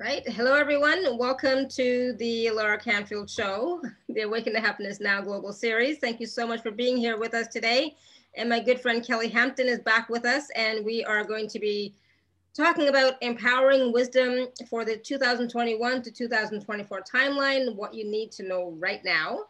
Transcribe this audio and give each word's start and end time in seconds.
Right. 0.00 0.26
Hello, 0.26 0.54
everyone. 0.54 1.18
Welcome 1.18 1.68
to 1.68 2.14
the 2.14 2.46
Alara 2.46 2.82
Canfield 2.82 3.28
Show, 3.28 3.82
the 4.08 4.22
Awaken 4.22 4.54
to 4.54 4.58
Happiness 4.58 4.98
Now 4.98 5.20
Global 5.20 5.52
Series. 5.52 5.98
Thank 5.98 6.20
you 6.20 6.26
so 6.26 6.46
much 6.46 6.62
for 6.62 6.70
being 6.70 6.96
here 6.96 7.18
with 7.18 7.34
us 7.34 7.48
today. 7.48 7.96
And 8.34 8.48
my 8.48 8.60
good 8.60 8.80
friend 8.80 9.06
Kelly 9.06 9.28
Hampton 9.28 9.68
is 9.68 9.80
back 9.80 10.08
with 10.08 10.24
us, 10.24 10.48
and 10.56 10.86
we 10.86 11.04
are 11.04 11.22
going 11.22 11.48
to 11.48 11.58
be 11.58 11.94
talking 12.56 12.88
about 12.88 13.16
empowering 13.20 13.92
wisdom 13.92 14.46
for 14.70 14.86
the 14.86 14.96
2021 14.96 16.00
to 16.00 16.10
2024 16.10 17.02
timeline, 17.02 17.76
what 17.76 17.92
you 17.92 18.10
need 18.10 18.32
to 18.32 18.42
know 18.42 18.74
right 18.78 19.04
now. 19.04 19.40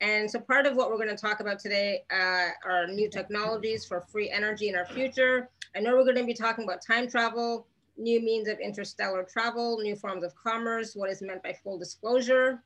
And 0.00 0.30
so 0.30 0.40
part 0.40 0.64
of 0.64 0.74
what 0.74 0.88
we're 0.88 0.96
going 0.96 1.14
to 1.14 1.16
talk 1.16 1.40
about 1.40 1.58
today 1.58 2.04
uh, 2.10 2.48
are 2.64 2.86
new 2.86 3.10
technologies 3.10 3.84
for 3.84 4.00
free 4.00 4.30
energy 4.30 4.70
in 4.70 4.74
our 4.74 4.86
future. 4.86 5.50
I 5.76 5.80
know 5.80 5.96
we're 5.96 6.04
going 6.04 6.16
to 6.16 6.24
be 6.24 6.32
talking 6.32 6.64
about 6.64 6.80
time 6.80 7.10
travel, 7.10 7.66
new 7.98 8.20
means 8.20 8.48
of 8.48 8.58
interstellar 8.60 9.24
travel, 9.24 9.78
new 9.78 9.96
forms 9.96 10.24
of 10.24 10.34
commerce, 10.34 10.94
what 10.94 11.10
is 11.10 11.20
meant 11.20 11.42
by 11.42 11.52
full 11.52 11.78
disclosure, 11.78 12.62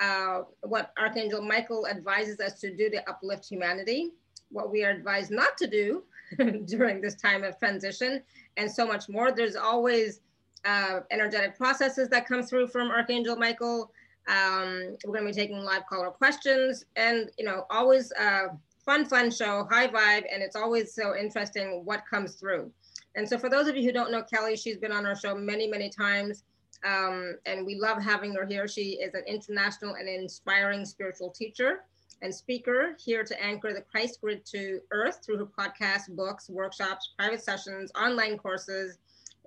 uh, 0.00 0.42
what 0.62 0.92
Archangel 0.98 1.40
Michael 1.40 1.86
advises 1.86 2.40
us 2.40 2.60
to 2.60 2.74
do 2.74 2.90
to 2.90 3.08
uplift 3.08 3.48
humanity, 3.48 4.10
what 4.50 4.70
we 4.70 4.84
are 4.84 4.90
advised 4.90 5.30
not 5.30 5.56
to 5.58 5.66
do 5.66 6.02
during 6.66 7.00
this 7.00 7.14
time 7.14 7.44
of 7.44 7.58
transition, 7.58 8.22
and 8.56 8.70
so 8.70 8.86
much 8.86 9.08
more. 9.08 9.32
There's 9.32 9.56
always 9.56 10.20
uh, 10.64 11.00
energetic 11.10 11.56
processes 11.56 12.08
that 12.08 12.26
come 12.26 12.42
through 12.42 12.68
from 12.68 12.90
Archangel 12.90 13.36
Michael. 13.36 13.92
Um, 14.26 14.96
we're 15.04 15.18
going 15.18 15.26
to 15.26 15.32
be 15.32 15.32
taking 15.32 15.58
live 15.58 15.86
caller 15.86 16.10
questions, 16.10 16.84
and 16.96 17.30
you 17.38 17.44
know, 17.44 17.66
always 17.70 18.10
a 18.12 18.48
fun, 18.84 19.04
fun 19.04 19.30
show, 19.30 19.66
high 19.70 19.88
vibe, 19.88 20.24
and 20.32 20.42
it's 20.42 20.56
always 20.56 20.94
so 20.94 21.16
interesting 21.16 21.82
what 21.84 22.02
comes 22.08 22.34
through. 22.34 22.70
And 23.16 23.28
so 23.28 23.38
for 23.38 23.48
those 23.48 23.68
of 23.68 23.76
you 23.76 23.84
who 23.84 23.92
don't 23.92 24.10
know 24.10 24.22
Kelly, 24.22 24.56
she's 24.56 24.76
been 24.76 24.92
on 24.92 25.06
our 25.06 25.16
show 25.16 25.34
many, 25.34 25.68
many 25.68 25.88
times. 25.88 26.44
Um, 26.84 27.36
and 27.46 27.64
we 27.64 27.76
love 27.76 28.02
having 28.02 28.34
her 28.34 28.44
here. 28.44 28.68
She 28.68 29.00
is 29.00 29.14
an 29.14 29.24
international 29.26 29.94
and 29.94 30.08
inspiring 30.08 30.84
spiritual 30.84 31.30
teacher 31.30 31.84
and 32.22 32.34
speaker 32.34 32.96
here 32.98 33.24
to 33.24 33.42
anchor 33.42 33.72
the 33.72 33.80
Christ 33.80 34.20
grid 34.20 34.44
to 34.46 34.80
earth 34.90 35.20
through 35.24 35.38
her 35.38 35.46
podcasts, 35.46 36.08
books, 36.08 36.48
workshops, 36.48 37.12
private 37.18 37.42
sessions, 37.42 37.90
online 37.94 38.38
courses, 38.38 38.98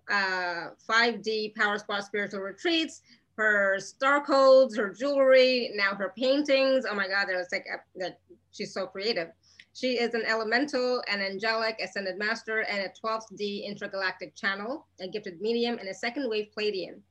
uh, 0.10 0.70
5D 0.90 1.56
Power 1.56 1.78
Spot 1.78 2.04
spiritual 2.04 2.42
retreats, 2.42 3.02
her 3.36 3.80
star 3.80 4.23
codes, 4.23 4.76
her 4.76 4.90
jewelry, 4.90 5.72
now 5.76 5.94
her 5.95 6.14
paintings. 6.18 6.86
Oh 6.90 6.95
my 6.95 7.08
God, 7.08 7.26
there's 7.28 7.52
like 7.52 7.66
a, 7.72 8.00
that 8.00 8.20
she's 8.52 8.73
so 8.73 8.88
creative. 8.88 9.30
She 9.78 10.00
is 10.00 10.16
an 10.16 10.23
elemental, 10.25 11.03
an 11.08 11.22
angelic, 11.22 11.80
ascended 11.80 12.17
master, 12.17 12.61
and 12.61 12.80
a 12.80 12.89
12th 12.89 13.36
D 13.36 13.64
intergalactic 13.64 14.33
channel, 14.33 14.88
a 15.00 15.08
gifted 15.08 15.39
medium, 15.39 15.78
and 15.78 15.88
a 15.88 15.94
second 15.94 16.28
wave 16.28 16.47
Pleiadian. 16.58 17.02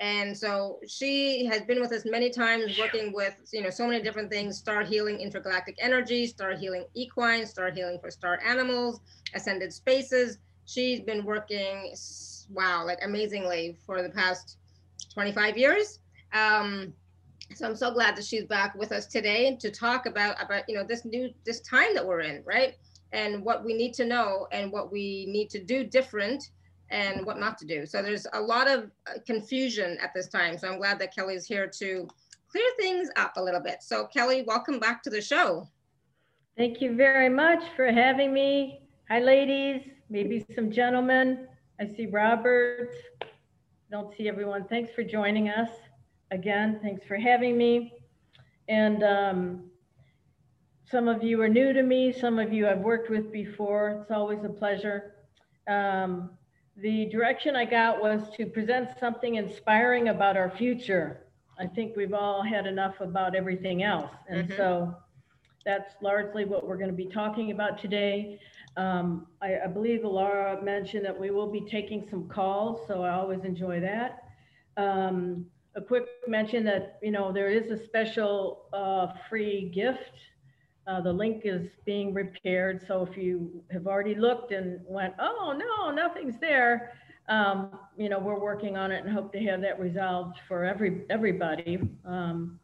And 0.00 0.36
so 0.36 0.80
she 0.86 1.46
has 1.46 1.62
been 1.62 1.80
with 1.80 1.92
us 1.92 2.04
many 2.04 2.28
times 2.28 2.78
working 2.78 3.14
with, 3.14 3.34
you 3.54 3.62
know, 3.62 3.70
so 3.70 3.86
many 3.86 4.02
different 4.02 4.30
things, 4.30 4.58
star 4.58 4.82
healing 4.82 5.18
intergalactic 5.18 5.78
energy, 5.80 6.26
star 6.26 6.54
healing 6.54 6.84
equine, 6.92 7.46
star 7.46 7.70
healing 7.70 7.98
for 7.98 8.10
star 8.10 8.38
animals, 8.44 9.00
ascended 9.34 9.72
spaces. 9.72 10.36
She's 10.66 11.00
been 11.00 11.24
working, 11.24 11.94
wow, 12.50 12.84
like 12.84 12.98
amazingly 13.02 13.78
for 13.86 14.02
the 14.02 14.10
past 14.10 14.58
25 15.14 15.56
years. 15.56 16.00
Um, 16.34 16.92
so 17.54 17.66
I'm 17.66 17.76
so 17.76 17.90
glad 17.90 18.16
that 18.16 18.24
she's 18.24 18.44
back 18.44 18.74
with 18.74 18.92
us 18.92 19.06
today 19.06 19.56
to 19.60 19.70
talk 19.70 20.06
about 20.06 20.42
about 20.42 20.68
you 20.68 20.74
know 20.74 20.84
this 20.84 21.04
new 21.04 21.30
this 21.44 21.60
time 21.60 21.94
that 21.94 22.06
we're 22.06 22.20
in, 22.20 22.42
right? 22.44 22.74
And 23.12 23.44
what 23.44 23.64
we 23.64 23.74
need 23.74 23.92
to 23.94 24.04
know 24.04 24.46
and 24.52 24.70
what 24.70 24.92
we 24.92 25.26
need 25.28 25.50
to 25.50 25.62
do 25.62 25.84
different 25.84 26.50
and 26.90 27.26
what 27.26 27.38
not 27.38 27.58
to 27.58 27.66
do. 27.66 27.86
So 27.86 28.02
there's 28.02 28.26
a 28.32 28.40
lot 28.40 28.68
of 28.68 28.90
uh, 29.06 29.18
confusion 29.26 29.98
at 30.00 30.12
this 30.14 30.28
time. 30.28 30.58
So 30.58 30.68
I'm 30.68 30.78
glad 30.78 30.98
that 31.00 31.14
Kelly's 31.14 31.46
here 31.46 31.66
to 31.78 32.08
clear 32.50 32.70
things 32.78 33.10
up 33.16 33.32
a 33.36 33.42
little 33.42 33.60
bit. 33.60 33.82
So 33.82 34.06
Kelly, 34.06 34.42
welcome 34.46 34.78
back 34.78 35.02
to 35.04 35.10
the 35.10 35.20
show. 35.20 35.68
Thank 36.56 36.80
you 36.80 36.96
very 36.96 37.28
much 37.28 37.62
for 37.74 37.90
having 37.90 38.32
me. 38.32 38.82
Hi, 39.08 39.20
ladies, 39.20 39.82
maybe 40.08 40.44
some 40.54 40.70
gentlemen. 40.70 41.48
I 41.80 41.86
see 41.86 42.06
Robert. 42.06 42.90
Don't 43.90 44.14
see 44.14 44.28
everyone. 44.28 44.66
Thanks 44.68 44.92
for 44.92 45.02
joining 45.02 45.48
us 45.48 45.70
again, 46.30 46.80
thanks 46.82 47.04
for 47.06 47.16
having 47.16 47.56
me. 47.56 47.94
And 48.68 49.02
um, 49.02 49.70
some 50.90 51.08
of 51.08 51.22
you 51.22 51.40
are 51.42 51.48
new 51.48 51.72
to 51.72 51.82
me, 51.82 52.12
some 52.12 52.38
of 52.38 52.52
you 52.52 52.68
I've 52.68 52.80
worked 52.80 53.10
with 53.10 53.32
before. 53.32 54.00
It's 54.02 54.10
always 54.10 54.44
a 54.44 54.48
pleasure. 54.48 55.14
Um, 55.68 56.30
the 56.76 57.06
direction 57.06 57.56
I 57.56 57.64
got 57.64 58.00
was 58.00 58.22
to 58.36 58.46
present 58.46 58.90
something 58.98 59.34
inspiring 59.34 60.08
about 60.08 60.36
our 60.36 60.50
future. 60.50 61.26
I 61.58 61.66
think 61.66 61.96
we've 61.96 62.14
all 62.14 62.42
had 62.42 62.66
enough 62.66 63.00
about 63.00 63.34
everything 63.34 63.82
else. 63.82 64.10
And 64.28 64.48
mm-hmm. 64.48 64.56
so 64.56 64.96
that's 65.64 65.94
largely 66.00 66.44
what 66.44 66.66
we're 66.66 66.78
going 66.78 66.90
to 66.90 66.96
be 66.96 67.06
talking 67.06 67.50
about 67.50 67.78
today. 67.78 68.40
Um, 68.76 69.26
I, 69.42 69.58
I, 69.64 69.66
believe 69.66 70.00
Alara 70.00 70.62
mentioned 70.62 71.04
that 71.04 71.18
we 71.18 71.30
will 71.30 71.50
be 71.50 71.60
taking 71.60 72.06
some 72.08 72.28
calls, 72.28 72.86
so 72.86 73.02
I 73.02 73.10
always 73.10 73.44
enjoy 73.44 73.80
that. 73.80 74.22
Um, 74.76 75.46
a 75.76 75.80
quick 75.80 76.06
mention 76.26 76.64
that, 76.64 76.98
you 77.02 77.10
know, 77.10 77.32
there 77.32 77.48
is 77.48 77.70
a 77.70 77.84
special 77.84 78.66
uh, 78.72 79.08
free 79.28 79.70
gift. 79.74 80.12
Uh, 80.86 81.00
the 81.00 81.12
link 81.12 81.42
is 81.44 81.68
being 81.84 82.12
repaired. 82.12 82.84
So 82.86 83.06
if 83.06 83.16
you 83.16 83.62
have 83.70 83.86
already 83.86 84.14
looked 84.14 84.52
and 84.52 84.80
went, 84.86 85.14
oh, 85.20 85.56
no, 85.56 85.90
nothing's 85.90 86.38
there, 86.40 86.92
um, 87.28 87.78
you 87.96 88.08
know, 88.08 88.18
we're 88.18 88.40
working 88.40 88.76
on 88.76 88.90
it 88.90 89.04
and 89.04 89.12
hope 89.12 89.32
to 89.32 89.38
have 89.40 89.60
that 89.60 89.78
resolved 89.78 90.38
for 90.48 90.64
every 90.64 91.02
everybody, 91.10 91.78
um, 92.04 92.58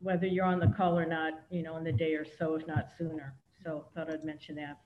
whether 0.00 0.26
you're 0.26 0.46
on 0.46 0.60
the 0.60 0.68
call 0.68 0.98
or 0.98 1.04
not, 1.04 1.40
you 1.50 1.62
know, 1.62 1.76
in 1.76 1.84
the 1.84 1.92
day 1.92 2.14
or 2.14 2.24
so, 2.24 2.54
if 2.54 2.66
not 2.66 2.88
sooner. 2.96 3.34
So 3.62 3.84
thought 3.94 4.10
I'd 4.10 4.24
mention 4.24 4.54
that. 4.56 4.78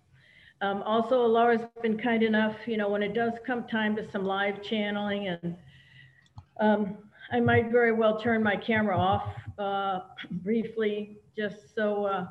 Um, 0.60 0.82
also, 0.82 1.24
Alara's 1.26 1.64
been 1.82 1.98
kind 1.98 2.22
enough, 2.22 2.56
you 2.66 2.76
know, 2.76 2.88
when 2.88 3.02
it 3.02 3.14
does 3.14 3.34
come 3.46 3.64
time 3.68 3.94
to 3.96 4.10
some 4.10 4.24
live 4.24 4.62
channeling 4.62 5.28
and 5.28 5.56
um, 6.60 6.96
I 7.32 7.40
might 7.40 7.70
very 7.70 7.92
well 7.92 8.20
turn 8.20 8.42
my 8.42 8.56
camera 8.56 8.96
off 8.96 9.34
uh, 9.58 10.00
briefly, 10.30 11.16
just 11.36 11.74
so, 11.74 12.04
uh, 12.04 12.26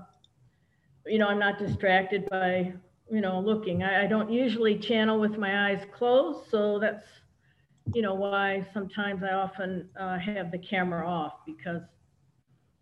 you 1.08 1.18
know, 1.18 1.28
I'm 1.28 1.40
not 1.40 1.58
distracted 1.58 2.30
by, 2.30 2.74
you 3.10 3.22
know, 3.22 3.40
looking. 3.40 3.82
I, 3.82 4.04
I 4.04 4.08
don't 4.08 4.32
usually 4.32 4.78
channel 4.78 5.20
with 5.20 5.38
my 5.38 5.70
eyes 5.70 5.84
closed, 5.92 6.50
so 6.52 6.78
that's, 6.78 7.06
you 7.96 8.04
know, 8.04 8.14
why 8.14 8.68
sometimes 8.74 9.24
I 9.24 9.34
often 9.34 9.90
uh, 10.00 10.20
have 10.20 10.52
the 10.52 10.60
camera 10.60 11.08
off 11.08 11.34
because 11.48 11.82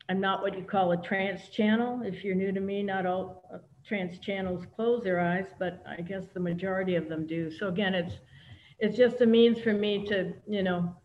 I'm 0.09 0.19
not 0.19 0.41
what 0.41 0.57
you 0.57 0.63
call 0.63 0.91
a 0.91 1.01
trance 1.01 1.47
channel. 1.49 2.01
If 2.03 2.23
you're 2.23 2.35
new 2.35 2.51
to 2.51 2.59
me, 2.59 2.83
not 2.83 3.05
all 3.05 3.43
uh, 3.53 3.59
trance 3.87 4.19
channels 4.19 4.65
close 4.75 5.03
their 5.03 5.21
eyes, 5.21 5.45
but 5.57 5.81
I 5.87 6.01
guess 6.01 6.25
the 6.33 6.39
majority 6.41 6.95
of 6.95 7.07
them 7.07 7.25
do. 7.25 7.49
So 7.49 7.69
again, 7.69 7.93
it's 7.93 8.15
it's 8.79 8.97
just 8.97 9.21
a 9.21 9.25
means 9.25 9.59
for 9.59 9.73
me 9.73 10.05
to, 10.07 10.33
you 10.47 10.63
know, 10.63 10.95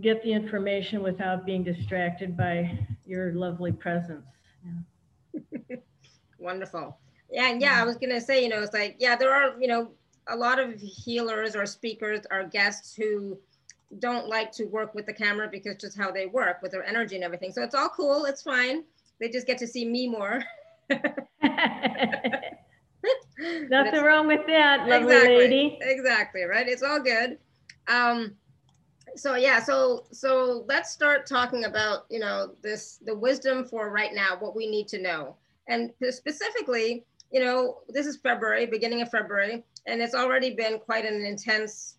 get 0.00 0.22
the 0.22 0.32
information 0.32 1.02
without 1.02 1.44
being 1.44 1.62
distracted 1.62 2.36
by 2.36 2.78
your 3.04 3.32
lovely 3.32 3.72
presence. 3.72 4.26
Yeah. 4.64 5.76
Wonderful. 6.38 6.98
Yeah, 7.30 7.50
and 7.50 7.60
yeah, 7.60 7.80
I 7.80 7.84
was 7.84 7.96
gonna 7.96 8.20
say, 8.20 8.42
you 8.42 8.48
know, 8.48 8.62
it's 8.62 8.72
like, 8.72 8.96
yeah, 8.98 9.16
there 9.16 9.34
are, 9.34 9.60
you 9.60 9.66
know, 9.66 9.90
a 10.28 10.36
lot 10.36 10.58
of 10.58 10.80
healers 10.80 11.56
or 11.56 11.66
speakers 11.66 12.20
or 12.30 12.44
guests 12.44 12.94
who 12.94 13.38
don't 13.98 14.28
like 14.28 14.50
to 14.52 14.64
work 14.64 14.94
with 14.94 15.06
the 15.06 15.12
camera 15.12 15.48
because 15.50 15.76
just 15.76 15.96
how 15.96 16.10
they 16.10 16.26
work 16.26 16.62
with 16.62 16.72
their 16.72 16.84
energy 16.84 17.14
and 17.14 17.24
everything. 17.24 17.52
So 17.52 17.62
it's 17.62 17.74
all 17.74 17.88
cool, 17.88 18.24
it's 18.24 18.42
fine. 18.42 18.84
They 19.20 19.28
just 19.28 19.46
get 19.46 19.58
to 19.58 19.66
see 19.66 19.84
me 19.84 20.08
more. 20.08 20.42
Nothing 23.68 24.02
wrong 24.02 24.26
with 24.26 24.46
that, 24.46 24.88
lovely 24.88 25.14
exactly, 25.14 25.36
lady. 25.36 25.78
Exactly, 25.80 26.42
right? 26.44 26.68
It's 26.68 26.82
all 26.82 27.00
good. 27.00 27.38
Um, 27.88 28.36
so 29.16 29.36
yeah 29.36 29.62
so 29.62 30.04
so 30.10 30.64
let's 30.68 30.90
start 30.90 31.26
talking 31.26 31.64
about 31.64 32.06
you 32.10 32.18
know 32.18 32.52
this 32.62 32.98
the 33.04 33.14
wisdom 33.14 33.64
for 33.64 33.90
right 33.90 34.14
now 34.14 34.36
what 34.38 34.56
we 34.56 34.66
need 34.68 34.88
to 34.88 35.00
know. 35.00 35.36
And 35.68 35.92
specifically 36.10 37.04
you 37.30 37.40
know 37.40 37.78
this 37.88 38.06
is 38.06 38.16
february 38.18 38.66
beginning 38.66 39.02
of 39.02 39.10
february 39.10 39.64
and 39.86 40.00
it's 40.00 40.14
already 40.14 40.54
been 40.54 40.78
quite 40.78 41.04
an 41.04 41.24
intense 41.24 41.96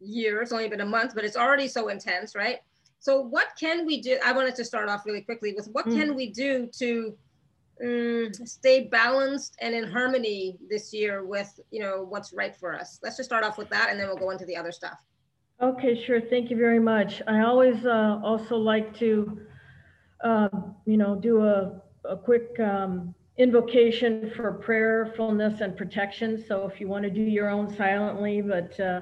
year. 0.00 0.42
It's 0.42 0.52
only 0.52 0.68
been 0.68 0.80
a 0.80 0.86
month 0.86 1.14
but 1.14 1.24
it's 1.24 1.36
already 1.36 1.68
so 1.68 1.88
intense 1.88 2.34
right? 2.34 2.60
So 2.98 3.20
what 3.20 3.48
can 3.58 3.86
we 3.86 4.00
do? 4.00 4.18
I 4.24 4.32
wanted 4.32 4.56
to 4.56 4.64
start 4.64 4.88
off 4.88 5.06
really 5.06 5.20
quickly 5.20 5.52
with 5.54 5.68
what 5.68 5.86
mm. 5.86 5.96
can 5.98 6.14
we 6.14 6.30
do 6.30 6.68
to 6.78 7.16
um, 7.84 8.32
stay 8.32 8.84
balanced 8.84 9.54
and 9.60 9.74
in 9.74 9.84
harmony 9.84 10.56
this 10.68 10.94
year 10.94 11.24
with 11.24 11.60
you 11.70 11.80
know 11.80 12.06
what's 12.08 12.32
right 12.32 12.56
for 12.56 12.74
us? 12.74 12.98
Let's 13.02 13.16
just 13.16 13.28
start 13.28 13.44
off 13.44 13.58
with 13.58 13.68
that 13.70 13.90
and 13.90 14.00
then 14.00 14.08
we'll 14.08 14.16
go 14.16 14.30
into 14.30 14.46
the 14.46 14.56
other 14.56 14.72
stuff 14.72 14.98
Okay, 15.60 16.00
sure. 16.04 16.20
Thank 16.20 16.50
you 16.50 16.56
very 16.56 16.78
much. 16.78 17.22
I 17.26 17.40
always 17.40 17.86
uh, 17.86 18.20
also 18.22 18.56
like 18.56 18.94
to, 18.98 19.40
uh, 20.22 20.48
you 20.84 20.98
know, 20.98 21.14
do 21.14 21.44
a, 21.44 21.80
a 22.04 22.14
quick 22.14 22.60
um, 22.60 23.14
invocation 23.38 24.30
for 24.36 24.52
prayerfulness 24.52 25.62
and 25.62 25.74
protection. 25.74 26.44
So 26.46 26.68
if 26.68 26.78
you 26.78 26.88
want 26.88 27.04
to 27.04 27.10
do 27.10 27.22
your 27.22 27.48
own 27.48 27.74
silently, 27.74 28.42
but 28.42 28.78
uh, 28.78 29.00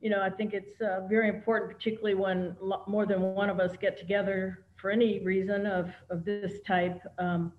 you 0.00 0.08
know, 0.08 0.22
I 0.22 0.30
think 0.30 0.54
it's 0.54 0.80
uh, 0.80 1.00
very 1.08 1.28
important, 1.28 1.72
particularly 1.72 2.14
when 2.14 2.56
more 2.86 3.04
than 3.04 3.20
one 3.20 3.50
of 3.50 3.58
us 3.58 3.72
get 3.80 3.98
together 3.98 4.64
for 4.76 4.92
any 4.92 5.18
reason 5.24 5.66
of, 5.66 5.90
of 6.10 6.24
this 6.24 6.60
type. 6.64 7.00
Um, 7.18 7.52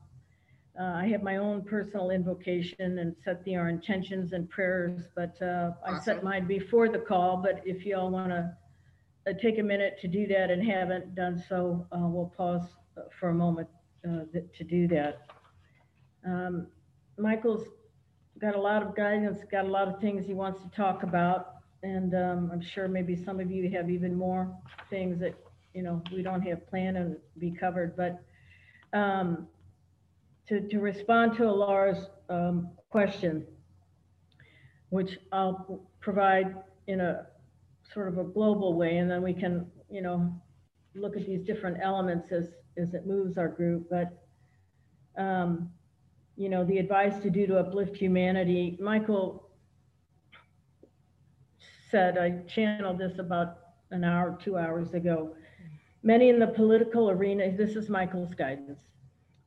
uh, 0.79 0.93
I 0.95 1.07
have 1.07 1.23
my 1.23 1.37
own 1.37 1.63
personal 1.63 2.11
invocation 2.11 2.99
and 2.99 3.15
set 3.23 3.43
the 3.45 3.55
our 3.55 3.69
intentions 3.69 4.33
and 4.33 4.49
prayers, 4.49 5.07
but 5.15 5.41
uh, 5.41 5.71
I 5.85 5.93
set 5.99 6.17
Awesome. 6.17 6.23
mine 6.23 6.47
before 6.47 6.87
the 6.89 6.99
call. 6.99 7.37
But 7.37 7.61
if 7.65 7.85
you 7.85 7.97
all 7.97 8.09
want 8.09 8.29
to 8.29 8.55
uh, 9.27 9.33
take 9.41 9.57
a 9.57 9.63
minute 9.63 9.97
to 10.01 10.07
do 10.07 10.27
that 10.27 10.51
and 10.51 10.63
haven't 10.63 11.15
done 11.15 11.41
so, 11.49 11.87
uh, 11.91 11.99
we'll 12.07 12.33
pause 12.37 12.75
uh, 12.97 13.01
for 13.19 13.29
a 13.29 13.33
moment 13.33 13.67
uh, 14.07 14.25
th- 14.31 14.45
to 14.57 14.63
do 14.63 14.87
that. 14.89 15.21
Um, 16.25 16.67
Michael's 17.17 17.67
got 18.39 18.55
a 18.55 18.61
lot 18.61 18.83
of 18.83 18.95
guidance, 18.95 19.39
got 19.51 19.65
a 19.65 19.69
lot 19.69 19.87
of 19.87 19.99
things 19.99 20.25
he 20.25 20.33
wants 20.33 20.61
to 20.61 20.69
talk 20.69 21.03
about. 21.03 21.55
And 21.83 22.13
um, 22.13 22.49
I'm 22.51 22.61
sure 22.61 22.87
maybe 22.87 23.15
some 23.15 23.39
of 23.39 23.49
you 23.51 23.69
have 23.71 23.89
even 23.89 24.15
more 24.15 24.55
things 24.89 25.19
that, 25.19 25.35
you 25.73 25.81
know, 25.83 26.01
we 26.11 26.21
don't 26.21 26.41
have 26.41 26.67
planned 26.67 26.97
and 26.97 27.15
be 27.39 27.51
covered. 27.51 27.95
But 27.95 28.21
um, 28.97 29.47
to, 30.47 30.61
to 30.61 30.79
respond 30.79 31.35
to 31.37 31.43
Alara's 31.43 32.07
um, 32.29 32.69
question, 32.89 33.45
which 34.89 35.17
I'll 35.31 35.87
provide 35.99 36.55
in 36.87 37.01
a 37.01 37.27
sort 37.93 38.07
of 38.07 38.17
a 38.17 38.23
global 38.23 38.73
way, 38.73 38.97
and 38.97 39.09
then 39.09 39.21
we 39.21 39.33
can, 39.33 39.65
you 39.89 40.01
know, 40.01 40.33
look 40.95 41.15
at 41.15 41.25
these 41.25 41.45
different 41.45 41.77
elements 41.81 42.31
as, 42.31 42.49
as 42.77 42.93
it 42.93 43.05
moves 43.05 43.37
our 43.37 43.47
group. 43.47 43.89
But, 43.89 44.23
um, 45.21 45.69
you 46.35 46.49
know, 46.49 46.63
the 46.63 46.77
advice 46.77 47.21
to 47.23 47.29
do 47.29 47.47
to 47.47 47.57
uplift 47.59 47.95
humanity, 47.95 48.77
Michael 48.79 49.49
said, 51.89 52.17
I 52.17 52.41
channeled 52.47 52.97
this 52.97 53.19
about 53.19 53.59
an 53.91 54.03
hour, 54.03 54.37
two 54.43 54.57
hours 54.57 54.93
ago. 54.93 55.35
Many 56.03 56.29
in 56.29 56.39
the 56.39 56.47
political 56.47 57.09
arena, 57.09 57.51
this 57.55 57.75
is 57.75 57.89
Michael's 57.89 58.33
guidance. 58.33 58.79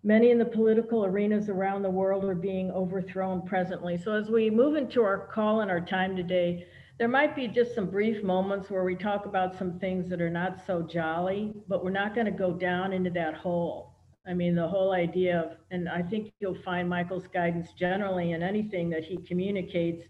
Many 0.02 0.30
in 0.30 0.38
the 0.38 0.46
political 0.46 1.04
arenas 1.04 1.50
around 1.50 1.82
the 1.82 1.90
world 1.90 2.24
are 2.24 2.34
being 2.34 2.70
overthrown 2.70 3.42
presently. 3.42 3.98
So 3.98 4.12
as 4.12 4.30
we 4.30 4.48
move 4.48 4.74
into 4.76 5.02
our 5.02 5.26
call 5.26 5.60
and 5.60 5.70
our 5.70 5.80
time 5.80 6.16
today, 6.16 6.66
there 6.98 7.08
might 7.08 7.36
be 7.36 7.46
just 7.46 7.74
some 7.74 7.90
brief 7.90 8.22
moments 8.22 8.70
where 8.70 8.84
we 8.84 8.94
talk 8.94 9.26
about 9.26 9.58
some 9.58 9.78
things 9.78 10.08
that 10.08 10.22
are 10.22 10.30
not 10.30 10.64
so 10.66 10.80
jolly, 10.80 11.52
but 11.68 11.84
we're 11.84 11.90
not 11.90 12.14
going 12.14 12.24
to 12.24 12.32
go 12.32 12.52
down 12.52 12.94
into 12.94 13.10
that 13.10 13.34
hole. 13.34 13.94
I 14.26 14.32
mean, 14.32 14.54
the 14.54 14.68
whole 14.68 14.92
idea 14.92 15.38
of, 15.38 15.56
and 15.70 15.86
I 15.86 16.02
think 16.02 16.32
you'll 16.40 16.62
find 16.62 16.88
Michael's 16.88 17.26
guidance 17.26 17.72
generally 17.74 18.32
in 18.32 18.42
anything 18.42 18.88
that 18.90 19.04
he 19.04 19.18
communicates 19.18 20.04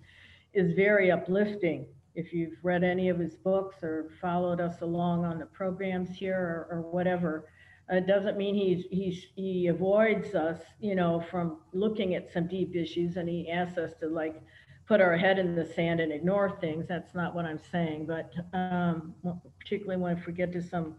is 0.53 0.73
very 0.73 1.11
uplifting. 1.11 1.87
If 2.15 2.33
you've 2.33 2.59
read 2.63 2.85
any 2.85 3.09
of 3.09 3.19
his 3.19 3.35
books 3.35 3.83
or 3.83 4.11
followed 4.21 4.61
us 4.61 4.83
along 4.83 5.25
on 5.25 5.41
the 5.41 5.47
programs 5.47 6.11
here 6.11 6.67
or, 6.71 6.77
or 6.77 6.83
whatever, 6.83 7.47
it 7.91 8.07
doesn't 8.07 8.37
mean 8.37 8.55
he's, 8.55 8.85
he's, 8.91 9.27
he 9.35 9.67
avoids 9.67 10.35
us, 10.35 10.61
you 10.79 10.95
know, 10.95 11.25
from 11.31 11.59
looking 11.73 12.15
at 12.15 12.33
some 12.33 12.47
deep 12.47 12.77
issues 12.77 13.17
and 13.17 13.29
he 13.29 13.51
asks 13.51 13.79
us 13.79 13.93
to 14.01 14.09
like 14.09 14.41
put 14.87 15.01
our 15.01 15.17
head 15.17 15.39
in 15.39 15.55
the 15.55 15.65
sand 15.65 16.01
and 16.01 16.13
ignore 16.13 16.57
things. 16.61 16.87
That's 16.89 17.15
not 17.15 17.35
what 17.35 17.45
I'm 17.45 17.61
saying, 17.71 18.07
but 18.07 18.33
um, 18.53 19.15
particularly 19.59 20.01
when 20.01 20.23
we 20.27 20.33
get 20.33 20.53
to 20.53 20.63
some, 20.63 20.95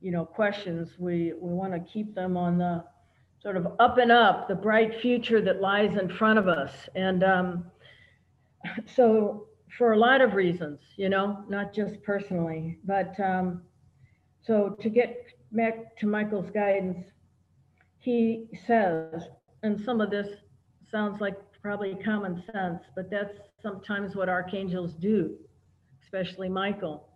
you 0.00 0.10
know, 0.10 0.24
questions, 0.24 0.90
we, 0.98 1.32
we 1.40 1.52
want 1.52 1.72
to 1.74 1.80
keep 1.80 2.14
them 2.14 2.36
on 2.36 2.58
the 2.58 2.84
sort 3.42 3.56
of 3.56 3.66
up 3.78 3.98
and 3.98 4.12
up, 4.12 4.48
the 4.48 4.54
bright 4.54 5.00
future 5.00 5.40
that 5.42 5.60
lies 5.60 5.96
in 5.96 6.08
front 6.08 6.38
of 6.38 6.48
us. 6.48 6.72
And 6.94 7.24
um, 7.24 7.64
so 8.94 9.48
for 9.76 9.92
a 9.92 9.98
lot 9.98 10.20
of 10.20 10.34
reasons, 10.34 10.80
you 10.96 11.08
know, 11.08 11.44
not 11.48 11.74
just 11.74 12.02
personally, 12.02 12.78
but 12.84 13.18
um, 13.20 13.62
so 14.42 14.76
to 14.80 14.88
get 14.88 15.26
back 15.52 15.96
to 15.98 16.06
Michael's 16.06 16.50
guidance, 16.50 17.06
he 17.98 18.48
says, 18.66 19.28
and 19.62 19.80
some 19.80 20.00
of 20.00 20.10
this 20.10 20.28
sounds 20.90 21.20
like 21.20 21.36
probably 21.62 21.94
common 22.04 22.42
sense, 22.52 22.82
but 22.96 23.10
that's 23.10 23.38
sometimes 23.62 24.16
what 24.16 24.28
archangels 24.28 24.94
do, 24.94 25.36
especially 26.02 26.48
Michael. 26.48 27.08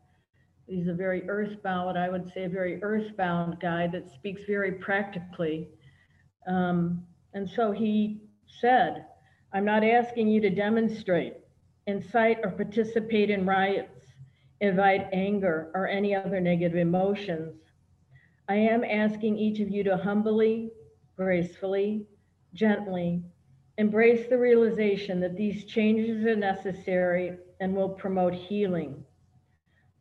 He's 0.68 0.88
a 0.88 0.94
very 0.94 1.28
earthbound, 1.28 1.98
I 1.98 2.08
would 2.08 2.30
say 2.32 2.44
a 2.44 2.48
very 2.48 2.82
earthbound 2.82 3.58
guy 3.60 3.88
that 3.88 4.10
speaks 4.12 4.42
very 4.46 4.72
practically. 4.72 5.68
Um, 6.46 7.04
and 7.34 7.48
so 7.48 7.72
he 7.72 8.20
said, 8.60 9.06
I'm 9.52 9.64
not 9.64 9.84
asking 9.84 10.28
you 10.28 10.40
to 10.42 10.50
demonstrate, 10.50 11.34
incite, 11.86 12.38
or 12.42 12.50
participate 12.50 13.30
in 13.30 13.46
riots, 13.46 14.06
invite 14.60 15.08
anger, 15.12 15.70
or 15.74 15.88
any 15.88 16.14
other 16.14 16.40
negative 16.40 16.78
emotions. 16.78 17.54
I 18.48 18.56
am 18.56 18.84
asking 18.84 19.38
each 19.38 19.60
of 19.60 19.70
you 19.70 19.82
to 19.84 19.96
humbly, 19.96 20.70
gracefully, 21.16 22.06
gently 22.54 23.22
embrace 23.78 24.26
the 24.28 24.38
realization 24.38 25.20
that 25.20 25.37
these 25.37 25.64
changes 25.64 26.25
are 26.25 26.37
necessary 26.37 27.37
and 27.60 27.75
will 27.75 27.90
promote 27.90 28.34
healing. 28.34 29.04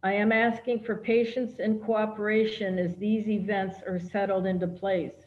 I 0.04 0.14
am 0.14 0.32
asking 0.32 0.84
for 0.84 0.96
patience 0.96 1.60
and 1.60 1.82
cooperation 1.82 2.78
as 2.78 2.96
these 2.96 3.28
events 3.28 3.78
are 3.88 4.00
settled 4.00 4.46
into 4.46 4.68
place. 4.68 5.26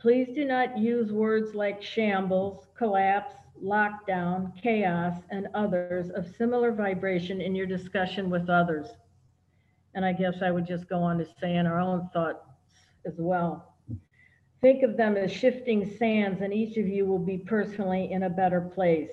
Please 0.00 0.28
do 0.34 0.44
not 0.44 0.78
use 0.78 1.12
words 1.12 1.54
like 1.54 1.82
shambles, 1.82 2.66
collapse, 2.76 3.34
lockdown, 3.62 4.56
chaos, 4.60 5.20
and 5.30 5.48
others 5.54 6.10
of 6.10 6.34
similar 6.36 6.72
vibration 6.72 7.40
in 7.40 7.54
your 7.54 7.66
discussion 7.66 8.30
with 8.30 8.48
others. 8.48 8.88
And 9.98 10.06
I 10.06 10.12
guess 10.12 10.42
I 10.42 10.52
would 10.52 10.64
just 10.64 10.88
go 10.88 11.00
on 11.02 11.18
to 11.18 11.26
say 11.40 11.56
in 11.56 11.66
our 11.66 11.80
own 11.80 12.08
thoughts 12.12 12.46
as 13.04 13.14
well. 13.18 13.74
Think 14.60 14.84
of 14.84 14.96
them 14.96 15.16
as 15.16 15.32
shifting 15.32 15.92
sands, 15.98 16.40
and 16.40 16.54
each 16.54 16.76
of 16.76 16.86
you 16.86 17.04
will 17.04 17.18
be 17.18 17.36
personally 17.36 18.12
in 18.12 18.22
a 18.22 18.30
better 18.30 18.60
place. 18.60 19.10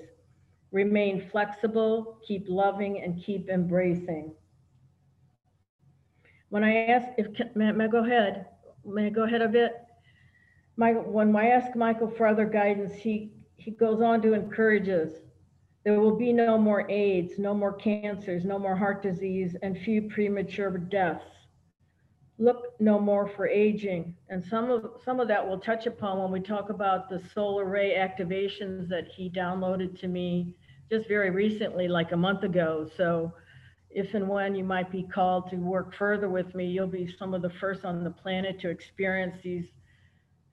Remain 0.71 1.27
flexible, 1.31 2.19
keep 2.23 2.45
loving, 2.47 3.01
and 3.01 3.19
keep 3.19 3.49
embracing. 3.49 4.35
When 6.49 6.63
I 6.63 6.85
ask, 6.85 7.07
if 7.17 7.29
may, 7.55 7.71
may 7.71 7.85
I 7.85 7.87
go 7.87 8.05
ahead? 8.05 8.45
May 8.85 9.07
I 9.07 9.09
go 9.09 9.23
ahead 9.23 9.41
a 9.41 9.47
bit? 9.47 9.71
Michael, 10.77 11.11
when 11.11 11.35
I 11.35 11.47
ask 11.47 11.75
Michael 11.75 12.11
for 12.11 12.27
other 12.27 12.45
guidance, 12.45 12.93
he 12.93 13.31
he 13.57 13.71
goes 13.71 14.03
on 14.03 14.21
to 14.21 14.33
encourage 14.33 14.89
us. 14.89 15.09
There 15.85 15.99
will 15.99 16.15
be 16.15 16.33
no 16.33 16.57
more 16.57 16.89
AIDS, 16.89 17.37
no 17.37 17.53
more 17.53 17.71
cancers, 17.71 18.43
no 18.43 18.57
more 18.57 18.75
heart 18.75 19.03
disease, 19.03 19.55
and 19.61 19.77
few 19.77 20.09
premature 20.09 20.75
deaths. 20.79 21.23
Look 22.39 22.73
no 22.79 22.99
more 22.99 23.27
for 23.27 23.47
aging. 23.47 24.15
And 24.29 24.43
some 24.43 24.71
of 24.71 24.99
some 25.05 25.19
of 25.19 25.27
that 25.27 25.47
we'll 25.47 25.59
touch 25.59 25.85
upon 25.85 26.17
when 26.17 26.31
we 26.31 26.41
talk 26.41 26.71
about 26.71 27.07
the 27.07 27.21
solar 27.33 27.65
ray 27.65 27.95
activations 27.95 28.89
that 28.89 29.07
he 29.15 29.29
downloaded 29.29 29.97
to 29.99 30.07
me 30.07 30.55
just 30.91 31.07
very 31.07 31.29
recently, 31.29 31.87
like 31.87 32.11
a 32.11 32.17
month 32.17 32.41
ago. 32.41 32.89
So 32.97 33.31
if 33.91 34.15
and 34.15 34.27
when 34.27 34.55
you 34.55 34.63
might 34.63 34.91
be 34.91 35.03
called 35.03 35.51
to 35.51 35.55
work 35.57 35.93
further 35.93 36.29
with 36.29 36.55
me, 36.55 36.65
you'll 36.65 36.87
be 36.87 37.07
some 37.07 37.35
of 37.35 37.43
the 37.43 37.51
first 37.51 37.85
on 37.85 38.03
the 38.03 38.09
planet 38.09 38.59
to 38.61 38.69
experience 38.69 39.37
these 39.43 39.67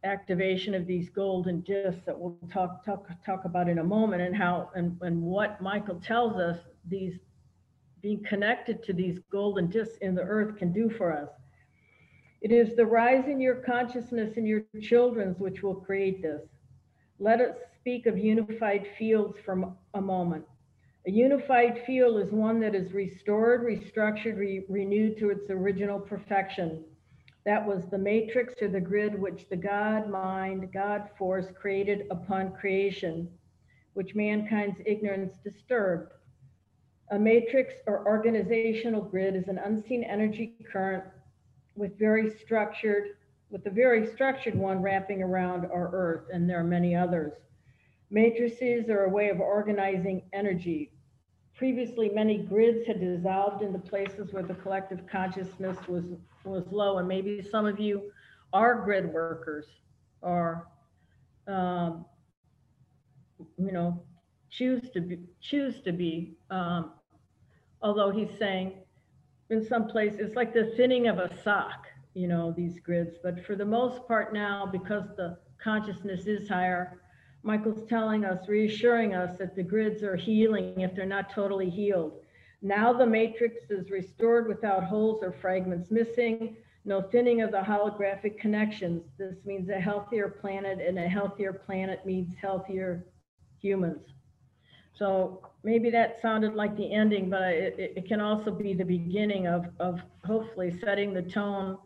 activation 0.04 0.74
of 0.74 0.86
these 0.86 1.08
golden 1.10 1.60
discs 1.60 2.04
that 2.04 2.18
we'll 2.18 2.36
talk 2.52 2.84
talk 2.84 3.08
talk 3.24 3.44
about 3.44 3.68
in 3.68 3.78
a 3.78 3.84
moment 3.84 4.22
and 4.22 4.34
how 4.34 4.70
and, 4.74 4.96
and 5.00 5.22
what 5.22 5.60
Michael 5.60 6.00
tells 6.00 6.38
us 6.38 6.58
these 6.88 7.18
being 8.02 8.22
connected 8.24 8.82
to 8.82 8.92
these 8.92 9.20
golden 9.30 9.68
discs 9.68 9.98
in 9.98 10.14
the 10.14 10.22
earth 10.22 10.56
can 10.56 10.72
do 10.72 10.90
for 10.90 11.12
us. 11.12 11.28
It 12.40 12.50
is 12.50 12.74
the 12.74 12.84
rise 12.84 13.28
in 13.28 13.40
your 13.40 13.54
consciousness 13.54 14.36
and 14.36 14.46
your 14.46 14.64
children's 14.80 15.38
which 15.38 15.62
will 15.62 15.76
create 15.76 16.20
this. 16.20 16.42
Let 17.20 17.40
us 17.40 17.56
speak 17.78 18.06
of 18.06 18.18
unified 18.18 18.88
fields 18.98 19.38
for 19.44 19.72
a 19.94 20.00
moment. 20.00 20.44
A 21.06 21.10
unified 21.10 21.82
field 21.86 22.20
is 22.20 22.32
one 22.32 22.58
that 22.60 22.74
is 22.74 22.92
restored, 22.92 23.62
restructured, 23.62 24.36
re 24.36 24.64
renewed 24.68 25.18
to 25.18 25.30
its 25.30 25.50
original 25.50 26.00
perfection. 26.00 26.84
That 27.44 27.66
was 27.66 27.86
the 27.86 27.98
matrix 27.98 28.62
or 28.62 28.68
the 28.68 28.80
grid 28.80 29.20
which 29.20 29.48
the 29.48 29.56
God 29.56 30.08
mind, 30.08 30.72
God 30.72 31.08
force 31.18 31.46
created 31.54 32.06
upon 32.10 32.52
creation, 32.52 33.28
which 33.94 34.14
mankind's 34.14 34.80
ignorance 34.86 35.38
disturbed. 35.42 36.12
A 37.10 37.18
matrix 37.18 37.74
or 37.86 38.06
organizational 38.06 39.02
grid 39.02 39.34
is 39.34 39.48
an 39.48 39.58
unseen 39.58 40.04
energy 40.04 40.54
current 40.70 41.04
with 41.74 41.98
very 41.98 42.30
structured, 42.30 43.16
with 43.50 43.66
a 43.66 43.70
very 43.70 44.06
structured 44.06 44.54
one 44.54 44.80
wrapping 44.80 45.22
around 45.22 45.66
our 45.66 45.90
earth, 45.92 46.28
and 46.32 46.48
there 46.48 46.60
are 46.60 46.64
many 46.64 46.94
others. 46.94 47.32
Matrices 48.10 48.88
are 48.88 49.04
a 49.04 49.10
way 49.10 49.30
of 49.30 49.40
organizing 49.40 50.22
energy. 50.32 50.92
Previously, 51.62 52.08
many 52.08 52.38
grids 52.38 52.84
had 52.88 52.98
dissolved 52.98 53.62
into 53.62 53.78
places 53.78 54.32
where 54.32 54.42
the 54.42 54.54
collective 54.54 55.06
consciousness 55.06 55.78
was 55.86 56.02
was 56.42 56.64
low, 56.72 56.98
and 56.98 57.06
maybe 57.06 57.40
some 57.40 57.66
of 57.66 57.78
you 57.78 58.10
are 58.52 58.82
grid 58.82 59.12
workers 59.12 59.66
or, 60.22 60.66
um, 61.46 62.04
you 63.56 63.70
know, 63.70 64.02
choose 64.50 64.90
to 64.90 65.00
be 65.00 65.20
choose 65.40 65.80
to 65.82 65.92
be 65.92 66.34
um, 66.50 66.94
although 67.80 68.10
he's 68.10 68.36
saying 68.40 68.72
in 69.50 69.64
some 69.64 69.86
places 69.86 70.18
it's 70.18 70.34
like 70.34 70.52
the 70.52 70.72
thinning 70.76 71.06
of 71.06 71.18
a 71.18 71.30
sock, 71.44 71.86
you 72.14 72.26
know, 72.26 72.52
these 72.56 72.80
grids. 72.80 73.18
But 73.22 73.46
for 73.46 73.54
the 73.54 73.64
most 73.64 74.08
part 74.08 74.34
now, 74.34 74.66
because 74.66 75.04
the 75.16 75.38
consciousness 75.62 76.26
is 76.26 76.48
higher, 76.48 77.01
Michael's 77.42 77.88
telling 77.88 78.24
us, 78.24 78.48
reassuring 78.48 79.14
us 79.14 79.36
that 79.38 79.56
the 79.56 79.62
grids 79.62 80.02
are 80.02 80.16
healing 80.16 80.80
if 80.80 80.94
they're 80.94 81.06
not 81.06 81.30
totally 81.30 81.68
healed. 81.68 82.20
Now 82.62 82.92
the 82.92 83.06
matrix 83.06 83.70
is 83.70 83.90
restored 83.90 84.46
without 84.46 84.84
holes 84.84 85.22
or 85.22 85.32
fragments 85.32 85.90
missing, 85.90 86.56
no 86.84 87.02
thinning 87.02 87.42
of 87.42 87.50
the 87.50 87.58
holographic 87.58 88.38
connections. 88.38 89.02
This 89.18 89.44
means 89.44 89.68
a 89.68 89.80
healthier 89.80 90.28
planet, 90.28 90.78
and 90.80 90.98
a 90.98 91.08
healthier 91.08 91.52
planet 91.52 92.06
means 92.06 92.34
healthier 92.40 93.04
humans. 93.60 94.06
So 94.94 95.40
maybe 95.64 95.90
that 95.90 96.20
sounded 96.20 96.54
like 96.54 96.76
the 96.76 96.92
ending, 96.92 97.30
but 97.30 97.52
it, 97.54 97.94
it, 97.96 98.06
can 98.06 98.20
also 98.20 98.50
be 98.50 98.74
the 98.74 98.84
beginning 98.84 99.46
of, 99.46 99.66
of 99.80 100.00
hopefully 100.24 100.78
setting 100.84 101.14
the 101.14 101.22
tone 101.22 101.78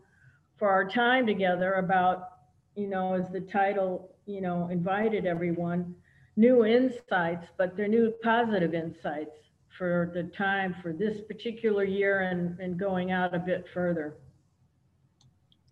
for 0.57 0.69
our 0.69 0.87
time 0.87 1.25
together 1.25 1.73
about, 1.75 2.29
you 2.75 2.87
know, 2.87 3.13
as 3.13 3.29
the 3.31 3.41
title, 3.41 4.11
you 4.27 4.41
know, 4.41 4.67
invited 4.71 5.25
everyone, 5.25 5.95
new 6.35 6.65
insights, 6.65 7.47
but 7.57 7.75
they're 7.75 7.87
new 7.87 8.13
positive 8.21 8.73
insights 8.73 9.31
for 9.77 10.11
the 10.13 10.23
time 10.23 10.75
for 10.81 10.91
this 10.91 11.21
particular 11.21 11.83
year 11.83 12.21
and, 12.21 12.59
and 12.59 12.77
going 12.77 13.11
out 13.11 13.33
a 13.33 13.39
bit 13.39 13.65
further. 13.73 14.17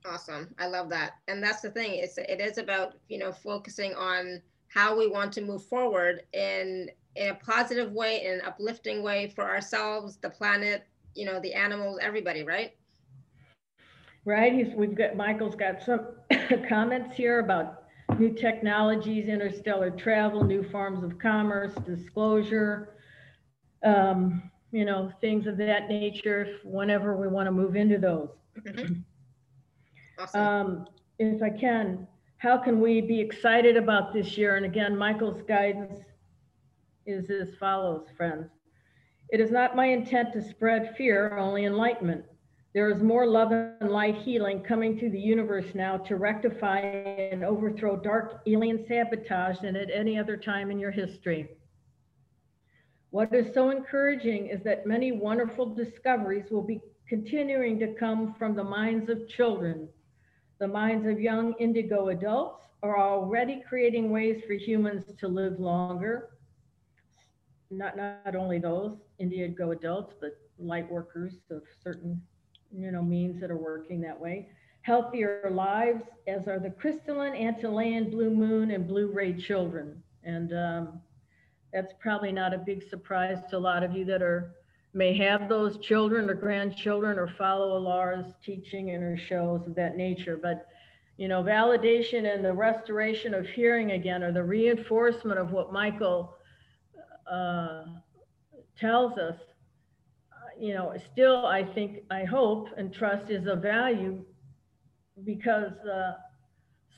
Awesome. 0.06 0.54
I 0.60 0.68
love 0.68 0.90
that. 0.90 1.14
And 1.28 1.44
that's 1.44 1.62
the 1.62 1.72
thing. 1.72 1.96
It's 1.96 2.18
it 2.18 2.40
is 2.40 2.58
about, 2.58 2.94
you 3.10 3.18
know, 3.18 3.32
focusing 3.32 3.94
on 3.96 4.42
how 4.68 4.98
we 4.98 5.08
want 5.08 5.34
to 5.34 5.42
move 5.42 5.64
forward 5.64 6.24
in 6.34 6.90
in 7.16 7.30
a 7.30 7.36
positive 7.36 7.92
way, 7.92 8.24
in 8.26 8.34
an 8.34 8.42
uplifting 8.46 9.02
way 9.02 9.30
for 9.30 9.44
ourselves, 9.44 10.18
the 10.18 10.30
planet, 10.30 10.86
you 11.16 11.26
know, 11.26 11.40
the 11.40 11.54
animals, 11.54 11.98
everybody, 12.02 12.44
right? 12.44 12.74
Right. 14.26 14.54
He's 14.54 14.76
we've 14.76 14.96
got 14.96 15.16
Michael's 15.16 15.56
got 15.56 15.82
some 15.82 16.08
comments 16.70 17.16
here 17.16 17.40
about 17.40 17.85
new 18.20 18.34
technologies, 18.34 19.28
interstellar 19.28 19.90
travel, 19.92 20.44
new 20.44 20.64
forms 20.64 21.04
of 21.04 21.18
commerce, 21.20 21.74
disclosure, 21.86 22.96
um, 23.84 24.50
you 24.72 24.86
know, 24.86 25.12
things 25.22 25.48
of 25.48 25.58
that 25.58 25.90
nature 25.90 26.48
whenever 26.64 27.16
we 27.16 27.28
want 27.28 27.48
to 27.48 27.52
move 27.52 27.76
into 27.76 27.98
those. 27.98 28.30
Mhm. 28.58 29.04
Awesome. 30.18 30.42
Um, 30.42 30.88
if 31.20 31.42
I 31.42 31.50
can, 31.50 32.08
how 32.38 32.58
can 32.58 32.80
we 32.82 33.02
be 33.02 33.20
excited 33.20 33.78
about 33.78 34.14
this 34.14 34.38
year? 34.38 34.56
And 34.56 34.66
again, 34.66 34.96
Michael's 34.98 35.42
guidance 35.44 36.02
is 37.06 37.30
as 37.30 37.56
follows, 37.56 38.08
friends. 38.18 38.50
It 39.30 39.40
is 39.40 39.52
not 39.52 39.76
my 39.76 39.86
intent 39.88 40.34
to 40.34 40.42
spread 40.42 40.96
fear, 40.96 41.38
only 41.38 41.66
enlightenment. 41.66 42.26
There 42.76 42.90
is 42.90 43.02
more 43.02 43.26
love 43.26 43.54
and 43.54 43.90
light 43.90 44.18
healing 44.18 44.62
coming 44.62 45.00
to 45.00 45.10
the 45.10 45.18
universe 45.18 45.74
now 45.76 45.96
to 45.96 46.18
rectify 46.18 46.80
and 46.80 47.42
overthrow 47.42 47.96
dark 47.96 48.42
alien 48.48 48.86
sabotage 48.86 49.60
than 49.60 49.78
at 49.78 49.90
any 49.90 50.20
other 50.20 50.36
time 50.36 50.70
in 50.70 50.78
your 50.78 50.92
history. 50.92 51.48
What 53.12 53.34
is 53.34 53.54
so 53.54 53.70
encouraging 53.70 54.48
is 54.48 54.62
that 54.66 54.86
many 54.86 55.14
wonderful 55.14 55.74
discoveries 55.74 56.52
will 56.52 56.64
be 56.64 56.82
continuing 57.08 57.80
to 57.80 57.94
come 57.94 58.36
from 58.38 58.58
the 58.58 58.64
minds 58.66 59.10
of 59.10 59.30
children. 59.30 59.88
The 60.60 60.68
minds 60.68 61.08
of 61.08 61.22
young 61.22 61.54
indigo 61.62 62.10
adults 62.10 62.66
are 62.84 63.00
already 63.00 63.64
creating 63.70 64.10
ways 64.10 64.44
for 64.46 64.52
humans 64.52 65.06
to 65.18 65.30
live 65.30 65.62
longer. 65.62 66.32
Not, 67.72 67.96
not 67.96 68.36
only 68.36 68.60
those 68.60 68.98
indigo 69.18 69.72
adults, 69.72 70.14
but 70.20 70.32
light 70.60 70.92
workers 70.92 71.36
of 71.50 71.62
certain, 71.82 72.22
you 72.78 72.92
know, 72.92 73.02
means 73.02 73.40
that 73.42 73.52
are 73.52 73.58
working 73.58 74.02
that 74.02 74.20
way. 74.20 74.50
Healthier 74.82 75.50
lives, 75.52 76.04
as 76.28 76.48
are 76.48 76.60
the 76.60 76.70
crystalline 76.70 77.34
Antillean 77.34 78.12
blue 78.12 78.30
moon 78.30 78.72
and 78.72 78.88
blue 78.88 79.12
ray 79.12 79.34
children. 79.34 80.02
And 80.24 80.54
um, 80.54 81.02
that's 81.74 81.94
probably 82.00 82.32
not 82.32 82.54
a 82.54 82.58
big 82.58 82.88
surprise 82.88 83.40
to 83.50 83.58
a 83.58 83.60
lot 83.60 83.84
of 83.84 83.96
you 83.96 84.06
that 84.06 84.22
are 84.22 84.56
may 84.94 85.14
have 85.18 85.50
those 85.50 85.78
children 85.80 86.30
or 86.30 86.34
grandchildren 86.34 87.20
or 87.20 87.28
follow 87.38 87.78
Alara's 87.78 88.34
teaching 88.44 88.92
and 88.92 89.04
her 89.04 89.18
shows 89.18 89.68
of 89.68 89.76
that 89.76 89.98
nature. 89.98 90.40
But 90.42 90.68
you 91.18 91.28
know, 91.28 91.44
validation 91.44 92.34
and 92.34 92.44
the 92.44 92.54
restoration 92.54 93.34
of 93.34 93.48
hearing 93.48 93.92
again, 93.92 94.24
or 94.24 94.32
the 94.32 94.44
reinforcement 94.44 95.40
of 95.40 95.52
what 95.52 95.72
Michael 95.72 96.36
uh, 97.30 97.84
tells 98.78 99.18
us, 99.18 99.38
you 100.60 100.74
know, 100.74 100.94
still 101.12 101.46
I 101.46 101.64
think, 101.64 102.04
I 102.12 102.24
hope 102.24 102.70
and 102.78 102.94
trust 102.94 103.30
is 103.30 103.48
of 103.48 103.62
value 103.62 104.24
because 105.24 105.74
uh, 105.92 106.14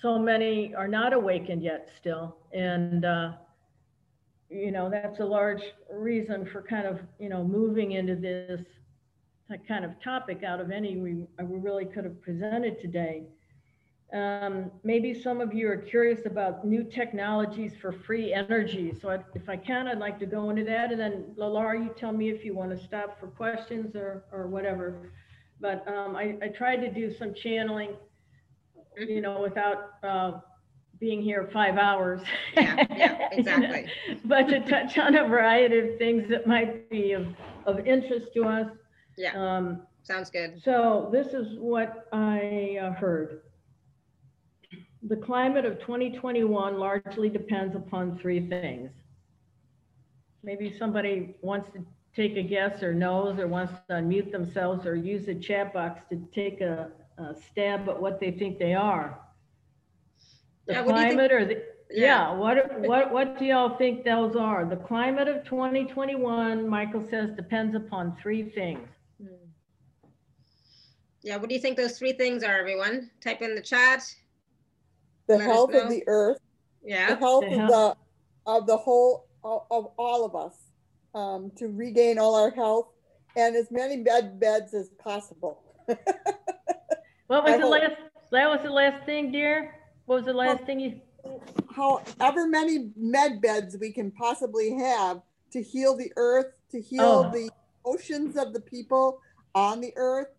so 0.01 0.19
many 0.19 0.73
are 0.75 0.87
not 0.87 1.13
awakened 1.13 1.63
yet 1.63 1.89
still. 1.99 2.37
And 2.53 3.05
uh, 3.05 3.31
you 4.49 4.71
know, 4.71 4.89
that's 4.89 5.19
a 5.19 5.25
large 5.25 5.61
reason 5.91 6.47
for 6.51 6.61
kind 6.61 6.87
of, 6.87 6.99
you 7.19 7.29
know, 7.29 7.43
moving 7.43 7.93
into 7.93 8.15
this 8.15 8.61
kind 9.67 9.85
of 9.85 9.91
topic 10.03 10.43
out 10.43 10.59
of 10.59 10.71
any 10.71 10.97
we, 10.97 11.25
we 11.41 11.57
really 11.57 11.85
could 11.85 12.03
have 12.03 12.21
presented 12.21 12.79
today. 12.81 13.23
Um, 14.13 14.71
maybe 14.83 15.13
some 15.13 15.41
of 15.41 15.53
you 15.53 15.67
are 15.69 15.75
curious 15.77 16.25
about 16.25 16.65
new 16.65 16.83
technologies 16.83 17.73
for 17.81 17.91
free 17.91 18.33
energy. 18.33 18.93
So 19.01 19.09
I, 19.09 19.19
if 19.35 19.49
I 19.49 19.57
can, 19.57 19.87
I'd 19.87 19.99
like 19.99 20.17
to 20.19 20.25
go 20.25 20.49
into 20.49 20.63
that. 20.63 20.91
And 20.91 20.99
then 20.99 21.25
Alara, 21.37 21.83
you 21.83 21.93
tell 21.97 22.13
me 22.13 22.29
if 22.29 22.45
you 22.45 22.53
want 22.55 22.71
to 22.71 22.77
stop 22.77 23.19
for 23.19 23.27
questions 23.27 23.95
or, 23.95 24.23
or 24.31 24.47
whatever. 24.47 25.11
But 25.59 25.85
um, 25.87 26.15
I, 26.15 26.37
I 26.41 26.47
tried 26.47 26.77
to 26.77 26.91
do 26.91 27.11
some 27.11 27.33
channeling, 27.33 27.95
you 28.97 29.19
know, 29.19 29.41
without 29.41 29.93
uh, 30.03 30.39
being 30.99 31.21
here 31.21 31.49
five 31.51 31.77
hours. 31.77 32.21
Yeah, 32.55 32.85
yeah, 32.95 33.27
exactly. 33.31 33.87
but 34.25 34.47
to 34.47 34.61
touch 34.61 34.97
on 34.97 35.15
a 35.15 35.27
variety 35.27 35.79
of 35.79 35.97
things 35.97 36.29
that 36.29 36.47
might 36.47 36.89
be 36.89 37.11
of, 37.11 37.27
of 37.65 37.85
interest 37.85 38.27
to 38.35 38.43
us. 38.45 38.67
Yeah, 39.17 39.33
Um, 39.35 39.81
sounds 40.03 40.29
good. 40.29 40.61
so 40.63 41.09
this 41.11 41.33
is 41.33 41.59
what 41.59 42.07
I 42.13 42.77
uh, 42.81 42.91
heard. 42.93 43.41
The 45.03 45.15
climate 45.15 45.65
of 45.65 45.79
2021 45.79 46.79
largely 46.79 47.29
depends 47.29 47.75
upon 47.75 48.17
three 48.19 48.47
things. 48.47 48.91
Maybe 50.43 50.75
somebody 50.77 51.35
wants 51.41 51.69
to 51.73 51.85
take 52.15 52.35
a 52.35 52.41
guess 52.41 52.81
or 52.81 52.93
knows 52.93 53.37
or 53.37 53.47
wants 53.47 53.73
to 53.89 53.95
unmute 53.95 54.31
themselves 54.31 54.85
or 54.85 54.95
use 54.95 55.25
the 55.25 55.35
chat 55.35 55.73
box 55.73 56.01
to 56.09 56.27
take 56.33 56.61
a, 56.61 56.89
a 57.17 57.35
stab 57.35 57.87
at 57.89 58.01
what 58.01 58.19
they 58.19 58.31
think 58.31 58.57
they 58.57 58.73
are. 58.73 59.19
The 60.65 60.73
Yeah, 60.73 60.81
what 60.81 60.95
do 60.95 61.01
you 61.01 61.07
think- 61.07 61.19
climate 61.19 61.31
or 61.31 61.45
the, 61.45 61.63
Yeah. 61.91 62.31
yeah, 62.31 62.33
what, 62.33 62.79
what, 62.81 63.11
what 63.13 63.37
do 63.37 63.45
y'all 63.45 63.77
think 63.77 64.03
those 64.03 64.35
are? 64.35 64.65
The 64.65 64.75
climate 64.77 65.27
of 65.27 65.43
2021, 65.45 66.67
Michael 66.67 67.05
says, 67.07 67.31
depends 67.35 67.75
upon 67.75 68.17
three 68.21 68.49
things. 68.49 68.87
Hmm. 69.21 69.27
Yeah, 71.21 71.37
what 71.37 71.49
do 71.49 71.55
you 71.55 71.61
think 71.61 71.77
those 71.77 71.97
three 71.99 72.13
things 72.13 72.43
are, 72.43 72.57
everyone? 72.57 73.11
Type 73.21 73.41
in 73.41 73.53
the 73.53 73.61
chat. 73.61 74.03
The 75.27 75.37
Let 75.37 75.45
health 75.47 75.71
know. 75.71 75.81
of 75.83 75.89
the 75.89 76.03
earth, 76.07 76.39
the 76.83 76.93
health 77.19 77.43
The 77.43 77.47
of 77.47 77.53
health- 77.59 77.97
the, 78.45 78.51
of 78.51 78.67
the 78.67 78.77
whole, 78.77 79.27
of, 79.43 79.63
of 79.71 79.91
all 79.97 80.25
of 80.25 80.35
us, 80.35 80.55
um, 81.13 81.51
to 81.57 81.67
regain 81.67 82.17
all 82.17 82.35
our 82.35 82.51
health 82.51 82.87
and 83.35 83.55
as 83.55 83.69
many 83.71 83.97
bed 84.03 84.39
beds 84.39 84.73
as 84.73 84.89
possible. 84.99 85.61
What 87.27 87.43
was 87.43 87.53
I 87.53 87.57
the 87.57 87.63
hope- 87.63 87.71
last, 87.71 87.91
that 88.31 88.49
was 88.49 88.59
the 88.63 88.69
last 88.69 89.05
thing, 89.05 89.31
dear? 89.33 89.75
What 90.05 90.15
was 90.17 90.25
the 90.25 90.33
last 90.33 90.63
thing 90.63 90.79
you, 90.79 91.01
However 91.75 92.47
many 92.47 92.91
med 92.95 93.41
beds 93.41 93.75
we 93.81 93.91
can 93.91 94.11
possibly 94.11 94.73
have 94.75 95.21
to 95.51 95.61
heal 95.61 95.95
the 95.97 96.11
earth, 96.15 96.53
to 96.71 96.79
heal 96.81 97.25
Oh. 97.27 97.31
the 97.31 97.49
oceans 97.83 98.37
of 98.37 98.53
the 98.53 98.61
people 98.61 99.19
on 99.53 99.81
the 99.81 99.91
earth, 99.97 100.29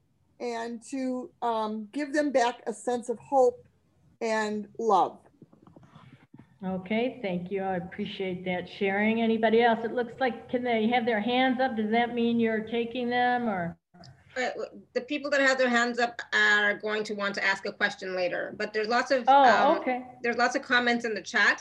and 0.40 0.82
to 0.90 1.30
um, 1.42 1.88
give 1.92 2.14
them 2.14 2.30
back 2.30 2.62
a 2.66 2.72
sense 2.72 3.10
of 3.10 3.18
hope 3.18 3.62
and 4.20 4.68
love. 4.78 5.18
okay, 6.64 7.18
thank 7.22 7.50
you. 7.50 7.62
I 7.62 7.76
appreciate 7.76 8.44
that 8.44 8.68
sharing. 8.78 9.22
Anybody 9.22 9.62
else? 9.62 9.78
It 9.84 9.92
looks 9.92 10.14
like, 10.20 10.48
can 10.50 10.62
they 10.64 10.88
have 10.88 11.06
their 11.06 11.20
hands 11.20 11.60
up? 11.60 11.76
Does 11.76 11.90
that 11.90 12.14
mean 12.14 12.40
you're 12.40 12.60
taking 12.60 13.08
them 13.08 13.48
or? 13.48 13.76
Uh, 14.36 14.50
the 14.94 15.00
people 15.00 15.30
that 15.30 15.40
have 15.40 15.58
their 15.58 15.68
hands 15.68 15.98
up 15.98 16.20
are 16.32 16.74
going 16.78 17.02
to 17.02 17.14
want 17.14 17.34
to 17.34 17.44
ask 17.44 17.66
a 17.66 17.72
question 17.72 18.14
later, 18.14 18.54
but 18.56 18.72
there's 18.72 18.86
lots 18.86 19.10
of, 19.10 19.24
Oh, 19.26 19.72
um, 19.72 19.78
okay. 19.78 20.04
there's 20.22 20.36
lots 20.36 20.54
of 20.54 20.62
comments 20.62 21.04
in 21.04 21.12
the 21.14 21.22
chat, 21.22 21.60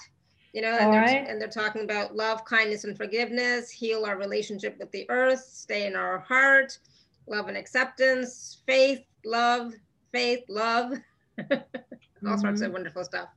you 0.53 0.61
know, 0.61 0.77
and 0.79 0.93
they're, 0.93 1.01
right. 1.01 1.25
and 1.27 1.41
they're 1.41 1.47
talking 1.47 1.83
about 1.83 2.15
love, 2.15 2.45
kindness, 2.45 2.83
and 2.83 2.95
forgiveness, 2.95 3.71
heal 3.71 4.05
our 4.05 4.17
relationship 4.17 4.77
with 4.79 4.91
the 4.91 5.09
earth, 5.09 5.39
stay 5.51 5.87
in 5.87 5.95
our 5.95 6.19
heart, 6.19 6.77
love 7.27 7.47
and 7.47 7.57
acceptance, 7.57 8.59
faith, 8.67 9.01
love, 9.25 9.73
faith, 10.11 10.43
love, 10.47 10.93
all 12.25 12.37
sorts 12.37 12.61
Mm-hmm. 12.61 12.67
of 12.67 12.73
wonderful 12.73 13.03
stuff. 13.03 13.29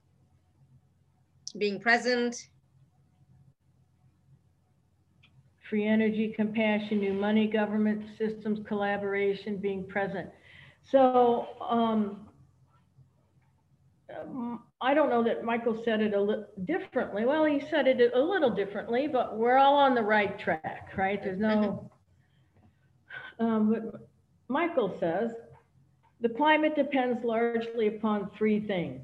Being 1.59 1.81
present, 1.81 2.37
free 5.69 5.87
energy, 5.87 6.33
compassion, 6.35 6.99
new 6.99 7.13
money, 7.15 7.47
government 7.47 8.03
systems, 8.19 8.61
collaboration, 8.67 9.57
being 9.57 9.87
present. 9.87 10.29
So, 10.83 11.49
um, 11.61 12.29
um, 14.19 14.63
I 14.81 14.95
don't 14.95 15.11
know 15.11 15.23
that 15.25 15.45
Michael 15.45 15.81
said 15.85 16.01
it 16.01 16.15
a 16.15 16.21
little 16.21 16.47
differently. 16.65 17.25
Well, 17.25 17.45
he 17.45 17.61
said 17.71 17.87
it 17.87 18.13
a 18.15 18.21
little 18.21 18.51
differently, 18.51 19.07
but 19.07 19.37
we're 19.39 19.59
all 19.59 19.77
on 19.77 19.95
the 19.95 20.03
right 20.03 20.39
track, 20.39 20.89
right? 20.97 21.23
There's 21.23 21.39
no, 21.39 21.91
um, 23.39 23.93
Michael 24.49 24.97
says, 24.99 25.33
the 26.21 26.29
climate 26.29 26.77
depends 26.77 27.25
largely 27.25 27.87
upon 27.89 28.31
three 28.37 28.61
things. 28.67 29.01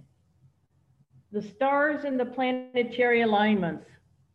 The 1.33 1.43
stars 1.43 2.05
and 2.05 2.19
the 2.19 2.27
planetary 2.27 3.23
alignments, 3.23 3.87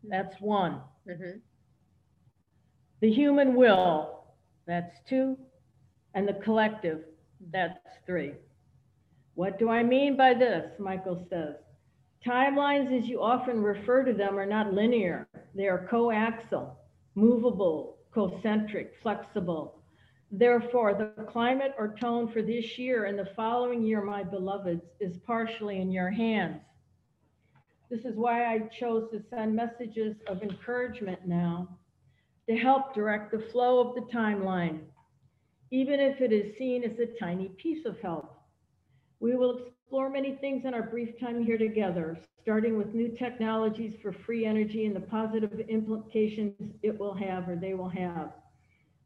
that's 0.03 0.39
one. 0.41 0.81
Mhm. 1.07 1.41
The 2.99 3.11
human 3.11 3.55
will, 3.55 4.23
that's 4.65 4.99
two. 5.07 5.37
And 6.13 6.27
the 6.27 6.33
collective, 6.33 7.05
that's 7.51 7.79
three. 8.05 8.35
What 9.35 9.57
do 9.57 9.69
I 9.69 9.81
mean 9.83 10.17
by 10.17 10.33
this? 10.33 10.77
Michael 10.79 11.25
says. 11.29 11.55
Timelines, 12.25 12.91
as 12.95 13.07
you 13.07 13.21
often 13.21 13.63
refer 13.63 14.03
to 14.03 14.13
them, 14.13 14.37
are 14.37 14.45
not 14.45 14.73
linear. 14.73 15.27
They 15.55 15.67
are 15.67 15.87
coaxial, 15.87 16.75
movable, 17.15 17.97
concentric, 18.11 18.93
flexible. 19.01 19.80
Therefore, 20.31 20.93
the 20.93 21.23
climate 21.25 21.73
or 21.77 21.93
tone 21.99 22.31
for 22.31 22.41
this 22.41 22.77
year 22.77 23.05
and 23.05 23.19
the 23.19 23.29
following 23.35 23.83
year, 23.83 24.01
my 24.01 24.23
beloveds, 24.23 24.85
is 25.01 25.17
partially 25.17 25.81
in 25.81 25.91
your 25.91 26.09
hands. 26.09 26.61
This 27.89 28.05
is 28.05 28.15
why 28.15 28.45
I 28.45 28.59
chose 28.59 29.11
to 29.11 29.21
send 29.29 29.53
messages 29.53 30.15
of 30.27 30.41
encouragement 30.41 31.27
now 31.27 31.77
to 32.47 32.55
help 32.55 32.93
direct 32.93 33.31
the 33.31 33.45
flow 33.51 33.81
of 33.81 33.93
the 33.93 34.09
timeline, 34.13 34.79
even 35.69 35.99
if 35.99 36.21
it 36.21 36.31
is 36.31 36.57
seen 36.57 36.85
as 36.85 36.97
a 36.99 37.07
tiny 37.19 37.49
piece 37.49 37.85
of 37.85 37.99
help. 37.99 38.37
We 39.19 39.35
will 39.35 39.57
explore 39.67 40.09
many 40.09 40.35
things 40.37 40.63
in 40.63 40.73
our 40.73 40.83
brief 40.83 41.19
time 41.19 41.43
here 41.43 41.57
together, 41.57 42.17
starting 42.41 42.77
with 42.77 42.93
new 42.93 43.09
technologies 43.09 43.95
for 44.01 44.13
free 44.13 44.45
energy 44.45 44.85
and 44.85 44.95
the 44.95 45.01
positive 45.01 45.59
implications 45.59 46.53
it 46.81 46.97
will 46.97 47.13
have 47.13 47.49
or 47.49 47.57
they 47.57 47.73
will 47.73 47.89
have. 47.89 48.31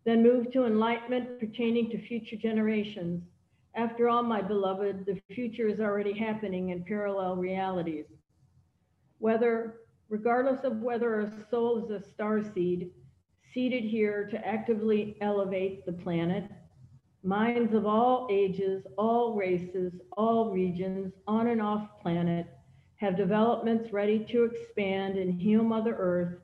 Then 0.05 0.21
move 0.21 0.51
to 0.51 0.65
enlightenment 0.65 1.39
pertaining 1.39 1.89
to 1.89 2.07
future 2.07 2.35
generations. 2.35 3.23
After 3.73 4.07
all, 4.07 4.23
my 4.23 4.41
beloved, 4.41 5.05
the 5.05 5.19
future 5.33 5.67
is 5.67 5.79
already 5.79 6.13
happening 6.13 6.69
in 6.69 6.85
parallel 6.85 7.35
realities. 7.35 8.05
Whether, 9.17 9.81
regardless 10.09 10.63
of 10.63 10.81
whether 10.81 11.21
a 11.21 11.31
soul 11.49 11.83
is 11.83 11.89
a 11.89 12.07
star 12.07 12.43
seed, 12.53 12.91
seated 13.51 13.83
here 13.83 14.27
to 14.29 14.47
actively 14.47 15.17
elevate 15.21 15.85
the 15.85 15.93
planet, 15.93 16.51
minds 17.23 17.73
of 17.73 17.87
all 17.87 18.27
ages, 18.29 18.85
all 18.97 19.33
races, 19.33 19.93
all 20.15 20.51
regions, 20.51 21.13
on 21.27 21.47
and 21.47 21.61
off 21.61 21.99
planet, 21.99 22.45
have 22.97 23.17
developments 23.17 23.91
ready 23.91 24.19
to 24.25 24.43
expand 24.43 25.17
and 25.17 25.41
heal 25.41 25.63
Mother 25.63 25.95
Earth 25.97 26.37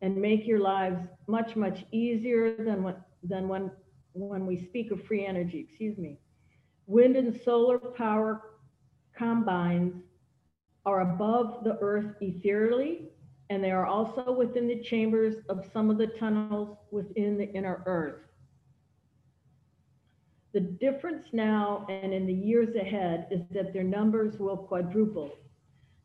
and 0.00 0.16
make 0.16 0.46
your 0.46 0.60
lives 0.60 1.02
much, 1.26 1.56
much 1.56 1.84
easier 1.90 2.54
than 2.56 2.82
when, 2.82 2.94
than 3.22 3.48
when, 3.48 3.70
when 4.12 4.46
we 4.46 4.56
speak 4.56 4.90
of 4.90 5.02
free 5.04 5.26
energy, 5.26 5.66
excuse 5.68 5.98
me. 5.98 6.18
Wind 6.86 7.16
and 7.16 7.38
solar 7.44 7.78
power 7.78 8.42
combines 9.16 9.94
are 10.86 11.00
above 11.00 11.64
the 11.64 11.76
earth 11.80 12.14
ethereally, 12.20 13.10
and 13.50 13.62
they 13.62 13.70
are 13.70 13.86
also 13.86 14.32
within 14.32 14.68
the 14.68 14.80
chambers 14.80 15.36
of 15.48 15.66
some 15.72 15.90
of 15.90 15.98
the 15.98 16.06
tunnels 16.06 16.76
within 16.90 17.36
the 17.36 17.50
inner 17.52 17.82
earth. 17.86 18.22
The 20.54 20.60
difference 20.60 21.26
now 21.32 21.86
and 21.90 22.12
in 22.14 22.26
the 22.26 22.32
years 22.32 22.74
ahead 22.74 23.28
is 23.30 23.42
that 23.50 23.72
their 23.72 23.84
numbers 23.84 24.38
will 24.38 24.56
quadruple. 24.56 25.30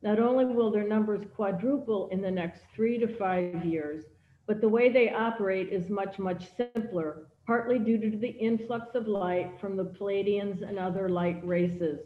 Not 0.01 0.19
only 0.19 0.45
will 0.45 0.69
their 0.69 0.87
numbers 0.87 1.25
quadruple 1.33 2.09
in 2.09 2.21
the 2.21 2.29
next 2.29 2.63
three 2.75 2.97
to 2.97 3.07
five 3.07 3.63
years, 3.63 4.03
but 4.45 4.61
the 4.61 4.69
way 4.69 4.89
they 4.89 5.09
operate 5.09 5.69
is 5.71 5.89
much, 5.89 6.19
much 6.19 6.49
simpler, 6.57 7.29
partly 7.45 7.79
due 7.79 7.97
to 7.97 8.17
the 8.17 8.27
influx 8.27 8.93
of 8.95 9.07
light 9.07 9.53
from 9.59 9.77
the 9.77 9.85
Pleiadians 9.85 10.67
and 10.67 10.77
other 10.77 11.07
light 11.09 11.39
races. 11.45 12.01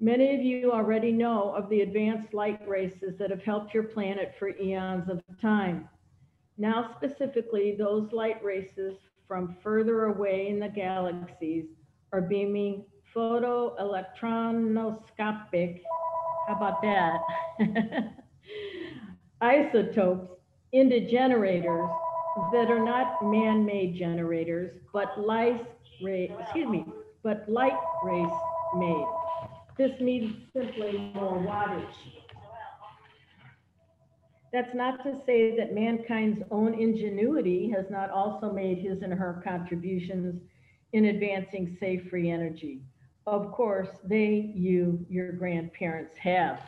Many 0.00 0.34
of 0.34 0.42
you 0.42 0.72
already 0.72 1.12
know 1.12 1.54
of 1.54 1.70
the 1.70 1.80
advanced 1.80 2.34
light 2.34 2.60
races 2.68 3.16
that 3.18 3.30
have 3.30 3.42
helped 3.42 3.72
your 3.72 3.84
planet 3.84 4.34
for 4.38 4.50
eons 4.60 5.08
of 5.08 5.22
time. 5.40 5.88
Now, 6.58 6.94
specifically, 6.96 7.74
those 7.78 8.12
light 8.12 8.44
races 8.44 8.98
from 9.26 9.56
further 9.62 10.04
away 10.04 10.48
in 10.48 10.60
the 10.60 10.68
galaxies 10.68 11.64
are 12.12 12.20
beaming 12.20 12.84
photoelectronoscopic, 13.14 15.80
how 16.46 16.54
about 16.54 16.82
that? 16.82 17.22
Isotopes 19.40 20.43
into 20.74 21.08
generators 21.08 21.88
that 22.52 22.68
are 22.68 22.84
not 22.84 23.22
man-made 23.22 23.94
generators, 23.94 24.72
but 24.92 25.18
light 25.20 25.64
ray, 26.02 26.34
excuse 26.40 26.68
me, 26.68 26.84
but 27.22 27.48
light 27.48 27.78
race 28.02 28.32
made. 28.74 29.06
This 29.78 29.92
means 30.00 30.34
simply 30.52 31.12
more 31.14 31.38
wattage. 31.38 31.84
That's 34.52 34.74
not 34.74 35.02
to 35.04 35.20
say 35.24 35.56
that 35.56 35.74
mankind's 35.74 36.42
own 36.50 36.74
ingenuity 36.74 37.70
has 37.70 37.86
not 37.88 38.10
also 38.10 38.52
made 38.52 38.78
his 38.78 39.02
and 39.02 39.12
her 39.12 39.42
contributions 39.44 40.42
in 40.92 41.04
advancing 41.04 41.76
safe 41.78 42.08
free 42.10 42.30
energy. 42.30 42.82
Of 43.28 43.52
course, 43.52 43.88
they, 44.04 44.52
you, 44.54 45.06
your 45.08 45.32
grandparents 45.32 46.16
have. 46.18 46.60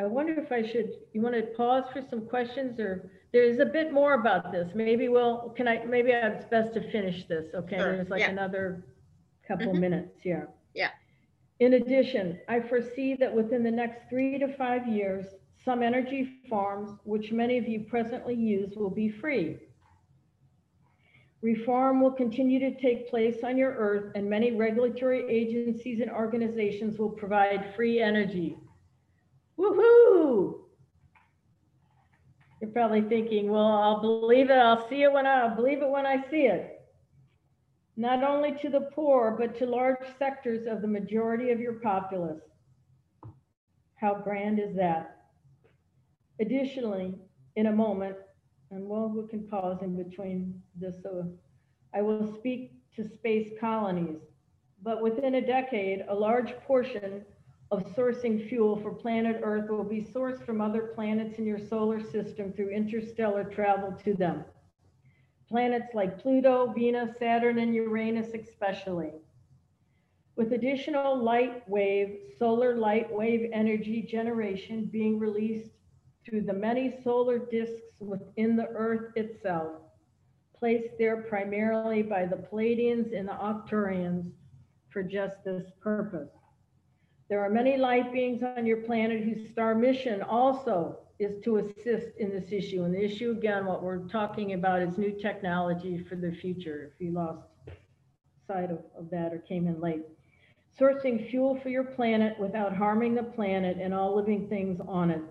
I 0.00 0.04
wonder 0.04 0.32
if 0.40 0.50
I 0.50 0.62
should, 0.62 0.90
you 1.12 1.20
want 1.20 1.34
to 1.34 1.42
pause 1.42 1.84
for 1.92 2.02
some 2.02 2.26
questions 2.26 2.80
or 2.80 3.10
there's 3.32 3.58
a 3.60 3.66
bit 3.66 3.92
more 3.92 4.14
about 4.14 4.50
this. 4.52 4.70
Maybe 4.74 5.08
we'll, 5.08 5.50
can 5.56 5.68
I, 5.68 5.84
maybe 5.84 6.10
it's 6.10 6.44
best 6.46 6.74
to 6.74 6.90
finish 6.90 7.26
this, 7.26 7.46
okay? 7.54 7.76
Sure, 7.78 7.96
There's 7.96 8.08
like 8.10 8.20
yeah. 8.20 8.30
another 8.30 8.84
couple 9.46 9.72
Mhm. 9.72 9.80
minutes 9.80 10.20
here. 10.22 10.48
Yeah. 10.74 10.90
In 11.60 11.74
addition, 11.74 12.40
I 12.48 12.60
foresee 12.60 13.14
that 13.16 13.32
within 13.32 13.62
the 13.62 13.70
next 13.70 14.08
three 14.08 14.38
to 14.38 14.48
five 14.48 14.86
years, 14.88 15.26
some 15.64 15.82
energy 15.82 16.24
farms, 16.48 16.90
which 17.04 17.30
many 17.32 17.56
of 17.58 17.68
you 17.68 17.80
presently 17.80 18.34
use, 18.34 18.74
will 18.76 18.90
be 18.90 19.08
free. 19.08 19.58
Reform 21.42 22.00
will 22.00 22.12
continue 22.12 22.58
to 22.60 22.74
take 22.80 23.08
place 23.08 23.42
on 23.44 23.56
your 23.56 23.72
earth 23.72 24.12
and 24.14 24.28
many 24.28 24.52
regulatory 24.52 25.28
agencies 25.28 26.00
and 26.00 26.10
organizations 26.10 26.98
will 26.98 27.10
provide 27.10 27.74
free 27.74 28.00
energy. 28.00 28.56
Woohoo! 29.58 30.60
You're 32.60 32.70
probably 32.70 33.02
thinking, 33.02 33.50
well, 33.50 33.66
I'll 33.66 34.00
believe 34.00 34.50
it, 34.50 34.56
I'll 34.56 34.88
see 34.88 35.02
it 35.02 35.12
when 35.12 35.26
I, 35.26 35.42
I'll 35.42 35.56
believe 35.56 35.82
it 35.82 35.90
when 35.90 36.06
I 36.06 36.22
see 36.30 36.46
it. 36.46 36.80
Not 37.96 38.22
only 38.22 38.52
to 38.58 38.70
the 38.70 38.82
poor, 38.82 39.36
but 39.38 39.58
to 39.58 39.66
large 39.66 39.98
sectors 40.18 40.66
of 40.66 40.80
the 40.80 40.88
majority 40.88 41.50
of 41.50 41.60
your 41.60 41.74
populace. 41.74 42.40
How 43.96 44.14
grand 44.14 44.58
is 44.58 44.74
that? 44.76 45.24
Additionally, 46.40 47.14
in 47.56 47.66
a 47.66 47.72
moment, 47.72 48.16
and 48.70 48.88
well, 48.88 49.08
we 49.08 49.28
can 49.28 49.46
pause 49.46 49.82
in 49.82 49.96
between 49.96 50.60
this, 50.74 50.96
so 51.02 51.32
I 51.94 52.00
will 52.00 52.34
speak 52.34 52.72
to 52.96 53.06
space 53.06 53.50
colonies. 53.60 54.20
But 54.82 55.02
within 55.02 55.34
a 55.34 55.46
decade, 55.46 56.04
a 56.08 56.14
large 56.14 56.52
portion 56.66 57.24
of 57.72 57.86
sourcing 57.96 58.46
fuel 58.50 58.76
for 58.76 58.92
planet 58.92 59.40
Earth 59.42 59.70
will 59.70 59.82
be 59.82 60.02
sourced 60.02 60.44
from 60.44 60.60
other 60.60 60.92
planets 60.94 61.38
in 61.38 61.46
your 61.46 61.58
solar 61.58 62.02
system 62.02 62.52
through 62.52 62.68
interstellar 62.68 63.44
travel 63.44 63.96
to 64.04 64.12
them. 64.12 64.44
Planets 65.48 65.94
like 65.94 66.20
Pluto, 66.20 66.70
Venus, 66.74 67.18
Saturn, 67.18 67.58
and 67.58 67.74
Uranus, 67.74 68.34
especially. 68.34 69.12
With 70.36 70.52
additional 70.52 71.16
light 71.16 71.66
wave, 71.66 72.18
solar 72.38 72.76
light 72.76 73.10
wave 73.10 73.48
energy 73.54 74.02
generation 74.02 74.90
being 74.92 75.18
released 75.18 75.72
through 76.26 76.42
the 76.42 76.52
many 76.52 77.00
solar 77.02 77.38
disks 77.38 77.96
within 78.00 78.54
the 78.54 78.68
Earth 78.68 79.16
itself, 79.16 79.80
placed 80.54 80.98
there 80.98 81.22
primarily 81.22 82.02
by 82.02 82.26
the 82.26 82.36
Pleiadians 82.36 83.18
and 83.18 83.26
the 83.26 83.32
Arcturians 83.32 84.30
for 84.90 85.02
just 85.02 85.42
this 85.42 85.70
purpose. 85.80 86.41
There 87.32 87.42
are 87.42 87.48
many 87.48 87.78
light 87.78 88.12
beings 88.12 88.42
on 88.42 88.66
your 88.66 88.82
planet 88.82 89.24
whose 89.24 89.48
star 89.48 89.74
mission 89.74 90.20
also 90.20 90.98
is 91.18 91.42
to 91.44 91.56
assist 91.56 92.18
in 92.18 92.28
this 92.28 92.52
issue. 92.52 92.84
And 92.84 92.94
the 92.94 93.02
issue, 93.02 93.30
again, 93.30 93.64
what 93.64 93.82
we're 93.82 94.06
talking 94.06 94.52
about 94.52 94.82
is 94.82 94.98
new 94.98 95.12
technology 95.18 95.96
for 95.96 96.14
the 96.14 96.30
future, 96.30 96.92
if 96.92 97.00
you 97.00 97.12
lost 97.12 97.40
sight 98.46 98.70
of, 98.70 98.80
of 98.94 99.08
that 99.12 99.32
or 99.32 99.38
came 99.38 99.66
in 99.66 99.80
late. 99.80 100.02
Sourcing 100.78 101.26
fuel 101.30 101.58
for 101.58 101.70
your 101.70 101.84
planet 101.84 102.38
without 102.38 102.76
harming 102.76 103.14
the 103.14 103.22
planet 103.22 103.78
and 103.80 103.94
all 103.94 104.14
living 104.14 104.46
things 104.50 104.78
on 104.86 105.10
it. 105.10 105.22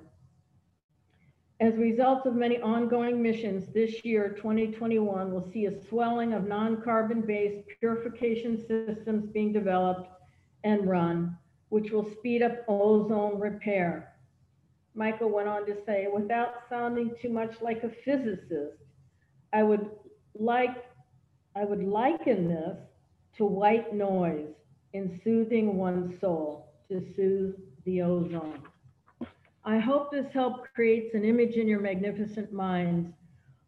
As 1.60 1.76
a 1.76 1.82
result 1.82 2.26
of 2.26 2.34
many 2.34 2.60
ongoing 2.62 3.22
missions, 3.22 3.68
this 3.76 4.04
year, 4.04 4.30
2021, 4.30 5.32
will 5.32 5.48
see 5.54 5.68
a 5.68 5.84
swelling 5.88 6.34
of 6.34 6.48
non-carbon-based 6.48 7.68
purification 7.80 8.58
systems 8.58 9.28
being 9.28 9.54
developed 9.54 10.10
and 10.64 10.90
run, 10.90 11.38
which 11.71 11.89
will 11.89 12.12
speed 12.17 12.43
up 12.43 12.65
ozone 12.67 13.39
repair. 13.39 14.13
Michael 14.93 15.29
went 15.29 15.47
on 15.47 15.65
to 15.65 15.77
say, 15.86 16.10
without 16.13 16.67
sounding 16.67 17.15
too 17.21 17.29
much 17.29 17.62
like 17.62 17.84
a 17.84 17.89
physicist, 18.03 18.75
I 19.53 19.63
would 19.63 19.89
like, 20.38 20.84
I 21.55 21.63
would 21.63 21.81
liken 21.81 22.49
this 22.49 22.77
to 23.38 23.45
white 23.45 23.95
noise 23.95 24.53
in 24.91 25.21
soothing 25.23 25.77
one's 25.77 26.19
soul 26.19 26.73
to 26.89 27.01
soothe 27.15 27.55
the 27.86 28.01
ozone. 28.01 28.62
I 29.63 29.79
hope 29.79 30.12
this 30.12 30.29
help 30.34 30.65
creates 30.75 31.15
an 31.15 31.23
image 31.23 31.55
in 31.55 31.69
your 31.69 31.79
magnificent 31.79 32.51
minds. 32.51 33.13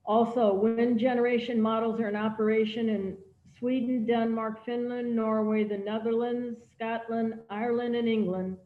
Also, 0.05 0.53
wind 0.53 0.99
generation 0.99 1.61
models 1.61 2.01
are 2.01 2.09
in 2.09 2.17
operation 2.17 2.89
in 2.89 3.17
Sweden, 3.63 4.05
Denmark, 4.05 4.65
Finland, 4.65 5.15
Norway, 5.15 5.63
the 5.63 5.77
Netherlands, 5.77 6.59
Scotland, 6.75 7.35
Ireland, 7.49 7.95
and 7.95 8.09
England, 8.09 8.57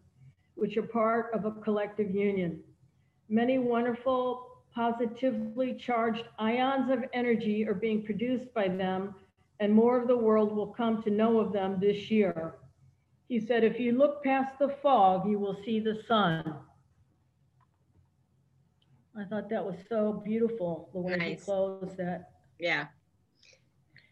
which 0.55 0.75
are 0.75 0.81
part 0.81 1.31
of 1.35 1.45
a 1.45 1.51
collective 1.51 2.09
union. 2.09 2.63
Many 3.29 3.59
wonderful, 3.59 4.63
positively 4.73 5.75
charged 5.75 6.23
ions 6.39 6.89
of 6.89 7.03
energy 7.13 7.63
are 7.67 7.75
being 7.75 8.01
produced 8.01 8.51
by 8.55 8.69
them, 8.69 9.13
and 9.59 9.71
more 9.71 10.01
of 10.01 10.07
the 10.07 10.17
world 10.17 10.51
will 10.55 10.73
come 10.73 11.03
to 11.03 11.11
know 11.11 11.39
of 11.39 11.53
them 11.53 11.77
this 11.79 12.09
year. 12.09 12.55
He 13.29 13.39
said, 13.39 13.63
if 13.63 13.79
you 13.79 13.91
look 13.91 14.23
past 14.23 14.57
the 14.57 14.69
fog, 14.81 15.29
you 15.29 15.37
will 15.37 15.59
see 15.63 15.79
the 15.79 16.01
sun. 16.07 16.55
I 19.15 19.25
thought 19.25 19.47
that 19.51 19.63
was 19.63 19.77
so 19.89 20.23
beautiful, 20.25 20.89
the 20.91 21.01
way 21.01 21.19
he 21.19 21.35
closed 21.35 21.97
that. 21.97 22.31
Yeah. 22.57 22.87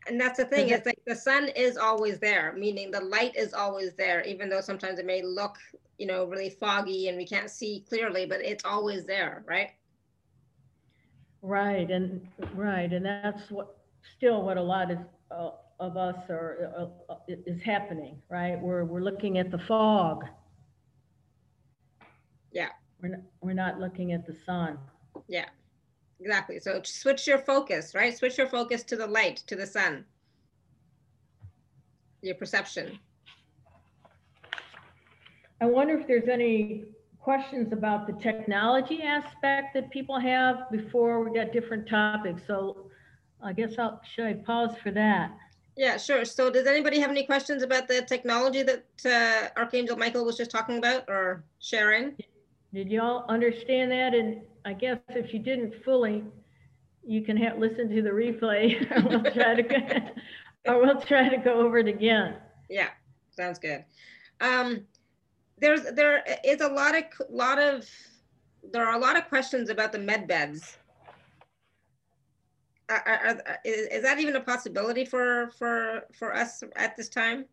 And 0.07 0.21
that's 0.21 0.37
the 0.37 0.45
thing, 0.45 0.69
it's 0.69 0.85
like 0.85 0.99
the 1.07 1.15
sun 1.15 1.49
is 1.49 1.77
always 1.77 2.19
there, 2.19 2.53
meaning 2.57 2.91
the 2.91 3.01
light 3.01 3.35
is 3.35 3.53
always 3.53 3.93
there, 3.95 4.21
even 4.21 4.49
though 4.49 4.61
sometimes 4.61 4.99
it 4.99 5.05
may 5.05 5.23
look, 5.23 5.57
you 5.97 6.05
know, 6.05 6.25
really 6.25 6.49
foggy 6.49 7.07
and 7.07 7.17
we 7.17 7.25
can't 7.25 7.49
see 7.49 7.83
clearly, 7.89 8.25
but 8.27 8.39
it's 8.41 8.63
always 8.65 9.05
there, 9.05 9.43
right? 9.47 9.71
Right, 11.41 11.89
and, 11.89 12.27
right, 12.53 12.91
and 12.91 13.03
that's 13.05 13.49
what, 13.49 13.77
still 14.15 14.43
what 14.43 14.57
a 14.57 14.61
lot 14.61 14.91
of, 14.91 14.97
uh, 15.31 15.49
of 15.79 15.97
us 15.97 16.15
are, 16.29 16.71
uh, 16.77 17.13
uh, 17.13 17.17
is 17.27 17.61
happening, 17.63 18.21
right? 18.29 18.59
We're, 18.59 18.85
we're 18.85 19.01
looking 19.01 19.39
at 19.39 19.49
the 19.49 19.59
fog. 19.59 20.23
Yeah. 22.51 22.69
We're, 23.01 23.09
not 23.09 23.19
we're 23.41 23.53
not 23.53 23.79
looking 23.79 24.13
at 24.13 24.25
the 24.25 24.35
sun. 24.45 24.77
Yeah, 25.27 25.45
exactly. 26.25 26.59
So 26.59 26.81
switch 26.83 27.27
your 27.27 27.37
focus, 27.37 27.93
right? 27.93 28.17
Switch 28.17 28.37
your 28.37 28.47
focus 28.47 28.83
to 28.83 28.95
the 28.95 29.05
light, 29.05 29.37
to 29.47 29.55
the 29.55 29.65
sun. 29.65 30.05
Your 32.21 32.35
perception. 32.35 32.97
I 35.61 35.65
wonder 35.65 35.97
if 35.99 36.07
there's 36.07 36.27
any 36.27 36.85
questions 37.19 37.71
about 37.71 38.07
the 38.07 38.13
technology 38.13 39.03
aspect 39.03 39.73
that 39.75 39.89
people 39.91 40.19
have 40.19 40.69
before 40.71 41.23
we 41.23 41.31
get 41.31 41.53
different 41.53 41.87
topics. 41.87 42.41
So 42.47 42.89
I 43.43 43.53
guess 43.53 43.77
I'll, 43.77 44.01
should 44.13 44.25
I 44.25 44.33
pause 44.33 44.75
for 44.81 44.91
that? 44.91 45.31
Yeah, 45.77 45.97
sure. 45.97 46.25
So 46.25 46.49
does 46.49 46.65
anybody 46.65 46.99
have 46.99 47.11
any 47.11 47.25
questions 47.25 47.61
about 47.61 47.87
the 47.87 48.01
technology 48.01 48.63
that 48.63 48.85
uh, 49.05 49.59
Archangel 49.59 49.97
Michael 49.97 50.25
was 50.25 50.37
just 50.37 50.49
talking 50.49 50.77
about 50.77 51.03
or 51.07 51.43
sharing? 51.59 52.15
Did 52.73 52.89
y'all 52.89 53.25
understand 53.29 53.91
that? 53.91 54.13
And 54.13 54.41
I 54.65 54.73
guess 54.73 54.99
if 55.09 55.33
you 55.33 55.39
didn't 55.39 55.73
fully, 55.83 56.23
you 57.05 57.21
can 57.21 57.37
have, 57.37 57.57
listen 57.57 57.89
to 57.89 58.01
the 58.01 58.09
replay. 58.09 58.81
or 58.97 59.09
we'll 59.09 59.31
try 59.33 59.55
to, 59.55 59.63
go- 59.63 60.09
or 60.73 60.81
we'll 60.81 61.01
try 61.01 61.29
to 61.29 61.37
go 61.37 61.59
over 61.61 61.77
it 61.77 61.87
again. 61.87 62.35
Yeah, 62.69 62.89
sounds 63.31 63.59
good. 63.59 63.85
Um, 64.41 64.85
there's 65.57 65.83
there 65.93 66.23
is 66.43 66.59
a 66.59 66.67
lot 66.67 66.97
of 66.97 67.03
lot 67.29 67.59
of 67.59 67.87
there 68.73 68.85
are 68.85 68.95
a 68.95 68.99
lot 68.99 69.17
of 69.17 69.29
questions 69.29 69.69
about 69.69 69.91
the 69.91 69.99
med 69.99 70.27
beds. 70.27 70.77
Are, 72.89 73.01
are, 73.05 73.41
are- 73.47 73.59
is, 73.63 73.87
is 73.87 74.03
that 74.03 74.19
even 74.19 74.35
a 74.35 74.41
possibility 74.41 75.05
for 75.05 75.49
for 75.57 76.01
for 76.17 76.35
us 76.35 76.61
at 76.75 76.97
this 76.97 77.07
time? 77.07 77.45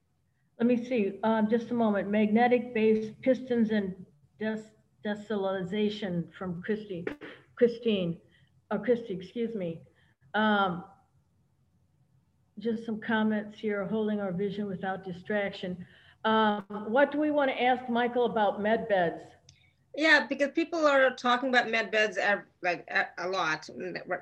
Let 0.58 0.66
me 0.66 0.84
see, 0.84 1.18
um, 1.22 1.48
just 1.48 1.70
a 1.70 1.74
moment. 1.74 2.10
Magnetic 2.10 2.74
based 2.74 3.20
pistons 3.22 3.70
and 3.70 3.94
des- 4.38 4.71
desalinization 5.04 6.32
from 6.36 6.62
Christy, 6.62 7.06
Christine, 7.56 8.16
or 8.70 8.78
Christy, 8.78 9.14
excuse 9.14 9.54
me. 9.54 9.80
Um, 10.34 10.84
just 12.58 12.86
some 12.86 13.00
comments 13.00 13.58
here, 13.58 13.84
holding 13.86 14.20
our 14.20 14.32
vision 14.32 14.66
without 14.66 15.04
distraction. 15.04 15.84
Um, 16.24 16.64
what 16.88 17.10
do 17.10 17.18
we 17.18 17.30
want 17.30 17.50
to 17.50 17.62
ask 17.62 17.88
Michael 17.88 18.26
about 18.26 18.62
med 18.62 18.88
beds? 18.88 19.22
Yeah, 19.96 20.26
because 20.26 20.50
people 20.52 20.86
are 20.86 21.10
talking 21.14 21.48
about 21.48 21.68
med 21.68 21.90
beds 21.90 22.18
like 22.62 22.88
a, 22.90 23.06
a 23.18 23.28
lot 23.28 23.68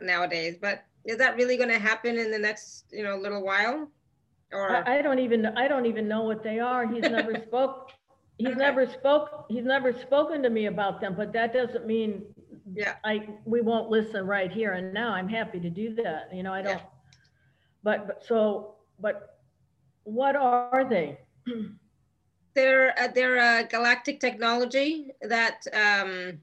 nowadays. 0.00 0.56
But 0.60 0.84
is 1.04 1.18
that 1.18 1.36
really 1.36 1.56
going 1.56 1.68
to 1.68 1.78
happen 1.78 2.18
in 2.18 2.30
the 2.30 2.38
next 2.38 2.86
you 2.90 3.04
know 3.04 3.16
little 3.16 3.42
while? 3.44 3.88
Or 4.52 4.76
I, 4.76 4.98
I 4.98 5.02
don't 5.02 5.20
even, 5.20 5.46
I 5.46 5.68
don't 5.68 5.86
even 5.86 6.08
know 6.08 6.22
what 6.22 6.42
they 6.42 6.58
are. 6.58 6.86
He's 6.86 7.02
never 7.02 7.34
spoke, 7.46 7.90
he's 8.40 8.56
never 8.56 8.86
spoke, 8.86 9.46
he's 9.48 9.64
never 9.64 9.92
spoken 9.92 10.42
to 10.42 10.50
me 10.50 10.66
about 10.66 11.00
them, 11.00 11.14
but 11.16 11.32
that 11.32 11.52
doesn't 11.52 11.86
mean 11.86 12.24
Yeah. 12.72 12.96
I, 13.04 13.28
we 13.44 13.60
won't 13.60 13.90
listen 13.90 14.26
right 14.26 14.50
here 14.50 14.72
and 14.72 14.94
now. 14.94 15.12
I'm 15.12 15.28
happy 15.28 15.60
to 15.60 15.70
do 15.70 15.94
that, 15.96 16.30
you 16.32 16.42
know, 16.42 16.52
I 16.52 16.62
don't. 16.62 16.82
But, 17.82 18.06
but 18.06 18.24
so, 18.24 18.74
but 18.98 19.38
what 20.04 20.36
are 20.36 20.86
they? 20.88 21.18
they're 22.54 22.98
uh, 22.98 23.08
they're 23.14 23.60
a 23.60 23.64
galactic 23.64 24.20
technology 24.20 25.10
that 25.22 25.64
um 25.72 26.40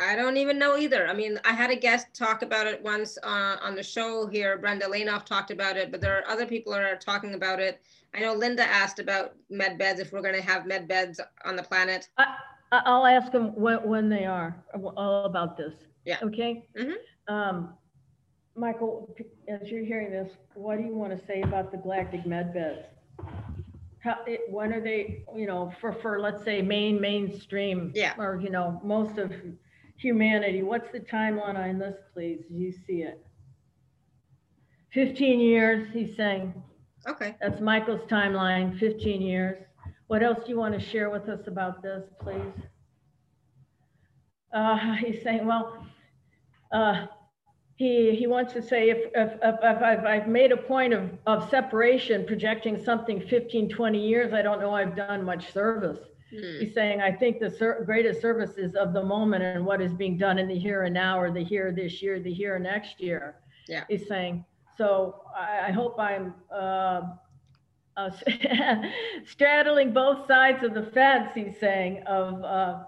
I 0.00 0.14
don't 0.14 0.36
even 0.36 0.58
know 0.60 0.76
either. 0.76 1.08
I 1.08 1.12
mean, 1.12 1.40
I 1.44 1.52
had 1.52 1.70
a 1.70 1.76
guest 1.76 2.06
talk 2.14 2.42
about 2.42 2.68
it 2.68 2.80
once 2.82 3.18
uh, 3.24 3.56
on 3.60 3.74
the 3.74 3.82
show 3.82 4.28
here. 4.28 4.56
Brenda 4.56 4.86
Lanoff 4.86 5.24
talked 5.24 5.50
about 5.50 5.76
it, 5.76 5.90
but 5.90 6.00
there 6.00 6.16
are 6.16 6.28
other 6.28 6.46
people 6.46 6.72
that 6.72 6.82
are 6.82 6.96
talking 6.96 7.34
about 7.34 7.58
it. 7.58 7.82
I 8.14 8.20
know 8.20 8.34
Linda 8.34 8.62
asked 8.62 8.98
about 8.98 9.34
med 9.50 9.78
beds 9.78 10.00
if 10.00 10.12
we're 10.12 10.22
going 10.22 10.34
to 10.34 10.42
have 10.42 10.66
med 10.66 10.88
beds 10.88 11.20
on 11.44 11.56
the 11.56 11.62
planet. 11.62 12.08
I, 12.16 12.36
I'll 12.72 13.06
ask 13.06 13.32
them 13.32 13.54
when, 13.54 13.78
when 13.86 14.08
they 14.08 14.24
are, 14.24 14.56
all 14.96 15.24
about 15.24 15.56
this. 15.56 15.74
Yeah. 16.04 16.18
Okay? 16.22 16.64
Mhm. 16.78 16.94
Um, 17.28 17.74
Michael, 18.56 19.14
as 19.46 19.70
you're 19.70 19.84
hearing 19.84 20.10
this, 20.10 20.32
what 20.54 20.78
do 20.78 20.84
you 20.84 20.94
want 20.94 21.16
to 21.18 21.26
say 21.26 21.42
about 21.42 21.70
the 21.70 21.78
galactic 21.78 22.26
med 22.26 22.52
beds? 22.52 22.86
How, 24.00 24.18
it, 24.26 24.40
when 24.50 24.72
are 24.72 24.80
they, 24.80 25.24
you 25.36 25.46
know, 25.46 25.72
for, 25.80 25.92
for, 25.92 26.18
let's 26.20 26.42
say, 26.44 26.62
main, 26.62 27.00
mainstream? 27.00 27.92
Yeah. 27.94 28.14
Or, 28.18 28.40
you 28.40 28.50
know, 28.50 28.80
most 28.82 29.18
of 29.18 29.32
humanity, 29.96 30.62
what's 30.62 30.90
the 30.90 31.00
timeline 31.00 31.56
on 31.58 31.78
this, 31.78 31.96
please? 32.14 32.44
You 32.50 32.72
see 32.72 33.02
it? 33.02 33.24
15 34.92 35.40
years, 35.40 35.88
he's 35.92 36.16
saying. 36.16 36.54
Okay. 37.06 37.36
That's 37.40 37.60
Michael's 37.60 38.02
timeline, 38.08 38.78
15 38.78 39.20
years. 39.20 39.58
What 40.08 40.22
else 40.22 40.38
do 40.44 40.50
you 40.50 40.58
want 40.58 40.78
to 40.78 40.80
share 40.80 41.10
with 41.10 41.28
us 41.28 41.46
about 41.46 41.82
this, 41.82 42.04
please? 42.20 42.40
Uh, 44.52 44.94
he's 45.04 45.22
saying, 45.22 45.46
well, 45.46 45.86
uh, 46.72 47.06
he, 47.76 48.16
he 48.16 48.26
wants 48.26 48.52
to 48.54 48.62
say 48.62 48.90
if, 48.90 48.98
if, 49.14 49.32
if, 49.42 49.54
if 49.62 49.82
I've, 49.82 50.04
I've 50.04 50.28
made 50.28 50.50
a 50.50 50.56
point 50.56 50.92
of, 50.92 51.10
of 51.26 51.48
separation, 51.48 52.26
projecting 52.26 52.82
something 52.82 53.20
15, 53.20 53.68
20 53.68 54.08
years, 54.08 54.32
I 54.32 54.42
don't 54.42 54.60
know 54.60 54.74
I've 54.74 54.96
done 54.96 55.24
much 55.24 55.52
service. 55.52 56.00
Hmm. 56.30 56.58
He's 56.60 56.74
saying, 56.74 57.00
I 57.00 57.12
think 57.12 57.38
the 57.38 57.50
ser- 57.50 57.82
greatest 57.86 58.20
service 58.20 58.58
is 58.58 58.74
of 58.74 58.92
the 58.92 59.02
moment 59.02 59.44
and 59.44 59.64
what 59.64 59.80
is 59.80 59.92
being 59.94 60.18
done 60.18 60.38
in 60.38 60.48
the 60.48 60.58
here 60.58 60.82
and 60.82 60.94
now, 60.94 61.20
or 61.20 61.30
the 61.30 61.42
here 61.42 61.72
this 61.72 62.02
year, 62.02 62.18
the 62.18 62.32
here 62.32 62.58
next 62.58 63.00
year. 63.00 63.36
Yeah. 63.68 63.84
He's 63.88 64.08
saying, 64.08 64.44
so 64.78 65.22
I, 65.36 65.68
I 65.68 65.72
hope 65.72 65.98
I'm, 66.00 66.34
uh, 66.54 67.02
uh, 67.96 68.10
straddling 69.26 69.92
both 69.92 70.26
sides 70.26 70.62
of 70.64 70.74
the 70.74 70.84
fence, 70.84 71.32
he's 71.34 71.58
saying, 71.58 72.04
of, 72.06 72.42
uh, 72.44 72.84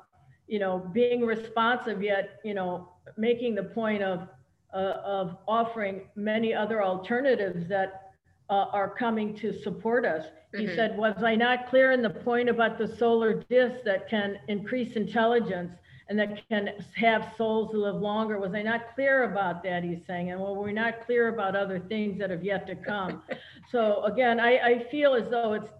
you 0.46 0.60
know, 0.60 0.78
being 0.92 1.22
responsive 1.26 2.02
yet, 2.02 2.40
you 2.44 2.54
know, 2.54 2.88
making 3.16 3.56
the 3.56 3.64
point 3.64 4.02
of, 4.02 4.28
uh, 4.72 4.76
of 5.04 5.36
offering 5.48 6.02
many 6.16 6.54
other 6.54 6.82
alternatives 6.82 7.68
that 7.68 8.12
uh, 8.50 8.66
are 8.72 8.90
coming 8.94 9.34
to 9.36 9.52
support 9.52 10.04
us. 10.06 10.26
He 10.56 10.66
Mhm. 10.66 10.74
said, 10.76 10.98
was 10.98 11.22
I 11.22 11.34
not 11.36 11.68
clear 11.68 11.92
in 11.92 12.02
the 12.02 12.10
point 12.10 12.48
about 12.48 12.78
the 12.78 12.86
solar 12.86 13.34
disk 13.34 13.82
that 13.84 14.08
can 14.08 14.38
increase 14.48 14.96
intelligence 14.96 15.72
and 16.10 16.18
that 16.18 16.46
can 16.48 16.70
have 16.96 17.32
souls 17.38 17.70
who 17.70 17.84
live 17.84 17.94
longer? 17.94 18.38
Was 18.38 18.52
I 18.52 18.62
not 18.62 18.94
clear 18.96 19.22
about 19.30 19.62
that? 19.62 19.84
He's 19.84 20.04
saying, 20.04 20.32
and 20.32 20.40
well, 20.40 20.56
we're 20.56 20.72
not 20.72 21.06
clear 21.06 21.28
about 21.28 21.54
other 21.54 21.78
things 21.78 22.18
that 22.18 22.30
have 22.30 22.42
yet 22.42 22.66
to 22.66 22.74
come. 22.74 23.22
so 23.70 24.02
again, 24.02 24.40
I, 24.40 24.58
I 24.58 24.86
feel 24.90 25.14
as 25.14 25.30
though 25.30 25.52
it's, 25.52 25.70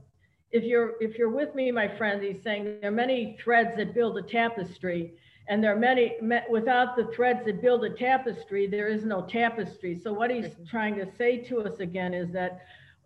if 0.52 0.62
you're, 0.62 0.92
if 1.00 1.18
you're 1.18 1.30
with 1.30 1.54
me, 1.56 1.72
my 1.72 1.88
friend, 1.88 2.22
he's 2.22 2.42
saying 2.42 2.64
there 2.80 2.90
are 2.90 2.94
many 2.94 3.36
threads 3.42 3.76
that 3.76 3.92
build 3.92 4.18
a 4.18 4.22
tapestry. 4.22 5.14
And 5.48 5.62
there 5.64 5.74
are 5.74 5.78
many, 5.78 6.16
without 6.48 6.96
the 6.96 7.06
threads 7.06 7.44
that 7.46 7.60
build 7.60 7.84
a 7.84 7.90
tapestry, 7.90 8.68
there 8.68 8.86
is 8.86 9.04
no 9.04 9.22
tapestry. 9.22 9.98
So 10.00 10.12
what 10.12 10.30
he's 10.30 10.46
trying 10.70 10.94
to 10.96 11.06
say 11.18 11.38
to 11.38 11.62
us 11.62 11.80
again 11.80 12.14
is 12.14 12.30
that 12.32 12.60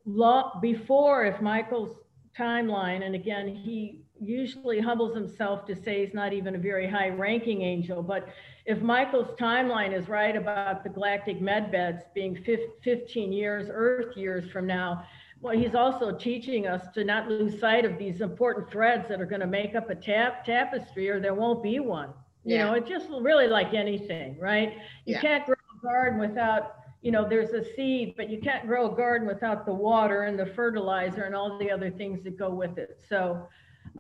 law, 0.05 0.59
before, 0.61 1.25
if 1.25 1.41
Michael's 1.41 1.97
timeline, 2.39 3.03
and 3.03 3.15
again, 3.15 3.49
he 3.49 4.04
usually 4.29 4.81
humbles 4.81 5.15
himself 5.15 5.65
to 5.67 5.75
say 5.75 6.05
he's 6.05 6.15
not 6.15 6.33
even 6.33 6.55
a 6.55 6.59
very 6.59 6.89
high 6.89 7.09
ranking 7.11 7.63
angel, 7.63 8.03
but 8.03 8.29
if 8.67 8.81
Michael's 8.83 9.35
timeline 9.39 9.93
is 9.93 10.09
right 10.09 10.37
about 10.37 10.83
the 10.83 10.89
galactic 10.91 11.41
medbeds 11.41 12.03
being 12.15 12.37
15 12.83 13.33
years, 13.33 13.69
Earth 13.71 14.17
years 14.17 14.51
from 14.51 14.67
now, 14.67 15.05
well, 15.41 15.55
he's 15.57 15.75
also 15.75 16.11
teaching 16.17 16.67
us 16.67 16.87
to 16.95 17.05
not 17.05 17.29
lose 17.29 17.59
sight 17.61 17.85
of 17.85 17.99
these 17.99 18.21
important 18.23 18.71
threads 18.71 19.09
that 19.09 19.21
are 19.21 19.27
going 19.27 19.41
to 19.43 19.47
make 19.47 19.75
up 19.75 19.91
a 19.91 19.95
tap 19.95 20.45
tapestry, 20.45 21.09
or 21.11 21.21
there 21.21 21.35
won't 21.35 21.63
be 21.63 21.79
one. 21.81 22.11
You 22.45 22.59
know, 22.59 22.73
it's 22.75 22.89
just 22.89 23.09
really 23.11 23.47
like 23.47 23.75
anything, 23.75 24.39
right? 24.39 24.75
You 25.05 25.15
Yeah. 25.15 25.21
can't 25.21 25.47
grow 25.47 25.55
a 25.55 25.83
garden 25.87 26.19
without, 26.21 26.77
you 27.03 27.11
know, 27.11 27.27
there's 27.29 27.51
a 27.51 27.63
seed, 27.75 28.15
but 28.17 28.29
you 28.31 28.39
can't 28.41 28.67
grow 28.67 28.91
a 28.93 28.97
garden 28.97 29.27
without 29.27 29.65
the 29.67 29.73
water 29.75 30.23
and 30.23 30.39
the 30.39 30.47
fertilizer 30.47 31.25
and 31.25 31.35
all 31.35 31.59
the 31.59 31.71
other 31.71 31.91
things 31.91 32.23
that 32.25 32.37
go 32.39 32.51
with 32.51 32.79
it. 32.79 32.99
So 33.09 33.47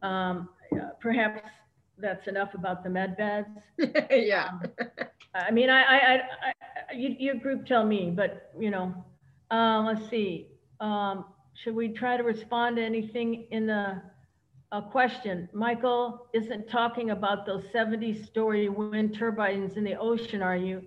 um, 0.02 0.48
perhaps 1.00 1.42
that's 1.98 2.26
enough 2.26 2.54
about 2.54 2.82
the 2.82 2.90
med 2.90 3.16
beds. 3.16 3.48
Yeah. 4.10 4.50
I 5.34 5.50
mean, 5.50 5.68
I, 5.68 5.82
I, 5.82 5.96
I, 5.96 6.14
I 6.90 6.94
you, 6.94 7.16
your 7.18 7.34
group 7.34 7.66
tell 7.66 7.84
me, 7.84 8.12
but 8.14 8.52
you 8.58 8.70
know, 8.70 8.94
um, 9.50 9.86
let's 9.86 10.08
see. 10.08 10.48
Um, 10.80 11.24
should 11.54 11.74
we 11.74 11.88
try 11.88 12.16
to 12.16 12.22
respond 12.22 12.76
to 12.76 12.82
anything 12.82 13.46
in 13.50 13.66
the, 13.66 14.02
a 14.72 14.82
question? 14.82 15.48
Michael 15.52 16.26
isn't 16.34 16.68
talking 16.68 17.10
about 17.10 17.46
those 17.46 17.64
70 17.72 18.24
story 18.24 18.68
wind 18.68 19.16
turbines 19.16 19.76
in 19.76 19.84
the 19.84 19.94
ocean, 19.94 20.42
are 20.42 20.56
you? 20.56 20.82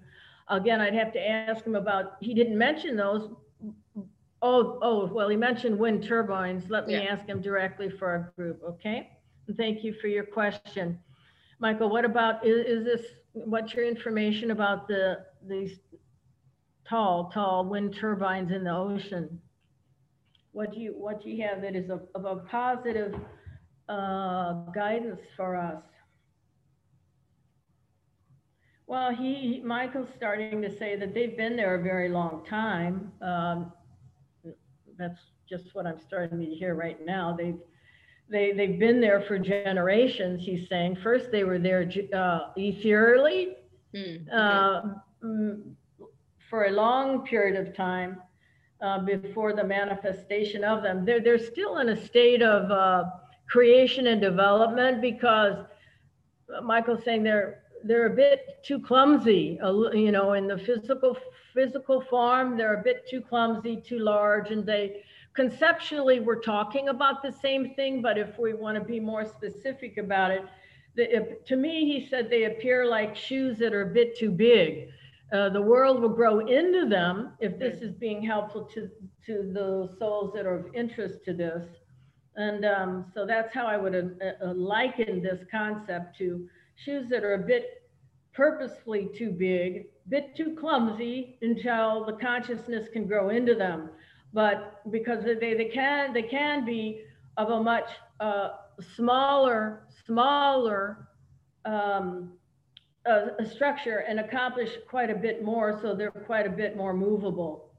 Again, 0.50 0.82
I'd 0.82 0.93
have 0.93 1.13
to 1.13 1.30
ask 1.30 1.65
him 1.65 1.76
about, 1.76 2.17
he 2.22 2.34
didn't 2.34 2.58
mention 2.58 2.96
those. 2.96 3.30
Oh, 4.41 4.78
oh, 4.82 5.08
well, 5.08 5.30
he 5.30 5.36
mentioned 5.36 5.78
wind 5.80 6.04
turbines. 6.04 6.69
Let 6.69 6.88
me 6.88 6.93
Yeah. 6.93 7.12
ask 7.13 7.26
him 7.26 7.41
directly 7.41 7.89
for 7.89 8.08
our 8.08 8.34
group, 8.36 8.62
okay? 8.63 9.17
And 9.47 9.58
thank 9.58 9.84
you 9.84 9.93
for 9.93 10.08
your 10.08 10.26
question. 10.26 11.00
Michael, 11.60 11.89
what 11.89 12.06
about, 12.06 12.45
is, 12.45 12.65
is 12.65 12.86
this, 12.86 13.02
what's 13.34 13.73
your 13.73 13.86
information 13.86 14.52
about 14.52 14.88
the, 14.88 15.26
these 15.47 15.80
tall, 16.88 17.32
tall 17.34 17.65
wind 17.65 17.95
turbines 17.95 18.52
in 18.52 18.63
the 18.63 18.71
ocean? 18.76 19.41
What 20.52 20.71
do 20.71 20.80
you, 20.80 20.91
what 20.91 21.23
do 21.23 21.30
you 21.30 21.43
have 21.47 21.62
that 21.63 21.76
is 21.76 21.89
of, 21.89 22.08
of 22.13 22.26
a 22.26 22.36
positive, 22.41 23.15
uh, 23.89 24.54
guidance 24.73 25.21
for 25.36 25.56
us? 25.56 25.82
Well, 28.86 29.13
he, 29.13 29.62
Michael's 29.65 30.08
starting 30.15 30.62
to 30.62 30.78
say 30.78 30.95
that 30.95 31.13
they've 31.13 31.36
been 31.36 31.56
there 31.56 31.76
a 31.76 31.82
very 31.82 32.08
long 32.10 32.45
time. 32.45 33.12
Um, 33.21 33.73
that's 34.98 35.22
just 35.50 35.74
what 35.74 35.86
I'm 35.86 36.00
starting 36.00 36.40
to 36.40 36.46
hear 36.46 36.76
right 36.76 37.04
now. 37.06 37.36
They've, 37.38 37.58
they, 38.30 38.52
they've 38.52 38.78
been 38.80 39.00
there 39.00 39.22
for 39.22 39.40
generations, 39.40 40.44
he's 40.44 40.68
saying. 40.68 40.98
First, 41.02 41.32
they 41.32 41.44
were 41.44 41.60
there 41.60 41.90
uh, 42.14 42.40
ethereally, 42.58 43.56
Hmm, 43.96 44.16
uh, 44.32 44.82
mm, 45.24 45.62
for 46.50 46.66
a 46.66 46.72
long 46.72 47.26
period 47.26 47.56
of 47.56 47.74
time 47.74 48.18
uh, 48.82 49.00
before 49.00 49.54
the 49.54 49.64
manifestation 49.64 50.64
of 50.64 50.84
them. 50.84 51.06
They're, 51.06 51.22
they're 51.22 51.40
still 51.40 51.78
in 51.78 51.90
a 51.90 52.06
state 52.06 52.42
of 52.42 52.70
uh, 52.70 53.06
creation 53.50 54.08
and 54.08 54.22
development 54.22 55.02
because 55.02 55.66
uh, 56.56 56.62
Michael's 56.62 57.04
saying 57.04 57.24
they're 57.24 57.64
they're 57.84 58.08
a 58.08 58.16
bit 58.16 58.64
too 58.64 58.80
clumsy, 58.80 59.60
you 59.94 60.12
know, 60.12 60.34
in 60.34 60.48
the 60.48 60.58
physical 60.58 61.16
physical 61.58 62.02
form. 62.02 62.58
They're 62.58 62.80
a 62.82 62.84
bit 62.84 63.00
too 63.10 63.22
clumsy, 63.22 63.76
too 63.89 64.00
large, 64.00 64.52
and 64.52 64.65
they 64.65 64.86
conceptually 65.36 66.20
we're 66.20 66.41
talking 66.41 66.89
about 66.89 67.24
the 67.24 67.32
same 67.32 67.63
thing. 67.76 68.02
But 68.02 68.17
if 68.17 68.32
we 68.39 68.54
want 68.54 68.78
to 68.78 68.84
be 68.84 69.00
more 69.00 69.26
specific 69.26 69.98
about 69.98 70.32
it, 70.32 70.43
the, 70.96 71.06
if- 71.17 71.46
to 71.50 71.56
me, 71.56 71.76
he 71.91 72.08
said 72.10 72.30
they 72.30 72.46
appear 72.46 72.86
like 72.86 73.15
shoes 73.15 73.58
that 73.60 73.74
are 73.74 73.89
a 73.89 73.93
bit 74.00 74.17
too 74.17 74.32
big. 74.32 74.89
Uh, 75.34 75.50
the 75.50 75.62
world 75.62 76.02
will 76.02 76.15
grow 76.22 76.39
into 76.48 76.88
them 76.88 77.34
if 77.39 77.60
this 77.60 77.82
is 77.82 77.93
being 77.93 78.22
helpful 78.24 78.63
to 78.74 78.89
to 79.28 79.36
the 79.58 79.89
souls 80.00 80.32
that 80.36 80.46
are 80.46 80.56
of 80.56 80.67
interest 80.74 81.17
to 81.26 81.34
this. 81.34 81.63
And 82.36 82.65
um, 82.65 83.06
so 83.13 83.26
that's 83.26 83.54
how 83.54 83.65
I 83.67 83.78
would 83.78 83.96
uh, 83.96 84.46
uh, 84.46 84.54
liken 84.54 85.22
this 85.22 85.41
concept 85.52 86.17
to 86.20 86.48
shoes 86.76 87.10
that 87.10 87.24
are 87.24 87.34
a 87.34 87.46
bit 87.54 87.65
purposefully 88.34 89.10
too 89.17 89.32
big, 89.32 89.86
bit 90.10 90.36
too 90.36 90.56
clumsy 90.60 91.38
until 91.41 92.06
the 92.06 92.13
consciousness 92.13 92.88
can 92.91 93.06
grow 93.06 93.30
into 93.30 93.56
them. 93.56 93.89
But 94.34 94.82
because 94.91 95.24
they, 95.24 95.54
they 95.54 95.70
can 95.74 96.13
they 96.13 96.24
can 96.24 96.65
be 96.65 97.04
of 97.38 97.50
a 97.50 97.63
much 97.63 97.89
uh, 98.20 98.50
smaller 98.96 99.88
smaller 100.06 101.10
um, 101.65 102.34
a 103.06 103.46
structure 103.46 104.00
and 104.00 104.20
accomplish 104.20 104.72
quite 104.89 105.10
a 105.10 105.15
bit 105.15 105.43
more, 105.43 105.80
so 105.82 105.96
they're 105.96 106.12
quite 106.12 106.46
a 106.46 106.50
bit 106.50 106.76
more 106.76 106.93
movable. 106.93 107.72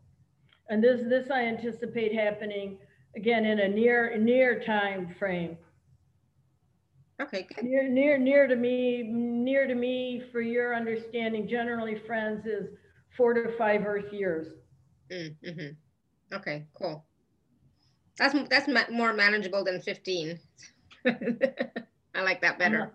And 0.71 0.83
this 0.83 1.03
this 1.09 1.31
I 1.31 1.45
anticipate 1.45 2.14
happening 2.14 2.79
again 3.17 3.45
in 3.45 3.61
a 3.61 3.69
near 3.69 4.17
near 4.19 4.61
time 4.61 5.14
frame. 5.19 5.57
Okay, 7.21 7.47
good. 7.55 7.65
Near, 7.65 7.89
near, 7.89 8.19
near 8.19 8.47
to 8.47 8.55
me, 8.57 9.03
near 9.03 9.67
to 9.67 9.75
me, 9.75 10.23
for 10.31 10.41
your 10.41 10.75
understanding, 10.75 11.49
generally, 11.49 12.01
friends, 12.07 12.47
is 12.47 12.69
four 13.17 13.35
to 13.35 13.57
five 13.57 13.85
Earth 13.85 14.13
years. 14.13 14.47
Mm, 15.11 15.35
mhm. 15.45 15.77
Okay, 16.33 16.67
cool. 16.81 17.05
That's, 18.19 18.35
that's 18.49 18.69
ma- 18.69 18.91
more 18.91 19.13
manageable 19.13 19.65
than 19.65 19.81
15. 19.81 20.39
I 21.07 22.23
like 22.23 22.41
that 22.43 22.59
better. 22.59 22.83
Uh, 22.83 22.87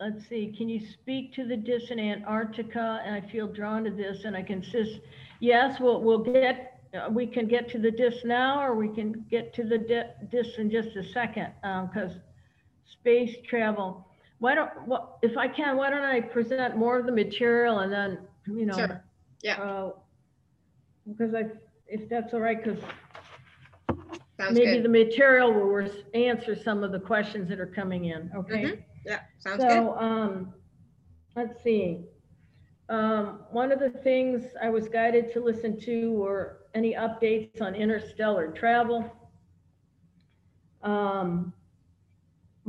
Let's 0.00 0.26
see, 0.30 0.54
can 0.56 0.70
you 0.70 0.80
speak 0.80 1.34
to 1.34 1.46
the 1.46 1.56
dis 1.58 1.90
in 1.90 1.98
Antarctica? 1.98 3.02
And 3.04 3.14
I 3.14 3.20
feel 3.30 3.46
drawn 3.46 3.84
to 3.84 3.90
this 3.90 4.24
and 4.24 4.34
I 4.34 4.42
can 4.42 4.62
sis, 4.62 4.88
yes, 5.40 5.78
we'll, 5.78 6.00
we'll 6.00 6.24
get, 6.24 6.80
uh, 6.94 7.10
we 7.10 7.26
can 7.26 7.46
get 7.46 7.68
to 7.72 7.78
the 7.78 7.90
dis 7.90 8.14
now 8.24 8.62
or 8.62 8.74
we 8.74 8.88
can 8.88 9.26
get 9.30 9.52
to 9.54 9.62
the 9.64 9.76
di- 9.76 10.10
dis 10.30 10.56
in 10.56 10.70
just 10.70 10.96
a 10.96 11.04
second. 11.04 11.48
Um, 11.64 11.90
cause 11.92 12.12
space 12.90 13.36
travel, 13.46 14.06
why 14.38 14.54
don't, 14.54 14.70
what, 14.86 15.18
if 15.22 15.36
I 15.36 15.48
can, 15.48 15.76
why 15.76 15.90
don't 15.90 16.02
I 16.04 16.20
present 16.20 16.76
more 16.76 16.98
of 16.98 17.06
the 17.06 17.12
material 17.12 17.80
and 17.80 17.92
then, 17.92 18.18
you 18.46 18.66
know. 18.66 18.76
Sure. 18.76 19.04
Yeah. 19.42 19.60
uh, 19.62 19.92
Because 21.08 21.34
I, 21.34 21.44
if 21.86 22.08
that's 22.08 22.32
all 22.34 22.40
right, 22.40 22.62
cause 22.62 22.78
Sounds 24.38 24.58
maybe 24.58 24.76
the 24.80 24.88
good. 24.88 25.08
material 25.08 25.52
will 25.52 25.66
res- 25.66 26.04
answer 26.14 26.54
some 26.56 26.82
of 26.82 26.92
the 26.92 27.00
questions 27.00 27.48
that 27.50 27.60
are 27.60 27.66
coming 27.66 28.06
in, 28.06 28.30
okay? 28.34 28.64
Mhm. 28.64 28.82
Yeah, 29.04 29.20
sounds 29.38 29.58
good. 29.62 29.70
So, 29.70 29.98
um, 29.98 30.54
let's 31.36 31.62
see. 31.62 32.04
Um, 32.88 33.40
one 33.50 33.70
of 33.70 33.78
the 33.78 33.90
things 33.90 34.44
I 34.60 34.68
was 34.70 34.88
guided 34.88 35.30
to 35.34 35.40
listen 35.40 35.78
to 35.80 36.12
were 36.12 36.60
any 36.74 36.94
updates 36.94 37.60
on 37.60 37.74
interstellar 37.74 38.50
travel. 38.50 39.04
Um, 40.82 41.52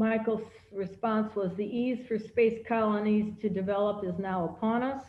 Michael's 0.02 0.42
response 0.74 1.36
was 1.36 1.54
the 1.56 1.64
ease 1.64 2.08
for 2.08 2.18
space 2.18 2.60
colonies 2.68 3.36
to 3.40 3.50
develop 3.50 4.04
is 4.04 4.18
now 4.18 4.46
upon 4.46 4.82
us. 4.82 5.04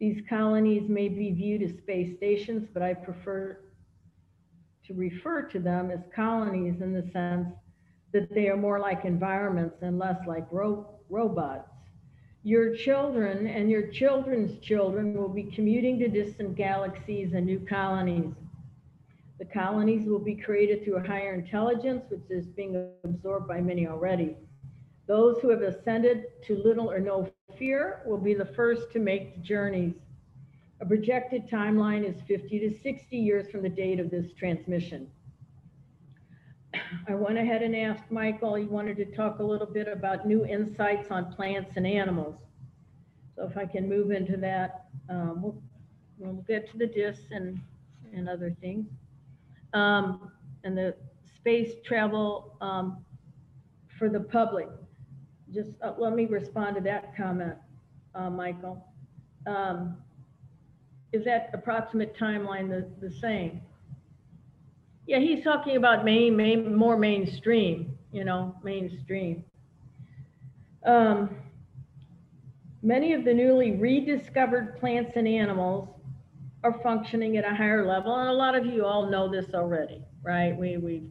These 0.00 0.24
colonies 0.28 0.88
may 0.88 1.08
be 1.08 1.30
viewed 1.30 1.62
as 1.62 1.78
space 1.78 2.16
stations, 2.16 2.66
but 2.74 2.82
I 2.82 2.94
prefer 2.94 3.60
to 4.86 4.94
refer 4.94 5.42
to 5.42 5.60
them 5.60 5.92
as 5.92 6.00
colonies 6.12 6.80
in 6.80 6.92
the 6.92 7.08
sense 7.12 7.46
that 8.12 8.34
they 8.34 8.48
are 8.48 8.56
more 8.56 8.80
like 8.80 9.04
environments 9.04 9.82
and 9.82 10.00
less 10.00 10.18
like 10.26 10.48
ro- 10.50 10.98
robots. 11.08 11.70
Your 12.42 12.74
children 12.74 13.46
and 13.46 13.70
your 13.70 13.86
children's 13.86 14.58
children 14.58 15.14
will 15.14 15.28
be 15.28 15.44
commuting 15.44 16.00
to 16.00 16.08
distant 16.08 16.56
galaxies 16.56 17.34
and 17.34 17.46
new 17.46 17.60
colonies. 17.60 18.34
The 19.42 19.48
colonies 19.48 20.06
will 20.06 20.20
be 20.20 20.36
created 20.36 20.84
through 20.84 20.98
a 20.98 21.04
higher 21.04 21.34
intelligence, 21.34 22.04
which 22.10 22.30
is 22.30 22.46
being 22.46 22.92
absorbed 23.02 23.48
by 23.48 23.60
many 23.60 23.88
already. 23.88 24.36
Those 25.08 25.40
who 25.40 25.48
have 25.48 25.62
ascended 25.62 26.26
to 26.44 26.62
little 26.62 26.88
or 26.88 27.00
no 27.00 27.28
fear 27.58 28.02
will 28.06 28.18
be 28.18 28.34
the 28.34 28.44
first 28.44 28.92
to 28.92 29.00
make 29.00 29.34
the 29.34 29.40
journeys. 29.40 29.94
A 30.80 30.86
projected 30.86 31.50
timeline 31.50 32.08
is 32.08 32.22
50 32.28 32.60
to 32.60 32.78
60 32.82 33.16
years 33.16 33.50
from 33.50 33.64
the 33.64 33.68
date 33.68 33.98
of 33.98 34.12
this 34.12 34.32
transmission. 34.32 35.10
I 37.08 37.16
went 37.16 37.36
ahead 37.36 37.62
and 37.62 37.74
asked 37.74 38.12
Michael, 38.12 38.54
he 38.54 38.66
wanted 38.66 38.96
to 38.98 39.06
talk 39.06 39.40
a 39.40 39.44
little 39.44 39.66
bit 39.66 39.88
about 39.88 40.24
new 40.24 40.46
insights 40.46 41.10
on 41.10 41.32
plants 41.32 41.72
and 41.74 41.84
animals. 41.84 42.36
So 43.34 43.48
if 43.48 43.56
I 43.56 43.66
can 43.66 43.88
move 43.88 44.12
into 44.12 44.36
that, 44.36 44.84
um, 45.10 45.42
we'll, 45.42 45.60
we'll 46.18 46.44
get 46.44 46.70
to 46.70 46.78
the 46.78 46.86
dis 46.86 47.18
and, 47.32 47.60
and 48.14 48.28
other 48.28 48.56
things. 48.60 48.86
Um, 49.74 50.30
and 50.64 50.76
the 50.76 50.94
space 51.36 51.74
travel, 51.84 52.56
um, 52.60 53.04
for 53.98 54.08
the 54.08 54.20
public. 54.20 54.68
just 55.54 55.70
uh, 55.80 55.92
let 55.96 56.14
me 56.14 56.26
respond 56.26 56.74
to 56.74 56.82
that 56.82 57.16
comment, 57.16 57.54
uh, 58.14 58.28
Michael. 58.28 58.84
Um, 59.46 59.96
Is 61.12 61.24
that 61.24 61.50
approximate 61.52 62.16
timeline 62.16 62.68
the, 62.68 62.88
the 63.06 63.14
same? 63.14 63.60
Yeah, 65.06 65.18
he's 65.18 65.44
talking 65.44 65.76
about 65.76 66.04
main, 66.04 66.36
main, 66.36 66.74
more 66.74 66.96
mainstream, 66.96 67.96
you 68.12 68.24
know, 68.24 68.56
mainstream. 68.64 69.44
Um, 70.84 71.36
Many 72.84 73.12
of 73.12 73.24
the 73.24 73.32
newly 73.32 73.76
rediscovered 73.76 74.80
plants 74.80 75.12
and 75.14 75.28
animals 75.28 75.88
are 76.64 76.78
functioning 76.82 77.36
at 77.36 77.44
a 77.44 77.54
higher 77.54 77.86
level, 77.86 78.14
and 78.14 78.28
a 78.28 78.32
lot 78.32 78.54
of 78.54 78.64
you 78.66 78.84
all 78.84 79.10
know 79.10 79.28
this 79.28 79.54
already, 79.54 80.02
right? 80.22 80.56
We, 80.56 80.76
we, 80.76 81.02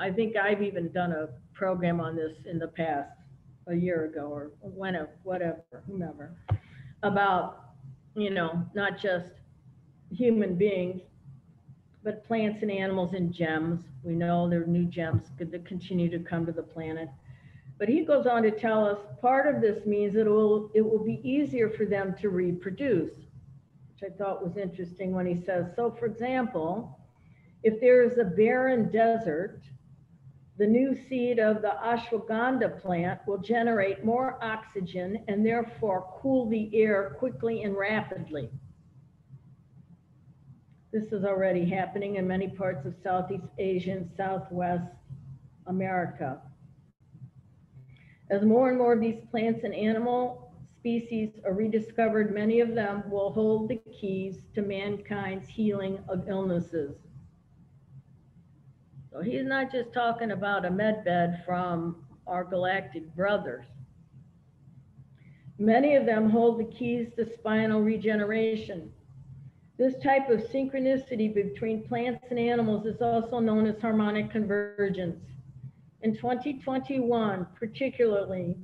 I 0.00 0.10
think 0.10 0.36
I've 0.36 0.62
even 0.62 0.90
done 0.92 1.12
a 1.12 1.28
program 1.52 2.00
on 2.00 2.16
this 2.16 2.32
in 2.46 2.58
the 2.58 2.68
past, 2.68 3.10
a 3.66 3.74
year 3.74 4.04
ago 4.04 4.26
or 4.26 4.50
whenever, 4.60 5.10
whatever, 5.22 5.62
whomever, 5.86 6.36
about, 7.02 7.72
you 8.14 8.30
know, 8.30 8.62
not 8.74 8.98
just 8.98 9.32
human 10.10 10.54
beings, 10.54 11.00
but 12.02 12.24
plants 12.24 12.62
and 12.62 12.70
animals 12.70 13.14
and 13.14 13.32
gems. 13.32 13.80
We 14.02 14.14
know 14.14 14.48
there 14.48 14.62
are 14.62 14.66
new 14.66 14.84
gems 14.84 15.22
that 15.38 15.64
continue 15.64 16.10
to 16.10 16.18
come 16.18 16.44
to 16.46 16.52
the 16.52 16.62
planet. 16.62 17.08
But 17.78 17.88
he 17.88 18.04
goes 18.04 18.26
on 18.26 18.42
to 18.42 18.50
tell 18.50 18.86
us 18.86 18.98
part 19.20 19.52
of 19.52 19.60
this 19.60 19.86
means 19.86 20.14
that 20.14 20.26
it 20.26 20.30
will, 20.30 20.70
it 20.74 20.82
will 20.82 21.02
be 21.02 21.20
easier 21.24 21.70
for 21.70 21.86
them 21.86 22.14
to 22.20 22.28
reproduce, 22.28 23.12
which 23.94 24.10
I 24.10 24.16
thought 24.16 24.44
was 24.44 24.56
interesting 24.56 25.12
when 25.12 25.26
he 25.26 25.44
says, 25.44 25.66
so 25.76 25.90
for 25.98 26.06
example, 26.06 26.98
if 27.62 27.80
there 27.80 28.02
is 28.02 28.18
a 28.18 28.24
barren 28.24 28.90
desert, 28.90 29.60
the 30.56 30.66
new 30.66 30.96
seed 31.08 31.38
of 31.38 31.62
the 31.62 31.72
ashwagandha 31.82 32.80
plant 32.80 33.20
will 33.26 33.38
generate 33.38 34.04
more 34.04 34.38
oxygen 34.42 35.24
and 35.28 35.44
therefore 35.44 36.12
cool 36.20 36.48
the 36.48 36.70
air 36.74 37.16
quickly 37.18 37.62
and 37.62 37.76
rapidly. 37.76 38.50
This 40.92 41.12
is 41.12 41.24
already 41.24 41.64
happening 41.64 42.16
in 42.16 42.26
many 42.26 42.48
parts 42.48 42.86
of 42.86 42.94
Southeast 43.02 43.48
Asia 43.58 43.92
and 43.92 44.10
Southwest 44.16 44.92
America. 45.66 46.40
As 48.30 48.42
more 48.42 48.68
and 48.68 48.78
more 48.78 48.92
of 48.92 49.00
these 49.00 49.20
plants 49.30 49.64
and 49.64 49.74
animal 49.74 50.43
species 50.84 51.30
are 51.46 51.54
rediscovered, 51.54 52.34
many 52.34 52.60
of 52.60 52.74
them 52.74 53.02
will 53.10 53.32
hold 53.32 53.70
the 53.70 53.80
keys 53.90 54.36
to 54.54 54.60
mankind's 54.60 55.48
healing 55.48 55.98
of 56.10 56.28
illnesses. 56.28 56.94
So 59.10 59.22
he's 59.22 59.46
not 59.46 59.72
just 59.72 59.94
talking 59.94 60.32
about 60.32 60.66
a 60.66 60.70
med 60.70 61.02
bed 61.02 61.42
from 61.46 62.04
our 62.26 62.44
galactic 62.44 63.16
brothers. 63.16 63.64
Many 65.58 65.94
of 65.96 66.04
them 66.04 66.28
hold 66.28 66.60
the 66.60 66.70
keys 66.76 67.08
to 67.16 67.32
spinal 67.32 67.80
regeneration. 67.80 68.92
This 69.78 69.94
type 70.02 70.28
of 70.28 70.40
synchronicity 70.40 71.34
between 71.34 71.88
plants 71.88 72.26
and 72.28 72.38
animals 72.38 72.84
is 72.84 73.00
also 73.00 73.38
known 73.38 73.66
as 73.66 73.80
harmonic 73.80 74.30
convergence. 74.30 75.24
In 76.02 76.14
2021, 76.14 77.46
particularly, 77.58 78.58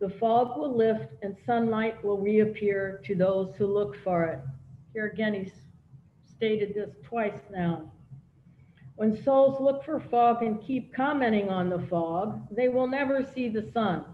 the 0.00 0.08
fog 0.08 0.56
will 0.56 0.76
lift 0.76 1.12
and 1.22 1.36
sunlight 1.44 2.02
will 2.04 2.18
reappear 2.18 3.00
to 3.04 3.14
those 3.14 3.54
who 3.56 3.66
look 3.66 3.96
for 4.04 4.24
it. 4.24 4.40
Here 4.92 5.06
again, 5.06 5.34
he's 5.34 5.52
stated 6.36 6.74
this 6.74 6.90
twice 7.04 7.40
now. 7.50 7.90
When 8.94 9.22
souls 9.22 9.60
look 9.60 9.84
for 9.84 10.00
fog 10.00 10.42
and 10.42 10.60
keep 10.60 10.94
commenting 10.94 11.48
on 11.50 11.70
the 11.70 11.86
fog, 11.88 12.40
they 12.50 12.68
will 12.68 12.86
never 12.86 13.24
see 13.34 13.48
the 13.48 13.70
sun. 13.72 14.04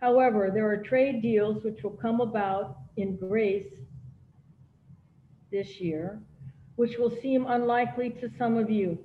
However, 0.00 0.50
there 0.52 0.68
are 0.68 0.78
trade 0.78 1.22
deals 1.22 1.62
which 1.62 1.82
will 1.82 1.92
come 1.92 2.20
about 2.20 2.76
in 2.96 3.16
grace 3.16 3.72
this 5.52 5.80
year, 5.80 6.20
which 6.76 6.98
will 6.98 7.10
seem 7.22 7.46
unlikely 7.46 8.10
to 8.10 8.30
some 8.36 8.56
of 8.56 8.68
you. 8.68 8.98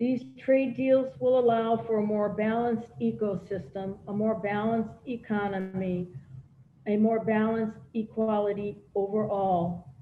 These 0.00 0.22
trade 0.42 0.78
deals 0.78 1.12
will 1.20 1.38
allow 1.38 1.76
for 1.76 1.98
a 1.98 2.02
more 2.02 2.30
balanced 2.30 2.88
ecosystem, 3.02 3.98
a 4.08 4.12
more 4.14 4.34
balanced 4.34 4.94
economy, 5.06 6.08
a 6.86 6.96
more 6.96 7.22
balanced 7.22 7.76
equality 7.92 8.78
overall. 8.94 9.92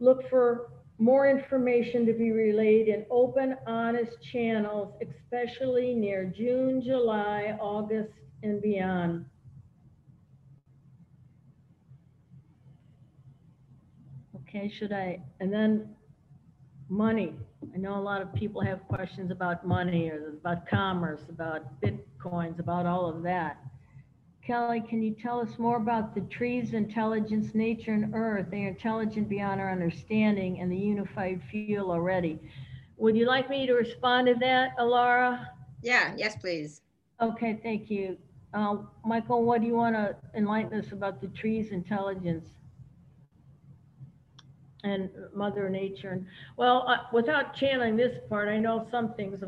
Look 0.00 0.28
for 0.28 0.72
more 0.98 1.28
information 1.28 2.04
to 2.06 2.12
be 2.12 2.32
relayed 2.32 2.88
in 2.88 3.06
open, 3.08 3.56
honest 3.68 4.20
channels, 4.20 4.94
especially 5.00 5.94
near 5.94 6.24
June, 6.24 6.82
July, 6.82 7.56
August, 7.60 8.14
and 8.42 8.60
beyond. 8.60 9.26
Okay, 14.40 14.68
should 14.68 14.92
I, 14.92 15.20
and 15.38 15.52
then 15.52 15.94
money. 16.88 17.36
I 17.74 17.78
know 17.78 17.96
a 17.96 18.00
lot 18.00 18.22
of 18.22 18.34
people 18.34 18.60
have 18.60 18.86
questions 18.88 19.30
about 19.30 19.66
money 19.66 20.10
or 20.10 20.34
about 20.40 20.66
commerce, 20.66 21.22
about 21.28 21.80
bitcoins, 21.80 22.58
about 22.58 22.86
all 22.86 23.06
of 23.06 23.22
that. 23.22 23.58
Kelly, 24.46 24.80
can 24.80 25.02
you 25.02 25.10
tell 25.12 25.40
us 25.40 25.58
more 25.58 25.76
about 25.76 26.14
the 26.14 26.20
trees, 26.22 26.72
intelligence, 26.72 27.54
nature, 27.54 27.92
and 27.92 28.14
earth? 28.14 28.46
They 28.50 28.64
are 28.64 28.68
intelligent 28.68 29.28
beyond 29.28 29.60
our 29.60 29.72
understanding 29.72 30.60
and 30.60 30.70
the 30.70 30.76
unified 30.76 31.42
feel 31.50 31.90
already. 31.90 32.38
Would 32.98 33.16
you 33.16 33.26
like 33.26 33.50
me 33.50 33.66
to 33.66 33.74
respond 33.74 34.28
to 34.28 34.34
that, 34.36 34.76
Alara? 34.78 35.48
Yeah, 35.82 36.14
yes, 36.16 36.36
please. 36.36 36.82
Okay, 37.20 37.58
thank 37.62 37.90
you. 37.90 38.16
Uh, 38.54 38.76
Michael, 39.04 39.44
what 39.44 39.60
do 39.60 39.66
you 39.66 39.74
want 39.74 39.96
to 39.96 40.16
enlighten 40.34 40.78
us 40.78 40.92
about 40.92 41.20
the 41.20 41.28
trees, 41.28 41.72
intelligence? 41.72 42.48
And 44.84 45.10
Mother 45.34 45.68
Nature. 45.68 46.10
And 46.10 46.26
well, 46.56 46.86
uh, 46.88 46.98
without 47.12 47.54
channeling 47.54 47.96
this 47.96 48.18
part, 48.28 48.48
I 48.48 48.58
know 48.58 48.86
some 48.90 49.14
things 49.14 49.42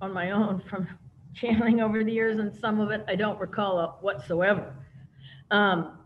on 0.00 0.12
my 0.12 0.30
own 0.30 0.62
from 0.68 0.88
channeling 1.34 1.80
over 1.80 2.04
the 2.04 2.12
years, 2.12 2.38
and 2.38 2.54
some 2.54 2.80
of 2.80 2.90
it 2.90 3.04
I 3.08 3.16
don't 3.16 3.38
recall 3.38 3.98
whatsoever. 4.00 4.74
Um, 5.50 5.98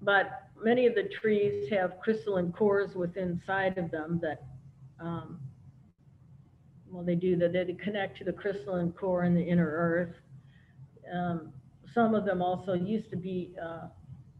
but 0.00 0.48
many 0.62 0.86
of 0.86 0.94
the 0.94 1.04
trees 1.04 1.68
have 1.70 1.98
crystalline 2.00 2.52
cores 2.52 2.94
within 2.94 3.30
inside 3.30 3.78
of 3.78 3.90
them 3.90 4.20
that, 4.22 4.42
um, 5.00 5.40
well, 6.90 7.04
they 7.04 7.14
do 7.14 7.36
that. 7.36 7.52
They 7.52 7.76
connect 7.82 8.18
to 8.18 8.24
the 8.24 8.32
crystalline 8.32 8.92
core 8.92 9.24
in 9.24 9.34
the 9.34 9.42
inner 9.42 9.66
earth. 9.68 10.14
Um, 11.12 11.52
some 11.94 12.14
of 12.14 12.24
them 12.24 12.42
also 12.42 12.74
used 12.74 13.10
to 13.10 13.16
be 13.16 13.54
uh, 13.62 13.88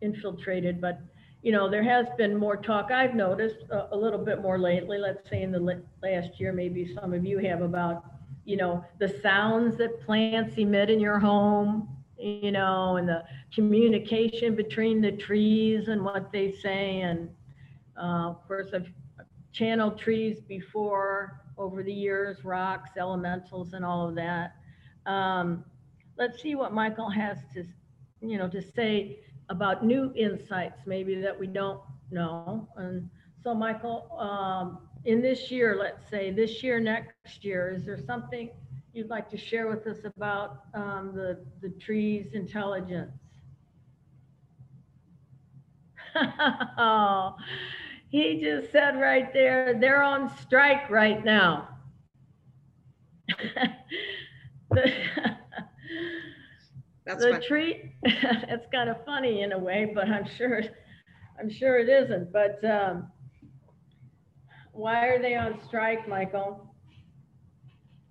infiltrated, 0.00 0.80
but 0.80 1.00
you 1.42 1.50
know, 1.50 1.68
there 1.68 1.82
has 1.82 2.06
been 2.16 2.36
more 2.36 2.56
talk, 2.56 2.92
I've 2.92 3.14
noticed 3.14 3.64
a, 3.70 3.94
a 3.94 3.96
little 3.96 4.18
bit 4.18 4.40
more 4.40 4.58
lately, 4.58 4.98
let's 4.98 5.28
say 5.28 5.42
in 5.42 5.50
the 5.50 5.82
last 6.02 6.38
year, 6.38 6.52
maybe 6.52 6.94
some 6.94 7.12
of 7.12 7.24
you 7.24 7.38
have 7.38 7.62
about, 7.62 8.04
you 8.44 8.56
know, 8.56 8.84
the 8.98 9.08
sounds 9.08 9.76
that 9.78 10.00
plants 10.00 10.56
emit 10.56 10.88
in 10.88 11.00
your 11.00 11.18
home, 11.18 11.88
you 12.16 12.52
know, 12.52 12.96
and 12.96 13.08
the 13.08 13.24
communication 13.52 14.54
between 14.54 15.00
the 15.00 15.10
trees 15.10 15.88
and 15.88 16.04
what 16.04 16.30
they 16.30 16.52
say. 16.52 17.00
And 17.00 17.28
uh, 18.00 18.30
of 18.30 18.46
course, 18.46 18.68
I've 18.72 18.92
channeled 19.52 19.98
trees 19.98 20.40
before 20.40 21.40
over 21.58 21.82
the 21.82 21.92
years, 21.92 22.44
rocks, 22.44 22.90
elementals, 22.96 23.72
and 23.72 23.84
all 23.84 24.08
of 24.08 24.14
that. 24.14 24.54
Um, 25.06 25.64
let's 26.16 26.40
see 26.40 26.54
what 26.54 26.72
Michael 26.72 27.10
has 27.10 27.38
to, 27.54 27.64
you 28.20 28.38
know, 28.38 28.48
to 28.48 28.62
say 28.62 29.18
about 29.52 29.84
new 29.84 30.10
insights 30.16 30.80
maybe 30.86 31.14
that 31.20 31.38
we 31.38 31.46
don't 31.46 31.80
know. 32.10 32.66
And 32.76 33.08
so 33.44 33.54
Michael, 33.54 34.16
um, 34.18 34.88
in 35.04 35.20
this 35.20 35.50
year, 35.50 35.76
let's 35.78 36.08
say 36.08 36.30
this 36.30 36.62
year, 36.62 36.80
next 36.80 37.44
year, 37.44 37.74
is 37.76 37.84
there 37.84 37.98
something 37.98 38.50
you'd 38.94 39.10
like 39.10 39.28
to 39.30 39.36
share 39.36 39.68
with 39.68 39.86
us 39.86 40.04
about 40.04 40.62
um, 40.74 41.12
the, 41.14 41.44
the 41.60 41.68
trees 41.78 42.32
intelligence? 42.32 43.12
oh, 46.78 47.36
he 48.08 48.40
just 48.40 48.72
said 48.72 48.98
right 48.98 49.32
there, 49.32 49.78
they're 49.78 50.02
on 50.02 50.30
strike 50.38 50.88
right 50.90 51.24
now. 51.24 51.68
That's 57.04 57.24
the 57.24 57.38
tree, 57.38 57.92
it's 58.04 58.66
kind 58.72 58.88
of 58.90 58.96
funny 59.04 59.42
in 59.42 59.52
a 59.52 59.58
way, 59.58 59.90
but 59.94 60.08
I'm 60.08 60.26
sure, 60.36 60.62
I'm 61.38 61.50
sure 61.50 61.78
it 61.78 61.88
isn't. 61.88 62.32
But 62.32 62.62
um, 62.64 63.08
why 64.72 65.06
are 65.06 65.20
they 65.20 65.34
on 65.34 65.58
strike, 65.66 66.08
Michael? 66.08 66.68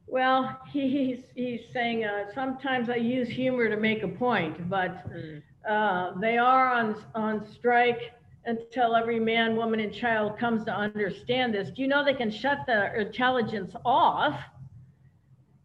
Well, 0.08 0.60
he's 0.72 1.20
he's 1.36 1.62
saying 1.74 2.06
uh, 2.06 2.26
sometimes 2.34 2.90
I 2.90 2.96
use 2.96 3.30
humor 3.30 3.70
to 3.70 3.78
make 3.78 4.04
a 4.04 4.08
point, 4.08 4.70
but 4.70 4.92
Mm. 5.10 5.42
uh, 5.70 6.20
they 6.20 6.38
are 6.38 6.74
on 6.74 6.96
on 7.16 7.46
strike 7.46 8.02
until 8.46 8.96
every 8.96 9.20
man, 9.20 9.56
woman, 9.56 9.80
and 9.80 9.94
child 9.94 10.38
comes 10.40 10.64
to 10.66 10.72
understand 10.72 11.54
this. 11.54 11.70
Do 11.70 11.82
you 11.82 11.88
know 11.88 12.04
they 12.04 12.14
can 12.14 12.32
shut 12.32 12.60
the 12.66 13.00
intelligence 13.00 13.74
off? 13.86 14.36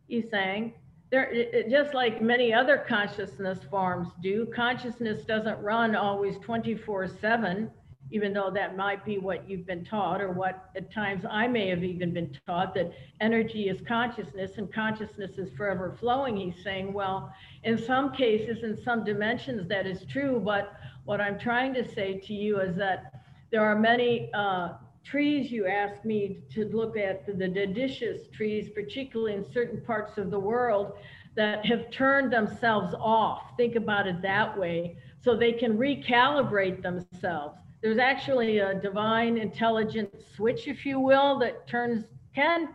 He's 0.09 0.29
saying 0.31 0.75
there, 1.11 1.31
it, 1.33 1.71
just 1.71 1.95
like 1.95 2.21
many 2.21 2.53
other 2.53 2.85
consciousness 2.89 3.61
forms 3.71 4.09
do, 4.23 4.47
consciousness 4.55 5.25
doesn't 5.25 5.61
run 5.63 5.95
always 5.95 6.37
24 6.39 7.07
7, 7.07 7.71
even 8.11 8.33
though 8.33 8.51
that 8.53 8.77
might 8.77 9.05
be 9.05 9.19
what 9.19 9.49
you've 9.49 9.67
been 9.67 9.85
taught, 9.85 10.21
or 10.21 10.33
what 10.33 10.71
at 10.77 10.93
times 10.93 11.25
I 11.29 11.47
may 11.47 11.69
have 11.69 11.85
even 11.85 12.13
been 12.13 12.37
taught 12.47 12.75
that 12.75 12.93
energy 13.21 13.69
is 13.69 13.81
consciousness 13.87 14.53
and 14.59 14.73
consciousness 14.73 15.39
is 15.39 15.53
forever 15.57 15.97
flowing. 15.99 16.37
He's 16.37 16.63
saying, 16.63 16.93
well, 16.93 17.33
in 17.63 17.79
some 17.79 18.13
cases, 18.13 18.65
in 18.65 18.77
some 18.77 19.05
dimensions, 19.05 19.69
that 19.69 19.87
is 19.87 20.05
true. 20.11 20.41
But 20.45 20.73
what 21.05 21.21
I'm 21.21 21.39
trying 21.39 21.73
to 21.75 21.89
say 21.95 22.19
to 22.19 22.35
you 22.35 22.61
is 22.61 22.77
that 22.77 23.13
there 23.53 23.63
are 23.63 23.79
many 23.79 24.29
uh, 24.35 24.71
trees 25.09 25.51
you 25.51 25.67
asked 25.67 26.05
me 26.05 26.41
to 26.51 26.67
look 26.67 26.97
at, 26.97 27.27
the, 27.27 27.33
the 27.33 28.27
trees, 28.33 28.71
particularly 28.75 29.35
in 29.35 29.53
certain 29.53 29.81
parts 29.81 30.19
of 30.19 30.31
the 30.31 30.39
world, 30.39 30.95
that 31.37 31.65
have 31.65 31.91
turned 31.91 32.33
themselves 32.33 32.95
off. 32.99 33.43
Think 33.57 33.77
about 33.77 34.07
it 34.07 34.21
that 34.23 34.59
way, 34.59 34.97
so 35.23 35.37
they 35.37 35.53
can 35.53 35.77
recalibrate 35.77 36.83
themselves. 36.83 37.59
There's 37.83 37.99
actually 37.99 38.59
a 38.59 38.75
divine 38.75 39.37
intelligent 39.37 40.11
switch, 40.35 40.67
if 40.67 40.85
you 40.85 40.99
will, 40.99 41.39
that 41.39 41.69
turns 41.69 42.05
can 42.35 42.69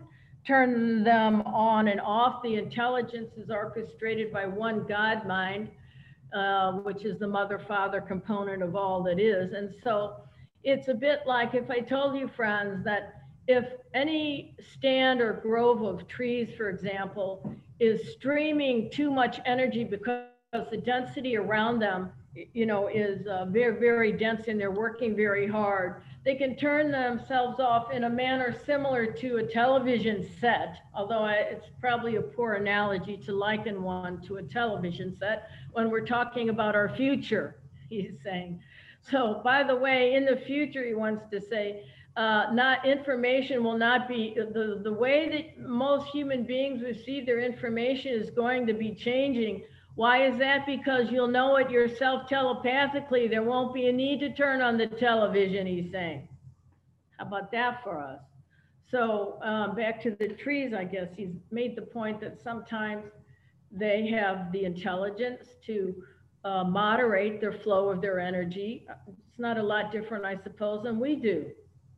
turn 0.45 1.03
them 1.03 1.41
on 1.41 1.87
and 1.87 1.99
off. 1.99 2.41
The 2.43 2.55
intelligence 2.55 3.31
is 3.37 3.49
orchestrated 3.49 4.31
by 4.31 4.45
one 4.45 4.85
God 4.87 5.27
mind, 5.27 5.69
uh, 6.33 6.73
which 6.73 7.03
is 7.03 7.19
the 7.19 7.27
mother 7.27 7.59
father 7.67 8.01
component 8.01 8.63
of 8.63 8.75
all 8.75 9.03
that 9.03 9.19
is. 9.19 9.53
And 9.53 9.73
so 9.83 10.15
it's 10.63 10.87
a 10.87 10.93
bit 10.93 11.21
like 11.25 11.53
if 11.53 11.69
I 11.69 11.79
told 11.79 12.17
you, 12.17 12.27
friends, 12.27 12.83
that 12.85 13.21
if 13.47 13.65
any 13.93 14.55
stand 14.73 15.21
or 15.21 15.33
grove 15.33 15.81
of 15.81 16.07
trees, 16.07 16.49
for 16.55 16.69
example, 16.69 17.53
is 17.79 18.13
streaming 18.13 18.89
too 18.91 19.11
much 19.11 19.39
energy 19.45 19.83
because 19.83 20.25
the 20.69 20.77
density 20.77 21.35
around 21.35 21.79
them, 21.79 22.11
you 22.53 22.65
know, 22.65 22.87
is 22.87 23.25
uh, 23.27 23.45
very, 23.45 23.79
very 23.79 24.11
dense 24.11 24.47
and 24.47 24.59
they're 24.59 24.71
working 24.71 25.15
very 25.15 25.47
hard, 25.47 26.03
they 26.23 26.35
can 26.35 26.55
turn 26.55 26.91
themselves 26.91 27.59
off 27.59 27.91
in 27.91 28.03
a 28.03 28.09
manner 28.09 28.55
similar 28.65 29.07
to 29.07 29.37
a 29.37 29.43
television 29.43 30.29
set, 30.39 30.77
although 30.93 31.25
it's 31.25 31.67
probably 31.79 32.17
a 32.17 32.21
poor 32.21 32.53
analogy 32.53 33.17
to 33.17 33.31
liken 33.31 33.81
one 33.81 34.21
to 34.21 34.37
a 34.37 34.43
television 34.43 35.17
set 35.17 35.49
when 35.73 35.89
we're 35.89 36.05
talking 36.05 36.49
about 36.49 36.75
our 36.75 36.89
future, 36.95 37.55
he's 37.89 38.11
saying. 38.23 38.61
So, 39.09 39.41
by 39.43 39.63
the 39.63 39.75
way, 39.75 40.13
in 40.13 40.25
the 40.25 40.37
future, 40.37 40.85
he 40.85 40.93
wants 40.93 41.23
to 41.31 41.41
say, 41.41 41.83
uh, 42.17 42.47
not 42.53 42.85
information 42.85 43.63
will 43.63 43.77
not 43.77 44.07
be 44.07 44.35
the, 44.35 44.79
the 44.83 44.93
way 44.93 45.29
that 45.29 45.65
most 45.65 46.07
human 46.09 46.43
beings 46.43 46.81
receive 46.83 47.25
their 47.25 47.39
information 47.39 48.13
is 48.13 48.29
going 48.29 48.67
to 48.67 48.73
be 48.73 48.93
changing. 48.93 49.63
Why 49.95 50.25
is 50.25 50.37
that? 50.39 50.65
Because 50.65 51.09
you'll 51.09 51.27
know 51.27 51.55
it 51.57 51.69
yourself 51.69 52.27
telepathically. 52.27 53.27
There 53.27 53.43
won't 53.43 53.73
be 53.73 53.87
a 53.87 53.93
need 53.93 54.19
to 54.19 54.33
turn 54.33 54.61
on 54.61 54.77
the 54.77 54.87
television, 54.87 55.65
he's 55.65 55.91
saying. 55.91 56.27
How 57.17 57.25
about 57.27 57.51
that 57.53 57.83
for 57.83 57.99
us? 57.99 58.19
So, 58.89 59.39
um, 59.41 59.75
back 59.75 60.01
to 60.03 60.11
the 60.11 60.29
trees, 60.29 60.73
I 60.73 60.83
guess 60.83 61.07
he's 61.15 61.33
made 61.49 61.77
the 61.77 61.81
point 61.81 62.19
that 62.21 62.41
sometimes 62.41 63.05
they 63.71 64.07
have 64.07 64.51
the 64.51 64.65
intelligence 64.65 65.47
to 65.65 65.95
uh, 66.43 66.63
moderate 66.63 67.39
their 67.39 67.53
flow 67.59 67.89
of 67.89 68.01
their 68.01 68.19
energy. 68.19 68.87
It's 69.07 69.39
not 69.39 69.57
a 69.57 69.63
lot 69.63 69.91
different, 69.91 70.25
I 70.25 70.37
suppose, 70.43 70.83
than 70.83 70.99
we 70.99 71.15
do. 71.15 71.51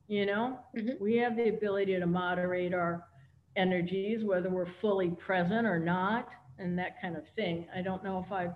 You 0.07 0.25
know, 0.25 0.59
Mhm. 0.75 0.99
we 0.99 1.15
have 1.17 1.35
the 1.37 1.49
ability 1.49 1.97
to 1.97 2.05
moderate 2.05 2.73
our 2.73 3.07
energies, 3.55 4.23
whether 4.25 4.49
we're 4.49 4.71
fully 4.81 5.11
present 5.11 5.65
or 5.65 5.79
not, 5.79 6.29
and 6.57 6.77
that 6.77 6.99
kind 7.01 7.15
of 7.15 7.27
thing. 7.29 7.67
I 7.73 7.81
don't 7.81 8.03
know 8.03 8.19
if 8.19 8.31
I've, 8.31 8.53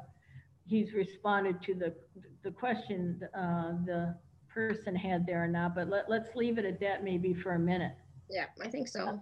he's 0.66 0.94
responded 0.94 1.62
to 1.64 1.74
the, 1.74 1.96
the 2.44 2.52
question 2.52 3.22
uh, 3.34 3.74
the 3.86 4.18
person 4.50 4.96
had 4.96 5.26
there 5.26 5.44
or 5.44 5.48
not, 5.48 5.74
but 5.76 5.88
let, 5.88 6.10
let's 6.10 6.36
leave 6.36 6.58
it 6.58 6.66
at 6.66 6.80
that 6.82 7.04
maybe 7.04 7.34
for 7.34 7.54
a 7.54 7.60
minute. 7.60 7.96
Yeah, 8.30 8.46
I 8.62 8.68
think 8.70 8.88
so. 8.88 9.22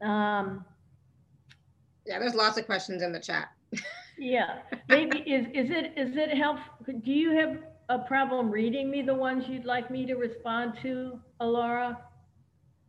Um, 0.00 0.64
Yeah, 2.06 2.18
there's 2.20 2.34
lots 2.34 2.56
of 2.58 2.66
questions 2.66 3.02
in 3.02 3.12
the 3.12 3.20
chat. 3.20 3.48
Yeah, 4.18 4.58
maybe, 4.88 5.18
is, 5.20 5.46
is 5.54 5.70
it, 5.70 5.92
is 5.96 6.16
it 6.16 6.36
help, 6.36 6.58
do 6.86 7.12
you 7.12 7.32
have 7.32 7.58
a 7.88 7.98
problem 8.00 8.50
reading 8.50 8.90
me 8.90 9.02
the 9.02 9.14
ones 9.14 9.44
you'd 9.48 9.64
like 9.64 9.90
me 9.90 10.06
to 10.06 10.14
respond 10.14 10.74
to, 10.82 11.20
Alara? 11.40 11.96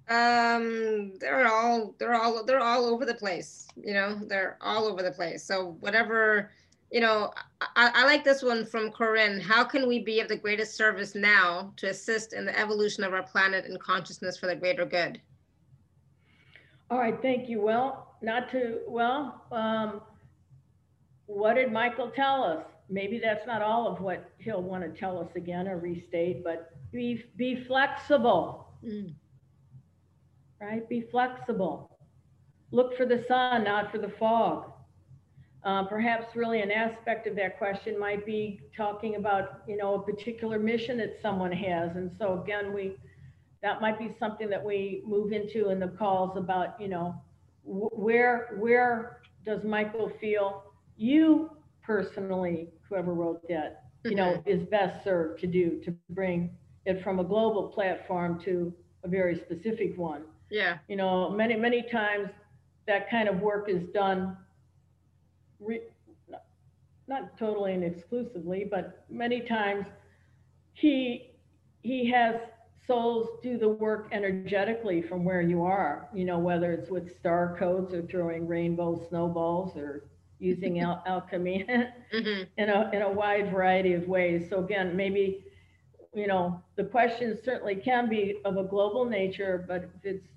Um, 0.09 1.13
they're 1.19 1.47
all 1.47 1.93
they're 1.99 2.15
all 2.15 2.43
they're 2.43 2.59
all 2.59 2.85
over 2.85 3.05
the 3.05 3.13
place. 3.13 3.67
You 3.75 3.93
know, 3.93 4.19
they're 4.25 4.57
all 4.59 4.85
over 4.85 5.03
the 5.03 5.11
place. 5.11 5.43
So 5.43 5.77
whatever, 5.81 6.51
you 6.91 6.99
know, 6.99 7.31
I, 7.61 7.91
I 7.93 8.05
like 8.05 8.23
this 8.23 8.41
one 8.41 8.65
from 8.65 8.91
Corinne. 8.91 9.39
How 9.39 9.63
can 9.63 9.87
we 9.87 9.99
be 9.99 10.19
of 10.19 10.27
the 10.27 10.35
greatest 10.35 10.75
service 10.75 11.13
now 11.13 11.71
to 11.77 11.89
assist 11.89 12.33
in 12.33 12.43
the 12.43 12.59
evolution 12.59 13.03
of 13.03 13.13
our 13.13 13.21
planet 13.21 13.65
and 13.65 13.79
consciousness 13.79 14.35
for 14.35 14.47
the 14.47 14.55
greater 14.55 14.83
good? 14.83 15.21
All 16.89 16.97
right, 16.97 17.21
thank 17.21 17.47
you. 17.47 17.61
Well, 17.61 18.15
not 18.23 18.49
to, 18.49 18.79
well, 18.87 19.45
um, 19.51 20.01
what 21.29 21.55
did 21.55 21.71
Michael 21.71 22.09
tell 22.09 22.43
us? 22.43 22.65
Maybe 22.89 23.19
that's 23.19 23.45
not 23.45 23.61
all 23.61 23.87
of 23.87 24.01
what 24.01 24.31
he'll 24.39 24.63
want 24.63 24.83
to 24.83 24.99
tell 24.99 25.19
us 25.19 25.29
again 25.35 25.67
or 25.67 25.77
restate, 25.77 26.43
but 26.43 26.71
be, 26.91 27.23
be 27.37 27.63
flexible, 27.67 28.65
Mm. 28.83 29.13
right? 30.61 30.87
Be 30.89 31.01
flexible. 31.01 31.97
Look 32.71 32.95
for 32.97 33.05
the 33.05 33.23
sun, 33.27 33.63
not 33.63 33.91
for 33.91 33.97
the 33.97 34.09
fog. 34.09 34.71
Uh, 35.63 35.83
perhaps 35.83 36.35
really 36.35 36.61
an 36.61 36.71
aspect 36.71 37.27
of 37.27 37.35
that 37.35 37.57
question 37.57 37.99
might 37.99 38.25
be 38.25 38.61
talking 38.75 39.15
about, 39.15 39.61
you 39.67 39.75
know, 39.75 39.95
a 39.95 40.01
particular 40.01 40.57
mission 40.57 40.97
that 40.97 41.17
someone 41.21 41.51
has. 41.51 41.95
And 41.95 42.09
so 42.17 42.41
again, 42.41 42.73
we, 42.73 42.95
that 43.61 43.81
might 43.81 43.99
be 43.99 44.15
something 44.17 44.49
that 44.49 44.63
we 44.63 45.03
move 45.05 45.31
into 45.33 45.69
in 45.69 45.79
the 45.79 45.89
calls 45.89 46.37
about, 46.37 46.79
you 46.79 46.87
know, 46.87 47.15
wh- 47.63 47.97
where, 47.99 48.55
where 48.59 49.19
does 49.45 49.63
Michael 49.65 50.09
feel 50.21 50.63
you 50.99 51.49
personally, 51.81 52.67
whoever 52.87 53.13
wrote 53.13 53.47
that, 53.47 53.85
you 54.03 54.15
know, 54.15 54.33
mm-hmm. 54.33 54.49
is 54.49 54.67
best 54.67 55.03
served 55.03 55.39
to 55.41 55.47
do, 55.47 55.81
to 55.83 55.95
bring 56.09 56.51
it 56.85 57.01
from 57.03 57.19
a 57.19 57.23
global 57.23 57.69
platform 57.69 58.39
to 58.43 58.73
a 59.03 59.07
very 59.07 59.35
specific 59.39 59.97
one. 59.97 60.23
Yeah. 60.51 60.77
You 60.87 60.97
know, 60.97 61.29
many, 61.29 61.55
many 61.55 61.83
times 61.83 62.29
that 62.85 63.09
kind 63.09 63.29
of 63.29 63.39
work 63.39 63.69
is 63.69 63.87
done 63.93 64.37
re, 65.59 65.81
not- 66.27 66.43
not 67.07 67.37
totally 67.37 67.73
and 67.73 67.83
exclusively, 67.83 68.67
but 68.69 69.05
many 69.09 69.41
times 69.41 69.85
he, 70.73 71.31
he 71.81 72.09
has 72.11 72.35
souls 72.85 73.27
do 73.41 73.57
the 73.57 73.69
work 73.69 74.09
energetically 74.11 75.01
from 75.01 75.23
where 75.23 75.41
you 75.41 75.63
are, 75.63 76.09
you 76.13 76.25
know, 76.25 76.39
whether 76.39 76.73
it's 76.73 76.89
with 76.89 77.15
star 77.17 77.55
codes 77.57 77.93
or 77.93 78.01
throwing 78.03 78.47
rainbow 78.47 78.99
snowballs 79.09 79.77
or 79.77 80.08
using 80.39 80.79
al- 80.79 81.03
alchemy 81.05 81.65
hmm 82.11 82.43
in 82.57 82.69
a, 82.69 82.89
in 82.93 83.01
a 83.01 83.09
wide 83.11 83.51
variety 83.51 83.93
of 83.93 84.07
ways. 84.07 84.47
So 84.49 84.59
again, 84.63 84.95
maybe, 84.95 85.43
you 86.13 86.27
know, 86.27 86.61
the 86.75 86.83
questions 86.85 87.39
certainly 87.43 87.75
can 87.75 88.09
be 88.09 88.39
of 88.45 88.57
a 88.57 88.63
global 88.63 89.05
nature, 89.05 89.63
but 89.67 89.83
if 89.83 90.05
it's, 90.15 90.27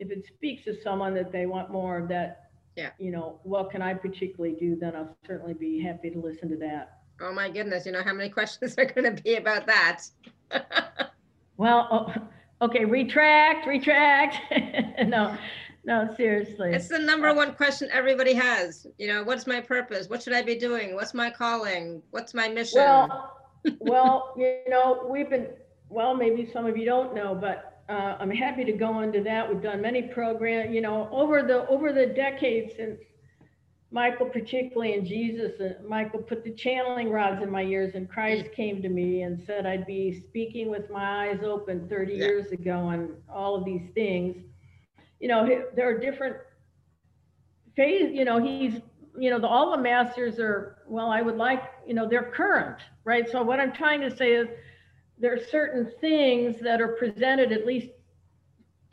if 0.00 0.10
it 0.10 0.26
speaks 0.26 0.64
to 0.64 0.74
someone 0.82 1.14
that 1.14 1.30
they 1.32 1.46
want 1.46 1.70
more 1.70 1.98
of 1.98 2.08
that, 2.08 2.50
Yeah. 2.76 2.90
you 2.98 3.10
know, 3.12 3.38
what 3.44 3.70
can 3.70 3.80
I 3.82 3.94
particularly 3.94 4.56
do, 4.58 4.74
then 4.76 4.96
I'll 4.96 5.16
certainly 5.26 5.54
be 5.54 5.80
happy 5.80 6.10
to 6.10 6.18
listen 6.18 6.48
to 6.50 6.56
that. 6.56 6.98
Oh 7.20 7.32
my 7.32 7.48
goodness, 7.48 7.86
you 7.86 7.92
know 7.92 8.02
how 8.02 8.12
many 8.14 8.28
questions 8.28 8.74
are 8.78 8.84
going 8.86 9.14
to 9.14 9.22
be 9.22 9.36
about 9.36 9.66
that? 9.66 10.02
Well, 11.58 11.86
oh, 11.92 12.66
okay, 12.66 12.84
retract, 12.84 13.66
retract. 13.68 14.36
No, 15.06 15.36
no, 15.84 16.14
seriously. 16.16 16.72
It's 16.72 16.88
the 16.88 16.98
number 16.98 17.34
one 17.34 17.54
question 17.54 17.88
everybody 17.92 18.34
has. 18.34 18.86
You 18.98 19.08
know, 19.08 19.24
what's 19.24 19.46
my 19.46 19.60
purpose? 19.60 20.08
What 20.08 20.22
should 20.22 20.32
I 20.32 20.42
be 20.42 20.54
doing? 20.54 20.94
What's 20.94 21.14
my 21.14 21.30
calling? 21.30 22.02
What's 22.10 22.34
my 22.34 22.48
mission? 22.48 22.82
Well, 22.82 23.36
well, 23.80 24.34
you 24.36 24.60
know, 24.68 25.06
we've 25.10 25.28
been, 25.30 25.48
well, 25.88 26.14
maybe 26.14 26.48
some 26.52 26.66
of 26.66 26.76
you 26.76 26.84
don't 26.84 27.14
know, 27.14 27.34
but 27.34 27.82
uh, 27.88 28.16
I'm 28.20 28.30
happy 28.30 28.64
to 28.64 28.72
go 28.72 29.00
into 29.00 29.22
that. 29.22 29.48
We've 29.48 29.62
done 29.62 29.80
many 29.80 30.02
programs, 30.02 30.74
you 30.74 30.80
know, 30.80 31.08
over 31.10 31.42
the, 31.42 31.66
over 31.68 31.92
the 31.92 32.06
decades 32.06 32.74
since 32.76 33.00
Michael 33.90 34.26
particularly 34.26 34.94
and 34.94 35.06
Jesus, 35.06 35.60
uh, 35.60 35.74
Michael 35.86 36.22
put 36.22 36.44
the 36.44 36.52
channeling 36.52 37.10
rods 37.10 37.42
in 37.42 37.50
my 37.50 37.62
ears 37.62 37.94
and 37.94 38.08
Christ 38.08 38.50
came 38.52 38.80
to 38.82 38.88
me 38.88 39.22
and 39.22 39.38
said 39.46 39.66
I'd 39.66 39.86
be 39.86 40.18
speaking 40.28 40.70
with 40.70 40.88
my 40.90 41.28
eyes 41.28 41.40
open 41.44 41.88
30 41.88 42.14
Yeah. 42.14 42.18
years 42.24 42.52
ago 42.52 42.78
on 42.78 43.16
all 43.28 43.54
of 43.54 43.64
these 43.64 43.90
things. 43.94 44.36
You 45.22 45.28
know, 45.28 45.64
there 45.76 45.88
are 45.88 45.98
different 45.98 46.36
phase, 47.76 48.10
you 48.12 48.24
know, 48.24 48.42
he's, 48.42 48.80
you 49.16 49.30
know, 49.30 49.38
the, 49.38 49.46
all 49.46 49.70
the 49.70 49.82
masters 49.82 50.40
are, 50.40 50.78
well, 50.88 51.10
I 51.10 51.22
would 51.22 51.36
like, 51.36 51.62
you 51.86 51.94
know, 51.94 52.08
they're 52.08 52.32
current, 52.34 52.78
right? 53.04 53.30
So 53.30 53.40
what 53.40 53.60
I'm 53.60 53.72
trying 53.72 54.00
to 54.00 54.14
say 54.14 54.32
is 54.32 54.48
there 55.18 55.32
are 55.32 55.38
certain 55.38 55.92
things 56.00 56.56
that 56.60 56.80
are 56.80 56.88
presented, 56.88 57.52
at 57.52 57.64
least 57.64 57.86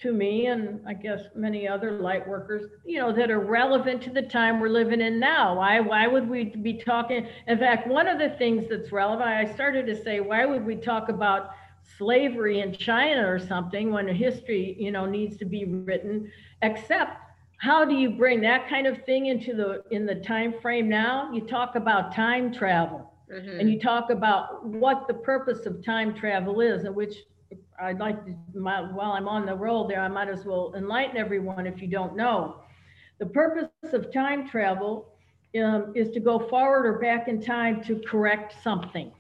to 0.02 0.14
me 0.14 0.46
and 0.46 0.82
I 0.88 0.94
guess 0.94 1.22
many 1.36 1.68
other 1.68 2.00
light 2.00 2.26
workers, 2.28 2.70
you 2.86 3.00
know, 3.00 3.12
that 3.12 3.32
are 3.32 3.40
relevant 3.40 4.04
to 4.04 4.12
the 4.12 4.22
time 4.22 4.60
we're 4.60 4.70
living 4.70 5.02
in 5.02 5.20
now. 5.20 5.58
Why 5.58 5.80
why 5.80 6.06
would 6.06 6.30
we 6.30 6.46
be 6.46 6.76
talking? 6.76 7.28
In 7.48 7.58
fact, 7.58 7.88
one 7.88 8.08
of 8.08 8.20
the 8.20 8.30
things 8.38 8.70
that's 8.70 8.92
relevant, 8.92 9.28
I 9.28 9.52
started 9.54 9.88
to 9.88 9.96
say, 10.04 10.20
why 10.20 10.46
would 10.46 10.64
we 10.64 10.76
talk 10.76 11.10
about 11.10 11.50
slavery 11.98 12.62
in 12.62 12.74
China 12.74 13.28
or 13.28 13.38
something 13.40 13.92
when 13.92 14.10
a 14.10 14.14
history, 14.14 14.76
you 14.80 14.92
know, 14.92 15.06
needs 15.06 15.38
to 15.38 15.46
be 15.46 15.66
written, 15.66 16.30
except 16.62 17.04
how 17.48 17.74
do 17.86 17.96
you 17.96 18.10
bring 18.12 18.42
that 18.42 18.68
kind 18.68 18.86
of 18.88 19.04
thing 19.04 19.26
into 19.28 19.54
the 19.54 19.84
in 19.92 20.06
the 20.06 20.16
time 20.16 20.54
frame 20.62 20.88
now? 20.90 21.32
You 21.32 21.42
talk 21.42 21.76
about 21.76 22.14
time 22.14 22.52
travel 22.54 23.12
Mhm. 23.30 23.60
and 23.60 23.70
you 23.70 23.80
talk 23.80 24.10
about 24.10 24.66
what 24.66 25.08
the 25.08 25.14
purpose 25.14 25.66
of 25.66 25.84
time 25.84 26.14
travel 26.14 26.62
is, 26.62 26.84
and 26.86 26.96
which 26.96 27.16
I'd 27.82 28.00
like 28.00 28.26
to, 28.26 28.36
my, 28.60 28.82
while 28.82 29.12
I'm 29.12 29.28
on 29.28 29.46
the 29.46 29.56
roll 29.56 29.88
there, 29.88 30.02
I 30.02 30.08
might 30.08 30.30
as 30.30 30.46
well 30.46 30.74
enlighten 30.78 31.18
everyone 31.18 31.66
if 31.68 31.82
you 31.82 31.88
don't 31.88 32.16
know. 32.16 32.56
The 33.20 33.26
purpose 33.28 33.74
of 33.76 34.12
time 34.14 34.48
travel 34.48 34.92
um, 35.62 35.92
is 35.96 36.10
to 36.12 36.20
go 36.20 36.40
forward 36.40 36.86
or 36.86 37.00
back 37.00 37.28
in 37.28 37.42
time 37.42 37.82
to 37.84 38.00
correct 38.08 38.54
something. 38.64 39.12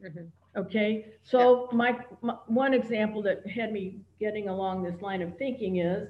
Mhm. 0.00 0.32
Okay, 0.56 1.06
so 1.22 1.68
my, 1.72 1.98
my 2.22 2.34
one 2.46 2.72
example 2.72 3.20
that 3.22 3.46
had 3.46 3.72
me 3.72 3.98
getting 4.18 4.48
along 4.48 4.82
this 4.82 5.02
line 5.02 5.20
of 5.20 5.36
thinking 5.36 5.78
is, 5.78 6.08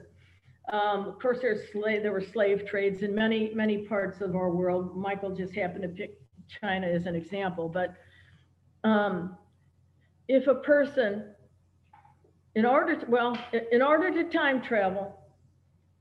um, 0.72 1.08
of 1.08 1.18
course, 1.18 1.38
there's 1.42 1.72
slave, 1.72 2.02
there 2.02 2.12
were 2.12 2.20
slave 2.20 2.64
trades 2.64 3.02
in 3.02 3.12
many, 3.12 3.52
many 3.54 3.78
parts 3.78 4.20
of 4.20 4.36
our 4.36 4.50
world. 4.50 4.96
Michael 4.96 5.34
just 5.34 5.52
happened 5.52 5.82
to 5.82 5.88
pick 5.88 6.20
China 6.60 6.86
as 6.86 7.06
an 7.06 7.16
example, 7.16 7.68
but 7.68 7.94
um, 8.84 9.36
if 10.28 10.46
a 10.46 10.54
person, 10.54 11.24
in 12.54 12.64
order 12.64 12.96
to, 13.00 13.06
well, 13.06 13.36
in 13.72 13.82
order 13.82 14.12
to 14.12 14.30
time 14.30 14.62
travel, 14.62 15.18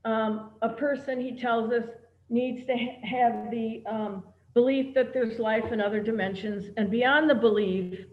um, 0.04 0.50
a 0.62 0.68
person, 0.68 1.20
he 1.20 1.36
tells 1.36 1.72
us, 1.72 1.84
needs 2.28 2.64
to 2.66 2.76
ha- 2.76 3.00
have 3.02 3.50
the 3.50 3.82
um, 3.86 4.24
belief 4.54 4.94
that 4.94 5.12
there's 5.12 5.40
life 5.40 5.72
in 5.72 5.80
other 5.80 6.00
dimensions, 6.00 6.70
and 6.76 6.90
beyond 6.90 7.28
the 7.28 7.34
belief, 7.34 8.06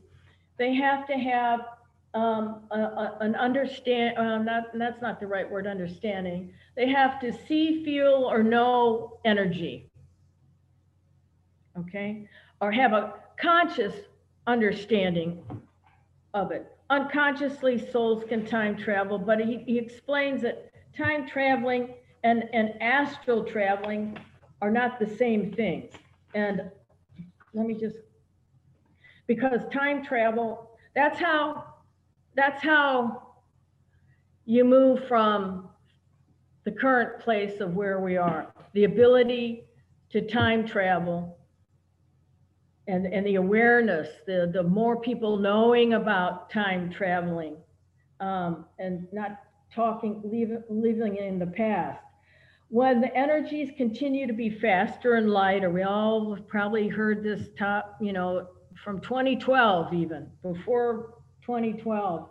they 0.58 0.74
have 0.76 1.06
to 1.08 1.14
have 1.14 1.62
um, 2.14 2.62
a, 2.72 2.78
a- 2.80 3.18
an 3.22 3.36
understand, 3.36 4.16
not, 4.46 4.66
that's 4.76 5.02
not 5.02 5.20
the 5.20 5.28
right 5.28 5.50
word, 5.50 5.66
understanding. 5.68 6.54
They 6.76 6.88
have 6.90 7.20
to 7.22 7.34
see, 7.48 7.84
feel, 7.84 8.28
or 8.30 8.44
know 8.44 9.20
energy. 9.26 9.90
Okay? 11.78 12.28
Or 12.62 12.72
have 12.72 12.94
a 12.94 13.14
conscious 13.38 13.96
understanding 14.48 15.44
of 16.34 16.52
it. 16.52 16.68
Unconsciously, 16.90 17.90
souls 17.92 18.24
can 18.28 18.46
time 18.46 18.78
travel, 18.78 19.18
but 19.18 19.40
he, 19.40 19.64
he 19.66 19.80
explains 19.80 20.42
that 20.44 20.70
time 20.96 21.28
traveling 21.28 21.96
and, 22.24 22.44
and 22.54 22.82
astral 22.82 23.44
traveling 23.44 24.18
are 24.62 24.70
not 24.72 25.00
the 25.00 25.08
same 25.08 25.52
things. 25.52 25.92
And 26.36 26.70
let 27.54 27.66
me 27.66 27.74
just, 27.74 27.98
because 29.28 29.62
time 29.72 30.04
travel, 30.04 30.72
that's 30.96 31.20
how, 31.20 31.66
that's 32.36 32.62
how 32.62 33.34
you 34.46 34.64
move 34.64 35.08
from 35.08 35.70
the 36.66 36.72
current 36.72 37.20
place 37.20 37.60
of 37.60 37.76
where 37.76 38.00
we 38.00 38.18
are. 38.18 38.54
The 38.74 38.86
ability 38.86 39.66
to 40.12 40.22
time 40.22 40.68
travel 40.68 41.38
and, 42.88 43.06
and 43.06 43.26
the 43.26 43.36
awareness, 43.36 44.10
the, 44.28 44.50
the 44.54 44.64
more 44.64 45.00
people 45.00 45.38
knowing 45.38 45.94
about 45.94 46.50
time 46.50 46.92
traveling 46.92 47.58
um, 48.20 48.66
and 48.80 49.08
not 49.12 49.40
talking, 49.74 50.22
leaving, 50.24 50.64
living 50.70 51.18
in 51.18 51.40
the 51.40 51.48
past. 51.48 52.00
When 52.70 53.02
the 53.02 53.16
energies 53.16 53.72
continue 53.78 54.26
to 54.28 54.34
be 54.34 54.50
faster 54.50 55.16
and 55.16 55.30
lighter, 55.30 55.70
we 55.70 55.84
all 55.84 56.38
probably 56.48 56.88
heard 56.88 57.24
this 57.24 57.50
top, 57.58 57.98
you 58.02 58.14
know, 58.14 58.48
from 58.84 59.02
2012 59.02 59.94
even, 59.94 60.30
before 60.42 61.16
2012. 61.46 62.30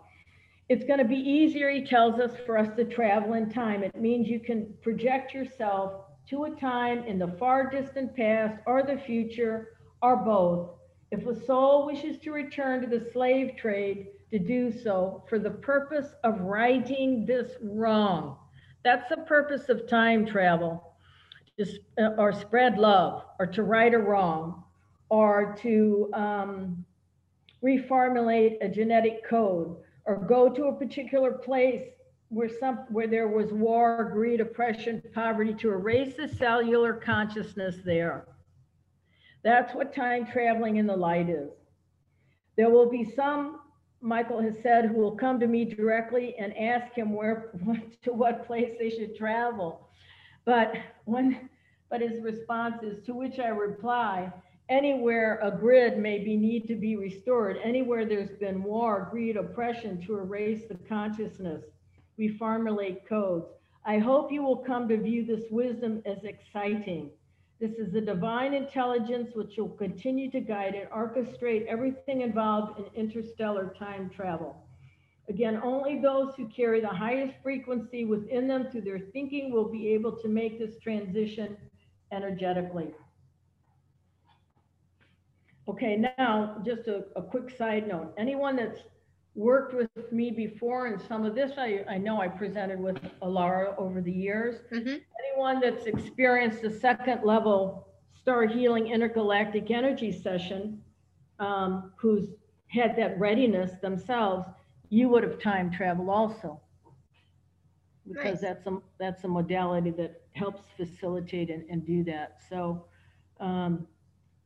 It's 0.69 0.85
going 0.85 0.99
to 0.99 1.05
be 1.05 1.17
easier, 1.17 1.71
he 1.71 1.85
tells 1.85 2.19
us, 2.19 2.33
for 2.47 2.57
us 2.57 2.69
to 2.77 2.85
travel 2.85 3.35
in 3.35 3.51
time. 3.51 3.83
It 3.83 3.95
means 3.95 4.29
you 4.29 4.41
can 4.41 4.73
project 4.83 5.35
yourself 5.35 6.05
to 6.31 6.45
a 6.45 6.51
time 6.51 7.05
in 7.05 7.19
the 7.19 7.35
far 7.39 7.69
distant 7.69 8.17
past 8.17 8.59
or 8.67 8.83
the 8.83 8.97
future 8.97 9.77
or 10.01 10.17
both. 10.17 10.71
If 11.11 11.27
a 11.27 11.45
soul 11.45 11.85
wishes 11.87 12.19
to 12.21 12.33
return 12.33 12.81
to 12.81 12.87
the 12.87 13.11
slave 13.13 13.57
trade, 13.57 14.07
to 14.33 14.39
do 14.39 14.73
so 14.73 15.23
for 15.29 15.39
the 15.39 15.51
purpose 15.51 16.15
of 16.25 16.41
righting 16.41 17.27
this 17.27 17.53
wrong. 17.61 18.39
That's 18.83 19.09
the 19.11 19.19
purpose 19.19 19.69
of 19.69 19.87
time 19.87 20.25
travel, 20.25 20.95
uh, 21.61 22.09
or 22.17 22.33
spread 22.33 22.79
love, 22.79 23.25
or 23.39 23.47
to 23.47 23.63
right 23.63 23.93
a 23.93 23.99
wrong, 23.99 24.65
or 25.13 25.55
to 25.61 26.09
um, 26.15 26.83
reformulate 27.63 28.57
a 28.63 28.69
genetic 28.69 29.23
code, 29.29 29.77
or 30.07 30.17
go 30.17 30.49
to 30.49 30.65
a 30.65 30.73
particular 30.75 31.33
place 31.33 31.85
where 32.31 32.49
some 32.49 32.77
where 32.89 33.07
there 33.07 33.29
was 33.29 33.53
war, 33.53 34.09
greed, 34.11 34.41
oppression, 34.41 35.03
poverty, 35.15 35.53
to 35.53 35.69
erase 35.69 36.15
the 36.17 36.27
cellular 36.27 36.95
consciousness 36.95 37.77
there. 37.85 38.27
That's 39.45 39.75
what 39.75 39.95
time 39.95 40.27
traveling 40.27 40.77
in 40.77 40.87
the 40.87 40.97
light 40.97 41.29
is. 41.29 41.51
There 42.57 42.71
will 42.71 42.89
be 42.89 43.05
some, 43.05 43.61
Michael 44.01 44.41
has 44.41 44.55
said, 44.63 44.87
who 44.87 44.95
will 44.95 45.17
come 45.17 45.39
to 45.41 45.47
me 45.47 45.67
directly 45.67 46.35
and 46.39 46.57
ask 46.57 46.95
him 46.95 47.13
where, 47.13 47.53
to 48.05 48.15
what 48.15 48.47
place 48.47 48.73
they 48.79 48.89
should 48.89 49.15
travel. 49.15 49.91
But 50.47 50.73
when, 51.05 51.51
but 51.91 52.01
his 52.01 52.23
response 52.23 52.83
is 52.83 53.05
to 53.05 53.13
which 53.13 53.39
I 53.39 53.49
reply, 53.49 54.33
anywhere 54.69 55.39
a 55.43 55.51
grid 55.51 55.99
may 55.99 56.19
be 56.19 56.37
need 56.37 56.67
to 56.69 56.75
be 56.75 56.97
restored, 56.97 57.59
anywhere 57.63 58.05
there's 58.05 58.39
been 58.39 58.63
war, 58.63 59.09
greed, 59.11 59.37
oppression 59.37 60.01
to 60.07 60.19
erase 60.19 60.65
the 60.69 60.77
consciousness, 60.89 61.65
we 62.17 62.29
formulate 62.29 63.09
codes. 63.09 63.47
I 63.85 63.99
hope 63.99 64.31
you 64.31 64.43
will 64.43 64.59
come 64.59 64.89
to 64.89 64.97
view 64.97 65.25
this 65.25 65.51
wisdom 65.51 66.03
as 66.07 66.25
exciting. 66.25 67.11
This 67.61 67.73
is 67.73 67.93
the 67.93 68.01
divine 68.01 68.55
intelligence 68.55 69.31
which 69.35 69.57
will 69.57 69.69
continue 69.69 70.31
to 70.33 70.41
guide 70.41 70.75
and 70.75 70.89
orchestrate 70.91 71.67
everything 71.67 72.23
involved 72.23 72.79
in 72.79 72.87
interstellar 72.95 73.75
time 73.79 74.11
travel. 74.11 74.57
Again, 75.29 75.61
only 75.63 76.01
those 76.01 76.35
who 76.37 76.49
carry 76.49 76.81
the 76.81 76.89
highest 76.89 77.35
frequency 77.43 78.05
within 78.05 78.49
them 78.49 78.69
through 78.71 78.81
their 78.83 78.99
thinking 78.99 79.53
will 79.53 79.71
be 79.71 79.89
able 79.95 80.13
to 80.21 80.29
make 80.29 80.59
this 80.59 80.79
transition 80.83 81.57
energetically. 82.11 82.93
Okay, 85.73 85.97
now 85.97 86.59
just 86.65 86.87
a, 86.89 87.05
a 87.17 87.23
quick 87.23 87.49
side 87.51 87.89
note. 87.89 88.13
Anyone 88.19 88.57
that's 88.57 88.81
worked 89.35 89.75
with 89.75 90.13
me 90.13 90.31
before 90.31 90.87
and 90.89 91.01
some 91.01 91.25
of 91.25 91.35
this 91.35 91.53
I, 91.57 91.85
I 91.89 91.97
know 91.97 92.21
I 92.21 92.29
presented 92.29 92.79
with 92.79 92.97
Alara 93.23 93.75
over 93.79 94.03
the 94.03 94.13
years 94.13 94.57
Mhm. 94.71 95.01
anyone 95.23 95.61
that's 95.61 95.87
experienced 95.87 96.63
a 96.65 96.71
second 96.71 97.25
level 97.25 97.89
star 98.21 98.47
healing 98.47 98.89
intergalactic 98.89 99.71
energy 99.71 100.13
session, 100.13 100.83
um, 101.39 101.93
who's 101.97 102.35
had 102.69 102.95
that 102.97 103.19
readiness 103.19 103.73
themselves, 103.81 104.47
you 104.91 105.09
would 105.09 105.23
have 105.23 105.39
time 105.41 105.71
travel 105.71 106.11
also. 106.11 106.61
Nice. 108.07 108.15
Because 108.15 108.41
that's 108.41 108.67
a, 108.67 108.79
that's 108.99 109.25
a 109.25 109.29
modality 109.29 109.91
that 109.93 110.23
helps 110.33 110.63
facilitate 110.77 111.49
and, 111.51 111.65
and 111.71 111.85
do 111.87 112.05
that. 112.05 112.39
So, 112.49 112.85
um, 113.41 113.87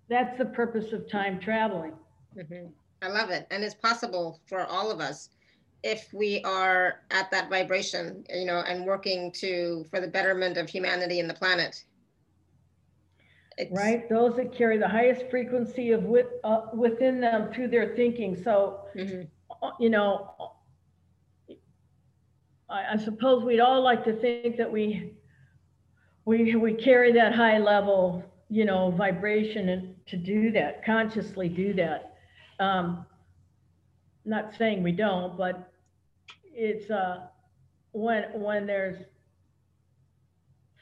that's 0.08 0.36
the 0.38 0.46
purpose 0.46 0.92
of 0.92 1.08
time 1.08 1.38
traveling. 1.40 1.94
Mhm. 2.36 2.72
I 3.02 3.08
love 3.08 3.30
it. 3.30 3.46
And 3.50 3.64
it's 3.64 3.74
possible 3.74 4.40
for 4.46 4.64
all 4.64 4.90
of 4.90 5.00
us 5.00 5.30
if 5.82 6.12
we 6.12 6.42
are 6.42 7.02
at 7.10 7.30
that 7.30 7.48
vibration, 7.50 8.24
you 8.30 8.44
know, 8.46 8.60
and 8.60 8.84
working 8.86 9.32
to 9.32 9.84
for 9.90 10.00
the 10.00 10.08
betterment 10.08 10.56
of 10.56 10.68
humanity 10.68 11.20
and 11.20 11.28
the 11.30 11.34
planet. 11.34 11.84
It's, 13.58 13.72
Right? 13.72 14.08
Those 14.08 14.36
that 14.36 14.52
carry 14.52 14.76
the 14.76 14.88
highest 14.88 15.30
frequency 15.30 15.92
of 15.92 16.04
wit, 16.04 16.40
uh, 16.44 16.66
within 16.74 17.20
them 17.20 17.52
through 17.52 17.68
their 17.68 17.94
thinking. 17.96 18.36
So, 18.36 18.80
Mhm. 18.94 19.30
uh, 19.62 19.70
you 19.80 19.90
know, 19.90 20.34
I, 22.68 22.94
I 22.94 22.96
suppose 22.96 23.44
we'd 23.44 23.60
all 23.60 23.82
like 23.82 24.04
to 24.04 24.12
think 24.14 24.56
that 24.58 24.70
we, 24.70 25.14
we, 26.24 26.54
we 26.56 26.74
carry 26.74 27.12
that 27.12 27.34
high 27.34 27.58
level, 27.58 28.24
you 28.50 28.64
know, 28.64 28.90
vibration 28.90 29.68
and 29.70 29.95
to 30.06 30.16
do 30.16 30.52
that, 30.52 30.84
consciously 30.84 31.48
do 31.48 31.72
that. 31.74 32.16
Um, 32.60 33.04
not 34.24 34.54
saying 34.56 34.82
we 34.82 34.92
don't, 34.92 35.36
but 35.36 35.72
it's, 36.44 36.90
uh, 36.90 37.26
when, 37.92 38.24
when 38.34 38.66
there's 38.66 39.04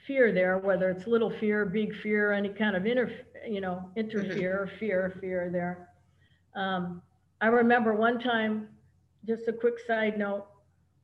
fear 0.07 0.33
there, 0.33 0.59
whether 0.59 0.91
it's 0.91 1.07
little 1.07 1.31
fear, 1.31 1.64
big 1.64 1.95
fear, 2.03 2.33
any 2.33 2.49
kind 2.49 2.77
of 2.77 2.87
inter, 2.87 3.11
you 3.49 3.61
know, 3.61 3.91
interfere, 3.97 4.70
fear, 4.79 5.16
fear 5.20 5.49
there. 5.51 5.89
Um, 6.55 7.03
I 7.41 7.47
remember 7.47 7.95
one 7.95 8.18
time, 8.18 8.68
just 9.27 9.49
a 9.49 9.53
quick 9.53 9.75
side 9.87 10.18
note, 10.18 10.47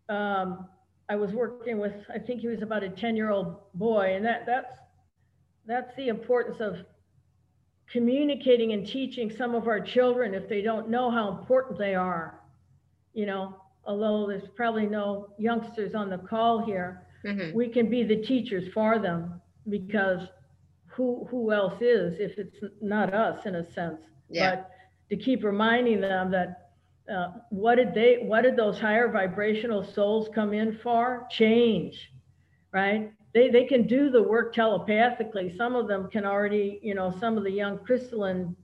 um, 0.09 0.68
I 1.09 1.16
was 1.16 1.33
working 1.33 1.79
with, 1.79 1.95
I 2.12 2.18
think 2.18 2.41
he 2.41 2.49
was 2.49 2.62
about 2.62 2.85
a 2.85 2.89
10-year-old 2.89 3.57
boy, 3.75 4.14
and 4.14 4.25
that, 4.25 4.47
that's, 4.47 4.79
that's 5.66 5.95
the 5.97 6.09
importance 6.09 6.61
of 6.61 6.77
communicating 7.93 8.72
and 8.72 8.86
teaching 8.86 9.30
some 9.30 9.55
of 9.55 9.66
our 9.66 9.80
children 9.80 10.34
if 10.34 10.49
they 10.49 10.62
don't 10.62 10.88
know 10.88 11.11
how 11.11 11.28
important 11.38 11.78
they 11.78 11.95
are. 11.95 12.41
You 13.14 13.26
know, 13.26 13.57
although 13.84 14.26
there's 14.28 14.49
probably 14.55 14.86
no 14.86 15.28
youngsters 15.38 15.95
on 15.95 16.11
the 16.11 16.18
call 16.18 16.64
here, 16.64 17.07
Mhm. 17.24 17.53
we 17.53 17.68
can 17.68 17.91
be 17.91 18.03
the 18.05 18.16
teachers 18.22 18.68
for 18.72 18.99
them 18.99 19.41
because 19.68 20.28
who, 20.86 21.26
who 21.30 21.53
else 21.53 21.80
is 21.82 22.18
if 22.18 22.38
it's 22.38 22.59
not 22.80 23.12
us 23.12 23.47
in 23.47 23.57
a 23.57 23.64
sense? 23.72 24.01
Yeah. 24.28 24.57
But 24.57 24.70
to 25.11 25.16
keep 25.16 25.45
reminding 25.45 26.01
them 26.01 26.30
that, 26.30 26.70
uh, 27.12 27.32
what 27.51 27.74
did 27.76 27.93
they, 27.95 28.18
what 28.22 28.43
did 28.43 28.57
those 28.57 28.78
higher 28.78 29.09
vibrational 29.09 29.82
souls 29.82 30.28
come 30.34 30.53
in 30.53 30.72
for? 30.78 31.26
Change, 31.30 32.12
right? 32.72 33.12
They, 33.33 33.49
they 33.49 33.64
can 33.64 33.87
do 33.87 34.11
the 34.11 34.22
work 34.22 34.53
telepathically. 34.53 35.55
Some 35.57 35.76
of 35.76 35.87
them 35.87 36.11
can 36.11 36.24
already, 36.24 36.81
you 36.83 36.95
know, 36.95 37.14
some 37.20 37.39
of 37.39 37.45
the 37.45 37.51
young 37.51 37.78
crystalline 37.78 38.57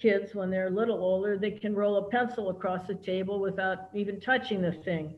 kids, 0.00 0.34
when 0.34 0.50
they're 0.50 0.68
a 0.68 0.70
little 0.70 0.98
older, 0.98 1.36
they 1.36 1.50
can 1.50 1.74
roll 1.74 1.96
a 1.96 2.08
pencil 2.08 2.50
across 2.50 2.86
the 2.86 2.94
table 2.94 3.40
without 3.40 3.88
even 3.94 4.20
touching 4.20 4.60
the 4.62 4.72
thing. 4.72 5.16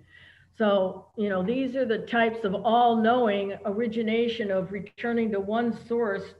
So, 0.56 1.06
you 1.16 1.28
know, 1.28 1.42
these 1.42 1.76
are 1.76 1.86
the 1.86 1.98
types 1.98 2.44
of 2.44 2.54
all-knowing 2.54 3.56
origination 3.64 4.50
of 4.50 4.72
returning 4.72 5.30
to 5.32 5.40
one 5.40 5.78
source, 5.86 6.34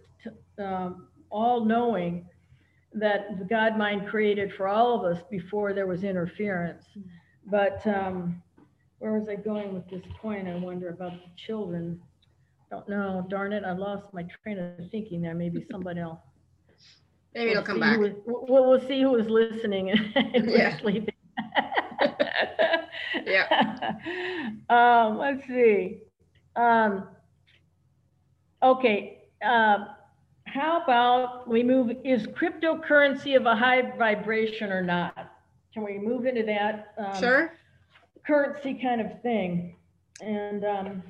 um, 0.59 1.09
all-knowing 1.31 2.27
that 2.93 3.39
the 3.39 3.45
God 3.45 3.79
mind 3.79 4.09
created 4.09 4.53
for 4.53 4.69
all 4.69 4.99
of 4.99 5.17
us 5.17 5.23
before 5.31 5.73
there 5.73 5.87
was 5.87 6.05
interference. 6.05 6.85
But 7.47 7.87
um, 7.87 8.43
where 8.99 9.19
was 9.19 9.29
I 9.29 9.37
going 9.37 9.73
with 9.73 9.89
this 9.89 10.03
point? 10.21 10.49
I 10.49 10.57
wonder 10.57 10.89
about 10.89 11.13
the 11.13 11.31
children. 11.37 12.01
Don't 12.71 12.89
know. 12.89 13.27
Darn 13.29 13.53
it, 13.53 13.65
I 13.65 13.73
lost 13.73 14.13
my 14.15 14.23
train 14.23 14.59
of 14.59 14.75
thinking 14.91 15.23
there. 15.23 15.35
Maybe 15.35 15.49
somebody 15.71 16.01
else. 16.01 16.21
Maybe 17.35 17.51
it'll 17.51 17.63
We'll 17.63 17.63
come 17.63 17.81
back. 17.81 17.99
We'll, 17.99 18.15
we'll 18.27 18.81
see 18.81 19.03
who 19.03 19.17
is 19.17 19.29
listening 19.29 19.91
and 19.91 20.51
Yeah. 20.51 20.77
sleeping. 20.79 21.15
Yeah. 23.27 23.47
Um, 24.69 25.19
let's 25.19 25.47
see. 25.47 25.99
Um, 26.57 27.09
okay, 28.63 29.19
um, 29.45 29.87
how 30.47 30.83
about 30.83 31.49
we 31.49 31.63
move, 31.63 31.93
is 32.05 32.27
cryptocurrency 32.29 33.37
of 33.37 33.47
a 33.47 33.55
high 33.57 33.93
vibration 33.97 34.73
or 34.73 34.83
not? 34.83 35.33
Can 35.73 35.85
we 35.85 35.99
move 35.99 36.27
into 36.27 36.43
that? 36.45 36.95
um, 36.99 37.13
Sure? 37.15 37.53
currency 38.27 38.79
kind 38.81 39.01
of 39.01 39.21
thing. 39.23 39.77
And 40.21 40.65
um, 40.65 41.03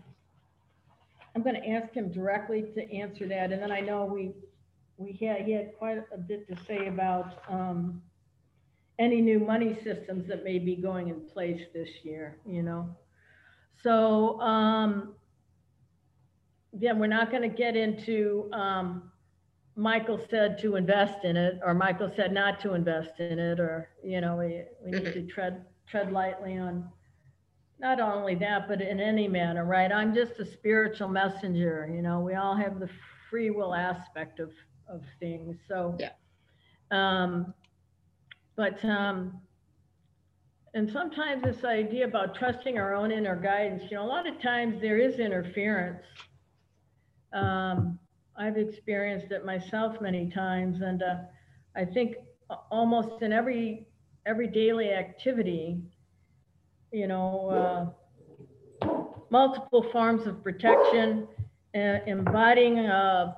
I'm 1.34 1.42
going 1.42 1.60
to 1.60 1.68
ask 1.68 1.92
him 1.94 2.10
directly 2.10 2.62
to 2.74 2.92
answer 2.92 3.26
that. 3.28 3.52
And 3.52 3.62
then 3.62 3.70
I 3.70 3.80
know 3.80 4.04
we, 4.04 4.32
we 4.96 5.12
had, 5.24 5.42
he 5.42 5.52
had 5.52 5.76
quite 5.78 5.98
a 6.12 6.18
bit 6.18 6.48
to 6.48 6.56
say 6.64 6.88
about 6.88 7.42
um, 7.48 8.02
any 8.98 9.20
new 9.20 9.38
money 9.38 9.78
systems 9.82 10.28
that 10.28 10.44
may 10.44 10.58
be 10.58 10.76
going 10.76 11.08
in 11.08 11.20
place 11.20 11.62
this 11.72 11.88
year, 12.02 12.36
you 12.46 12.62
know? 12.62 12.88
So, 13.82 14.40
um, 14.40 15.14
yeah, 16.78 16.92
we're 16.92 17.06
not 17.06 17.30
going 17.30 17.42
to 17.42 17.56
get 17.56 17.76
into, 17.76 18.50
um, 18.52 19.10
Michael 19.76 20.20
said 20.28 20.58
to 20.58 20.76
invest 20.76 21.24
in 21.24 21.36
it, 21.36 21.60
or 21.64 21.72
Michael 21.74 22.12
said 22.14 22.32
not 22.32 22.60
to 22.60 22.74
invest 22.74 23.20
in 23.20 23.38
it, 23.38 23.58
or, 23.58 23.88
you 24.04 24.20
know, 24.20 24.36
we, 24.36 24.64
we 24.84 24.90
need 24.98 25.12
to 25.14 25.26
tread, 25.26 25.64
tread 25.86 26.12
lightly 26.12 26.58
on 26.58 26.88
not 27.80 27.98
only 27.98 28.34
that, 28.36 28.68
but 28.68 28.82
in 28.82 29.00
any 29.00 29.26
manner, 29.26 29.64
right? 29.64 29.90
I'm 29.90 30.14
just 30.14 30.38
a 30.38 30.44
spiritual 30.44 31.08
messenger, 31.08 31.90
you 31.92 32.02
know, 32.02 32.20
we 32.20 32.34
all 32.34 32.54
have 32.54 32.78
the 32.78 32.90
free 33.30 33.50
will 33.50 33.74
aspect 33.74 34.38
of, 34.38 34.50
of 34.88 35.02
things, 35.18 35.56
so. 35.66 35.96
Yeah. 35.98 36.10
Um, 36.90 37.54
but, 38.56 38.84
um, 38.84 39.40
and 40.74 40.90
sometimes 40.90 41.42
this 41.42 41.64
idea 41.64 42.04
about 42.04 42.34
trusting 42.34 42.78
our 42.78 42.94
own 42.94 43.10
inner 43.10 43.36
guidance, 43.36 43.84
you 43.90 43.96
know, 43.96 44.04
a 44.04 44.06
lot 44.06 44.26
of 44.28 44.40
times 44.40 44.80
there 44.80 44.98
is 44.98 45.18
interference. 45.18 46.04
Um, 47.32 47.98
I've 48.36 48.56
experienced 48.56 49.32
it 49.32 49.44
myself 49.44 50.00
many 50.00 50.30
times, 50.30 50.82
and, 50.82 51.02
uh, 51.02 51.16
I 51.76 51.84
think 51.84 52.16
almost 52.70 53.22
in 53.22 53.32
every, 53.32 53.86
every 54.26 54.48
daily 54.48 54.90
activity, 54.90 55.80
you 56.92 57.06
know, 57.08 57.92
uh, 58.82 58.88
multiple 59.30 59.84
forms 59.92 60.26
of 60.26 60.42
protection, 60.42 61.26
uh, 61.74 61.98
embodying, 62.06 62.78
uh, 62.80 63.34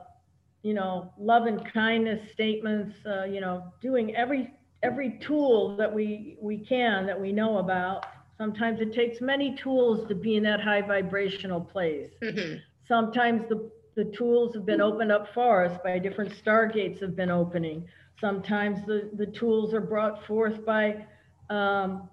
you 0.63 0.75
know, 0.75 1.13
love 1.19 1.47
and 1.47 1.61
kindness 1.73 2.21
statements, 2.33 2.95
uh, 3.07 3.25
you 3.25 3.41
know, 3.41 3.65
doing 3.81 4.15
every, 4.17 4.51
every 4.83 5.19
tool 5.27 5.71
that 5.71 5.87
we, 5.87 6.31
we 6.33 6.51
can, 6.53 6.99
that 7.01 7.13
we 7.13 7.27
know 7.27 7.53
about. 7.59 8.05
Sometimes 8.37 8.81
it 8.81 8.93
takes 8.93 9.21
many 9.21 9.55
tools 9.57 10.07
to 10.09 10.15
be 10.15 10.37
in 10.37 10.43
that 10.45 10.61
high 10.61 10.83
vibrational 10.83 11.61
place. 11.61 12.11
Mhm. 12.23 12.61
Sometimes 12.89 13.49
the, 13.49 13.71
the 13.97 14.05
tools 14.17 14.55
have 14.55 14.67
been 14.67 14.81
opened 14.81 15.13
up 15.13 15.29
for 15.35 15.65
us 15.65 15.79
by 15.85 15.99
different 15.99 16.33
stargates 16.33 17.01
have 17.01 17.17
been 17.17 17.31
opening. 17.31 17.85
Sometimes 18.21 18.85
the, 18.87 19.11
the 19.17 19.27
tools 19.27 19.75
are 19.75 19.81
brought 19.81 20.25
forth 20.27 20.65
by 20.65 21.05
um, 21.51 22.09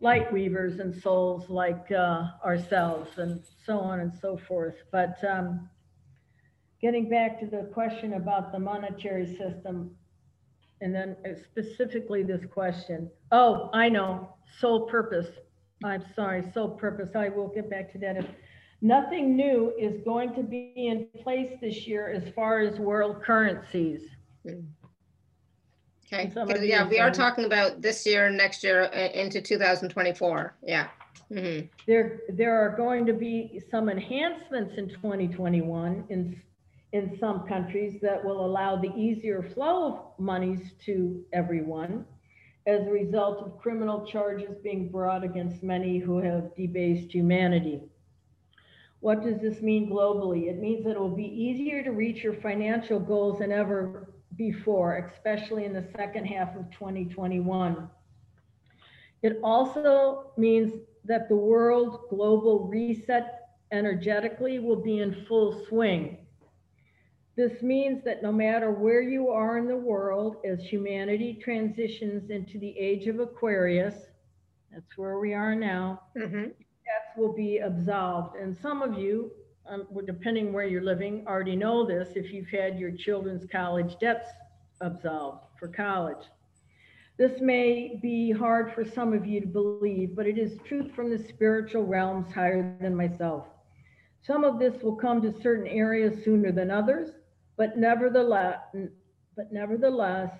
light 0.00 0.32
weavers 0.32 0.80
and 0.80 0.94
souls 0.94 1.48
like 1.48 1.90
uh, 1.92 2.28
ourselves 2.44 3.18
and 3.18 3.42
so 3.66 3.78
on 3.78 4.00
and 4.00 4.12
so 4.20 4.38
forth. 4.48 4.74
But 4.90 5.22
um, 5.24 5.68
getting 6.80 7.08
back 7.08 7.38
to 7.40 7.46
the 7.46 7.70
question 7.72 8.14
about 8.14 8.52
the 8.52 8.58
monetary 8.58 9.26
system, 9.36 9.90
and 10.80 10.94
then 10.94 11.16
specifically 11.44 12.22
this 12.22 12.44
question. 12.50 13.10
Oh, 13.32 13.68
I 13.74 13.90
know, 13.90 14.34
sole 14.58 14.86
purpose. 14.86 15.28
I'm 15.84 16.04
sorry, 16.16 16.44
sole 16.54 16.70
purpose. 16.70 17.10
I 17.14 17.28
will 17.28 17.48
get 17.48 17.68
back 17.68 17.92
to 17.92 17.98
that. 17.98 18.16
If 18.16 18.26
Nothing 18.82 19.36
new 19.36 19.74
is 19.78 20.00
going 20.04 20.34
to 20.34 20.42
be 20.42 20.72
in 20.74 21.08
place 21.22 21.52
this 21.60 21.86
year 21.86 22.08
as 22.08 22.32
far 22.34 22.60
as 22.60 22.78
world 22.78 23.22
currencies. 23.22 24.00
Okay, 26.12 26.24
And 26.24 26.32
some 26.32 26.46
Because, 26.48 26.64
yeah, 26.64 26.84
these, 26.84 26.90
we 26.90 26.98
are 26.98 27.08
um, 27.08 27.12
talking 27.12 27.44
about 27.44 27.82
this 27.82 28.04
year, 28.04 28.30
next 28.30 28.64
year, 28.64 28.84
uh, 28.92 29.08
into 29.14 29.40
2024, 29.40 30.56
yeah. 30.62 30.88
Mhm. 31.30 31.68
There, 31.86 32.22
there 32.28 32.54
are 32.60 32.76
going 32.76 33.06
to 33.06 33.12
be 33.12 33.62
some 33.70 33.88
enhancements 33.88 34.74
in 34.76 34.88
2021 34.88 36.04
in, 36.08 36.40
in 36.92 37.16
some 37.20 37.46
countries 37.46 38.00
that 38.02 38.24
will 38.24 38.44
allow 38.44 38.76
the 38.76 38.92
easier 38.96 39.42
flow 39.54 39.86
of 39.86 40.18
monies 40.18 40.72
to 40.86 41.24
everyone 41.32 42.04
as 42.66 42.86
a 42.86 42.90
result 42.90 43.38
of 43.38 43.58
criminal 43.58 44.04
charges 44.04 44.56
being 44.64 44.88
brought 44.88 45.22
against 45.22 45.62
many 45.62 45.98
who 45.98 46.18
have 46.18 46.54
debased 46.56 47.12
humanity. 47.14 47.80
What 48.98 49.22
does 49.22 49.40
this 49.40 49.62
mean 49.62 49.88
globally? 49.88 50.48
It 50.48 50.58
means 50.58 50.84
that 50.84 50.92
it 50.92 51.00
will 51.00 51.16
be 51.16 51.24
easier 51.24 51.82
to 51.84 51.92
reach 51.92 52.22
your 52.24 52.34
financial 52.34 52.98
goals 52.98 53.38
than 53.38 53.52
ever 53.52 54.09
before, 54.40 54.96
especially 55.12 55.66
in 55.66 55.74
the 55.74 55.86
second 55.94 56.24
half 56.24 56.56
of 56.56 56.70
2021. 56.70 57.90
It 59.22 59.38
also 59.44 60.32
means 60.38 60.72
that 61.04 61.28
the 61.28 61.36
world 61.36 62.08
global 62.08 62.66
reset 62.66 63.50
energetically 63.70 64.58
will 64.58 64.80
be 64.80 65.00
in 65.00 65.26
full 65.28 65.62
swing. 65.66 66.16
This 67.36 67.60
means 67.60 68.02
that 68.04 68.22
no 68.22 68.32
matter 68.32 68.70
where 68.70 69.02
you 69.02 69.28
are 69.28 69.58
in 69.58 69.66
the 69.68 69.76
world, 69.76 70.36
as 70.42 70.58
humanity 70.64 71.34
transitions 71.34 72.30
into 72.30 72.58
the 72.58 72.74
age 72.78 73.08
of 73.08 73.20
Aquarius, 73.20 74.06
that's 74.72 74.96
where 74.96 75.18
we 75.18 75.34
are 75.34 75.54
now, 75.54 76.00
Mhm. 76.16 76.54
debts 76.88 77.14
will 77.18 77.34
be 77.34 77.58
absolved. 77.58 78.36
And 78.36 78.56
some 78.56 78.80
of 78.80 78.98
you, 78.98 79.30
um, 79.70 79.86
depending 80.04 80.52
where 80.52 80.66
you're 80.66 80.82
living, 80.82 81.24
already 81.26 81.56
know 81.56 81.86
this 81.86 82.10
if 82.16 82.32
you've 82.32 82.48
had 82.48 82.78
your 82.78 82.90
children's 82.90 83.46
college 83.50 83.96
debts 84.00 84.28
absolved 84.80 85.44
for 85.58 85.68
college. 85.68 86.26
This 87.16 87.40
may 87.40 87.98
be 88.02 88.32
hard 88.32 88.72
for 88.74 88.84
some 88.84 89.12
of 89.12 89.26
you 89.26 89.40
to 89.40 89.46
believe, 89.46 90.16
but 90.16 90.26
it 90.26 90.38
is 90.38 90.58
truth 90.66 90.92
from 90.94 91.10
the 91.10 91.18
spiritual 91.18 91.84
realms 91.84 92.32
higher 92.32 92.76
than 92.80 92.96
myself. 92.96 93.46
Some 94.22 94.42
of 94.42 94.58
this 94.58 94.82
will 94.82 94.96
come 94.96 95.22
to 95.22 95.40
certain 95.40 95.66
areas 95.66 96.24
sooner 96.24 96.50
than 96.50 96.70
others, 96.70 97.10
but 97.56 97.76
nevertheless, 97.78 98.58
but 99.36 99.52
nevertheless, 99.52 100.30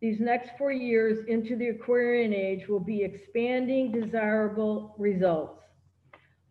these 0.00 0.20
next 0.20 0.50
four 0.58 0.72
years 0.72 1.24
into 1.26 1.56
the 1.56 1.68
Aquarian 1.68 2.34
age 2.34 2.68
will 2.68 2.80
be 2.80 3.02
expanding 3.02 3.92
desirable 3.92 4.94
results. 4.98 5.62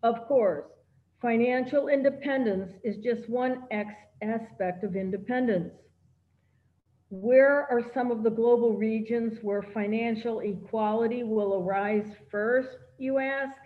Of 0.02 0.26
course, 0.26 0.66
financial 1.26 1.88
independence 1.88 2.70
is 2.84 2.98
just 2.98 3.28
one 3.28 3.64
aspect 4.22 4.84
of 4.84 4.94
independence. 4.94 5.74
Where 7.10 7.66
are 7.68 7.82
some 7.92 8.12
of 8.12 8.22
the 8.22 8.30
global 8.30 8.76
regions 8.76 9.40
where 9.42 9.60
financial 9.60 10.38
equality 10.38 11.24
will 11.24 11.54
arise 11.54 12.06
first, 12.30 12.78
you 12.98 13.18
ask? 13.18 13.58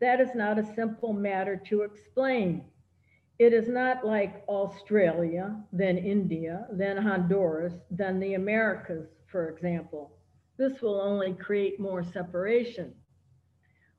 That 0.00 0.20
is 0.20 0.34
not 0.34 0.58
a 0.58 0.74
simple 0.74 1.12
matter 1.12 1.62
to 1.68 1.82
explain. 1.82 2.64
It 3.38 3.52
is 3.52 3.68
not 3.68 4.04
like 4.04 4.42
Australia, 4.48 5.54
then 5.72 5.96
India, 5.96 6.66
then 6.72 6.96
Honduras, 6.96 7.74
then 7.92 8.18
the 8.18 8.34
Americas, 8.34 9.06
for 9.30 9.48
example. 9.48 10.18
This 10.56 10.82
will 10.82 11.00
only 11.00 11.34
create 11.34 11.78
more 11.78 12.02
separation. 12.02 12.94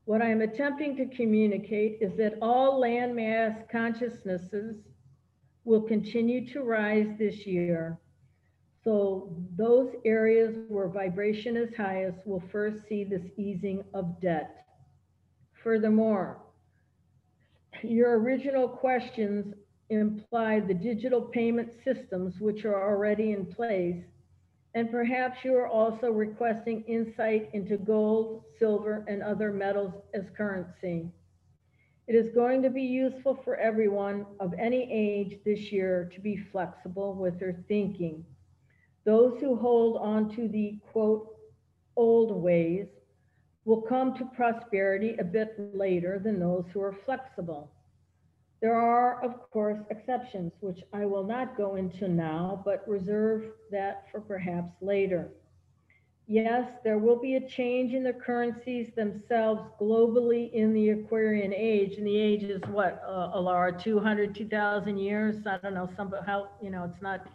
What 0.06 0.22
I 0.22 0.30
am 0.30 0.42
attempting 0.42 0.96
to 0.98 1.08
communicate 1.08 1.98
is 2.00 2.16
that 2.18 2.38
all 2.42 2.80
landmass 2.80 3.68
consciousnesses 3.70 4.78
will 5.64 5.82
continue 5.82 6.48
to 6.54 6.62
rise 6.62 7.08
this 7.18 7.48
year. 7.48 8.00
So 8.84 9.36
those 9.58 9.96
areas 10.06 10.56
where 10.68 10.88
vibration 10.88 11.58
is 11.58 11.76
highest 11.76 12.20
will 12.26 12.44
first 12.52 12.88
see 12.88 13.04
this 13.04 13.24
easing 13.36 13.84
of 13.96 14.22
debt. 14.22 14.68
Furthermore, 15.64 16.40
your 17.82 18.20
original 18.20 18.68
questions 18.68 19.56
imply 19.90 20.60
the 20.60 20.74
digital 20.74 21.22
payment 21.22 21.74
systems 21.84 22.40
which 22.40 22.64
are 22.64 22.90
already 22.90 23.32
in 23.32 23.48
place. 23.48 24.04
And 24.76 24.92
perhaps 24.92 25.46
you 25.46 25.56
are 25.56 25.70
also 25.70 26.12
requesting 26.12 26.84
insight 26.84 27.50
into 27.54 27.78
gold, 27.78 28.44
silver, 28.60 29.06
and 29.08 29.24
other 29.24 29.54
metals 29.54 29.94
as 30.14 30.26
currency. 30.38 31.10
It 32.08 32.16
is 32.16 32.36
going 32.36 32.62
to 32.62 32.70
be 32.70 32.84
useful 32.84 33.40
for 33.44 33.56
everyone 33.56 34.26
of 34.42 34.54
any 34.60 34.92
age 34.92 35.40
this 35.46 35.72
year 35.72 36.12
to 36.14 36.20
be 36.20 36.36
flexible 36.36 37.16
with 37.16 37.40
their 37.40 37.64
thinking. 37.70 38.26
Those 39.06 39.40
who 39.40 39.56
hold 39.56 39.98
on 39.98 40.30
to 40.36 40.50
the 40.50 40.78
quote, 40.92 41.36
old 41.96 42.36
ways 42.36 42.88
will 43.64 43.82
come 43.82 44.14
to 44.18 44.26
prosperity 44.36 45.16
a 45.20 45.24
bit 45.24 45.58
later 45.74 46.20
than 46.20 46.38
those 46.38 46.66
who 46.74 46.82
are 46.82 46.98
flexible. 47.06 47.72
There 48.66 48.74
are, 48.74 49.24
of 49.24 49.40
course, 49.52 49.78
exceptions, 49.92 50.52
which 50.62 50.82
I 50.92 51.06
will 51.06 51.24
not 51.24 51.56
go 51.56 51.76
into 51.76 52.08
now, 52.08 52.64
but 52.66 52.84
reserve 52.90 53.52
that 53.70 54.10
for 54.12 54.20
perhaps 54.20 54.72
later. 54.82 55.30
Yes, 56.26 56.68
there 56.84 56.98
will 56.98 57.20
be 57.22 57.36
a 57.36 57.48
change 57.48 57.94
in 57.94 58.02
the 58.04 58.12
currencies 58.12 58.90
themselves 58.96 59.62
globally 59.80 60.52
in 60.52 60.74
the 60.74 60.90
Aquarian 60.90 61.54
age. 61.54 62.00
And 62.00 62.08
the 62.08 62.18
age 62.18 62.42
is 62.42 62.60
what, 62.64 63.04
uh, 63.08 63.38
Alara, 63.38 63.80
200, 63.80 64.34
2,000 64.34 64.98
years? 64.98 65.46
I 65.46 65.60
don't 65.60 65.76
know, 65.76 65.88
some, 65.96 66.12
how, 66.26 66.50
you 66.60 66.72
know, 66.72 66.86
it's 66.86 67.04
not 67.04 67.28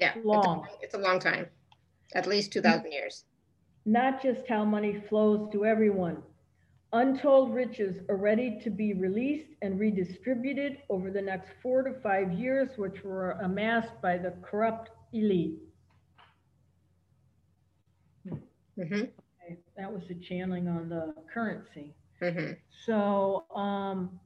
Yeah. 0.00 0.14
it's 0.16 0.24
a- 0.24 0.26
long. 0.26 0.66
It's 0.80 0.94
a 0.94 0.98
long 0.98 1.18
time, 1.18 1.48
at 2.14 2.26
least 2.26 2.50
2,000 2.50 2.92
years. 2.92 3.26
not 3.84 4.22
just 4.22 4.46
how 4.48 4.64
money 4.64 4.94
flows 4.94 5.50
to 5.52 5.66
everyone. 5.66 6.22
Untold 6.92 7.54
riches 7.54 8.00
are 8.08 8.16
ready 8.16 8.58
to 8.60 8.70
be 8.70 8.92
released 8.94 9.48
and 9.62 9.78
redistributed 9.80 10.78
over 10.88 11.10
the 11.10 11.20
next 11.22 11.50
four 11.62 11.82
to 11.82 11.92
five 12.00 12.32
years, 12.32 12.76
which 12.78 13.02
were 13.04 13.32
amassed 13.42 14.00
by 14.02 14.16
the 14.18 14.32
corrupt 14.42 14.90
elite. 15.12 15.58
Mhm, 18.76 19.12
Okay, 19.42 19.58
That 19.76 19.92
was 19.92 20.06
the 20.08 20.14
channeling 20.14 20.68
on 20.68 20.88
the 20.88 21.14
currency. 21.32 21.94
mhm. 22.20 22.56
So 22.86 23.44
um, 23.54 24.20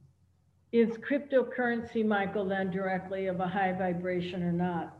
is 0.71 0.97
cryptocurrency, 0.97 2.05
Michael, 2.05 2.45
then 2.45 2.71
directly 2.71 3.27
of 3.27 3.39
a 3.39 3.47
high 3.47 3.73
vibration 3.73 4.43
or 4.43 4.51
not? 4.51 4.97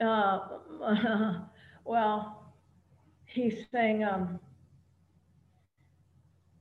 Uh, 0.00 0.38
well, 1.84 2.41
he's 3.32 3.66
saying 3.72 4.04
um, 4.04 4.38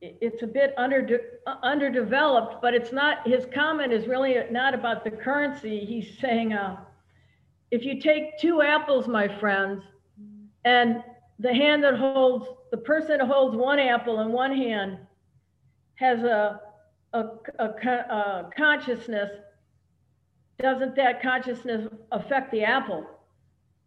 it's 0.02 0.42
a 0.42 0.48
bit 0.48 0.74
under, 0.78 1.20
uh, 1.46 1.56
underdeveloped, 1.64 2.62
but 2.62 2.74
it's 2.74 2.92
not, 2.92 3.28
his 3.28 3.46
comment 3.54 3.94
is 3.94 4.08
really 4.08 4.36
not 4.50 4.74
about 4.74 5.04
the 5.04 5.12
currency. 5.12 5.86
He's 5.86 6.18
saying, 6.20 6.54
uh, 6.54 6.78
if 7.70 7.86
you 7.86 8.02
take 8.02 8.40
two 8.40 8.62
apples, 8.62 9.08
my 9.08 9.28
friends, 9.40 9.84
and 10.66 11.04
the 11.40 11.54
hand 11.54 11.84
that 11.84 11.96
holds, 11.96 12.48
the 12.72 12.78
person 12.78 13.20
that 13.20 13.28
holds 13.28 13.56
one 13.56 13.80
apple 13.80 14.22
in 14.22 14.32
one 14.32 14.56
hand 14.56 14.98
has 15.96 16.24
a, 16.24 16.60
a, 17.14 17.24
a, 17.60 17.66
a 17.66 18.50
consciousness, 18.58 19.30
doesn't 20.60 20.96
that 20.96 21.22
consciousness 21.22 21.88
affect 22.12 22.52
the 22.52 22.64
apple? 22.64 23.06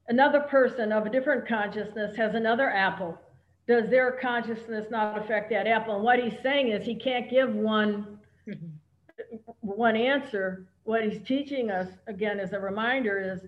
Another 0.08 0.40
person 0.40 0.92
of 0.92 1.06
a 1.06 1.10
different 1.10 1.46
consciousness 1.48 2.16
has 2.16 2.34
another 2.34 2.70
apple. 2.70 3.18
Does 3.66 3.88
their 3.88 4.12
consciousness 4.12 4.90
not 4.90 5.18
affect 5.18 5.48
that 5.50 5.66
apple? 5.66 5.96
And 5.96 6.04
what 6.04 6.18
he's 6.22 6.38
saying 6.42 6.68
is 6.68 6.84
he 6.84 6.94
can't 6.94 7.30
give 7.30 7.54
one 7.54 8.18
Mhm. 8.46 8.72
one 9.60 9.96
answer. 9.96 10.66
What 10.82 11.04
he's 11.04 11.22
teaching 11.22 11.70
us, 11.70 11.88
again, 12.06 12.38
as 12.38 12.52
a 12.52 12.60
reminder, 12.60 13.18
is 13.18 13.46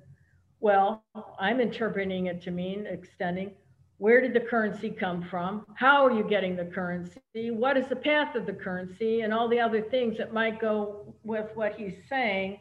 well, 0.60 1.04
I'm 1.38 1.60
interpreting 1.60 2.26
it 2.26 2.40
to 2.42 2.50
mean 2.50 2.86
extending. 2.86 3.54
Where 3.98 4.22
did 4.22 4.32
the 4.32 4.40
currency 4.40 4.90
come 4.90 5.22
from? 5.22 5.66
How 5.74 6.04
are 6.06 6.10
you 6.10 6.24
getting 6.24 6.56
the 6.56 6.64
currency? 6.64 7.20
What 7.50 7.76
is 7.76 7.86
the 7.88 7.96
path 7.96 8.34
of 8.34 8.46
the 8.46 8.54
currency? 8.54 9.20
And 9.20 9.34
all 9.34 9.48
the 9.48 9.60
other 9.60 9.82
things 9.82 10.16
that 10.16 10.32
might 10.32 10.58
go 10.58 11.14
with 11.24 11.54
what 11.54 11.74
he's 11.74 12.06
saying 12.08 12.58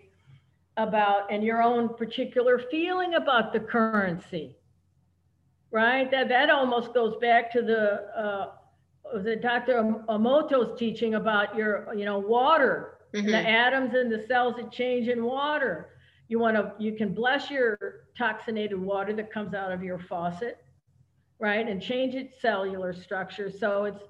about 0.78 1.32
and 1.32 1.44
your 1.44 1.62
own 1.62 1.96
particular 1.96 2.60
feeling 2.72 3.16
about 3.16 3.54
the 3.54 3.60
currency. 3.60 4.56
Right? 5.72 6.10
That 6.12 6.30
that 6.30 6.50
almost 6.50 6.94
goes 6.94 7.16
back 7.18 7.52
to 7.52 7.62
the 7.62 8.20
uh, 8.20 8.52
the 9.14 9.36
Dr. 9.36 9.74
Emoto's 10.10 10.78
teaching 10.78 11.16
about 11.16 11.56
your, 11.56 11.94
you 11.96 12.06
know, 12.06 12.20
water 12.20 12.98
and 13.14 13.28
the 13.30 13.38
atoms 13.38 13.94
and 13.94 14.12
the 14.12 14.26
cells 14.28 14.56
that 14.58 14.72
change 14.72 15.08
in 15.08 15.24
water. 15.24 15.90
You 16.28 16.40
want 16.40 16.58
to, 16.58 16.74
you 16.80 16.96
can 16.96 17.14
bless 17.14 17.50
your 17.50 18.08
toxinated 18.20 18.78
water 18.78 19.14
that 19.14 19.32
comes 19.32 19.54
out 19.54 19.72
of 19.72 19.84
your 19.84 20.00
faucet, 20.00 20.58
right? 21.40 21.68
And 21.68 21.82
change 21.82 22.16
its 22.16 22.42
cellular 22.42 22.94
structure. 22.94 23.50
So 23.50 23.86
it's 23.86 24.04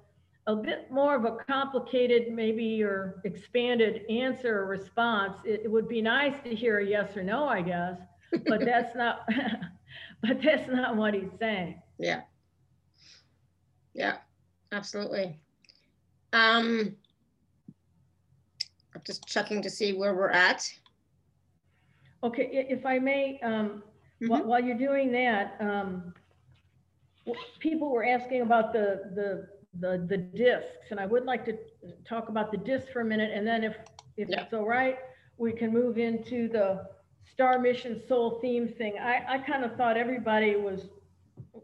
a 0.47 0.55
bit 0.55 0.91
more 0.91 1.15
of 1.15 1.25
a 1.25 1.37
complicated, 1.45 2.31
maybe 2.31 2.83
or 2.83 3.21
expanded 3.25 4.05
answer 4.09 4.59
or 4.59 4.65
response. 4.67 5.37
It, 5.43 5.61
it 5.65 5.71
would 5.71 5.87
be 5.87 6.01
nice 6.01 6.35
to 6.43 6.53
hear 6.53 6.79
a 6.79 6.85
yes 6.85 7.17
or 7.17 7.23
no, 7.23 7.47
I 7.47 7.61
guess, 7.61 7.97
but 8.47 8.59
that's 8.65 8.95
not, 8.95 9.27
but 10.21 10.41
that's 10.41 10.69
not 10.69 10.95
what 10.95 11.13
he's 11.13 11.31
saying. 11.39 11.81
Yeah. 11.97 12.21
Yeah, 13.93 14.17
absolutely. 14.71 15.39
Um, 16.33 16.95
I'm 18.93 19.01
just 19.05 19.25
checking 19.25 19.61
to 19.61 19.69
see 19.69 19.93
where 19.93 20.13
we're 20.13 20.29
at. 20.29 20.69
Okay, 22.23 22.65
if 22.69 22.85
I 22.85 22.99
may, 22.99 23.39
um, 23.41 23.83
While, 24.27 24.41
Mhm. 24.41 24.45
while 24.45 24.63
you're 24.63 24.77
doing 24.77 25.11
that, 25.11 25.57
um, 25.59 26.13
people 27.59 27.91
were 27.91 28.05
asking 28.05 28.41
about 28.41 28.71
the, 28.73 29.11
the, 29.13 29.47
the, 29.79 30.05
the 30.07 30.17
discs, 30.17 30.91
and 30.91 30.99
I 30.99 31.05
would 31.05 31.25
like 31.25 31.45
to 31.45 31.57
talk 32.07 32.29
about 32.29 32.51
the 32.51 32.57
discs 32.57 32.89
for 32.91 33.01
a 33.01 33.05
minute, 33.05 33.31
and 33.33 33.45
then 33.45 33.63
if, 33.63 33.75
if 34.17 34.29
Yeah. 34.29 34.41
it's 34.43 34.53
all 34.53 34.65
right, 34.65 34.97
we 35.37 35.51
can 35.51 35.71
move 35.73 35.97
into 35.97 36.47
the 36.47 36.87
Star 37.31 37.59
Mission 37.59 38.01
Soul 38.07 38.39
Theme 38.41 38.67
thing. 38.77 38.93
I, 38.99 39.23
I 39.27 39.37
kind 39.39 39.63
of 39.65 39.75
thought 39.75 39.97
everybody 39.97 40.55
was 40.55 40.81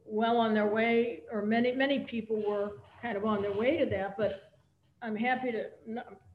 well 0.06 0.38
on 0.38 0.54
their 0.54 0.68
way, 0.68 1.24
or 1.32 1.42
many, 1.44 1.72
many 1.74 2.00
people 2.00 2.42
were 2.48 2.80
kind 3.02 3.18
of 3.18 3.26
on 3.26 3.42
their 3.42 3.54
way 3.54 3.78
to 3.78 3.86
that, 3.88 4.18
but 4.18 4.52
I'm 5.02 5.16
happy 5.16 5.52
to, 5.52 5.66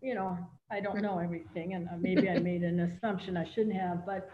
you 0.01 0.15
know, 0.15 0.39
I 0.71 0.81
don't 0.81 1.01
know 1.01 1.19
everything, 1.19 1.75
and 1.75 1.89
uh, 1.89 1.93
maybe 1.99 2.29
I 2.29 2.39
made 2.39 2.63
an 2.63 2.81
assumption 2.81 3.37
I 3.37 3.45
shouldn't 3.55 3.77
have, 3.77 4.05
but 4.07 4.29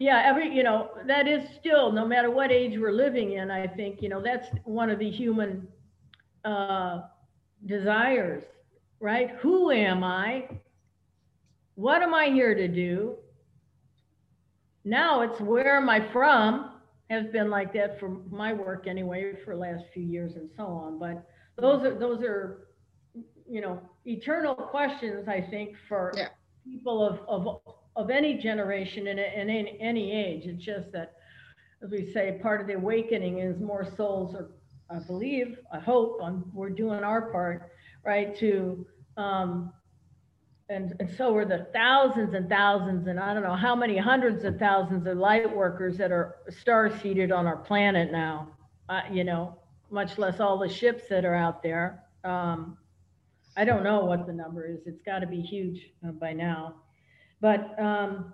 yeah, 0.00 0.22
every, 0.24 0.52
you 0.54 0.62
know, 0.62 0.90
that 1.06 1.26
is 1.28 1.48
still, 1.58 1.92
no 1.92 2.06
matter 2.06 2.30
what 2.30 2.50
age 2.52 2.78
we're 2.78 2.92
living 2.92 3.32
in, 3.32 3.50
I 3.50 3.66
think, 3.66 4.00
you 4.00 4.08
know, 4.08 4.22
that's 4.22 4.48
one 4.64 4.90
of 4.90 4.98
the 4.98 5.10
human 5.10 5.66
uh, 6.48 7.02
desires, 7.66 8.42
right? 9.00 9.30
Who 9.40 9.70
am 9.70 10.02
I? 10.02 10.48
What 11.74 12.02
am 12.02 12.14
I 12.14 12.26
here 12.26 12.54
to 12.54 12.68
do? 12.68 13.16
Now 14.84 15.20
it's 15.22 15.40
where 15.40 15.76
am 15.76 15.88
I 15.90 16.00
from? 16.12 16.70
Has 17.10 17.26
been 17.26 17.50
like 17.50 17.72
that 17.74 17.98
for 18.00 18.08
my 18.30 18.52
work 18.52 18.86
anyway 18.86 19.34
for 19.44 19.54
the 19.54 19.60
last 19.60 19.84
few 19.94 20.02
years 20.02 20.36
and 20.36 20.48
so 20.56 20.64
on. 20.64 20.98
But 20.98 21.26
those 21.56 21.84
are 21.84 21.98
those 21.98 22.22
are, 22.22 22.68
you 23.48 23.60
know, 23.60 23.80
eternal 24.04 24.54
questions. 24.54 25.28
I 25.28 25.40
think 25.40 25.76
for 25.88 26.12
Yeah. 26.16 26.28
people 26.64 27.04
of 27.06 27.20
of 27.28 27.60
of 27.96 28.10
any 28.10 28.38
generation 28.38 29.08
and 29.08 29.18
in 29.18 29.50
any, 29.50 29.76
any 29.80 30.12
age. 30.12 30.46
It's 30.46 30.64
just 30.64 30.92
that, 30.92 31.16
as 31.82 31.90
we 31.90 32.12
say, 32.12 32.38
part 32.40 32.60
of 32.60 32.66
the 32.68 32.74
awakening 32.74 33.38
is 33.40 33.58
more 33.60 33.84
souls 33.96 34.36
are, 34.36 34.50
I 34.90 34.98
believe, 35.00 35.58
I 35.72 35.78
hope, 35.78 36.18
um, 36.22 36.50
we're 36.54 36.70
doing 36.70 37.02
our 37.04 37.30
part, 37.30 37.70
right, 38.04 38.36
to, 38.38 38.86
um, 39.16 39.72
and, 40.70 40.94
and 41.00 41.10
so 41.16 41.34
are 41.36 41.44
the 41.44 41.66
thousands 41.72 42.34
and 42.34 42.48
thousands, 42.48 43.06
and 43.06 43.18
I 43.18 43.32
don't 43.34 43.42
know 43.42 43.54
how 43.56 43.74
many 43.74 43.96
hundreds 43.96 44.44
of 44.44 44.58
thousands 44.58 45.06
of 45.06 45.16
light 45.16 45.54
workers 45.54 45.96
that 45.98 46.12
are 46.12 46.36
star 46.50 46.90
seeded 47.00 47.32
on 47.32 47.46
our 47.46 47.56
planet 47.56 48.12
now. 48.12 48.48
Uh, 48.88 49.02
you 49.10 49.24
know, 49.24 49.58
much 49.90 50.16
less 50.18 50.40
all 50.40 50.58
the 50.58 50.68
ships 50.68 51.04
that 51.10 51.24
are 51.24 51.34
out 51.34 51.62
there. 51.62 52.04
Um, 52.24 52.76
I 53.56 53.64
don't 53.64 53.82
know 53.82 54.04
what 54.04 54.26
the 54.26 54.32
number 54.32 54.66
is. 54.66 54.80
It's 54.86 55.02
got 55.02 55.18
to 55.20 55.26
be 55.26 55.40
huge 55.40 55.90
uh, 56.06 56.12
by 56.12 56.32
now. 56.32 56.76
But 57.40 57.74
um, 57.82 58.32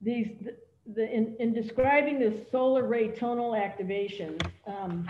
these, 0.00 0.28
the- 0.40 0.56
the, 0.94 1.10
in, 1.10 1.34
in 1.40 1.54
describing 1.54 2.18
the 2.18 2.44
solar 2.52 2.86
ray 2.86 3.08
tonal 3.08 3.56
activation, 3.56 4.36
um, 4.66 5.08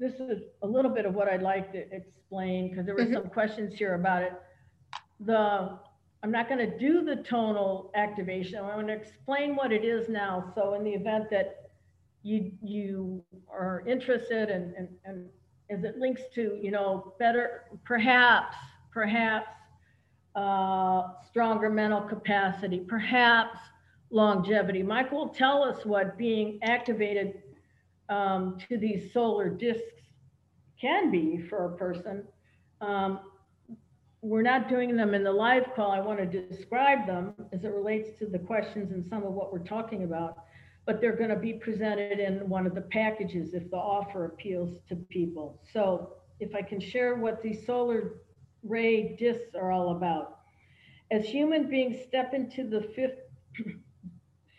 this 0.00 0.14
is 0.14 0.42
a 0.62 0.66
little 0.66 0.90
bit 0.90 1.04
of 1.04 1.14
what 1.14 1.28
I'd 1.28 1.42
like 1.42 1.70
to 1.72 1.94
explain 1.94 2.70
because 2.70 2.86
there 2.86 2.94
were 2.94 3.02
Mhm. 3.04 3.12
some 3.12 3.28
questions 3.28 3.74
here 3.74 3.94
about 3.94 4.22
it. 4.22 4.32
The, 5.20 5.78
I'm 6.22 6.30
not 6.30 6.48
going 6.48 6.58
to 6.70 6.78
do 6.78 7.04
the 7.04 7.16
tonal 7.16 7.90
activation. 7.94 8.58
I 8.58 8.74
want 8.76 8.88
to 8.88 8.94
explain 8.94 9.54
what 9.54 9.72
it 9.72 9.84
is 9.84 10.08
now. 10.08 10.50
So 10.54 10.74
in 10.74 10.84
the 10.84 10.92
event 10.92 11.28
that 11.30 11.70
you, 12.22 12.50
you 12.62 13.22
are 13.50 13.82
interested 13.86 14.48
and, 14.48 14.74
and, 14.74 14.88
and 15.04 15.28
as 15.68 15.84
it 15.84 15.98
links 15.98 16.22
to, 16.34 16.58
you 16.60 16.70
know, 16.70 17.14
better, 17.18 17.64
perhaps, 17.84 18.56
perhaps, 18.90 19.48
uh, 20.34 21.08
stronger 21.28 21.68
mental 21.68 22.00
capacity, 22.00 22.80
perhaps 22.80 23.58
longevity. 24.10 24.82
Michael, 24.82 25.28
tell 25.28 25.62
us 25.62 25.84
what 25.84 26.16
being 26.16 26.58
activated 26.62 27.42
um, 28.10 28.58
to 28.68 28.76
these 28.76 29.12
solar 29.12 29.48
discs 29.48 30.02
can 30.80 31.10
be 31.10 31.38
for 31.48 31.66
a 31.66 31.76
person. 31.76 32.24
Um, 32.80 33.20
we're 34.22 34.42
not 34.42 34.68
doing 34.68 34.96
them 34.96 35.14
in 35.14 35.24
the 35.24 35.32
live 35.32 35.66
call. 35.74 35.92
I 35.92 36.00
want 36.00 36.18
to 36.18 36.26
describe 36.26 37.06
them 37.06 37.32
as 37.52 37.64
it 37.64 37.68
relates 37.68 38.18
to 38.18 38.26
the 38.26 38.38
questions 38.38 38.92
and 38.92 39.04
some 39.04 39.22
of 39.22 39.32
what 39.32 39.52
we're 39.52 39.64
talking 39.64 40.04
about, 40.04 40.44
but 40.84 41.00
they're 41.00 41.16
going 41.16 41.30
to 41.30 41.36
be 41.36 41.54
presented 41.54 42.18
in 42.18 42.46
one 42.48 42.66
of 42.66 42.74
the 42.74 42.82
packages 42.82 43.54
if 43.54 43.70
the 43.70 43.76
offer 43.76 44.26
appeals 44.26 44.78
to 44.88 44.96
people. 44.96 45.62
So 45.72 46.16
if 46.38 46.54
I 46.54 46.62
can 46.62 46.80
share 46.80 47.14
what 47.16 47.42
these 47.42 47.64
solar 47.64 48.20
ray 48.62 49.16
discs 49.16 49.54
are 49.54 49.70
all 49.70 49.96
about. 49.96 50.38
As 51.10 51.24
human 51.24 51.68
beings 51.68 51.96
step 52.06 52.34
into 52.34 52.68
the 52.68 52.82
fifth 52.94 53.18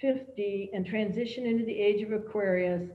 50 0.02 0.72
and 0.74 0.86
transition 0.86 1.46
into 1.46 1.64
the 1.64 1.80
age 1.80 2.02
of 2.02 2.12
Aquarius, 2.12 2.90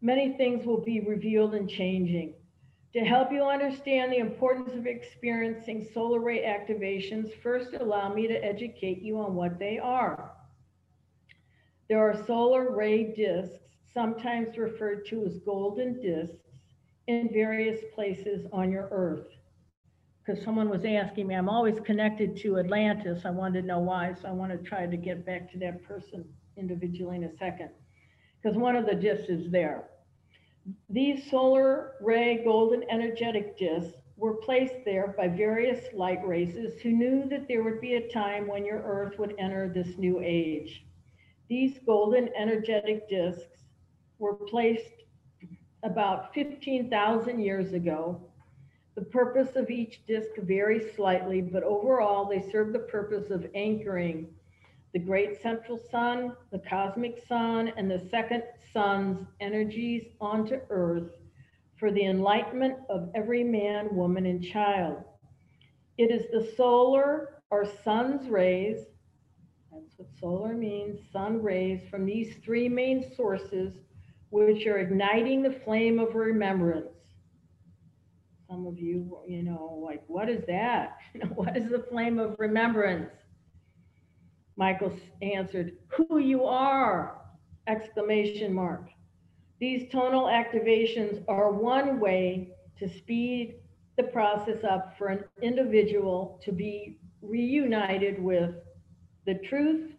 many 0.00 0.34
things 0.36 0.64
will 0.64 0.80
be 0.80 1.00
revealed 1.00 1.54
and 1.54 1.68
changing. 1.68 2.34
To 2.92 3.00
help 3.00 3.30
you 3.30 3.44
understand 3.44 4.10
the 4.10 4.18
importance 4.18 4.74
of 4.74 4.86
experiencing 4.86 5.86
solar 5.94 6.18
ray 6.20 6.42
activations, 6.42 7.32
first 7.42 7.74
allow 7.74 8.12
me 8.12 8.26
to 8.26 8.44
educate 8.44 9.00
you 9.02 9.18
on 9.18 9.34
what 9.34 9.58
they 9.58 9.78
are. 9.78 10.32
There 11.88 12.00
are 12.00 12.24
solar 12.26 12.74
ray 12.74 13.14
discs, 13.14 13.58
sometimes 13.92 14.58
referred 14.58 15.06
to 15.06 15.24
as 15.24 15.38
golden 15.38 16.00
discs, 16.00 16.36
in 17.06 17.28
various 17.32 17.80
places 17.94 18.46
on 18.52 18.70
your 18.70 18.88
Earth. 18.90 19.26
Because 20.24 20.44
someone 20.44 20.68
was 20.68 20.84
asking 20.84 21.26
me, 21.26 21.34
I'm 21.34 21.48
always 21.48 21.80
connected 21.80 22.36
to 22.38 22.58
Atlantis. 22.58 23.22
I 23.24 23.30
wanted 23.30 23.62
to 23.62 23.66
know 23.66 23.80
why, 23.80 24.14
so 24.14 24.28
I 24.28 24.32
want 24.32 24.52
to 24.52 24.58
try 24.58 24.86
to 24.86 24.96
get 24.96 25.26
back 25.26 25.50
to 25.52 25.58
that 25.58 25.82
person 25.82 26.24
individually 26.56 27.16
in 27.16 27.24
a 27.24 27.36
second. 27.36 27.70
Because 28.42 28.56
one 28.56 28.76
of 28.76 28.86
the 28.86 28.94
discs 28.94 29.28
is 29.28 29.50
there. 29.50 29.84
These 30.88 31.30
solar 31.30 31.92
ray 32.00 32.42
golden 32.44 32.84
energetic 32.90 33.58
discs 33.58 33.98
were 34.16 34.34
placed 34.34 34.84
there 34.84 35.14
by 35.16 35.28
various 35.28 35.92
light 35.94 36.26
races 36.26 36.80
who 36.80 36.90
knew 36.90 37.28
that 37.28 37.48
there 37.48 37.62
would 37.62 37.80
be 37.80 37.94
a 37.94 38.12
time 38.12 38.46
when 38.46 38.64
your 38.64 38.82
Earth 38.82 39.18
would 39.18 39.34
enter 39.38 39.68
this 39.68 39.96
new 39.96 40.20
age. 40.22 40.84
These 41.48 41.78
golden 41.86 42.28
energetic 42.36 43.08
discs 43.08 43.64
were 44.18 44.34
placed 44.34 45.04
about 45.82 46.34
15,000 46.34 47.40
years 47.40 47.72
ago. 47.72 48.20
The 48.94 49.02
purpose 49.02 49.56
of 49.56 49.70
each 49.70 50.04
disc 50.06 50.30
varies 50.36 50.94
slightly, 50.94 51.40
but 51.40 51.62
overall 51.62 52.26
they 52.26 52.42
serve 52.50 52.72
the 52.72 52.80
purpose 52.80 53.30
of 53.30 53.46
anchoring 53.54 54.28
the 54.92 54.98
great 54.98 55.40
central 55.40 55.78
sun, 55.90 56.34
the 56.50 56.58
cosmic 56.58 57.24
sun, 57.28 57.72
and 57.76 57.90
the 57.90 58.08
second 58.10 58.42
sun's 58.72 59.26
energies 59.40 60.04
onto 60.20 60.58
Earth 60.68 61.12
for 61.78 61.90
the 61.90 62.04
enlightenment 62.04 62.76
of 62.88 63.10
every 63.14 63.44
man, 63.44 63.94
woman, 63.94 64.26
and 64.26 64.44
child. 64.44 65.02
It 65.96 66.10
is 66.10 66.26
the 66.32 66.52
solar 66.56 67.42
or 67.50 67.66
sun's 67.84 68.28
rays, 68.28 68.86
that's 69.72 69.96
what 69.96 70.08
solar 70.20 70.54
means, 70.54 70.98
sun 71.12 71.42
rays 71.42 71.80
from 71.90 72.04
these 72.04 72.36
three 72.44 72.68
main 72.68 73.12
sources, 73.16 73.72
which 74.30 74.66
are 74.66 74.78
igniting 74.78 75.42
the 75.42 75.52
flame 75.64 75.98
of 75.98 76.14
remembrance. 76.14 76.92
Some 78.48 78.66
of 78.66 78.78
you, 78.78 79.18
you 79.28 79.42
know, 79.42 79.80
like, 79.82 80.02
what 80.08 80.28
is 80.28 80.44
that? 80.46 80.98
what 81.34 81.56
is 81.56 81.70
the 81.70 81.84
flame 81.90 82.18
of 82.18 82.34
remembrance? 82.38 83.10
Michael 84.56 84.92
answered, 85.22 85.72
who 85.88 86.18
you 86.18 86.44
are, 86.44 87.16
exclamation 87.66 88.52
mark. 88.52 88.88
These 89.60 89.90
tonal 89.90 90.26
activations 90.26 91.22
are 91.28 91.52
one 91.52 92.00
way 92.00 92.50
to 92.78 92.88
speed 92.88 93.56
the 93.96 94.04
process 94.04 94.64
up 94.64 94.96
for 94.98 95.08
an 95.08 95.24
individual 95.42 96.40
to 96.44 96.52
be 96.52 96.98
reunited 97.22 98.22
with 98.22 98.54
the 99.26 99.34
truth, 99.34 99.92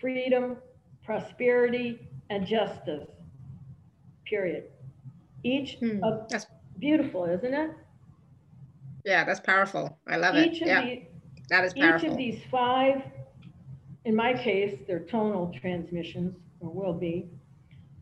freedom, 0.00 0.56
prosperity, 1.04 1.98
and 2.30 2.46
justice. 2.46 3.06
Period. 4.26 4.64
Each 5.42 5.76
Hmm, 5.80 6.02
of 6.02 6.28
That's, 6.30 6.46
beautiful, 6.78 7.24
isn't 7.24 7.52
it? 7.54 7.70
yeah, 9.04 9.24
that's 9.24 9.40
powerful. 9.40 9.98
I 10.08 10.16
love 10.16 10.34
it. 10.36 10.52
Each 10.52 10.60
of 10.62 10.68
Yeah, 10.68 10.80
the, 10.82 11.02
that 11.50 11.64
is 11.64 11.74
each 11.76 12.04
of 12.04 12.16
these 12.16 12.40
five, 12.50 13.02
in 14.04 14.14
my 14.14 14.34
case, 14.34 14.78
they're 14.86 15.00
tonal 15.00 15.52
transmissions, 15.60 16.36
or 16.60 16.70
will 16.70 16.92
be, 16.92 17.30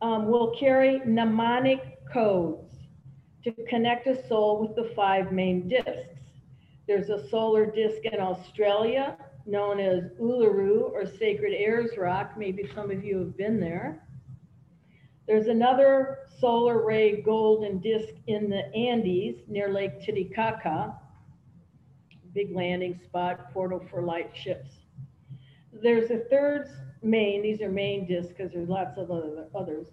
um, 0.00 0.26
will 0.26 0.54
carry 0.58 1.00
mnemonic 1.04 1.98
codes 2.12 2.74
to 3.44 3.52
connect 3.68 4.06
a 4.06 4.26
soul 4.26 4.60
with 4.60 4.74
the 4.74 4.92
five 4.94 5.32
main 5.32 5.68
discs. 5.68 6.20
There's 6.88 7.10
a 7.10 7.28
solar 7.28 7.66
disc 7.66 8.04
in 8.04 8.20
Australia 8.20 9.16
known 9.46 9.80
as 9.80 10.10
Uluru 10.20 10.90
or 10.92 11.06
Sacred 11.06 11.52
Ayers 11.52 11.96
Rock. 11.96 12.32
Maybe 12.36 12.68
some 12.74 12.90
of 12.90 13.04
you 13.04 13.18
have 13.18 13.36
been 13.36 13.60
there. 13.60 14.06
There's 15.26 15.46
another 15.46 16.18
solar 16.40 16.84
ray 16.84 17.22
golden 17.22 17.78
disc 17.78 18.12
in 18.26 18.50
the 18.50 18.72
Andes 18.74 19.42
near 19.48 19.72
Lake 19.72 20.00
Titicaca, 20.02 20.94
big 22.34 22.54
landing 22.54 22.98
spot, 23.04 23.52
portal 23.52 23.84
for 23.88 24.02
light 24.02 24.30
ships. 24.34 24.81
There's 25.82 26.10
a 26.10 26.18
third 26.30 26.68
main, 27.02 27.42
these 27.42 27.60
are 27.60 27.68
main 27.68 28.06
discs 28.06 28.28
because 28.28 28.52
there's 28.52 28.68
lots 28.68 28.96
of 28.98 29.10
other, 29.10 29.46
others. 29.54 29.88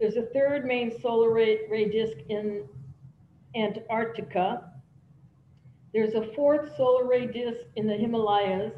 There's 0.00 0.16
a 0.16 0.26
third 0.32 0.64
main 0.64 0.98
solar 1.00 1.30
ray, 1.30 1.68
ray 1.70 1.88
disk 1.90 2.16
in 2.28 2.66
Antarctica. 3.54 4.72
There's 5.92 6.14
a 6.14 6.32
fourth 6.34 6.74
solar 6.76 7.06
ray 7.06 7.26
disk 7.26 7.60
in 7.76 7.86
the 7.86 7.94
Himalayas, 7.94 8.72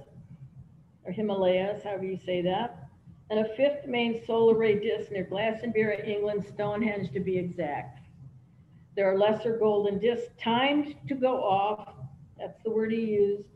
or 1.05 1.13
Himalayas, 1.13 1.85
however 1.85 2.05
you 2.05 2.19
say 2.27 2.43
that, 2.43 2.89
and 3.31 3.41
a 3.41 3.57
fifth 3.57 3.87
main 3.87 4.25
solar 4.27 4.57
ray 4.57 4.79
disk 4.79 5.11
near 5.13 5.25
Glastonbury, 5.25 6.13
England, 6.13 6.45
Stonehenge 6.53 7.13
to 7.13 7.21
be 7.21 7.39
exact. 7.39 8.01
There 8.97 9.11
are 9.11 9.17
lesser 9.17 9.57
golden 9.57 9.99
disks 9.99 10.33
timed 10.41 10.97
to 11.09 11.15
go 11.15 11.43
off, 11.43 11.95
that's 12.39 12.61
the 12.65 12.71
word 12.71 12.93
he 12.93 13.01
used, 13.01 13.49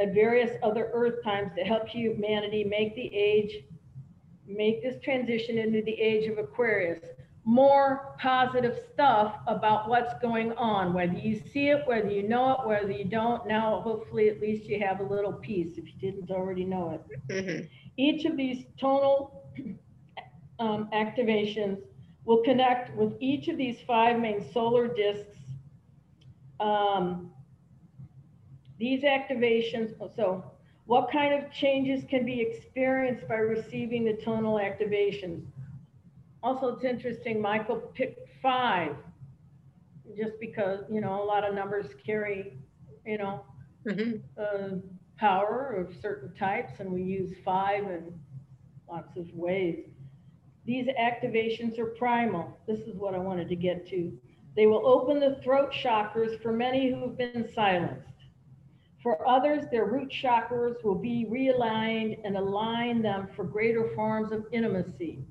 at 0.00 0.14
various 0.14 0.56
other 0.62 0.90
Earth 0.92 1.22
times 1.24 1.50
to 1.56 1.64
help 1.64 1.88
humanity 1.88 2.64
make 2.64 2.94
the 2.94 3.14
age, 3.14 3.64
make 4.46 4.82
this 4.82 5.00
transition 5.02 5.58
into 5.58 5.82
the 5.82 5.92
age 5.92 6.28
of 6.28 6.38
Aquarius. 6.38 7.00
More 7.44 8.14
positive 8.20 8.78
stuff 8.92 9.36
about 9.46 9.88
what's 9.88 10.12
going 10.20 10.52
on, 10.52 10.92
whether 10.92 11.14
you 11.14 11.40
see 11.52 11.68
it, 11.70 11.86
whether 11.86 12.10
you 12.10 12.28
know 12.28 12.52
it, 12.52 12.66
whether 12.68 12.90
you 12.90 13.04
don't. 13.04 13.46
Now, 13.46 13.80
hopefully, 13.80 14.28
at 14.28 14.40
least 14.40 14.64
you 14.66 14.78
have 14.80 15.00
a 15.00 15.02
little 15.02 15.32
peace 15.32 15.78
if 15.78 15.86
you 15.86 15.98
didn't 15.98 16.30
already 16.30 16.64
know 16.64 16.90
it. 16.90 17.32
Mhm. 17.32 17.68
Each 17.96 18.26
of 18.26 18.36
these 18.36 18.66
tonal 18.78 19.50
um, 20.58 20.88
activations 20.92 21.78
will 22.24 22.42
connect 22.42 22.94
with 22.94 23.14
each 23.20 23.48
of 23.48 23.56
these 23.56 23.80
five 23.86 24.20
main 24.20 24.44
solar 24.52 24.86
disks. 24.86 25.38
Um, 26.60 27.32
these 28.78 29.02
activations, 29.02 29.94
so 30.14 30.44
what 30.86 31.10
kind 31.10 31.34
of 31.34 31.50
changes 31.52 32.04
can 32.08 32.24
be 32.24 32.40
experienced 32.40 33.26
by 33.28 33.36
receiving 33.36 34.04
the 34.04 34.14
tonal 34.14 34.56
activations? 34.58 35.44
Also, 36.42 36.68
it's 36.68 36.84
interesting, 36.84 37.40
Michael 37.40 37.76
picked 37.94 38.28
five, 38.40 38.94
just 40.16 40.38
because, 40.40 40.84
you 40.90 41.00
know, 41.00 41.22
a 41.22 41.24
lot 41.24 41.46
of 41.46 41.54
numbers 41.54 41.86
carry, 42.04 42.58
you 43.04 43.18
know, 43.18 43.44
Mhm. 43.84 44.22
uh, 44.38 44.76
power 45.16 45.74
of 45.76 45.94
certain 46.00 46.32
types, 46.34 46.80
and 46.80 46.92
we 46.92 47.02
use 47.02 47.34
five 47.44 47.84
in 47.84 48.12
lots 48.88 49.16
of 49.16 49.32
ways. 49.34 49.84
These 50.64 50.86
activations 50.88 51.78
are 51.78 51.86
primal. 51.86 52.58
This 52.66 52.80
is 52.80 52.96
what 52.96 53.14
I 53.14 53.18
wanted 53.18 53.48
to 53.48 53.56
get 53.56 53.86
to. 53.88 54.12
They 54.54 54.66
will 54.66 54.86
open 54.86 55.18
the 55.18 55.36
throat 55.42 55.72
chakras 55.72 56.40
for 56.40 56.52
many 56.52 56.90
who 56.90 57.00
have 57.00 57.16
been 57.18 57.48
silenced. 57.54 58.17
For 59.08 59.26
others, 59.26 59.64
their 59.70 59.86
root 59.86 60.10
chakras 60.10 60.84
will 60.84 60.94
be 60.94 61.26
realigned 61.30 62.18
and 62.26 62.36
align 62.36 63.00
them 63.00 63.26
for 63.34 63.42
greater 63.42 63.88
forms 63.94 64.32
of 64.32 64.44
intimacy. 64.52 65.24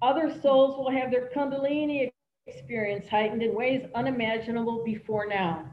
Other 0.00 0.32
souls 0.40 0.78
will 0.78 0.90
have 0.90 1.10
their 1.10 1.28
Kundalini 1.28 2.10
experience 2.46 3.06
heightened 3.06 3.42
in 3.42 3.54
ways 3.54 3.86
unimaginable 3.94 4.82
before 4.82 5.26
now. 5.26 5.66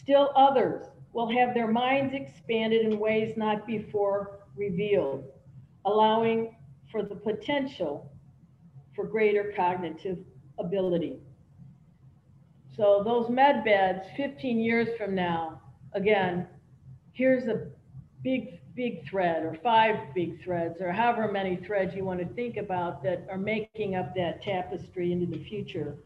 Still 0.00 0.30
others 0.36 0.86
will 1.12 1.28
have 1.28 1.54
their 1.54 1.66
minds 1.66 2.14
expanded 2.14 2.82
in 2.86 3.00
ways 3.00 3.36
not 3.36 3.66
before 3.66 4.46
revealed, 4.54 5.24
allowing 5.86 6.54
for 6.92 7.02
the 7.02 7.16
potential 7.16 8.12
for 8.94 9.06
greater 9.06 9.52
cognitive 9.56 10.18
ability. 10.60 11.18
So 12.76 13.02
those 13.04 13.28
med 13.28 13.64
beds, 13.64 14.06
15 14.16 14.60
years 14.60 14.88
from 14.96 15.16
now, 15.16 15.61
again, 15.94 16.46
here's 17.12 17.46
a 17.48 17.66
big, 18.22 18.60
big 18.74 19.06
thread 19.06 19.44
or 19.44 19.54
five 19.62 19.96
big 20.14 20.42
threads 20.42 20.80
or 20.80 20.92
however 20.92 21.30
many 21.30 21.56
threads 21.56 21.94
you 21.94 22.04
want 22.04 22.20
to 22.20 22.34
think 22.34 22.56
about 22.56 23.02
that 23.02 23.26
are 23.30 23.38
making 23.38 23.96
up 23.96 24.14
that 24.14 24.42
tapestry 24.42 25.12
into 25.12 25.26
the 25.26 25.42
future. 25.44 25.96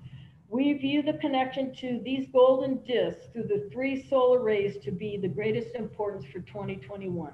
We 0.48 0.72
view 0.74 1.02
the 1.02 1.14
connection 1.14 1.74
to 1.76 2.00
these 2.04 2.28
golden 2.32 2.82
discs 2.84 3.24
through 3.32 3.48
the 3.48 3.68
three 3.72 4.06
solar 4.08 4.40
rays 4.40 4.78
to 4.84 4.92
be 4.92 5.16
the 5.16 5.28
greatest 5.28 5.74
importance 5.74 6.24
for 6.26 6.40
2021. 6.40 7.32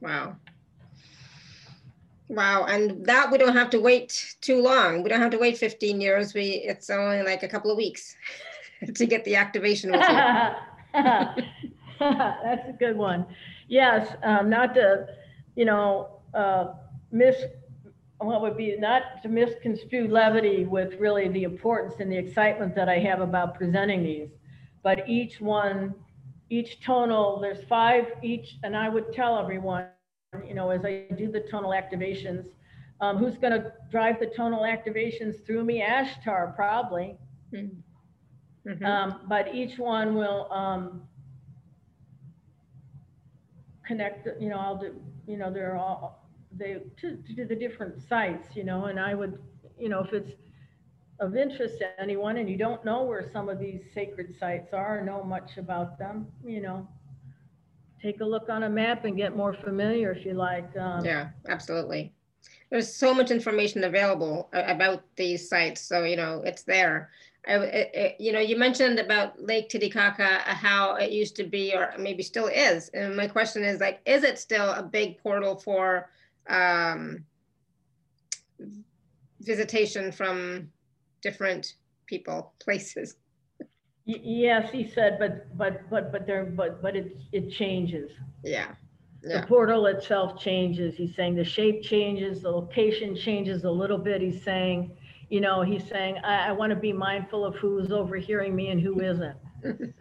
Wow. 0.00 0.36
Wow, 2.28 2.64
and 2.64 3.04
that 3.06 3.30
we 3.32 3.38
don't 3.38 3.56
have 3.56 3.70
to 3.70 3.80
wait 3.80 4.36
too 4.42 4.60
long. 4.60 5.02
We 5.02 5.08
don't 5.08 5.20
have 5.20 5.30
to 5.30 5.38
wait 5.38 5.56
15 5.56 5.98
years. 6.00 6.34
We 6.34 6.62
it's 6.66 6.90
only 6.90 7.22
like 7.22 7.42
a 7.42 7.48
couple 7.48 7.70
of 7.70 7.78
weeks 7.78 8.16
to 8.94 9.06
get 9.06 9.24
the 9.24 9.36
activation. 9.36 9.92
That's 10.94 12.68
a 12.68 12.74
good 12.78 12.96
one. 12.96 13.26
Yes, 13.68 14.14
um, 14.22 14.48
not 14.48 14.74
to, 14.74 15.06
you 15.56 15.64
know, 15.64 16.20
uh, 16.34 16.74
miss, 17.10 17.36
what 18.18 18.40
would 18.42 18.56
be, 18.56 18.76
not 18.78 19.22
to 19.22 19.28
misconstrue 19.28 20.08
levity 20.08 20.64
with 20.64 20.94
really 20.98 21.28
the 21.28 21.44
importance 21.44 21.94
and 22.00 22.10
the 22.10 22.16
excitement 22.16 22.74
that 22.74 22.88
I 22.88 22.98
have 22.98 23.20
about 23.20 23.54
presenting 23.54 24.02
these. 24.02 24.30
But 24.82 25.08
each 25.08 25.40
one, 25.40 25.94
each 26.50 26.80
tonal, 26.80 27.40
there's 27.40 27.64
five 27.68 28.06
each, 28.22 28.56
and 28.62 28.76
I 28.76 28.88
would 28.88 29.12
tell 29.12 29.38
everyone, 29.38 29.86
you 30.46 30.54
know, 30.54 30.70
as 30.70 30.84
I 30.84 31.06
do 31.16 31.30
the 31.30 31.40
tonal 31.40 31.70
activations, 31.70 32.46
um, 33.00 33.16
who's 33.18 33.36
going 33.36 33.52
to 33.52 33.72
drive 33.90 34.18
the 34.18 34.26
tonal 34.26 34.62
activations 34.62 35.44
through 35.46 35.64
me? 35.64 35.82
Ashtar, 35.82 36.54
probably. 36.54 37.16
Mhm. 38.68 38.84
Um, 38.84 39.20
but 39.28 39.54
each 39.54 39.78
one 39.78 40.14
will, 40.14 40.52
um, 40.52 41.08
connect, 43.86 44.28
you 44.40 44.50
know, 44.50 44.58
I'll 44.58 44.76
do, 44.76 44.94
you 45.26 45.38
know, 45.38 45.50
they're 45.50 45.76
all, 45.76 46.28
they, 46.52 46.82
to, 47.00 47.16
to 47.36 47.44
the 47.46 47.56
different 47.56 48.02
sites, 48.02 48.54
you 48.54 48.64
know, 48.64 48.86
and 48.86 49.00
I 49.00 49.14
would, 49.14 49.38
you 49.78 49.88
know, 49.88 50.00
if 50.00 50.12
it's 50.12 50.32
of 51.20 51.36
interest 51.36 51.78
to 51.78 52.00
anyone 52.00 52.36
and 52.36 52.48
you 52.48 52.56
don't 52.56 52.84
know 52.84 53.02
where 53.02 53.28
some 53.32 53.48
of 53.48 53.58
these 53.58 53.82
sacred 53.94 54.34
sites 54.38 54.72
are, 54.72 54.98
or 54.98 55.04
know 55.04 55.24
much 55.24 55.56
about 55.56 55.98
them, 55.98 56.26
you 56.44 56.60
know, 56.60 56.86
take 58.00 58.20
a 58.20 58.24
look 58.24 58.48
on 58.50 58.64
a 58.64 58.68
map 58.68 59.04
and 59.04 59.16
get 59.16 59.34
more 59.36 59.54
familiar 59.54 60.12
if 60.12 60.24
you 60.24 60.34
like. 60.34 60.76
Um, 60.76 61.04
Yeah, 61.04 61.30
absolutely. 61.48 62.12
There's 62.70 62.92
so 62.92 63.14
much 63.14 63.30
information 63.30 63.84
available 63.84 64.50
about 64.52 65.02
these 65.16 65.48
sites, 65.48 65.80
so 65.80 66.04
you 66.04 66.16
know 66.16 66.42
it's 66.44 66.62
there. 66.64 67.10
I, 67.48 68.16
you 68.18 68.32
know, 68.32 68.40
you 68.40 68.56
mentioned 68.56 68.98
about 68.98 69.40
Lake 69.42 69.68
Titicaca, 69.70 70.22
uh, 70.22 70.54
how 70.54 70.96
it 70.96 71.10
used 71.10 71.34
to 71.36 71.44
be, 71.44 71.74
or 71.74 71.94
maybe 71.98 72.22
still 72.22 72.46
is. 72.46 72.90
And 72.90 73.16
my 73.16 73.26
question 73.26 73.64
is 73.64 73.80
like, 73.80 74.00
is 74.04 74.22
it 74.22 74.38
still 74.38 74.70
a 74.72 74.82
big 74.82 75.18
portal 75.18 75.56
for 75.56 76.10
um, 76.48 77.24
visitation 79.40 80.12
from 80.12 80.68
different 81.22 81.74
people, 82.06 82.52
places? 82.60 83.16
Yes, 84.04 84.70
he 84.70 84.86
said, 84.86 85.18
but, 85.18 85.56
but, 85.56 85.88
but, 85.90 86.12
but 86.12 86.26
there, 86.26 86.44
but, 86.44 86.82
but 86.82 86.96
it, 86.96 87.16
it 87.32 87.50
changes. 87.50 88.10
Yeah, 88.42 89.40
The 89.42 89.46
portal 89.46 89.86
itself 89.86 90.40
changes. 90.40 90.96
He's 90.96 91.14
saying 91.14 91.34
the 91.34 91.44
shape 91.44 91.82
changes, 91.82 92.42
the 92.42 92.50
location 92.50 93.16
changes 93.16 93.64
a 93.64 93.70
little 93.70 93.98
bit. 93.98 94.22
He's 94.22 94.42
saying, 94.42 94.96
you 95.28 95.40
know, 95.40 95.62
he's 95.62 95.86
saying, 95.86 96.18
I, 96.24 96.48
I 96.48 96.52
want 96.52 96.70
to 96.70 96.76
be 96.76 96.92
mindful 96.92 97.44
of 97.44 97.54
who's 97.56 97.92
overhearing 97.92 98.54
me 98.56 98.68
and 98.68 98.80
who 98.80 99.00
isn't. 99.00 99.36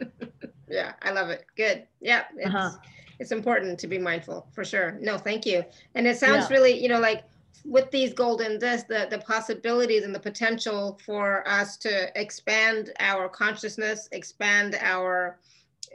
yeah. 0.70 0.94
I 1.02 1.12
love 1.12 1.30
it. 1.30 1.46
Good. 1.56 1.88
Yeah, 2.02 2.24
it's 2.38 2.48
Uh-huh. 2.54 2.72
it's 3.20 3.32
important 3.32 3.80
to 3.80 3.88
be 3.88 3.98
mindful 3.98 4.48
for 4.54 4.64
sure. 4.64 4.98
No, 5.02 5.18
thank 5.18 5.46
you. 5.46 5.64
And 5.96 6.08
it 6.08 6.18
sounds 6.18 6.50
Yeah. 6.50 6.56
really, 6.56 6.82
you 6.82 6.88
know, 6.88 7.00
like 7.00 7.24
with 7.66 7.90
these 7.92 8.14
golden 8.14 8.60
discs, 8.60 8.88
the 8.88 9.08
the 9.10 9.18
possibilities 9.20 10.04
and 10.04 10.14
the 10.16 10.20
potential 10.20 11.00
for 11.06 11.48
us 11.48 11.76
to 11.78 11.92
expand 12.20 12.92
our 13.00 13.28
consciousness, 13.28 14.08
expand 14.12 14.78
our 14.80 15.40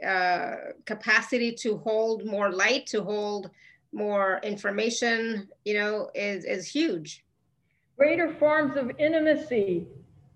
uh, 0.05 0.55
capacity 0.85 1.51
to 1.53 1.77
hold 1.77 2.25
more 2.25 2.51
light, 2.51 2.85
to 2.87 3.01
hold 3.03 3.49
more 3.93 4.39
information, 4.43 5.47
you 5.65 5.75
know, 5.75 6.09
is 6.13 6.43
is 6.45 6.67
huge. 6.67 7.23
Greater 7.97 8.33
forms 8.39 8.75
of 8.75 8.91
intimacy, 8.97 9.87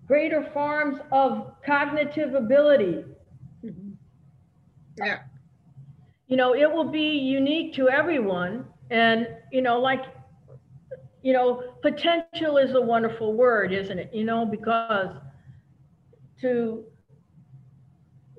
greater 0.07 0.43
forms 0.53 0.99
of 1.11 1.53
cognitive 1.65 2.33
ability. 2.33 3.03
Yeah. 4.97 5.19
you 6.27 6.35
know, 6.35 6.53
it 6.55 6.71
will 6.71 6.89
be 6.89 7.17
unique 7.17 7.73
to 7.75 7.89
everyone. 7.89 8.65
And, 8.89 9.27
you 9.51 9.61
know, 9.61 9.79
like, 9.79 10.03
you 11.21 11.33
know, 11.33 11.63
potential 11.81 12.57
is 12.57 12.73
a 12.73 12.81
wonderful 12.81 13.33
word, 13.33 13.73
isn't 13.73 13.97
it? 13.97 14.11
You 14.13 14.23
know, 14.23 14.45
because 14.45 15.15
to, 16.41 16.83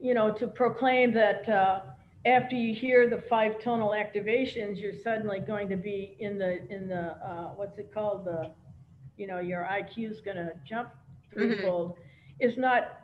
you 0.01 0.15
know, 0.15 0.33
to 0.33 0.47
proclaim 0.47 1.13
that 1.15 1.49
uh, 1.49 1.81
after 2.25 2.57
you 2.57 2.75
hear 2.75 3.09
the 3.09 3.23
five 3.29 3.59
tonal 3.61 3.91
activations, 3.91 4.81
you're 4.81 4.93
suddenly 5.03 5.41
going 5.41 5.69
to 5.69 5.77
be 5.77 6.17
in 6.21 6.39
the, 6.39 6.67
in 6.69 6.89
the, 6.89 7.17
uh, 7.25 7.51
what's 7.57 7.79
it 7.79 7.93
called? 7.93 8.25
The, 8.25 8.51
you 9.19 9.27
know, 9.27 9.41
your 9.41 9.69
IQ 9.71 10.11
is 10.13 10.21
going 10.21 10.37
to 10.37 10.53
jump 10.67 10.89
mm-hmm. 11.37 11.53
threefold 11.53 11.97
is 12.41 12.57
not 12.57 13.01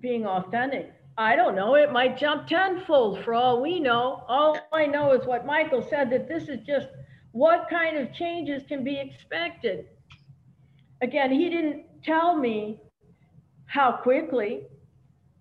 being 0.00 0.26
authentic. 0.26 0.92
I 1.18 1.34
don't 1.34 1.56
know. 1.56 1.74
It 1.76 1.92
might 1.92 2.18
jump 2.18 2.46
tenfold 2.46 3.24
for 3.24 3.32
all 3.32 3.62
we 3.62 3.80
know. 3.80 4.22
All 4.28 4.58
I 4.72 4.86
know 4.86 5.12
is 5.12 5.26
what 5.26 5.46
Michael 5.46 5.86
said 5.88 6.10
that 6.10 6.28
this 6.28 6.48
is 6.48 6.60
just 6.66 6.88
what 7.32 7.68
kind 7.70 7.96
of 7.96 8.12
changes 8.12 8.62
can 8.68 8.84
be 8.84 8.98
expected. 8.98 9.86
Again, 11.02 11.32
he 11.32 11.48
didn't 11.48 11.84
tell 12.04 12.36
me 12.36 12.80
how 13.66 13.92
quickly. 13.92 14.62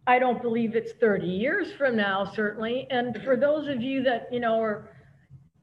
I 0.07 0.19
don't 0.19 0.41
believe 0.41 0.75
it's 0.75 0.93
30 0.93 1.27
years 1.27 1.73
from 1.73 1.97
now, 1.97 2.31
certainly. 2.35 2.87
And 2.89 3.21
for 3.23 3.35
those 3.35 3.67
of 3.67 3.81
you 3.81 4.03
that, 4.03 4.27
you 4.31 4.39
know, 4.39 4.61
are, 4.61 4.89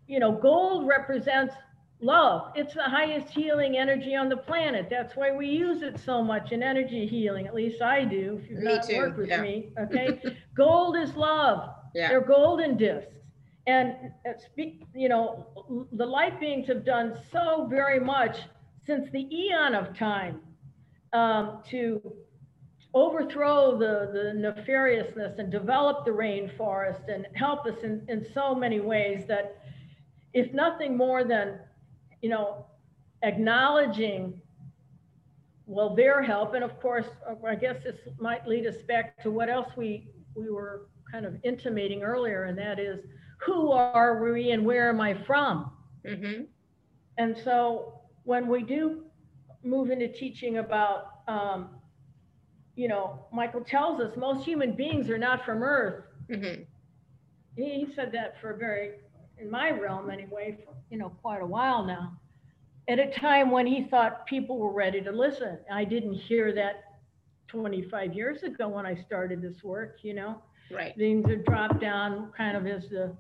you 0.07 0.19
know, 0.19 0.33
gold 0.33 0.87
represents 0.87 1.55
love. 2.03 2.53
It's 2.55 2.75
the 2.75 2.83
highest 2.83 3.29
healing 3.33 3.79
energy 3.79 4.15
on 4.15 4.29
the 4.29 4.37
planet. 4.37 4.89
That's 4.91 5.17
why 5.17 5.33
we 5.33 5.49
use 5.49 5.83
it 5.83 5.99
so 5.99 6.23
much 6.23 6.53
in 6.53 6.63
energy 6.63 7.07
healing. 7.07 7.47
At 7.47 7.55
least 7.55 7.81
I 7.81 8.05
do. 8.05 8.41
If 8.43 8.51
you've 8.51 8.87
too, 8.87 8.97
worked 8.97 9.19
with 9.19 9.29
yeah. 9.29 9.43
me, 9.43 9.73
okay. 9.79 10.21
gold 10.55 10.97
is 10.97 11.15
love. 11.15 11.71
Yeah. 11.95 12.09
They're 12.09 12.21
golden 12.21 12.77
discs. 12.77 13.13
And 13.67 13.95
uh, 14.29 14.33
speak, 14.39 14.85
you 14.95 15.09
know, 15.09 15.47
the 15.93 16.05
light 16.05 16.41
beings 16.41 16.67
have 16.67 16.85
done 16.85 17.17
so 17.31 17.67
very 17.71 18.01
much 18.01 18.39
since 18.85 19.09
the 19.13 19.29
eon 19.33 19.75
of 19.75 19.97
time 19.97 20.41
um, 21.13 21.61
to 21.71 22.01
overthrow 22.95 23.79
the, 23.79 24.11
the 24.13 24.33
nefariousness 24.35 25.39
and 25.39 25.51
develop 25.51 26.05
the 26.05 26.11
rainforest 26.11 27.09
and 27.09 27.27
help 27.35 27.65
us 27.67 27.83
in, 27.83 28.05
in 28.09 28.27
so 28.35 28.55
many 28.55 28.81
ways 28.81 29.25
that 29.29 29.59
if 30.35 30.53
nothing 30.53 30.97
more 30.97 31.25
than, 31.25 31.59
you 32.23 32.31
know, 32.31 32.67
acknowledging, 33.23 34.41
well, 35.67 35.95
their 35.95 36.23
help, 36.23 36.55
and 36.55 36.65
of 36.65 36.81
course, 36.81 37.07
uh, 37.29 37.35
I 37.47 37.55
guess 37.55 37.83
this 37.85 37.97
might 38.19 38.47
lead 38.47 38.67
us 38.67 38.83
back 38.89 39.23
to 39.23 39.31
what 39.31 39.49
else 39.51 39.69
we, 39.77 40.09
we 40.35 40.51
were 40.51 40.89
kind 41.11 41.27
of 41.27 41.35
intimating 41.45 42.03
earlier, 42.03 42.45
and 42.45 42.57
that 42.59 42.79
is, 42.79 43.01
who 43.39 43.73
are 43.73 44.23
we 44.23 44.53
and 44.53 44.65
where 44.65 44.89
am 44.89 45.01
I 45.01 45.15
from? 45.15 45.71
hmm 46.07 46.43
And 47.19 47.37
so 47.37 48.01
when 48.25 48.47
we 48.49 48.63
do 48.63 49.05
move 49.65 49.91
into 49.91 50.09
teaching 50.09 50.59
about, 50.59 51.07
um, 51.29 51.71
you 52.77 52.89
know, 52.89 53.27
Michael 53.33 53.63
tells 53.63 54.01
us 54.01 54.17
most 54.17 54.45
human 54.45 54.73
beings 54.75 55.11
are 55.11 55.19
not 55.19 55.45
from 55.45 55.63
Earth. 55.63 56.05
hmm 56.31 56.63
He, 57.57 57.85
he 57.85 57.93
said 57.95 58.13
that 58.13 58.41
for 58.41 58.51
a 58.53 58.57
very, 58.57 58.93
in 59.39 59.51
my 59.51 59.71
realm 59.71 60.11
anyway, 60.11 60.59
for, 60.65 60.75
you 60.91 60.99
know, 60.99 61.11
quite 61.23 61.43
a 61.43 61.47
while 61.47 61.85
now. 61.85 62.19
at 62.89 62.99
a 62.99 63.11
time 63.13 63.51
when 63.51 63.67
he 63.67 63.85
thought 63.85 64.27
people 64.27 64.59
were 64.59 64.73
ready 64.73 65.01
to 65.01 65.13
listen. 65.13 65.59
I 65.73 65.85
didn't 65.85 66.15
hear 66.15 66.53
that 66.55 66.85
25 67.49 68.15
years 68.15 68.43
ago 68.43 68.69
when 68.69 68.87
I 68.87 68.95
started 69.07 69.41
this 69.43 69.63
work, 69.63 69.99
you 70.03 70.15
know? 70.15 70.43
Right. 70.71 70.95
Things 70.97 71.29
are 71.31 71.37
dropped 71.37 71.81
down 71.81 72.33
kind 72.37 72.57
of 72.57 72.67
as 72.67 72.89
the, 72.91 73.17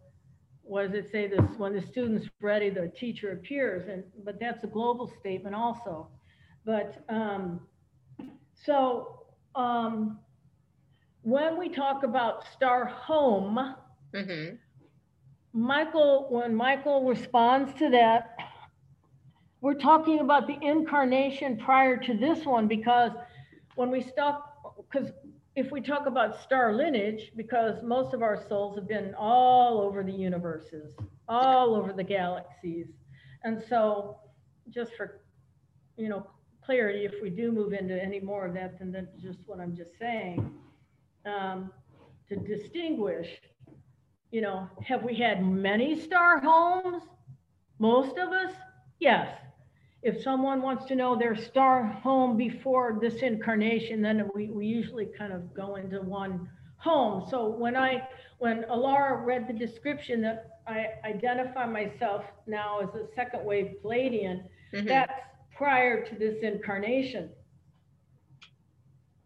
what 0.63 0.91
does 0.91 1.05
it 1.05 1.11
say, 1.13 1.29
this, 1.29 1.41
when 1.59 1.75
the 1.75 1.83
student's 1.83 2.29
ready, 2.41 2.71
the 2.71 2.91
teacher 2.99 3.33
appears, 3.33 3.89
and, 3.89 4.05
but 4.25 4.39
that's 4.41 4.65
a 4.65 4.69
global 4.69 5.13
statement 5.21 5.55
also. 5.55 6.09
But, 6.65 7.05
um, 7.09 7.61
so, 8.55 9.25
um, 9.55 10.19
when 11.23 11.59
we 11.59 11.69
talk 11.69 12.03
about 12.05 12.45
Star 12.57 12.87
Home, 12.87 13.75
Mm-hmm. 14.15 14.57
Michael, 15.53 16.27
when 16.31 16.55
Michael 16.55 17.05
responds 17.05 17.75
to 17.75 17.91
that, 17.91 18.37
we're 19.61 19.75
talking 19.75 20.21
about 20.21 20.47
the 20.47 20.59
incarnation 20.63 21.57
prior 21.57 21.97
to 21.97 22.15
this 22.15 22.45
one 22.45 22.67
because 22.67 23.13
when 23.75 23.91
we 23.91 24.01
stop, 24.01 24.77
because 24.91 25.13
if 25.55 25.71
we 25.71 25.81
talk 25.81 26.07
about 26.07 26.41
star 26.41 26.73
lineage, 26.73 27.33
because 27.37 27.83
most 27.83 28.15
of 28.15 28.23
our 28.23 28.43
souls 28.49 28.77
have 28.77 28.89
been 28.89 29.15
all 29.15 29.81
over 29.81 30.03
the 30.03 30.13
universes, 30.13 30.95
all 31.29 31.75
over 31.75 31.93
the 31.93 32.03
galaxies. 32.03 32.87
And 33.45 33.63
so 33.69 34.19
just 34.71 34.95
for, 34.95 35.21
you 35.97 36.09
know, 36.09 36.27
clarity, 36.65 37.05
if 37.05 37.21
we 37.23 37.29
do 37.29 37.53
move 37.53 37.73
into 37.75 38.01
any 38.03 38.21
more 38.21 38.47
of 38.47 38.55
that 38.55 38.79
than 38.79 39.09
just 39.21 39.41
what 39.47 39.61
I'm 39.61 39.77
just 39.77 39.99
saying, 39.99 40.51
um, 41.27 41.71
to 42.29 42.37
distinguish, 42.37 43.29
you 44.33 44.41
know, 44.41 44.69
have 44.85 45.05
we 45.05 45.15
had 45.15 45.45
many 45.45 45.99
star 46.01 46.41
homes? 46.41 47.05
Most 47.79 48.19
of 48.19 48.31
us? 48.31 48.53
Yes. 48.99 49.29
If 50.03 50.21
someone 50.23 50.63
wants 50.63 50.87
to 50.87 50.97
know 50.97 51.15
their 51.17 51.37
star 51.37 51.85
home 51.87 52.37
before 52.37 52.99
this 53.01 53.17
incarnation, 53.23 54.03
then 54.03 54.29
we, 54.35 54.49
we 54.49 54.67
usually 54.67 55.07
kind 55.07 55.33
of 55.33 55.55
go 55.55 55.77
into 55.77 56.01
one 56.01 56.49
home. 56.79 57.25
So 57.31 57.49
when 57.51 57.77
I, 57.77 58.09
when 58.39 58.65
Alara 58.65 59.25
read 59.25 59.47
the 59.47 59.53
description 59.53 60.21
that 60.23 60.59
I 60.67 60.87
identify 61.05 61.67
myself 61.67 62.25
now 62.47 62.81
as 62.81 62.89
a 62.95 63.07
second 63.15 63.45
wave 63.45 63.77
Pleiadian, 63.85 64.45
Mhm. 64.73 64.89
that's 64.89 65.13
prior 65.55 66.05
to 66.05 66.15
this 66.17 66.43
incarnation. 66.43 67.31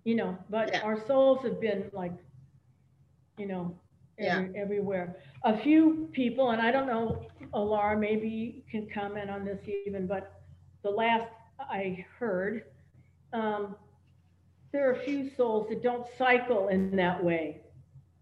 You 0.04 0.16
know, 0.16 0.38
but 0.50 0.72
Yeah. 0.72 0.82
our 0.82 0.98
souls 1.06 1.42
have 1.44 1.60
been 1.60 1.90
like, 1.92 2.12
you 3.38 3.46
know. 3.46 3.78
Every, 4.18 4.56
everywhere. 4.58 5.16
A 5.44 5.56
few 5.58 6.08
people, 6.12 6.50
and 6.50 6.60
I 6.62 6.70
don't 6.70 6.86
know, 6.86 7.26
Alara, 7.54 7.98
maybe 7.98 8.28
you 8.28 8.62
can 8.70 8.88
comment 8.92 9.30
on 9.30 9.44
this 9.44 9.60
even, 9.86 10.06
but 10.06 10.40
the 10.82 10.90
last 10.90 11.30
I 11.60 12.04
heard, 12.18 12.64
um, 13.32 13.76
there 14.72 14.88
are 14.88 14.94
a 14.94 15.04
few 15.04 15.30
souls 15.36 15.68
that 15.68 15.82
don't 15.82 16.06
cycle 16.18 16.68
in 16.68 16.94
that 16.96 17.22
way, 17.22 17.60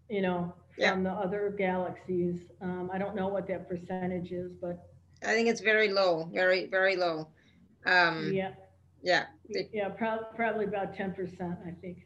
you 0.09 0.21
know, 0.21 0.53
Yeah. 0.77 0.91
from 0.91 1.03
the 1.03 1.11
other 1.11 1.53
galaxies. 1.57 2.41
Um, 2.61 2.89
I 2.93 2.97
don't 2.97 3.15
know 3.15 3.27
what 3.27 3.47
that 3.47 3.67
percentage 3.67 4.31
is, 4.31 4.51
but 4.61 4.89
I 5.23 5.27
think 5.33 5.47
it's 5.49 5.61
very 5.61 5.89
low, 5.89 6.25
very, 6.33 6.65
very 6.67 6.95
low. 6.95 7.27
Um, 7.85 8.31
yeah. 8.33 8.51
yeah, 9.01 9.25
Yeah, 9.47 9.89
prob- 9.89 10.35
probably 10.35 10.65
about 10.65 10.93
ten 10.95 11.13
percent, 11.13 11.57
I 11.65 11.71
think. 11.81 12.05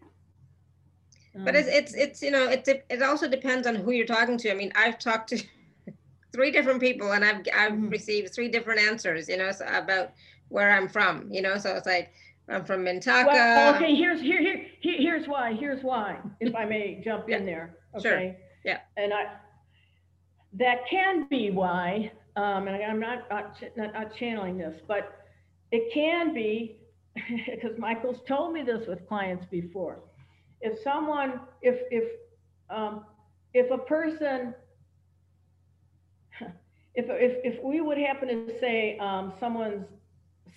But 1.33 1.55
it's, 1.55 1.67
it's, 1.67 1.93
it's, 1.93 2.21
you 2.21 2.31
know, 2.31 2.49
it, 2.49 2.67
it 2.89 3.01
also 3.01 3.27
depends 3.27 3.67
on 3.67 3.75
who 3.75 3.91
you're 3.91 4.05
talking 4.05 4.37
to. 4.37 4.51
I 4.51 4.55
mean, 4.55 4.71
I've 4.75 4.97
talked 4.99 5.29
to 5.29 5.41
three 6.33 6.51
different 6.51 6.79
people 6.79 7.11
and 7.13 7.23
I've, 7.23 7.41
I've 7.55 7.73
Mhm. 7.73 7.91
received 7.91 8.33
three 8.33 8.49
different 8.49 8.79
answers, 8.81 9.27
you 9.29 9.37
know, 9.37 9.51
so 9.51 9.65
about 9.65 10.11
where 10.49 10.71
I'm 10.71 10.87
from, 10.87 11.31
you 11.31 11.41
know, 11.41 11.57
so 11.57 11.75
it's 11.75 11.85
like, 11.87 12.11
I'm 12.49 12.65
from 12.65 12.85
Well, 12.85 13.75
okay, 13.75 13.95
here's, 13.95 14.21
here, 14.21 14.39
here, 14.39 14.65
here- 14.81 14.97
here's 14.97 15.27
why, 15.27 15.53
here's 15.53 15.83
why, 15.83 16.17
if 16.39 16.55
I 16.55 16.65
may 16.65 17.01
jump 17.05 17.29
in 17.29 17.45
there, 17.45 17.77
sure, 18.01 18.11
okay? 18.13 18.37
yeah. 18.63 18.79
And 18.97 19.13
I, 19.13 19.25
that 20.53 20.87
can 20.89 21.27
be 21.27 21.51
why, 21.51 22.11
um, 22.35 22.67
and 22.67 22.83
I'm 22.83 22.99
not, 22.99 23.29
not, 23.29 23.55
not, 23.77 23.93
not 23.93 24.15
channeling 24.15 24.57
this, 24.57 24.75
but 24.87 25.25
it 25.71 25.93
can 25.93 26.33
be, 26.33 26.77
because 27.45 27.77
Michael's 27.77 28.21
told 28.27 28.53
me 28.53 28.63
this 28.63 28.87
with 28.87 29.07
clients 29.07 29.45
before. 29.51 29.99
If 30.61 30.81
someone, 30.81 31.41
if, 31.61 31.79
if, 31.91 32.03
um, 32.69 33.05
if 33.53 33.71
a 33.71 33.77
person, 33.77 34.53
if, 36.95 37.05
if, 37.09 37.55
if 37.55 37.63
we 37.63 37.81
would 37.81 37.97
happen 37.97 38.27
to 38.27 38.59
say, 38.59 38.97
um, 38.99 39.33
someone's 39.39 39.87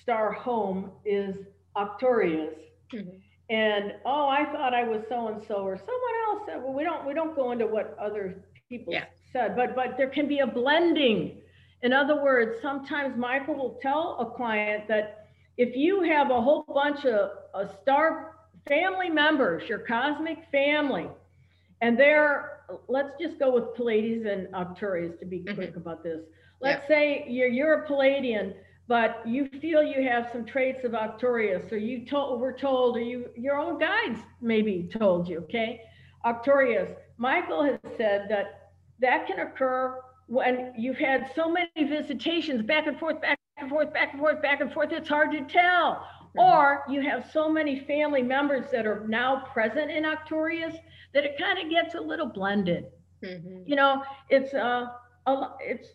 star 0.01 0.33
home 0.33 0.91
is 1.05 1.37
Arcturus, 1.77 2.55
Mhm. 2.93 3.21
and 3.49 3.95
oh, 4.05 4.29
I 4.29 4.45
thought 4.53 4.75
I 4.75 4.85
was 4.85 5.03
so 5.09 5.29
and 5.29 5.43
so, 5.47 5.57
or 5.57 5.77
someone 5.79 6.15
else 6.29 6.43
said, 6.47 6.63
well, 6.63 6.75
we 6.75 6.85
don't 6.85 7.07
we 7.07 7.15
don't 7.15 7.35
go 7.35 7.53
into 7.53 7.67
what 7.67 7.97
other 7.99 8.45
people 8.69 8.93
Yeah. 8.93 9.05
said, 9.33 9.57
but 9.57 9.75
but 9.75 9.97
there 9.97 10.09
can 10.11 10.27
be 10.29 10.41
a 10.41 10.47
blending. 10.47 11.41
In 11.83 11.93
other 11.93 12.23
words, 12.23 12.61
sometimes 12.61 13.17
Michael 13.17 13.55
will 13.55 13.79
tell 13.81 14.19
a 14.21 14.27
client 14.37 14.87
that 14.89 15.27
if 15.57 15.75
you 15.77 16.03
have 16.03 16.31
a 16.31 16.41
whole 16.41 16.63
bunch 16.63 17.05
of 17.07 17.31
a 17.55 17.69
star 17.83 18.32
family 18.67 19.11
members, 19.11 19.69
your 19.69 19.79
cosmic 19.81 20.39
family, 20.51 21.09
and 21.81 21.99
they're 21.99 22.49
let's 22.89 23.13
just 23.21 23.39
go 23.39 23.53
with 23.53 23.75
Pleiades 23.75 24.25
and 24.25 24.49
Arcturus 24.55 25.19
to 25.19 25.27
be 25.27 25.41
Mhm. 25.41 25.55
quick 25.55 25.77
about 25.77 26.03
this. 26.03 26.23
Let's 26.61 26.87
say 26.87 27.25
you're 27.29 27.49
you're 27.49 27.83
a 27.83 27.87
Pleiadian, 27.87 28.55
but 28.89 29.21
you 29.27 29.49
feel 29.61 29.83
you 29.83 30.03
have 30.09 30.31
some 30.33 30.45
traits 30.45 30.85
of 30.85 30.95
Arcturus, 30.95 31.71
or 31.73 31.77
you 31.77 32.07
told 32.07 32.41
were 32.41 32.53
told, 32.53 32.97
or 32.97 33.01
you 33.01 33.31
your 33.37 33.59
own 33.59 33.79
guides 33.79 34.21
maybe 34.41 34.89
told 34.93 35.29
you, 35.29 35.39
okay? 35.41 35.83
Arcturus. 36.25 36.91
Michael 37.19 37.63
has 37.63 37.79
said 37.97 38.29
that 38.29 38.71
that 39.01 39.27
can 39.27 39.41
occur 39.41 40.01
when 40.29 40.73
you've 40.79 40.99
had 40.99 41.31
so 41.35 41.51
many 41.51 41.69
visitations 41.77 42.63
back 42.63 42.87
and 42.87 42.99
forth, 42.99 43.21
back 43.21 43.39
and 43.59 43.69
forth, 43.69 43.93
back 43.93 44.13
and 44.13 44.21
forth, 44.21 44.41
back 44.41 44.61
and 44.61 44.73
forth. 44.73 44.93
It's 44.93 45.09
hard 45.09 45.33
to 45.33 45.43
tell. 45.43 46.07
Or 46.37 46.85
you 46.89 47.01
have 47.03 47.31
so 47.31 47.49
many 47.51 47.81
family 47.81 48.23
members 48.23 48.71
that 48.73 48.87
are 48.87 49.07
now 49.09 49.45
present 49.53 49.91
in 49.91 50.05
Arcturus 50.05 50.77
that 51.15 51.25
it 51.25 51.39
kind 51.39 51.59
of 51.59 51.71
gets 51.71 51.95
a 51.95 52.01
little 52.01 52.27
blended. 52.27 52.87
Mhm. 53.23 53.63
you 53.67 53.77
know, 53.77 54.03
it's 54.31 54.53
uh, 54.55 54.89
a, 55.27 55.33
lo- 55.33 55.57
it's, 55.61 55.89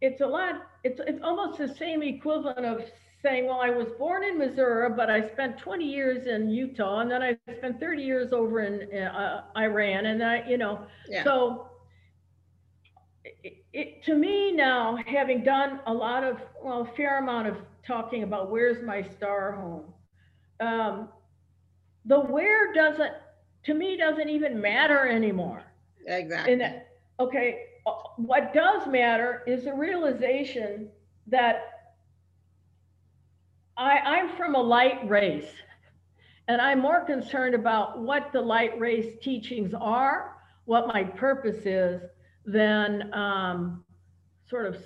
it's 0.00 0.20
a 0.20 0.26
lot, 0.26 0.62
it's, 0.84 1.00
it's 1.06 1.20
almost 1.22 1.58
the 1.58 1.68
same 1.68 2.02
equivalent 2.02 2.64
of 2.64 2.82
saying, 3.22 3.46
well, 3.46 3.60
I 3.60 3.70
was 3.70 3.88
born 3.98 4.24
in 4.24 4.38
Missouri, 4.38 4.90
but 4.90 5.10
I 5.10 5.28
spent 5.28 5.58
20 5.58 5.84
years 5.84 6.26
in 6.26 6.50
Utah, 6.50 7.00
and 7.00 7.10
then 7.10 7.22
I 7.22 7.36
spent 7.56 7.78
30 7.80 8.02
years 8.02 8.32
over 8.32 8.60
in 8.60 8.96
uh, 8.98 9.44
Iran, 9.56 10.06
and 10.06 10.22
I, 10.22 10.42
you 10.48 10.58
know, 10.58 10.80
Yeah, 11.08 11.22
so 11.24 11.68
it, 13.24 13.64
it, 13.72 14.02
to 14.04 14.14
me 14.14 14.52
now, 14.52 14.96
having 15.06 15.42
done 15.44 15.80
a 15.86 15.92
lot 15.92 16.24
of, 16.24 16.38
well, 16.62 16.82
a 16.82 16.96
fair 16.96 17.18
amount 17.18 17.48
of 17.48 17.56
talking 17.86 18.22
about 18.22 18.50
where's 18.50 18.82
my 18.84 19.02
star 19.02 19.52
home, 19.52 19.84
um, 20.60 21.08
the 22.04 22.18
where 22.18 22.72
doesn't, 22.72 23.12
to 23.64 23.74
me, 23.74 23.96
doesn't 23.96 24.28
even 24.28 24.60
matter 24.60 25.06
anymore. 25.06 25.62
exactly. 26.06 26.52
And 26.52 26.60
that, 26.60 26.88
okay, 27.20 27.64
uh, 27.86 27.92
what 28.16 28.52
does 28.52 28.86
matter 28.88 29.42
is 29.46 29.64
the 29.64 29.74
realization 29.74 30.88
that 31.26 31.72
I, 33.76 33.98
I'm 33.98 34.36
from 34.36 34.54
a 34.54 34.60
light 34.60 35.08
race. 35.08 35.50
And 36.48 36.60
I'm 36.60 36.80
more 36.80 37.04
concerned 37.04 37.54
about 37.54 38.00
what 38.00 38.32
the 38.32 38.40
light 38.40 38.78
race 38.78 39.16
teachings 39.22 39.72
are, 39.74 40.36
what 40.64 40.88
my 40.88 41.04
purpose 41.04 41.64
is, 41.64 42.02
than 42.44 43.12
um, 43.14 43.84
sort 44.48 44.66
of 44.66 44.76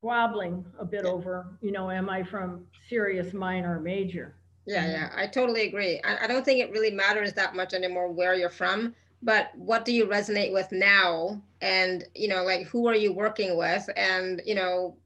squabbling 0.00 0.64
a 0.78 0.84
bit 0.84 1.04
Yeah. 1.04 1.10
over, 1.10 1.58
you 1.60 1.72
know, 1.72 1.90
am 1.90 2.08
I 2.08 2.22
from 2.22 2.66
Sirius 2.88 3.34
minor 3.34 3.78
major? 3.78 4.34
Yeah, 4.66 4.86
yeah, 4.90 5.12
I 5.14 5.26
totally 5.26 5.66
agree. 5.66 6.00
I, 6.04 6.24
I 6.24 6.26
don't 6.26 6.44
think 6.44 6.60
it 6.60 6.70
really 6.70 6.90
matters 6.90 7.34
that 7.34 7.54
much 7.54 7.74
anymore 7.74 8.10
where 8.10 8.34
you're 8.34 8.48
from, 8.48 8.94
but 9.22 9.50
what 9.56 9.84
do 9.84 9.92
you 9.92 10.06
resonate 10.06 10.52
with 10.52 10.72
now? 10.72 11.42
And, 11.60 12.04
you 12.14 12.28
know, 12.28 12.44
like 12.44 12.66
who 12.66 12.86
are 12.88 12.94
you 12.94 13.12
working 13.12 13.56
with? 13.58 13.88
And, 13.96 14.40
you 14.46 14.54
know, 14.54 14.96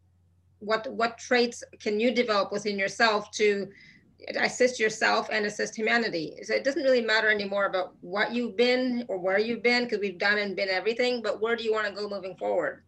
what 0.60 0.86
what 0.92 1.18
traits 1.18 1.64
can 1.80 1.98
you 1.98 2.14
develop 2.14 2.52
within 2.52 2.78
yourself 2.78 3.30
to 3.32 3.68
assist 4.36 4.78
yourself 4.78 5.28
and 5.32 5.44
assist 5.44 5.74
humanity? 5.74 6.36
So 6.42 6.54
it 6.54 6.62
doesn't 6.62 6.82
really 6.82 7.02
matter 7.02 7.30
anymore 7.30 7.66
about 7.66 7.94
what 8.00 8.32
you've 8.32 8.56
been 8.56 9.04
or 9.08 9.18
where 9.18 9.38
you've 9.38 9.62
been, 9.62 9.84
because 9.84 9.98
we've 9.98 10.18
done 10.18 10.38
and 10.38 10.54
been 10.54 10.68
everything, 10.68 11.20
but 11.20 11.40
where 11.40 11.56
do 11.56 11.64
you 11.64 11.72
want 11.72 11.88
to 11.88 11.92
go 11.92 12.08
moving 12.08 12.36
forward? 12.36 12.82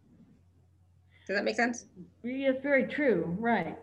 Does 1.27 1.35
that 1.35 1.43
make 1.43 1.55
sense? 1.57 1.85
Yeah, 2.23 2.49
It's 2.51 2.63
very 2.63 2.85
true, 2.87 3.35
right. 3.39 3.77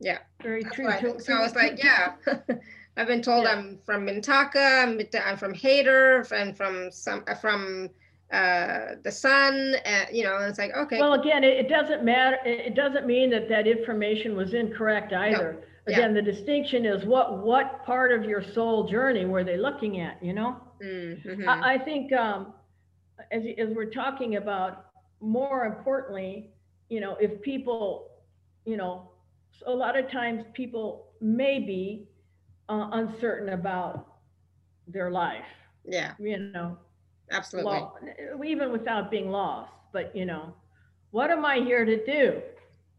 Yeah. 0.00 0.18
Very 0.42 0.64
true. 0.64 0.86
what 0.86 0.94
I 0.94 1.00
To- 1.00 1.06
think. 1.08 1.20
So 1.20 1.36
to- 1.38 1.44
it's 1.44 1.54
like, 1.54 1.82
yeah, 1.82 2.14
I've 2.96 3.06
been 3.06 3.22
told 3.22 3.44
Yeah. 3.44 3.52
I'm 3.52 3.78
from 3.84 4.06
Mintaka, 4.06 4.82
I'm, 4.84 5.00
I'm 5.24 5.36
from 5.36 5.54
Hadar, 5.54 6.30
and 6.32 6.56
from 6.56 6.90
some, 6.90 7.24
uh, 7.28 7.34
from 7.34 7.90
uh, 8.32 8.96
the 9.02 9.10
sun, 9.12 9.74
uh, 9.84 10.04
you 10.12 10.24
know, 10.24 10.36
and 10.36 10.46
it's 10.48 10.58
like, 10.58 10.74
okay, 10.74 10.98
Well, 10.98 11.12
again, 11.14 11.44
it, 11.44 11.58
it 11.58 11.68
doesn't 11.68 12.04
matter, 12.04 12.38
it, 12.44 12.74
doesn't 12.74 13.06
mean 13.06 13.30
that 13.30 13.48
that 13.50 13.66
information 13.66 14.34
was 14.34 14.54
incorrect 14.54 15.12
either. 15.12 15.62
yeah. 15.86 15.98
Again, 15.98 16.14
the 16.14 16.22
distinction 16.22 16.86
is 16.86 17.04
what, 17.04 17.44
what 17.44 17.84
part 17.84 18.12
of 18.12 18.24
your 18.24 18.42
soul 18.42 18.88
journey 18.88 19.26
were 19.26 19.44
they 19.44 19.58
looking 19.58 20.00
at, 20.00 20.22
you 20.24 20.32
know? 20.32 20.56
mm, 20.82 21.22
mhm, 21.24 21.46
I, 21.46 21.74
I 21.74 21.78
think, 21.78 22.12
um, 22.14 22.54
as, 23.30 23.42
as 23.58 23.68
we're 23.74 23.90
talking 23.90 24.36
about, 24.36 24.86
more 25.20 25.64
importantly, 25.64 26.50
you 26.88 27.00
know, 27.00 27.16
if 27.20 27.40
people, 27.42 28.10
you 28.64 28.76
know, 28.76 29.10
a 29.66 29.72
lot 29.72 29.98
of 29.98 30.10
times 30.10 30.44
people 30.52 31.08
may 31.20 31.58
be 31.58 32.08
uh, 32.68 32.88
uncertain 32.92 33.50
about 33.50 34.06
their 34.86 35.10
life, 35.10 35.44
yeah, 35.84 36.12
you 36.18 36.38
know, 36.38 36.76
absolutely. 37.30 37.82
even 38.44 38.72
without 38.72 39.10
being 39.10 39.30
lost, 39.30 39.70
but 39.92 40.14
you 40.14 40.26
know, 40.26 40.54
what 41.10 41.30
am 41.30 41.44
I 41.44 41.60
here 41.60 41.84
to 41.84 42.04
do? 42.04 42.42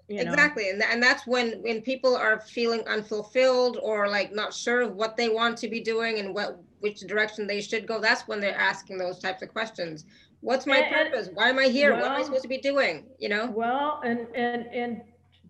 You 0.07 0.23
know? 0.23 0.31
Exactly. 0.31 0.69
And, 0.69 0.79
tha- 0.79 0.89
and 0.89 1.01
that's 1.01 1.25
when, 1.25 1.53
when 1.63 1.81
people 1.81 2.15
are 2.15 2.39
feeling 2.39 2.81
unfulfilled 2.87 3.79
or 3.81 4.07
like 4.07 4.33
not 4.33 4.53
sure 4.53 4.81
of 4.81 4.95
what 4.95 5.17
they 5.17 5.29
want 5.29 5.57
to 5.57 5.67
be 5.67 5.79
doing 5.79 6.19
and 6.19 6.33
what, 6.33 6.59
which 6.79 7.01
direction 7.01 7.47
they 7.47 7.59
should 7.59 7.87
go, 7.87 7.99
that's 7.99 8.27
when 8.27 8.39
they're 8.39 8.57
asking 8.57 8.99
those 8.99 9.19
types 9.19 9.41
of 9.41 9.49
questions. 9.49 10.05
What's 10.45 10.67
my 10.67 10.77
And- 10.77 10.93
purpose? 10.93 11.29
Why 11.33 11.49
am 11.49 11.57
I 11.57 11.69
here? 11.69 11.95
What 11.95 12.05
am 12.05 12.11
I 12.11 12.21
supposed 12.21 12.43
to 12.43 12.47
be 12.47 12.59
doing? 12.59 13.05
You 13.17 13.29
know? 13.29 13.49
Well, 13.49 13.99
and, 14.05 14.27
and, 14.35 14.67
and 14.67 15.01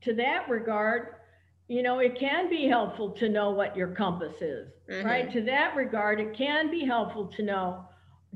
to 0.02 0.14
that 0.16 0.48
regard, 0.50 1.16
you 1.68 1.84
know, 1.84 2.00
it 2.00 2.18
can 2.18 2.50
be 2.50 2.66
helpful 2.66 3.10
to 3.12 3.28
know 3.28 3.52
what 3.52 3.76
your 3.76 3.90
compass 3.90 4.42
is, 4.42 4.70
right? 5.04 5.30
To 5.34 5.42
that 5.42 5.76
regard, 5.76 6.22
it 6.22 6.34
can 6.34 6.72
be 6.72 6.86
helpful 6.86 7.28
to 7.36 7.44
know, 7.44 7.84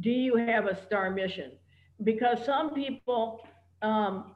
do 0.01 0.09
you 0.09 0.35
have 0.35 0.65
a 0.65 0.75
star 0.85 1.09
mission? 1.11 1.51
Because 2.03 2.43
some 2.43 2.73
people 2.73 3.39
um, 3.81 4.35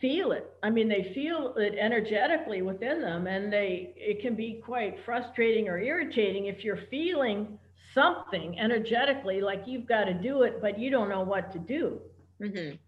feel 0.00 0.32
it. 0.32 0.50
I 0.62 0.70
mean, 0.70 0.88
they 0.88 1.12
feel 1.12 1.54
it 1.56 1.74
energetically 1.78 2.62
within 2.62 3.02
them, 3.02 3.26
and 3.26 3.52
they 3.52 3.92
it 3.96 4.22
can 4.22 4.34
be 4.34 4.62
quite 4.64 4.96
frustrating 5.04 5.68
or 5.68 5.78
irritating 5.78 6.46
if 6.46 6.64
you're 6.64 6.84
feeling 6.90 7.58
something 7.94 8.58
energetically 8.58 9.40
like 9.40 9.66
you've 9.66 9.86
got 9.86 10.04
to 10.04 10.14
do 10.14 10.42
it, 10.42 10.60
but 10.60 10.78
you 10.78 10.90
don't 10.90 11.08
know 11.08 11.22
what 11.22 11.52
to 11.52 11.58
do. 11.58 12.00
Mhm. 12.40 12.78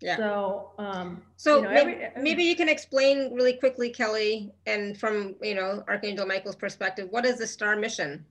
Yeah. 0.00 0.16
So, 0.16 0.72
um, 0.78 1.22
So 1.36 1.56
you 1.56 1.62
know, 1.62 1.70
maybe, 1.70 1.92
every- 2.02 2.22
maybe 2.22 2.44
you 2.44 2.56
can 2.56 2.68
explain 2.68 3.34
really 3.34 3.52
quickly, 3.52 3.90
Kelly, 3.90 4.52
and 4.66 4.98
from, 4.98 5.36
you 5.42 5.54
know, 5.54 5.84
Archangel 5.88 6.26
Michael's 6.26 6.56
perspective, 6.56 7.10
what 7.10 7.26
is 7.26 7.38
the 7.38 7.46
star 7.46 7.76
mission? 7.76 8.24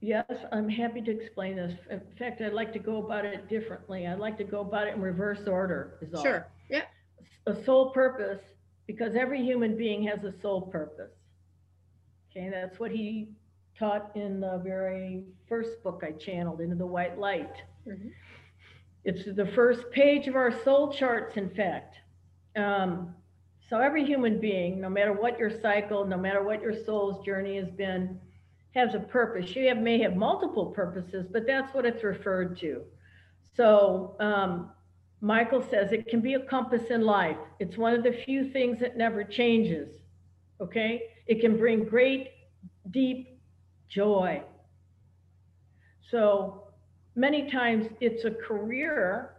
Yes, 0.00 0.26
I'm 0.52 0.68
happy 0.68 1.00
to 1.02 1.10
explain 1.10 1.56
this. 1.56 1.72
In 1.90 2.00
fact, 2.18 2.40
I'd 2.40 2.52
like 2.52 2.72
to 2.74 2.78
go 2.78 2.98
about 3.04 3.24
it 3.24 3.48
differently. 3.48 4.06
I'd 4.06 4.18
like 4.18 4.36
to 4.38 4.44
go 4.44 4.60
about 4.60 4.88
it 4.88 4.94
in 4.94 5.00
reverse 5.00 5.46
order 5.46 5.98
is 6.02 6.12
all. 6.14 6.22
Sure. 6.22 6.46
Yeah. 6.68 6.84
A 7.46 7.54
soul 7.64 7.90
purpose, 7.90 8.42
because 8.86 9.14
every 9.16 9.42
human 9.42 9.76
being 9.76 10.02
has 10.04 10.22
a 10.24 10.32
soul 10.40 10.62
purpose. 10.62 11.12
Okay, 12.30 12.50
that's 12.50 12.78
what 12.78 12.90
he 12.90 13.28
taught 13.78 14.10
in 14.14 14.40
the 14.40 14.60
very 14.64 15.24
first 15.48 15.82
book 15.82 16.02
I 16.06 16.12
channeled, 16.12 16.60
Into 16.60 16.76
the 16.76 16.86
White 16.86 17.18
Light. 17.18 17.62
Mhm. 17.86 18.12
It's 19.04 19.24
the 19.24 19.46
first 19.46 19.90
page 19.90 20.26
of 20.26 20.34
our 20.34 20.50
soul 20.50 20.92
charts, 20.92 21.36
in 21.36 21.50
fact. 21.50 21.96
Um, 22.56 23.14
so 23.68 23.80
every 23.80 24.04
human 24.04 24.40
being, 24.40 24.80
no 24.80 24.88
matter 24.88 25.12
what 25.12 25.38
your 25.38 25.50
cycle, 25.50 26.04
no 26.04 26.16
matter 26.16 26.42
what 26.42 26.62
your 26.62 26.72
soul's 26.72 27.24
journey 27.24 27.56
has 27.56 27.70
been, 27.70 28.20
has 28.74 28.94
a 28.94 29.00
purpose. 29.00 29.54
You 29.54 29.68
have, 29.68 29.78
may 29.78 29.98
have 30.00 30.16
multiple 30.16 30.66
purposes, 30.66 31.26
but 31.30 31.46
that's 31.46 31.74
what 31.74 31.86
it's 31.86 32.02
referred 32.04 32.58
to. 32.58 32.84
So 33.54 34.16
um, 34.20 34.70
Michael 35.20 35.62
says 35.62 35.92
it 35.92 36.08
can 36.08 36.20
be 36.20 36.34
a 36.34 36.40
compass 36.40 36.90
in 36.90 37.02
life. 37.02 37.38
It's 37.58 37.76
one 37.76 37.94
of 37.94 38.02
the 38.02 38.12
few 38.12 38.50
things 38.50 38.78
that 38.80 38.96
never 38.96 39.24
changes. 39.24 40.02
Okay, 40.60 41.02
it 41.26 41.40
can 41.40 41.56
bring 41.58 41.84
great, 41.84 42.30
deep 42.90 43.35
joy. 43.88 44.42
So 46.10 46.68
many 47.14 47.50
times 47.50 47.86
it's 48.00 48.24
a 48.24 48.30
career 48.30 49.36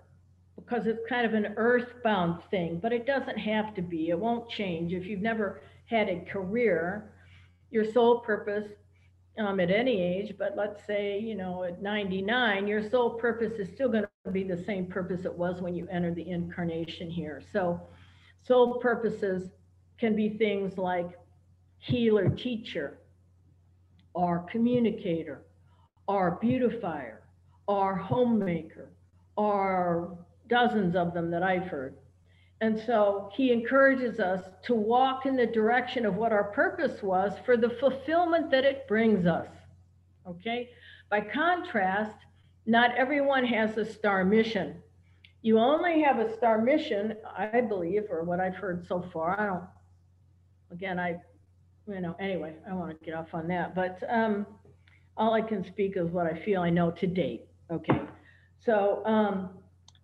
because 0.55 0.87
it's 0.87 0.99
kind 1.07 1.25
of 1.25 1.33
an 1.33 1.53
earthbound 1.55 2.41
thing, 2.49 2.79
but 2.81 2.91
it 2.91 3.05
doesn't 3.05 3.37
have 3.37 3.73
to 3.75 3.81
be. 3.81 4.09
It 4.09 4.19
won't 4.19 4.49
change. 4.49 4.91
If 4.91 5.05
you've 5.05 5.21
never 5.21 5.61
had 5.85 6.09
a 6.09 6.19
career, 6.21 7.11
your 7.71 7.85
sole 7.85 8.19
purpose 8.19 8.67
um, 9.37 9.59
at 9.59 9.69
any 9.69 10.01
age, 10.01 10.33
but 10.37 10.55
let's 10.57 10.85
say, 10.85 11.19
you 11.19 11.35
know, 11.35 11.63
at 11.63 11.81
99, 11.81 12.67
your 12.67 12.89
sole 12.89 13.11
purpose 13.11 13.53
is 13.59 13.69
still 13.73 13.87
going 13.87 14.05
to 14.25 14.31
be 14.31 14.43
the 14.43 14.63
same 14.65 14.87
purpose 14.87 15.25
it 15.25 15.33
was 15.33 15.61
when 15.61 15.75
you 15.75 15.87
entered 15.91 16.15
the 16.15 16.29
incarnation 16.29 17.09
here. 17.09 17.41
So, 17.53 17.79
sole 18.41 18.79
purposes 18.79 19.51
can 19.99 20.15
be 20.15 20.29
things 20.37 20.77
like 20.77 21.19
healer, 21.77 22.29
teacher, 22.29 22.97
or 24.17 24.47
communicator, 24.49 25.43
our 26.07 26.39
beautifier, 26.41 27.21
our 27.67 27.95
homemaker, 27.95 28.89
or 29.35 30.17
dozens 30.49 30.95
of 30.95 31.13
them 31.13 31.29
that 31.29 31.43
I've 31.43 31.67
heard. 31.67 31.95
And 32.59 32.81
so 32.87 33.29
he 33.35 33.51
encourages 33.51 34.19
us 34.19 34.41
to 34.63 34.73
walk 34.73 35.27
in 35.27 35.35
the 35.35 35.45
direction 35.45 36.03
of 36.03 36.15
what 36.15 36.31
our 36.31 36.45
purpose 36.45 37.03
was 37.03 37.33
for 37.45 37.55
the 37.55 37.69
fulfillment 37.79 38.49
that 38.49 38.65
it 38.65 38.87
brings 38.87 39.27
us. 39.27 39.49
Okay? 40.27 40.71
By 41.11 41.21
contrast, 41.21 42.17
not 42.65 42.95
everyone 42.95 43.45
has 43.45 43.77
a 43.77 43.85
star 43.85 44.25
mission. 44.25 44.81
You 45.43 45.59
only 45.59 46.01
have 46.01 46.17
a 46.17 46.35
star 46.35 46.59
mission, 46.59 47.15
I 47.37 47.61
believe, 47.61 48.05
or 48.09 48.23
what 48.23 48.39
I've 48.39 48.55
heard 48.55 48.87
so 48.87 49.07
far. 49.13 49.39
I 49.39 49.45
don't, 49.45 49.63
again, 50.71 50.99
I, 50.99 51.17
you 51.87 52.01
know, 52.01 52.15
anyway, 52.19 52.55
I 52.69 52.73
want 52.73 52.97
to 52.97 53.05
get 53.05 53.13
off 53.13 53.33
on 53.33 53.47
that. 53.47 53.75
But 53.75 54.01
um, 54.09 54.45
all 55.15 55.33
I 55.33 55.41
can 55.41 55.63
speak 55.63 55.97
is 55.97 56.09
what 56.09 56.27
I 56.27 56.37
feel 56.37 56.61
I 56.61 56.69
know 56.69 56.91
to 56.91 57.07
date. 57.07 57.47
Okay? 57.71 58.01
So, 58.59 59.01
um, 59.05 59.49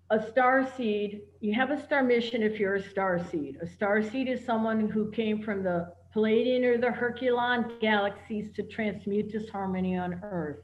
a 0.10 0.30
star 0.30 0.70
seed, 0.78 1.22
you 1.40 1.54
have 1.56 1.72
a 1.72 1.82
star 1.82 2.04
mission 2.04 2.44
if 2.44 2.60
you're 2.60 2.76
a 2.76 2.90
star 2.90 3.20
seed. 3.32 3.58
A 3.62 3.68
star 3.68 4.04
seed 4.04 4.28
is 4.28 4.46
someone 4.46 4.88
who 4.90 5.10
came 5.12 5.42
from 5.42 5.64
the 5.64 5.92
Pleiadian 6.16 6.64
or 6.64 6.78
the 6.78 6.88
Herculon 6.88 7.80
galaxies 7.80 8.52
to 8.56 8.64
transmute 8.64 9.32
disharmony 9.32 9.98
on 9.98 10.20
Earth. 10.24 10.60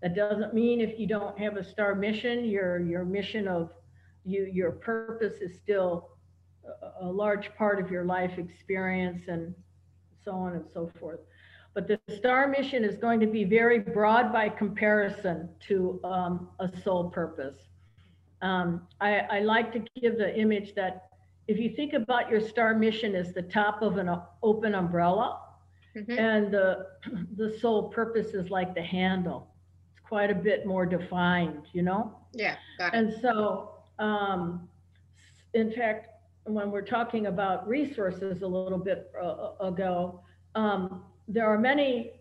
That 0.00 0.14
doesn't 0.14 0.54
mean 0.54 0.80
if 0.80 0.98
you 0.98 1.06
don't 1.06 1.38
have 1.38 1.56
a 1.56 1.64
star 1.64 1.94
mission, 1.94 2.44
your 2.44 2.80
your 2.80 3.04
mission 3.04 3.48
of 3.48 3.70
you 4.24 4.48
your 4.50 4.72
purpose 4.72 5.40
is 5.40 5.58
still 5.58 6.10
a 7.00 7.06
large 7.06 7.54
part 7.56 7.78
of 7.78 7.90
your 7.90 8.04
life 8.04 8.38
experience 8.38 9.24
and 9.28 9.54
so 10.26 10.32
on 10.32 10.54
and 10.54 10.64
so 10.74 10.90
forth. 11.00 11.20
But 11.72 11.86
the 11.86 11.98
star 12.14 12.48
mission 12.48 12.84
is 12.84 12.96
going 12.96 13.20
to 13.20 13.26
be 13.26 13.44
very 13.44 13.78
broad 13.78 14.32
by 14.32 14.48
comparison 14.48 15.48
to 15.68 16.00
um, 16.04 16.48
a 16.58 16.68
sole 16.82 17.10
purpose. 17.10 17.56
Um, 18.42 18.86
I, 19.00 19.20
I 19.30 19.40
like 19.40 19.72
to 19.72 19.82
give 20.00 20.18
the 20.18 20.36
image 20.38 20.74
that 20.74 21.08
if 21.48 21.58
you 21.58 21.70
think 21.76 21.92
about 21.92 22.28
your 22.30 22.40
star 22.40 22.74
mission 22.74 23.14
as 23.14 23.32
the 23.32 23.42
top 23.42 23.82
of 23.82 23.96
an 23.98 24.10
open 24.42 24.74
umbrella, 24.74 25.40
Mhm. 25.94 26.18
and 26.18 26.52
the 26.52 26.86
the 27.36 27.56
soul 27.58 27.88
purpose 27.88 28.34
is 28.34 28.50
like 28.50 28.74
the 28.74 28.82
handle. 28.82 29.48
It's 29.90 30.00
quite 30.06 30.30
a 30.30 30.34
bit 30.34 30.66
more 30.66 30.84
defined, 30.84 31.62
you 31.72 31.80
know. 31.82 32.14
Yeah. 32.34 32.56
Got 32.76 32.92
it. 32.92 32.98
And 32.98 33.14
so, 33.22 33.70
um, 33.98 34.68
in 35.54 35.72
fact, 35.72 36.08
when 36.46 36.70
we're 36.70 36.82
talking 36.82 37.26
about 37.26 37.66
resources 37.68 38.42
a 38.42 38.46
little 38.46 38.78
bit 38.78 39.10
uh, 39.20 39.50
ago, 39.60 40.20
um, 40.54 41.04
there 41.28 41.46
are 41.46 41.58
many 41.58 42.12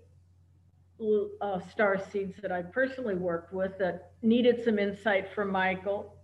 uh, 1.41 1.59
star 1.69 2.01
seeds 2.11 2.35
that 2.41 2.51
I 2.51 2.61
personally 2.61 3.15
worked 3.15 3.53
with 3.53 3.77
that 3.79 4.11
needed 4.21 4.63
some 4.63 4.79
insight 4.79 5.33
from 5.33 5.51
Michael 5.51 6.15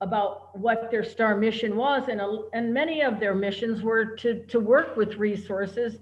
about 0.00 0.56
what 0.58 0.90
their 0.90 1.04
star 1.04 1.36
mission 1.36 1.76
was. 1.76 2.08
And, 2.08 2.20
uh, 2.20 2.38
and 2.52 2.72
many 2.72 3.02
of 3.02 3.20
their 3.20 3.34
missions 3.34 3.82
were 3.82 4.16
to, 4.16 4.44
to 4.46 4.60
work 4.60 4.96
with 4.96 5.16
resources, 5.16 5.96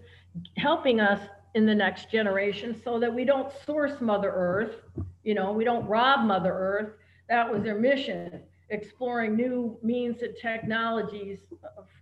helping 0.57 1.01
us 1.01 1.21
in 1.55 1.67
the 1.67 1.75
next 1.75 2.11
generation 2.11 2.81
so 2.85 3.01
that 3.01 3.13
we 3.13 3.25
don't 3.25 3.53
source 3.67 4.01
Mother 4.01 4.31
Earth, 4.31 4.77
you 5.25 5.35
know, 5.35 5.53
we 5.53 5.65
don't 5.65 5.87
rob 5.87 6.27
Mother 6.27 6.53
Earth. 6.53 6.93
That 7.29 7.51
was 7.53 7.63
their 7.63 7.79
mission, 7.79 8.41
exploring 8.71 9.37
new 9.37 9.79
means 9.83 10.23
and 10.23 10.35
technologies. 10.41 11.41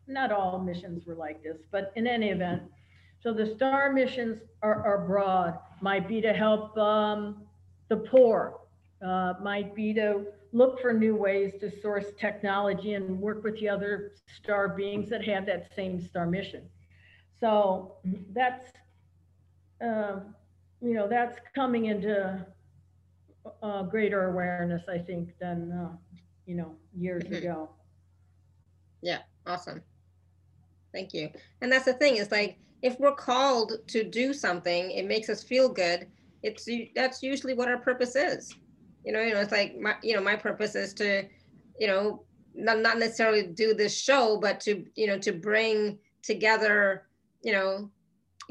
Not 0.06 0.32
all 0.32 0.59
missions 0.59 1.06
were 1.06 1.14
like 1.14 1.43
this, 1.43 1.59
but 1.70 1.93
in 1.97 2.06
any 2.06 2.30
event, 2.30 2.62
so 3.22 3.32
the 3.32 3.47
star 3.47 3.93
missions 3.93 4.38
are, 4.62 4.84
are 4.86 5.06
broad, 5.06 5.59
might 5.80 6.06
be 6.06 6.20
to 6.20 6.32
help 6.32 6.76
um, 6.78 7.43
the 7.88 7.97
poor, 7.97 8.60
uh, 9.05 9.34
might 9.43 9.74
be 9.74 9.93
to 9.94 10.26
look 10.52 10.80
for 10.80 10.93
new 10.93 11.16
ways 11.16 11.55
to 11.60 11.70
source 11.80 12.06
technology 12.18 12.94
and 12.94 13.20
work 13.20 13.43
with 13.43 13.59
the 13.59 13.68
other 13.68 14.12
star 14.36 14.68
beings 14.68 15.09
that 15.10 15.24
have 15.24 15.44
that 15.47 15.74
same 15.74 16.01
star 16.01 16.26
mission. 16.26 16.62
So 17.40 17.97
that's, 18.32 18.70
um, 19.80 20.34
you 20.80 20.94
know, 20.94 21.09
that's 21.09 21.38
coming 21.55 21.86
into 21.86 22.47
uh, 23.62 23.82
greater 23.82 24.30
awareness, 24.30 24.82
I 24.88 24.98
think, 24.98 25.36
than, 25.38 25.72
uh, 25.72 25.97
you 26.47 26.55
know, 26.55 26.77
years 26.94 27.24
Mhm. 27.24 27.39
ago. 27.39 27.70
Yeah, 29.02 29.23
awesome. 29.47 29.82
Thank 30.93 31.12
you. 31.12 31.31
And 31.60 31.70
that's 31.70 31.85
the 31.85 31.93
thing, 31.94 32.16
is 32.16 32.31
like, 32.31 32.59
if 32.82 32.98
we're 32.98 33.14
called 33.14 33.73
to 33.89 34.05
do 34.05 34.32
something, 34.32 34.90
it 34.93 35.05
makes 35.06 35.28
us 35.28 35.43
feel 35.43 35.68
good. 35.68 36.10
It's, 36.43 36.68
that's 36.94 37.23
usually 37.23 37.55
what 37.55 37.68
our 37.68 37.78
purpose 37.78 38.16
is. 38.16 38.55
You 39.05 39.12
know, 39.12 39.20
you 39.20 39.35
know, 39.35 39.40
it's 39.40 39.52
like 39.52 39.77
my, 39.78 39.97
you 40.02 40.14
know, 40.14 40.23
my 40.23 40.36
purpose 40.36 40.74
is 40.74 40.94
to, 40.94 41.28
you 41.78 41.86
know, 41.86 42.24
not, 42.55 42.78
not 42.81 42.98
necessarily 42.98 43.47
do 43.48 43.74
this 43.74 43.97
show, 43.97 44.39
but 44.39 44.60
to, 44.60 44.85
you 44.94 45.06
know, 45.06 45.18
to 45.18 45.32
bring 45.32 45.98
together, 46.23 47.06
you 47.43 47.52
know, 47.52 47.90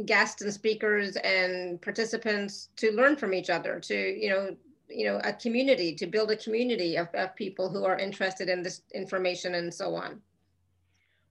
guests 0.05 0.41
and 0.41 0.53
speakers 0.53 1.15
and 1.17 1.81
participants 1.81 2.69
to 2.77 2.91
learn 2.91 3.15
from 3.15 3.33
each 3.33 3.49
other, 3.49 3.79
to, 3.79 3.95
you 3.95 4.29
know, 4.29 4.55
you 4.89 5.05
know, 5.05 5.19
a 5.23 5.33
community, 5.33 5.95
to 5.95 6.07
build 6.07 6.31
a 6.31 6.37
community 6.37 6.95
of, 6.97 7.07
of 7.13 7.35
people 7.35 7.69
who 7.69 7.85
are 7.85 7.97
interested 7.97 8.49
in 8.49 8.61
this 8.61 8.81
information 8.93 9.55
and 9.55 9.73
so 9.73 9.95
on. 9.95 10.21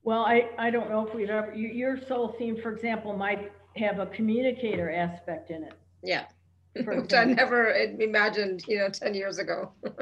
Well, 0.02 0.24
I, 0.24 0.50
I 0.58 0.70
don't 0.70 0.90
know 0.90 1.06
if 1.06 1.14
we've 1.14 1.30
ever, 1.30 1.54
you- 1.54 1.68
your 1.68 1.98
soul 2.06 2.34
theme, 2.38 2.56
for 2.60 2.72
example, 2.72 3.16
might 3.16 3.50
have 3.76 3.98
a 3.98 4.06
communicator 4.06 4.90
aspect 4.90 5.50
in 5.50 5.64
it. 5.64 5.72
Yeah. 6.02 6.26
Which 6.76 7.14
I 7.14 7.24
never 7.24 7.70
imagined, 7.72 8.64
you 8.66 8.78
know, 8.78 8.88
10 8.88 9.14
years 9.14 9.38
ago. 9.38 9.72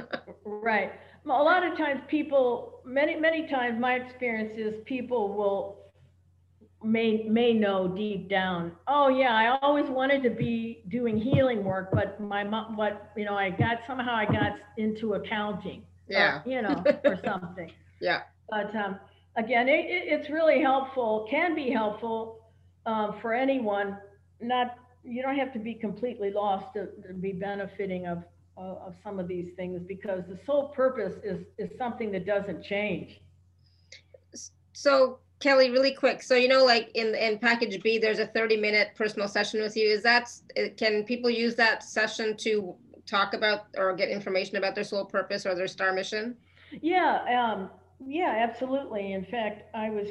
Right. 0.44 0.92
A 1.24 1.28
lot 1.28 1.64
of 1.66 1.76
times 1.76 2.00
people, 2.08 2.80
many, 2.84 3.16
many 3.16 3.46
times 3.48 3.80
my 3.80 3.94
experience 3.94 4.56
is 4.56 4.74
people 4.84 5.34
will 5.34 5.81
may, 6.84 7.24
may 7.28 7.52
know 7.52 7.88
deep 7.88 8.28
down, 8.28 8.72
oh 8.88 9.08
yeah, 9.08 9.34
I 9.34 9.58
always 9.62 9.86
wanted 9.88 10.22
to 10.24 10.30
be 10.30 10.82
doing 10.88 11.16
healing 11.18 11.64
work, 11.64 11.90
but 11.92 12.20
my 12.20 12.44
mom, 12.44 12.76
what, 12.76 13.10
you 13.16 13.24
know, 13.24 13.34
I 13.34 13.50
got, 13.50 13.78
somehow 13.86 14.14
I 14.14 14.26
got 14.26 14.56
into 14.76 15.14
accounting. 15.14 15.80
or, 15.80 15.84
Yeah. 16.08 16.40
You 16.44 16.62
know, 16.62 16.84
or 17.04 17.18
something. 17.24 17.70
Yeah. 18.00 18.22
But, 18.50 18.74
um, 18.74 18.98
again, 19.36 19.68
it, 19.68 19.86
it, 19.86 20.04
it's 20.08 20.30
really 20.30 20.60
helpful, 20.60 21.26
can 21.30 21.54
be 21.54 21.70
helpful, 21.70 22.40
um, 22.86 23.16
for 23.20 23.32
anyone, 23.32 23.98
not, 24.40 24.76
you 25.04 25.22
don't 25.22 25.36
have 25.36 25.52
to 25.52 25.58
be 25.58 25.74
completely 25.74 26.30
lost 26.30 26.74
to, 26.74 26.86
to 27.06 27.14
be 27.14 27.32
benefiting 27.32 28.06
of, 28.06 28.24
of, 28.56 28.78
of 28.78 28.94
some 29.02 29.18
of 29.18 29.28
these 29.28 29.52
things, 29.56 29.80
because 29.86 30.22
the 30.28 30.38
sole 30.44 30.68
purpose 30.68 31.14
is, 31.24 31.44
is 31.58 31.70
something 31.78 32.10
that 32.12 32.26
doesn't 32.26 32.64
change. 32.64 33.20
So 34.72 35.18
Kelly, 35.42 35.70
really 35.70 35.92
quick. 35.92 36.22
So, 36.22 36.36
you 36.36 36.46
know, 36.46 36.64
like 36.64 36.90
in, 36.94 37.16
in 37.16 37.38
package 37.38 37.82
B, 37.82 37.98
there's 37.98 38.20
a 38.20 38.26
30 38.28 38.56
minute 38.58 38.90
personal 38.94 39.26
session 39.26 39.60
with 39.60 39.76
you. 39.76 39.88
Is 39.88 40.02
that, 40.04 40.30
can 40.76 41.02
people 41.02 41.28
use 41.28 41.56
that 41.56 41.82
session 41.82 42.36
to 42.38 42.76
talk 43.06 43.34
about 43.34 43.66
or 43.76 43.94
get 43.96 44.08
information 44.08 44.56
about 44.56 44.76
their 44.76 44.84
soul 44.84 45.04
purpose 45.04 45.44
or 45.44 45.56
their 45.56 45.66
star 45.66 45.92
mission? 45.92 46.36
Yeah, 46.80 47.18
um, 47.42 47.70
yeah, 48.06 48.46
absolutely. 48.48 49.12
In 49.12 49.24
fact, 49.24 49.64
I 49.74 49.90
was, 49.90 50.08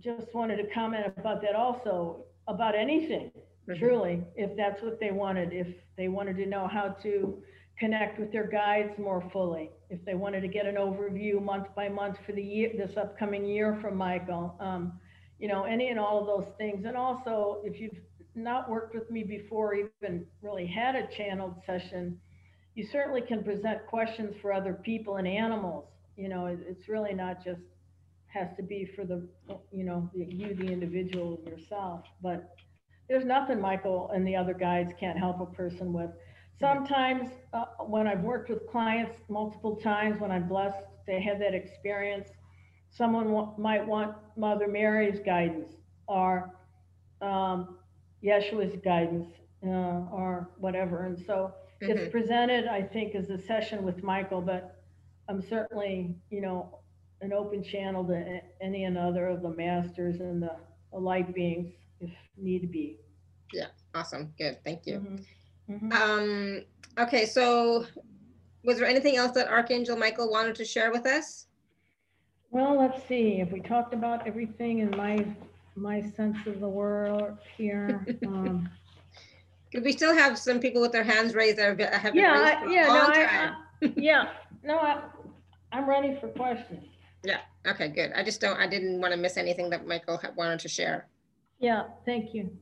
just 0.00 0.34
wanted 0.34 0.56
to 0.56 0.66
comment 0.74 1.06
about 1.16 1.40
that 1.40 1.54
also, 1.54 2.24
about 2.46 2.74
anything. 2.74 3.30
Mhm. 3.66 3.78
truly, 3.78 4.22
if 4.36 4.54
that's 4.56 4.82
what 4.82 5.00
they 5.00 5.10
wanted, 5.10 5.54
if 5.54 5.68
they 5.96 6.08
wanted 6.08 6.36
to 6.36 6.44
know 6.44 6.66
how 6.66 6.88
to 7.02 7.42
connect 7.78 8.18
with 8.20 8.30
their 8.30 8.46
guides 8.46 8.98
more 8.98 9.22
fully, 9.32 9.70
if 9.94 10.04
they 10.04 10.14
wanted 10.14 10.40
to 10.40 10.48
get 10.48 10.66
an 10.66 10.74
overview 10.74 11.40
month 11.40 11.68
by 11.76 11.88
month 11.88 12.16
for 12.26 12.32
the 12.32 12.42
year, 12.42 12.70
this 12.76 12.96
upcoming 12.96 13.44
year 13.44 13.78
from 13.80 13.96
Michael, 13.96 14.56
um, 14.60 14.98
you 15.38 15.48
know, 15.48 15.64
any 15.64 15.88
and 15.88 16.00
all 16.00 16.20
of 16.20 16.26
those 16.26 16.52
things. 16.58 16.84
And 16.84 16.96
also, 16.96 17.60
if 17.64 17.80
you've 17.80 18.00
not 18.34 18.68
worked 18.68 18.94
with 18.94 19.08
me 19.10 19.22
before, 19.22 19.74
even 19.74 20.26
really 20.42 20.66
had 20.66 20.96
a 20.96 21.06
channeled 21.16 21.54
session, 21.64 22.18
you 22.74 22.84
certainly 22.90 23.20
can 23.20 23.44
present 23.44 23.86
questions 23.86 24.34
for 24.42 24.52
other 24.52 24.74
people 24.74 25.16
and 25.16 25.28
animals. 25.28 25.84
You 26.16 26.28
know, 26.28 26.46
it- 26.46 26.64
it's 26.68 26.88
really 26.88 27.14
not 27.14 27.44
just 27.44 27.62
has 28.26 28.48
to 28.56 28.62
be 28.62 28.84
for 28.96 29.04
the, 29.04 29.28
you 29.70 29.84
know, 29.84 30.10
you, 30.12 30.54
the 30.54 30.72
individual 30.72 31.40
yourself, 31.46 32.04
but 32.20 32.56
there's 33.08 33.24
nothing 33.24 33.60
Michael 33.60 34.10
and 34.10 34.26
the 34.26 34.34
other 34.34 34.54
guides 34.54 34.92
can't 34.98 35.18
help 35.18 35.40
a 35.40 35.46
person 35.46 35.92
with. 35.92 36.10
Sometimes, 36.58 37.30
uh, 37.52 37.64
when 37.86 38.06
I've 38.06 38.22
worked 38.22 38.48
with 38.48 38.66
clients 38.68 39.16
multiple 39.28 39.76
times, 39.76 40.20
when 40.20 40.30
I'm 40.30 40.48
blessed 40.48 40.86
to 41.06 41.20
have 41.20 41.38
that 41.40 41.54
experience, 41.54 42.28
someone 42.90 43.32
wa- 43.32 43.54
might 43.58 43.84
want 43.86 44.16
Mother 44.36 44.68
Mary's 44.68 45.18
guidance 45.20 45.72
or 46.06 46.54
um, 47.20 47.78
Yeshua's 48.22 48.76
guidance 48.84 49.28
uh, 49.64 49.68
or 50.12 50.50
whatever. 50.58 51.04
And 51.06 51.18
so 51.18 51.54
it's 51.80 52.04
Mhm. 52.04 52.10
presented, 52.10 52.66
I 52.66 52.82
think, 52.82 53.14
as 53.14 53.30
a 53.30 53.38
session 53.38 53.82
with 53.84 54.02
Michael, 54.02 54.40
but 54.40 54.82
I'm 55.28 55.40
certainly, 55.42 56.14
you 56.30 56.40
know, 56.40 56.78
an 57.20 57.32
open 57.32 57.62
channel 57.62 58.04
to 58.06 58.40
any 58.60 58.84
and 58.84 58.96
other 58.98 59.26
of 59.28 59.42
the 59.42 59.50
masters 59.50 60.20
and 60.20 60.42
the 60.42 60.56
the 60.92 61.00
light 61.00 61.34
beings 61.34 61.72
if 62.00 62.12
need 62.36 62.70
be. 62.70 63.00
Yeah, 63.52 63.68
awesome. 63.94 64.32
Good. 64.38 64.62
Thank 64.62 64.86
you. 64.86 65.00
Mhm. 65.00 65.26
Mhm. 65.70 65.92
Um, 65.92 66.64
okay. 66.98 67.26
So 67.26 67.86
was 68.64 68.78
there 68.78 68.86
anything 68.88 69.16
else 69.16 69.32
that 69.32 69.48
Archangel 69.48 69.96
Michael 69.96 70.30
wanted 70.30 70.54
to 70.56 70.64
share 70.64 70.90
with 70.90 71.06
us? 71.06 71.46
Well, 72.50 72.78
let's 72.78 73.04
see, 73.08 73.40
if 73.40 73.50
we 73.50 73.60
talked 73.60 73.94
about 73.94 74.26
everything 74.28 74.78
in 74.78 74.90
my, 74.90 75.26
my 75.74 76.00
sense 76.00 76.36
of 76.46 76.60
the 76.60 76.68
world 76.68 77.36
here. 77.56 78.06
um, 78.26 78.68
We 79.82 79.90
still 79.90 80.14
have 80.14 80.38
some 80.38 80.60
people 80.60 80.80
with 80.80 80.92
their 80.92 81.02
hands 81.02 81.34
raised 81.34 81.58
that 81.58 81.92
have- 81.94 82.12
been 82.12 82.22
Yeah, 82.22 82.40
raised 82.40 82.58
for 82.60 82.68
a 82.68 82.72
yeah, 82.72 82.86
no, 82.86 82.94
long 82.94 83.10
I, 83.10 83.24
time. 83.24 83.54
I- 83.82 83.92
yeah, 83.96 84.28
no, 84.62 84.78
I, 84.78 85.02
I'm 85.72 85.88
ready 85.88 86.16
for 86.20 86.28
questions. 86.28 86.86
Yeah. 87.24 87.40
Okay, 87.66 87.88
good. 87.88 88.12
I 88.14 88.22
just 88.22 88.40
don't, 88.40 88.56
I 88.58 88.68
didn't 88.68 89.00
want 89.00 89.12
to 89.12 89.18
miss 89.18 89.36
anything 89.36 89.68
that 89.70 89.86
Michael 89.86 90.20
wanted 90.36 90.60
to 90.60 90.68
share. 90.68 91.08
Yeah, 91.58 91.84
thank 92.06 92.34
you. 92.34 92.56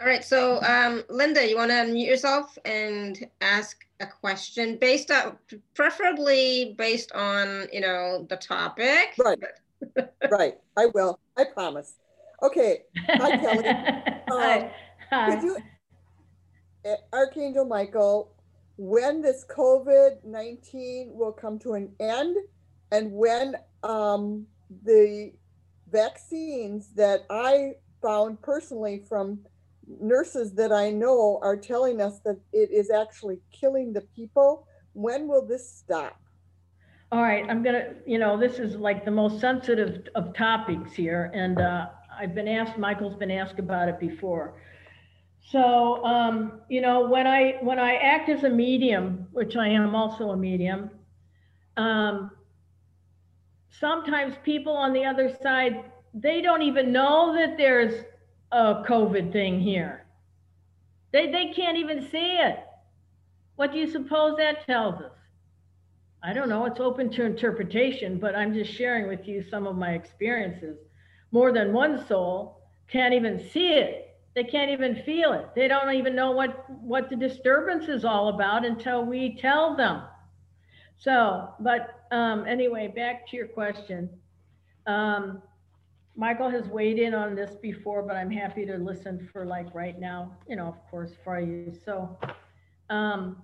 All 0.00 0.06
right, 0.06 0.24
so 0.24 0.62
um, 0.62 1.02
Linda, 1.08 1.48
you 1.48 1.56
want 1.56 1.72
to 1.72 1.74
unmute 1.74 2.06
yourself 2.06 2.56
and 2.64 3.26
ask 3.40 3.84
a 3.98 4.06
question 4.06 4.78
based 4.80 5.10
on, 5.10 5.36
preferably 5.74 6.76
based 6.78 7.10
on, 7.12 7.66
you 7.72 7.80
know, 7.80 8.24
the 8.28 8.36
topic. 8.36 9.14
Right. 9.18 9.38
Right, 10.30 10.54
I 10.76 10.86
will, 10.86 11.20
I 11.36 11.44
promise. 11.44 11.94
Okay, 12.42 12.82
Hi, 13.06 13.36
Kelly. 13.36 13.64
Hi. 14.28 14.72
Hi. 15.10 15.34
could 15.34 15.42
you, 15.44 15.56
eh, 16.84 16.96
Archangel 17.12 17.64
Michael, 17.64 18.32
when 18.76 19.22
this 19.22 19.44
COVID-19 19.48 21.12
will 21.12 21.32
come 21.32 21.60
to 21.60 21.74
an 21.74 21.92
end 22.00 22.36
and 22.90 23.12
when 23.12 23.54
um, 23.84 24.46
the 24.84 25.32
vaccines 25.90 26.88
that 26.94 27.24
I 27.30 27.74
found 28.02 28.42
personally 28.42 29.02
from 29.08 29.40
nurses 30.00 30.54
that 30.54 30.72
I 30.72 30.90
know 30.90 31.38
are 31.42 31.56
telling 31.56 32.00
us 32.00 32.20
that 32.24 32.38
it 32.52 32.70
is 32.70 32.90
actually 32.90 33.40
killing 33.52 33.92
the 33.92 34.02
people, 34.14 34.66
when 34.92 35.28
will 35.28 35.46
this 35.46 35.70
stop? 35.70 36.20
All 37.10 37.22
right, 37.22 37.44
I'm 37.48 37.62
gonna, 37.62 37.94
you 38.06 38.18
know, 38.18 38.38
this 38.38 38.58
is 38.58 38.76
like 38.76 39.04
the 39.04 39.10
most 39.10 39.40
sensitive 39.40 40.08
of 40.14 40.34
topics 40.34 40.92
here, 40.92 41.30
and 41.34 41.58
uh, 41.60 41.86
I've 42.18 42.34
been 42.34 42.48
asked, 42.48 42.76
Michael's 42.76 43.16
been 43.16 43.30
asked 43.30 43.58
about 43.58 43.88
it 43.88 43.98
before. 43.98 44.60
So, 45.50 46.04
um, 46.04 46.60
you 46.68 46.82
know, 46.82 47.08
when 47.08 47.26
I, 47.26 47.56
when 47.62 47.78
I 47.78 47.94
act 47.94 48.28
as 48.28 48.44
a 48.44 48.50
medium, 48.50 49.26
which 49.32 49.56
I 49.56 49.68
am 49.68 49.94
also 49.94 50.30
a 50.30 50.36
medium, 50.36 50.90
um, 51.78 52.30
sometimes 53.70 54.34
people 54.44 54.74
on 54.74 54.92
the 54.92 55.04
other 55.04 55.34
side, 55.42 55.84
they 56.12 56.42
don't 56.42 56.62
even 56.62 56.92
know 56.92 57.34
that 57.34 57.56
there's 57.56 58.04
a 58.52 58.82
COVID 58.88 59.32
thing 59.32 59.60
here. 59.60 60.06
They, 61.12 61.30
they 61.30 61.52
can't 61.54 61.76
even 61.76 62.08
see 62.10 62.36
it. 62.36 62.58
What 63.56 63.72
do 63.72 63.78
you 63.78 63.90
suppose 63.90 64.36
that 64.36 64.66
tells 64.66 65.00
us? 65.00 65.12
I 66.22 66.32
don't 66.32 66.48
know, 66.48 66.64
it's 66.64 66.80
open 66.80 67.10
to 67.10 67.24
interpretation, 67.24 68.18
but 68.18 68.34
I'm 68.34 68.52
just 68.52 68.72
sharing 68.72 69.06
with 69.06 69.26
you 69.26 69.44
some 69.50 69.66
of 69.66 69.76
my 69.76 69.92
experiences. 69.92 70.78
More 71.30 71.52
than 71.52 71.72
one 71.72 72.06
soul 72.06 72.62
can't 72.90 73.14
even 73.14 73.38
see 73.50 73.68
it. 73.74 74.16
They 74.34 74.44
can't 74.44 74.70
even 74.70 75.02
feel 75.04 75.32
it. 75.32 75.46
They 75.54 75.68
don't 75.68 75.92
even 75.94 76.14
know 76.14 76.32
what, 76.32 76.68
what 76.82 77.08
the 77.08 77.16
disturbance 77.16 77.88
is 77.88 78.04
all 78.04 78.28
about 78.28 78.64
until 78.64 79.04
we 79.04 79.36
tell 79.36 79.76
them. 79.76 80.02
So, 80.96 81.54
but 81.60 82.06
um, 82.10 82.46
anyway, 82.46 82.92
back 82.94 83.28
to 83.28 83.36
your 83.36 83.48
question. 83.48 84.10
Um, 84.86 85.42
Michael 86.18 86.50
has 86.50 86.66
weighed 86.66 86.98
in 86.98 87.14
on 87.14 87.36
this 87.36 87.54
before, 87.62 88.02
but 88.02 88.16
I'm 88.16 88.30
happy 88.30 88.66
to 88.66 88.76
listen 88.76 89.28
for 89.32 89.46
like 89.46 89.72
right 89.72 90.00
now, 90.00 90.36
you 90.48 90.56
know, 90.56 90.66
of 90.66 90.74
course, 90.90 91.12
for 91.22 91.38
you. 91.38 91.72
So, 91.84 92.18
um, 92.90 93.40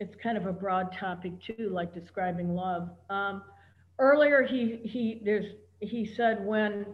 it's 0.00 0.14
kind 0.16 0.36
of 0.36 0.44
a 0.44 0.52
broad 0.52 0.92
topic 0.92 1.32
too, 1.40 1.70
like 1.70 1.94
describing 1.94 2.54
love. 2.54 2.90
Um, 3.08 3.42
earlier, 3.98 4.42
he, 4.42 4.80
he, 4.84 5.22
there's, 5.24 5.46
he 5.80 6.04
said 6.04 6.44
when, 6.44 6.88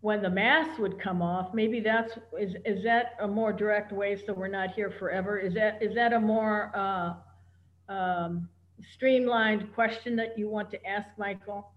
when 0.00 0.22
the 0.22 0.30
mask 0.30 0.78
would 0.78 0.98
come 0.98 1.20
off, 1.20 1.52
maybe 1.52 1.80
that's, 1.80 2.14
is, 2.40 2.54
is 2.64 2.82
that 2.84 3.16
a 3.20 3.28
more 3.28 3.52
direct 3.52 3.92
way, 3.92 4.16
so 4.16 4.32
we're 4.32 4.48
not 4.48 4.70
here 4.72 4.90
forever? 4.98 5.38
Is 5.38 5.52
that, 5.52 5.82
is 5.82 5.94
that 5.94 6.14
a 6.14 6.20
more, 6.20 6.72
uh, 6.74 7.12
um, 7.92 8.48
streamlined 8.94 9.74
question 9.74 10.16
that 10.16 10.38
you 10.38 10.48
want 10.48 10.70
to 10.70 10.86
ask, 10.86 11.08
Michael? 11.18 11.73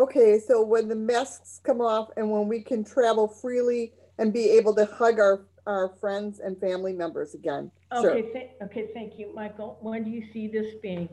Okay, 0.00 0.40
so 0.40 0.64
when 0.64 0.88
the 0.88 0.96
masks 0.96 1.60
come 1.62 1.82
off 1.82 2.08
and 2.16 2.30
when 2.30 2.48
we 2.48 2.62
can 2.62 2.82
travel 2.82 3.28
freely 3.28 3.92
and 4.16 4.32
be 4.32 4.48
able 4.48 4.74
to 4.74 4.86
hug 4.86 5.20
our, 5.20 5.44
our 5.66 5.94
friends 6.00 6.40
and 6.40 6.58
family 6.58 6.94
members 6.94 7.34
again. 7.34 7.70
Sure. 7.92 8.12
Okay, 8.12 8.32
tha- 8.32 8.64
okay, 8.64 8.88
thank 8.94 9.18
you, 9.18 9.34
Michael. 9.34 9.76
When 9.82 10.02
do 10.02 10.10
you 10.10 10.24
see 10.32 10.48
this 10.48 10.74
being? 10.82 11.06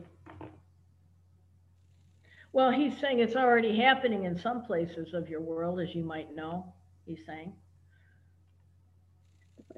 Well, 2.54 2.70
he's 2.70 2.98
saying 2.98 3.18
it's 3.18 3.36
already 3.36 3.76
happening 3.76 4.24
in 4.24 4.38
some 4.38 4.64
places 4.64 5.12
of 5.12 5.28
your 5.28 5.42
world, 5.42 5.80
as 5.80 5.94
you 5.94 6.02
might 6.02 6.34
know, 6.34 6.72
he's 7.04 7.20
saying. 7.26 7.52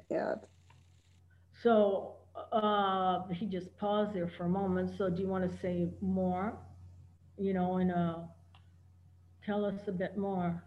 Yeah. 0.09 0.35
So, 1.61 2.15
uh, 2.53 3.27
he 3.27 3.45
just 3.45 3.77
paused 3.77 4.13
there 4.13 4.31
for 4.37 4.45
a 4.45 4.49
moment, 4.49 4.97
so 4.97 5.09
do 5.09 5.21
you 5.21 5.27
want 5.27 5.51
to 5.51 5.57
say 5.59 5.89
more? 5.99 6.57
You 7.37 7.53
know, 7.53 7.79
in 7.79 7.91
uh, 7.91 8.25
tell 9.45 9.65
us 9.65 9.87
a 9.87 9.91
bit 9.91 10.17
more. 10.17 10.63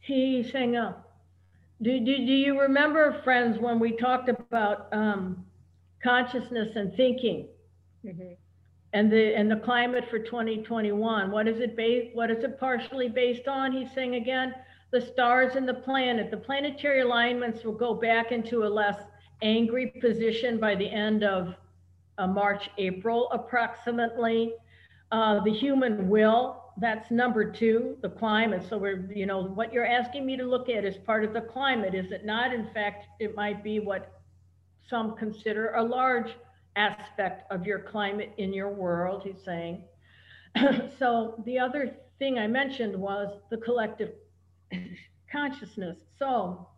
He 0.00 0.42
sang 0.42 0.76
up. 0.76 1.08
do, 1.80 1.98
do, 2.00 2.16
do 2.18 2.32
you 2.32 2.60
remember, 2.60 3.20
friends, 3.24 3.58
when 3.58 3.78
we 3.80 3.92
talked 3.96 4.28
about, 4.28 4.92
um, 4.92 5.44
consciousness 6.02 6.76
and 6.76 6.94
thinking? 6.94 7.48
Mhm. 8.04 8.36
And 8.92 9.10
the, 9.12 9.34
and 9.34 9.50
the 9.50 9.56
climate 9.56 10.04
for 10.10 10.18
2021, 10.18 11.30
what 11.30 11.48
is 11.48 11.60
it 11.60 11.76
based, 11.76 12.14
what 12.14 12.30
is 12.30 12.44
it 12.44 12.58
partially 12.58 13.08
based 13.08 13.48
on? 13.48 13.72
He's 13.72 13.90
saying 13.92 14.14
again, 14.16 14.54
the 14.90 15.00
stars 15.00 15.56
and 15.56 15.66
the 15.68 15.74
planet, 15.74 16.30
the 16.30 16.36
planetary 16.36 17.00
alignments 17.00 17.64
will 17.64 17.72
go 17.74 17.94
back 17.94 18.32
into 18.32 18.64
a 18.64 18.68
less 18.68 18.98
angry 19.40 19.86
position 20.00 20.58
by 20.60 20.74
the 20.74 20.88
end 20.88 21.24
of 21.24 21.54
uh, 22.18 22.26
March, 22.26 22.68
April 22.78 23.30
approximately. 23.32 24.54
Uh, 25.12 25.44
the 25.44 25.52
human 25.52 26.08
will, 26.08 26.72
that's 26.78 27.10
number 27.10 27.44
two, 27.52 27.98
the 28.00 28.08
climate. 28.08 28.64
So 28.66 28.78
we're, 28.78 29.10
you 29.14 29.26
know, 29.26 29.42
what 29.42 29.70
you're 29.70 29.86
asking 29.86 30.24
me 30.24 30.38
to 30.38 30.44
look 30.44 30.70
at 30.70 30.86
is 30.86 30.96
part 30.96 31.22
of 31.22 31.34
the 31.34 31.42
climate, 31.42 31.94
is 31.94 32.10
it 32.12 32.24
not? 32.24 32.54
In 32.54 32.66
fact, 32.72 33.04
it 33.20 33.36
might 33.36 33.62
be 33.62 33.78
what 33.78 34.20
some 34.88 35.14
consider 35.16 35.74
a 35.74 35.82
large 35.82 36.30
aspect 36.76 37.50
of 37.52 37.66
your 37.66 37.78
climate 37.78 38.32
in 38.38 38.54
your 38.54 38.70
world, 38.70 39.22
he's 39.22 39.44
saying. 39.44 39.84
so 40.98 41.42
the 41.44 41.58
other 41.58 41.94
thing 42.18 42.38
I 42.38 42.46
mentioned 42.46 42.96
was 42.96 43.38
the 43.50 43.58
collective 43.58 44.12
consciousness. 45.30 45.98
So 46.18 46.68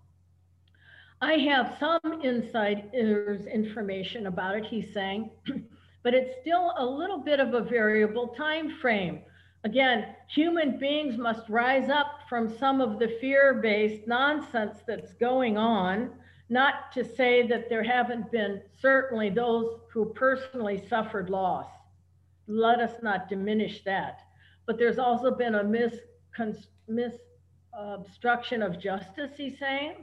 I 1.21 1.35
have 1.35 1.77
some 1.79 2.21
insiders 2.23 3.47
information 3.47 4.27
about 4.27 4.57
it, 4.57 4.65
he's 4.65 4.93
saying, 4.93 5.31
but 6.05 6.15
it's 6.15 6.41
still 6.41 6.73
a 6.77 6.85
little 6.85 7.19
bit 7.19 7.41
of 7.41 7.55
a 7.55 7.63
variable 7.63 8.29
time 8.29 8.77
frame. 8.81 9.23
Again, 9.65 10.15
human 10.29 10.79
beings 10.79 11.17
must 11.17 11.49
rise 11.49 11.89
up 11.89 12.21
from 12.29 12.55
some 12.59 12.83
of 12.83 12.99
the 12.99 13.17
fear-based 13.21 14.07
nonsense 14.07 14.79
that's 14.87 15.15
going 15.15 15.57
on 15.57 16.11
not 16.51 16.93
to 16.93 17.03
say 17.03 17.47
that 17.47 17.71
there 17.71 17.83
haven't 17.83 18.31
been 18.31 18.61
certainly 18.81 19.31
those 19.31 19.81
who 19.91 20.13
personally 20.13 20.87
suffered 20.89 21.31
loss. 21.31 21.67
Let 22.47 22.81
us 22.81 23.03
not 23.03 23.31
diminish 23.31 23.83
that. 23.85 24.21
But 24.67 24.79
there's 24.79 24.99
also 24.99 25.35
been 25.35 25.55
a 25.55 25.65
mis, 25.65 25.95
mis 26.87 27.15
obstruction 27.73 28.63
of 28.63 28.79
justice, 28.79 29.31
he's 29.39 29.59
saying. 29.59 29.95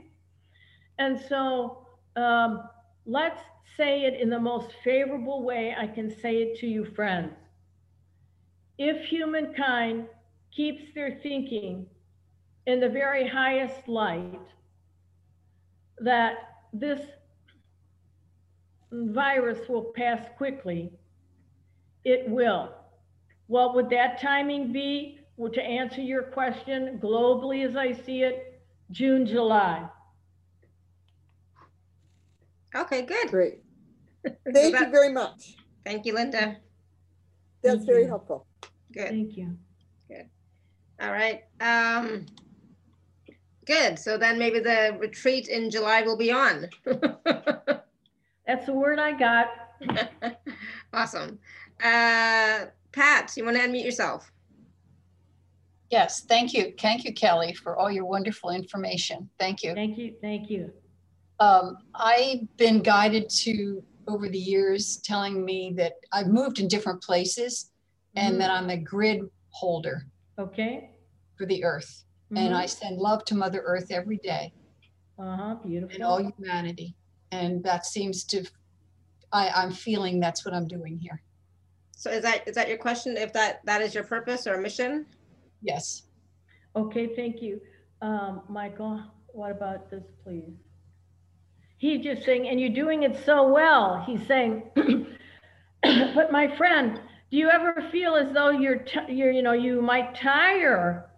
And 0.98 1.18
so 1.28 1.86
um, 2.16 2.64
let's 3.06 3.40
say 3.76 4.02
it 4.04 4.20
in 4.20 4.30
the 4.30 4.38
most 4.38 4.70
favorable 4.84 5.42
way 5.42 5.74
I 5.78 5.86
can 5.86 6.10
say 6.10 6.36
it 6.36 6.58
to 6.60 6.66
you, 6.66 6.84
friends. 6.84 7.32
If 8.78 9.04
humankind 9.06 10.06
keeps 10.50 10.82
their 10.94 11.18
thinking 11.22 11.86
in 12.66 12.80
the 12.80 12.88
very 12.88 13.26
highest 13.28 13.88
light, 13.88 14.40
that 15.98 16.34
this 16.72 17.00
virus 18.90 19.68
will 19.68 19.92
pass 19.96 20.26
quickly, 20.36 20.92
it 22.04 22.28
will. 22.28 22.74
What 23.46 23.74
would 23.74 23.90
that 23.90 24.20
timing 24.20 24.72
be? 24.72 25.18
Well, 25.36 25.52
to 25.52 25.62
answer 25.62 26.00
your 26.00 26.22
question, 26.22 26.98
globally 27.02 27.66
as 27.66 27.76
I 27.76 27.92
see 27.92 28.22
it, 28.22 28.60
June, 28.90 29.26
July. 29.26 29.88
Okay, 32.74 33.02
good. 33.02 33.30
Great. 33.30 33.61
Thank 34.52 34.78
you 34.78 34.90
very 34.90 35.12
much. 35.12 35.56
Thank 35.84 36.06
you, 36.06 36.14
Linda. 36.14 36.56
That's 37.62 37.76
Thank 37.76 37.86
very 37.86 38.02
you. 38.02 38.08
helpful. 38.08 38.46
Good. 38.92 39.08
Thank 39.08 39.36
you. 39.36 39.56
Good. 40.08 40.28
All 41.00 41.12
right. 41.12 41.42
Um, 41.60 42.26
good. 43.66 43.98
So 43.98 44.18
then 44.18 44.38
maybe 44.38 44.60
the 44.60 44.96
retreat 44.98 45.48
in 45.48 45.70
July 45.70 46.02
will 46.02 46.16
be 46.16 46.32
on. 46.32 46.68
That's 48.46 48.66
the 48.66 48.72
word 48.72 48.98
I 48.98 49.12
got. 49.12 49.48
awesome. 50.92 51.38
Uh, 51.82 52.66
Pat, 52.92 53.32
you 53.36 53.44
want 53.44 53.56
to 53.56 53.62
unmute 53.62 53.84
yourself? 53.84 54.30
Yes, 55.90 56.20
thank 56.20 56.54
you. 56.54 56.72
Thank 56.78 57.04
you, 57.04 57.12
Kelly, 57.12 57.52
for 57.52 57.76
all 57.76 57.90
your 57.90 58.06
wonderful 58.06 58.50
information. 58.50 59.28
Thank 59.38 59.62
you. 59.62 59.74
Thank 59.74 59.98
you, 59.98 60.14
thank 60.22 60.48
you. 60.48 60.72
Um, 61.38 61.76
I've 61.94 62.56
been 62.56 62.82
guided 62.82 63.28
to, 63.28 63.82
over 64.08 64.28
the 64.28 64.38
years, 64.38 64.96
telling 65.04 65.44
me 65.44 65.72
that 65.76 65.94
I've 66.12 66.26
moved 66.28 66.58
in 66.58 66.68
different 66.68 67.02
places 67.02 67.70
and 68.16 68.40
that 68.40 68.50
I'm 68.50 68.70
a 68.70 68.76
grid 68.76 69.20
holder 69.50 70.06
Okay. 70.38 70.90
for 71.36 71.46
the 71.46 71.64
earth. 71.64 72.04
And 72.34 72.54
I 72.54 72.64
send 72.64 72.96
love 72.98 73.26
to 73.26 73.34
Mother 73.34 73.60
Earth 73.64 73.90
every 73.90 74.16
day 74.18 74.54
Uh-huh, 75.18 75.56
Beautiful. 75.56 75.94
and 75.94 76.02
all 76.02 76.32
humanity. 76.38 76.96
And 77.30 77.62
that 77.64 77.84
seems 77.84 78.24
to, 78.24 78.44
I, 79.32 79.50
I'm 79.50 79.70
feeling 79.70 80.18
that's 80.18 80.42
what 80.44 80.54
I'm 80.54 80.66
doing 80.66 80.98
here. 80.98 81.20
So 81.94 82.10
is 82.10 82.22
that 82.22 82.48
is 82.48 82.54
that 82.56 82.68
your 82.68 82.78
question? 82.78 83.16
If 83.16 83.32
that 83.34 83.60
that 83.64 83.80
is 83.82 83.94
your 83.94 84.02
purpose 84.04 84.46
or 84.46 84.56
mission? 84.56 85.06
Yes. 85.60 86.04
Okay, 86.74 87.14
thank 87.14 87.40
you. 87.42 87.60
Um, 88.00 88.42
Michael, 88.48 89.00
what 89.28 89.52
about 89.52 89.88
this, 89.90 90.02
please? 90.24 90.56
He's 91.82 92.04
just 92.04 92.24
saying, 92.24 92.46
and 92.48 92.60
you're 92.60 92.70
doing 92.70 93.02
it 93.02 93.24
so 93.24 93.48
well. 93.48 94.04
He's 94.06 94.24
saying, 94.28 94.62
but 95.82 96.30
my 96.30 96.46
friend, 96.56 97.00
do 97.28 97.36
you 97.36 97.50
ever 97.50 97.84
feel 97.90 98.14
as 98.14 98.32
though 98.32 98.50
you're, 98.50 98.78
t- 98.78 99.12
you're, 99.12 99.32
you 99.32 99.42
know, 99.42 99.52
you 99.52 99.82
might 99.82 100.14
tire? 100.14 101.10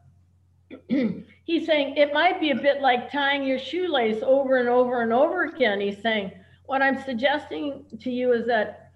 He's 0.88 1.66
saying 1.66 1.98
it 1.98 2.14
might 2.14 2.40
be 2.40 2.50
a 2.50 2.54
bit 2.54 2.80
like 2.80 3.12
tying 3.12 3.44
your 3.44 3.58
shoelace 3.58 4.22
over 4.22 4.56
and 4.56 4.70
over 4.70 5.02
and 5.02 5.12
over 5.12 5.44
again. 5.44 5.82
He's 5.82 6.00
saying, 6.00 6.32
what 6.64 6.80
I'm 6.80 6.98
suggesting 7.02 7.84
to 8.00 8.10
you 8.10 8.32
is 8.32 8.46
that 8.46 8.90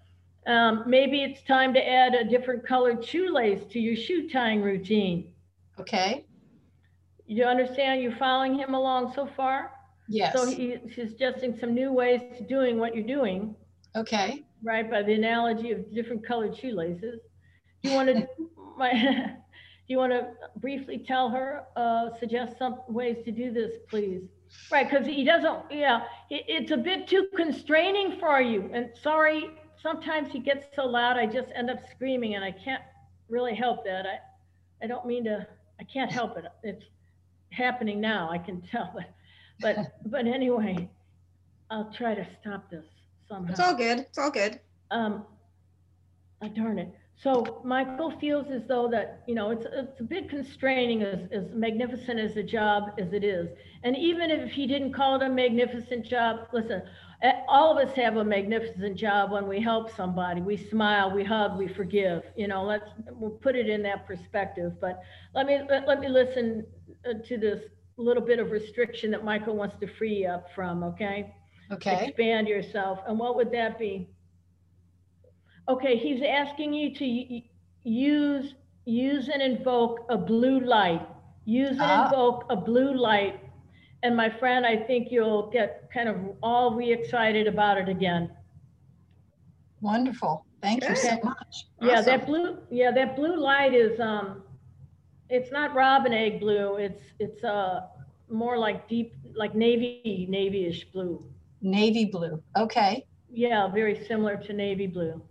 um, 0.46 0.84
maybe 0.86 1.22
it's 1.22 1.42
time 1.42 1.74
to 1.74 1.86
add 1.86 2.14
a 2.14 2.24
different 2.24 2.66
colored 2.66 3.04
shoelace 3.04 3.70
to 3.72 3.78
your 3.78 3.94
shoe 3.94 4.30
tying 4.30 4.62
routine. 4.62 5.34
Okay. 5.78 6.24
You 7.26 7.44
understand? 7.44 8.00
You 8.00 8.14
following 8.18 8.58
him 8.58 8.72
along 8.72 9.12
so 9.12 9.28
far? 9.36 9.72
Yes. 10.08 10.32
So 10.34 10.46
he- 10.46 10.76
he's 10.88 11.10
suggesting 11.10 11.56
some 11.56 11.74
new 11.74 11.92
ways 11.92 12.22
to 12.38 12.42
doing 12.44 12.78
what 12.78 12.94
you're 12.94 13.06
doing, 13.06 13.54
Okay. 13.96 14.44
right? 14.62 14.90
By 14.90 15.02
the 15.02 15.12
analogy 15.14 15.70
of 15.72 15.92
different 15.94 16.24
colored 16.24 16.56
shoelaces. 16.56 17.20
Do 17.82 17.90
you 17.90 17.94
want 17.94 18.08
to, 18.08 18.28
my, 18.76 18.90
do 19.86 19.88
you 19.88 19.98
want 19.98 20.12
to 20.12 20.32
briefly 20.56 20.98
tell 20.98 21.28
her, 21.30 21.64
uh, 21.76 22.10
suggest 22.18 22.58
some 22.58 22.80
ways 22.88 23.18
to 23.24 23.32
do 23.32 23.52
this, 23.52 23.72
please? 23.88 24.22
Right, 24.72 24.88
because 24.88 25.06
he 25.06 25.24
doesn't, 25.24 25.70
yeah, 25.70 26.04
it, 26.30 26.44
it's 26.48 26.70
a 26.70 26.76
bit 26.76 27.06
too 27.06 27.28
constraining 27.36 28.18
for 28.18 28.40
you. 28.40 28.70
And 28.72 28.90
sorry, 29.02 29.50
sometimes 29.76 30.32
he 30.32 30.38
gets 30.38 30.74
so 30.74 30.86
loud, 30.86 31.18
I 31.18 31.26
just 31.26 31.52
end 31.54 31.70
up 31.70 31.78
screaming 31.90 32.34
and 32.34 32.42
I 32.42 32.52
can't 32.52 32.82
really 33.28 33.54
help 33.54 33.84
that. 33.84 34.06
I, 34.06 34.18
I 34.82 34.86
don't 34.86 35.04
mean 35.06 35.24
to, 35.24 35.46
I 35.78 35.84
can't 35.84 36.10
help 36.10 36.38
it. 36.38 36.46
It's 36.62 36.86
happening 37.50 38.00
now, 38.00 38.30
I 38.30 38.38
can 38.38 38.62
tell 38.62 38.94
it. 38.98 39.06
But, 39.60 40.00
but 40.06 40.26
anyway, 40.26 40.88
I'll 41.70 41.92
try 41.92 42.14
to 42.14 42.26
stop 42.40 42.70
this 42.70 42.84
somehow. 43.28 43.50
It's 43.50 43.60
all 43.60 43.74
good. 43.74 44.00
It's 44.00 44.18
all 44.18 44.30
good. 44.30 44.60
Um, 44.90 45.24
oh, 46.42 46.48
darn 46.48 46.78
it. 46.78 46.94
So 47.20 47.60
Michael 47.64 48.12
feels 48.20 48.46
as 48.48 48.62
though 48.68 48.88
that, 48.92 49.24
you 49.26 49.34
know, 49.34 49.50
it's, 49.50 49.66
it's 49.72 49.98
a 49.98 50.04
bit 50.04 50.30
constraining 50.30 51.02
as, 51.02 51.28
as 51.32 51.50
magnificent 51.52 52.20
as 52.20 52.36
a 52.36 52.44
job 52.44 52.92
as 52.96 53.12
it 53.12 53.24
is. 53.24 53.48
And 53.82 53.96
even 53.96 54.30
if 54.30 54.52
he 54.52 54.68
didn't 54.68 54.92
call 54.92 55.16
it 55.16 55.24
a 55.24 55.28
magnificent 55.28 56.06
job, 56.06 56.46
listen, 56.52 56.80
eh, 57.22 57.32
all 57.48 57.76
of 57.76 57.88
us 57.88 57.92
have 57.96 58.18
a 58.18 58.24
magnificent 58.24 58.96
job 58.96 59.32
when 59.32 59.48
we 59.48 59.60
help 59.60 59.94
somebody. 59.96 60.40
We 60.40 60.56
smile, 60.56 61.10
we 61.10 61.24
hug, 61.24 61.58
we 61.58 61.66
forgive, 61.66 62.22
you 62.36 62.46
know, 62.46 62.62
let's, 62.62 62.88
we'll 63.10 63.32
put 63.32 63.56
it 63.56 63.68
in 63.68 63.82
that 63.82 64.06
perspective. 64.06 64.74
But 64.80 65.02
let 65.34 65.46
me, 65.46 65.60
let, 65.68 65.88
let 65.88 65.98
me 65.98 66.08
listen 66.08 66.64
uh, 67.04 67.14
to 67.26 67.36
this 67.36 67.64
little 68.02 68.22
bit 68.22 68.38
of 68.38 68.50
restriction 68.50 69.10
that 69.10 69.24
Michael 69.24 69.56
wants 69.56 69.76
to 69.80 69.86
free 69.96 70.14
you 70.22 70.28
up 70.28 70.46
from, 70.54 70.82
okay? 70.84 71.34
Okay. 71.72 72.06
Expand 72.06 72.48
yourself. 72.48 73.00
And 73.06 73.18
what 73.18 73.36
would 73.36 73.50
that 73.52 73.78
be? 73.78 74.08
Okay, 75.68 75.96
he's 75.98 76.22
asking 76.22 76.72
you 76.72 76.94
to 76.94 77.40
use, 77.84 78.54
use 78.86 79.28
and 79.28 79.42
invoke 79.42 80.06
a 80.08 80.16
blue 80.16 80.60
light. 80.60 81.06
Use 81.44 81.72
and 81.72 81.80
Ah. 81.82 82.04
invoke 82.04 82.44
a 82.50 82.56
blue 82.56 82.94
light. 82.94 83.40
And 84.02 84.16
my 84.16 84.30
friend, 84.30 84.64
I 84.64 84.76
think 84.76 85.10
you'll 85.10 85.50
get 85.50 85.90
kind 85.92 86.08
of 86.08 86.16
all 86.42 86.74
re-excited 86.74 87.46
about 87.46 87.78
it 87.78 87.88
again. 87.88 88.30
Wonderful. 89.80 90.44
Thank 90.62 90.88
you 90.88 90.96
so 90.96 91.18
much. 91.22 91.66
Yeah, 91.80 92.00
that 92.00 92.26
blue, 92.26 92.58
yeah, 92.70 92.90
that 92.92 93.14
blue 93.16 93.36
light 93.36 93.74
is, 93.74 93.98
um, 94.00 94.42
it's 95.30 95.50
not 95.52 95.74
robin 95.74 96.12
egg 96.12 96.40
blue. 96.40 96.76
It's, 96.76 97.02
it's, 97.18 97.44
uh, 97.44 97.86
more 98.30 98.58
like 98.58 98.88
deep, 98.88 99.14
like 99.34 99.54
navy, 99.54 100.26
navy-ish 100.28 100.84
blue. 100.92 101.24
Navy 101.62 102.04
blue. 102.04 102.42
Okay. 102.56 103.06
Yeah, 103.30 103.68
very 103.68 104.04
similar 104.06 104.36
to 104.36 104.52
navy 104.52 104.86
blue. 104.86 105.22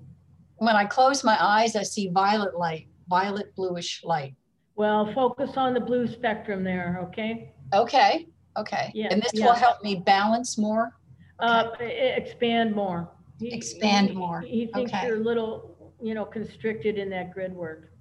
When 0.57 0.75
I 0.75 0.85
close 0.85 1.23
my 1.23 1.37
eyes, 1.39 1.75
I 1.75 1.83
see 1.83 2.09
violet 2.09 2.57
light, 2.57 2.87
violet 3.07 3.55
bluish 3.55 4.03
light. 4.03 4.33
Well, 4.75 5.11
focus 5.13 5.57
on 5.57 5.73
the 5.73 5.79
blue 5.79 6.07
spectrum 6.07 6.63
there, 6.63 6.99
okay? 7.09 7.53
Okay. 7.73 8.27
Okay. 8.57 8.91
Yeah, 8.95 9.09
And 9.11 9.21
this 9.21 9.31
yeah. 9.35 9.45
will 9.45 9.53
help 9.53 9.83
me 9.83 9.95
balance 9.97 10.57
more. 10.57 10.97
Uh, 11.39 11.69
e- 11.79 11.83
e- 11.83 11.87
expand 12.15 12.75
more. 12.75 13.11
Expand 13.41 14.09
he- 14.09 14.15
more. 14.15 14.41
He 14.41 14.65
thinks 14.73 14.91
Okay. 14.91 15.05
you're 15.05 15.17
a 15.17 15.23
little, 15.23 15.93
you 16.01 16.15
know, 16.15 16.25
constricted 16.25 16.97
in 16.97 17.09
that 17.11 17.31
grid 17.31 17.53
work. 17.53 17.91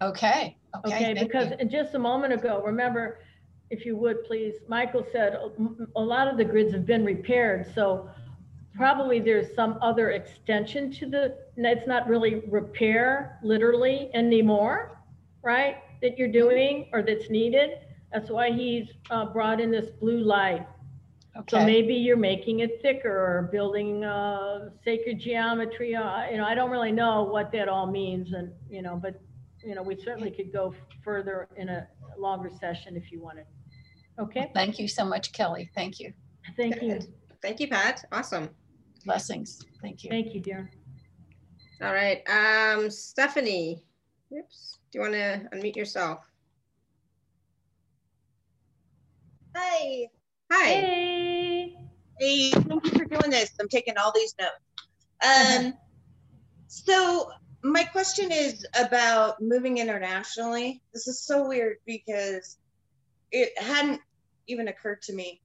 Okay. 0.00 0.56
Okay. 0.84 1.14
Thank 1.14 1.20
because 1.20 1.52
you. 1.58 1.66
just 1.68 1.94
a 1.94 1.98
moment 1.98 2.32
ago, 2.32 2.62
remember, 2.64 3.20
if 3.70 3.84
you 3.84 3.96
would 3.96 4.24
please, 4.24 4.54
Michael 4.68 5.06
said 5.12 5.34
a 5.34 5.50
a 5.96 6.00
lot 6.00 6.28
of 6.28 6.36
the 6.36 6.44
grids 6.44 6.72
have 6.72 6.86
been 6.86 7.04
repaired, 7.04 7.66
so 7.74 8.08
probably 8.76 9.18
there's 9.18 9.54
some 9.54 9.78
other 9.80 10.10
extension 10.10 10.92
to 10.92 11.06
the, 11.06 11.36
it's 11.56 11.86
not 11.86 12.06
really 12.06 12.42
repair 12.48 13.38
literally 13.42 14.10
anymore, 14.14 15.00
right? 15.42 15.76
That 16.02 16.18
you're 16.18 16.28
doing 16.30 16.88
or 16.92 17.02
that's 17.02 17.30
needed. 17.30 17.78
That's 18.12 18.30
why 18.30 18.52
he's 18.52 18.88
uh, 19.10 19.26
brought 19.26 19.60
in 19.60 19.70
this 19.70 19.90
blue 19.90 20.20
light. 20.20 20.66
Okay. 21.36 21.44
So 21.48 21.64
maybe 21.64 21.94
you're 21.94 22.16
making 22.16 22.60
it 22.60 22.80
thicker 22.82 23.10
or 23.10 23.48
building 23.50 24.04
uh, 24.04 24.70
sacred 24.84 25.20
geometry. 25.20 25.94
uh, 25.94 26.30
You 26.30 26.36
know, 26.38 26.44
I 26.44 26.54
don't 26.54 26.70
really 26.70 26.92
know 26.92 27.24
what 27.24 27.50
that 27.52 27.68
all 27.68 27.86
means 27.86 28.32
and, 28.32 28.52
you 28.70 28.82
know, 28.82 28.96
but, 28.96 29.20
you 29.66 29.74
know, 29.74 29.82
we 29.82 29.96
certainly 29.96 30.30
could 30.30 30.52
go 30.52 30.72
further 31.02 31.48
in 31.56 31.68
a 31.68 31.88
longer 32.16 32.50
session 32.60 32.96
if 32.96 33.10
you 33.10 33.20
wanted. 33.20 33.46
Okay, 34.18 34.50
Thank 34.54 34.78
you 34.78 34.88
so 34.88 35.04
much, 35.04 35.32
Kelly. 35.32 35.68
Thank 35.74 35.98
you. 36.00 36.12
thank 36.56 36.80
you. 36.80 37.00
Thank 37.42 37.60
you, 37.60 37.68
Pat. 37.68 38.04
Awesome. 38.12 38.48
Blessings. 39.04 39.60
Thank 39.82 40.04
you. 40.04 40.10
Thank 40.10 40.34
you, 40.34 40.40
dear. 40.40 40.70
All 41.82 41.92
right, 41.92 42.22
um, 42.30 42.88
Stephanie. 42.90 43.84
Oops, 44.32 44.78
do 44.90 44.98
you 44.98 45.02
want 45.02 45.14
to 45.14 45.48
unmute 45.52 45.76
yourself? 45.76 46.20
Hi. 49.54 50.06
Hi. 50.52 50.64
Hey, 50.64 51.76
Hey, 52.18 52.50
thank 52.50 52.84
you 52.84 52.90
for 52.92 53.04
doing 53.04 53.30
this. 53.30 53.50
I'm 53.60 53.68
taking 53.68 53.98
all 53.98 54.12
these 54.14 54.34
notes. 54.40 55.66
Um, 55.66 55.74
so 56.66 57.30
my 57.72 57.84
question 57.84 58.30
is 58.30 58.66
about 58.78 59.40
moving 59.40 59.78
internationally. 59.78 60.80
This 60.92 61.08
is 61.08 61.20
so 61.20 61.48
weird 61.48 61.78
because 61.84 62.58
it 63.32 63.58
hadn't 63.58 64.00
even 64.46 64.68
occurred 64.68 65.02
to 65.02 65.12
me 65.12 65.40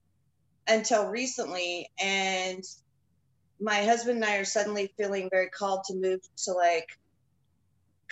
until 0.68 1.08
recently. 1.08 1.90
And 2.00 2.64
my 3.60 3.84
husband 3.84 4.18
and 4.18 4.26
I 4.26 4.38
are 4.38 4.46
suddenly 4.46 4.94
feeling 4.98 5.30
very 5.30 5.50
called 5.50 5.84
to 5.86 5.96
move 5.96 6.22
to 6.46 6.54
like 6.54 6.88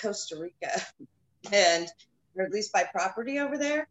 Costa 0.02 0.38
Rica 0.40 0.82
and 1.54 1.88
or 2.36 2.46
at 2.46 2.52
least 2.52 2.74
buy 2.74 2.86
property 2.92 3.40
over 3.40 3.58
there. 3.58 3.88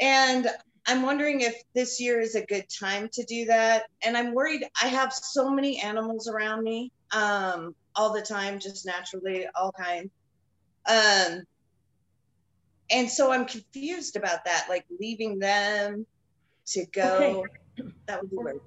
And 0.00 0.46
I'm 0.86 1.02
wondering 1.02 1.40
if 1.40 1.60
this 1.74 2.00
year 2.00 2.20
is 2.20 2.36
a 2.36 2.46
good 2.46 2.66
time 2.68 3.08
to 3.14 3.24
do 3.24 3.46
that. 3.46 3.84
And 4.04 4.16
I'm 4.16 4.34
worried 4.34 4.64
I 4.80 4.88
have 4.88 5.12
so 5.12 5.50
many 5.50 5.80
animals 5.80 6.28
around 6.28 6.62
me 6.62 6.92
um, 7.12 7.74
all 7.96 8.12
the 8.12 8.22
time, 8.22 8.60
just 8.60 8.86
naturally, 8.86 9.46
all 9.54 9.72
kinds. 9.72 10.10
Um, 10.88 11.42
and 12.90 13.10
so 13.10 13.32
I'm 13.32 13.46
confused 13.46 14.16
about 14.16 14.44
that, 14.44 14.66
like 14.68 14.84
leaving 15.00 15.38
them 15.38 16.06
to 16.66 16.86
go. 16.86 17.44
Okay. 17.78 17.90
That 18.06 18.22
would 18.22 18.30
be 18.30 18.36
weird. 18.36 18.60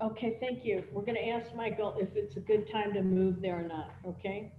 okay, 0.00 0.38
thank 0.40 0.64
you. 0.64 0.84
We're 0.92 1.04
gonna 1.04 1.20
ask 1.20 1.54
Michael 1.54 1.96
if 2.00 2.14
it's 2.14 2.36
a 2.36 2.40
good 2.40 2.70
time 2.70 2.92
to 2.94 3.02
move 3.02 3.42
there 3.42 3.58
or 3.58 3.68
not, 3.68 3.90
okay? 4.06 4.52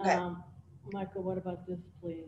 Okay. 0.00 0.12
Um, 0.14 0.42
Michael, 0.92 1.22
what 1.22 1.38
about 1.38 1.66
this, 1.66 1.78
please? 2.00 2.26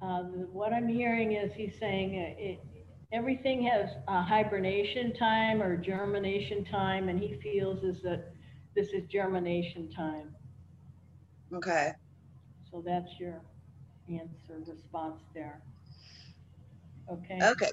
Uh, 0.00 0.22
What 0.52 0.72
I'm 0.72 0.88
hearing 0.88 1.32
is 1.32 1.52
he's 1.54 1.78
saying 1.78 2.10
uh, 2.10 2.40
it, 2.40 2.60
everything 3.14 3.62
has 3.62 3.90
a 4.08 4.22
hibernation 4.22 5.14
time 5.14 5.62
or 5.62 5.76
germination 5.76 6.64
time, 6.64 7.08
and 7.08 7.18
he 7.20 7.38
feels 7.42 7.84
is 7.84 8.02
that 8.02 8.32
this 8.74 8.88
is 8.88 9.04
germination 9.08 9.88
time. 9.90 10.34
Okay. 11.54 11.92
So 12.70 12.82
that's 12.84 13.10
your 13.20 13.40
answer, 14.08 14.58
response 14.66 15.22
there. 15.32 15.62
Okay? 17.10 17.38
Okay. 17.40 17.70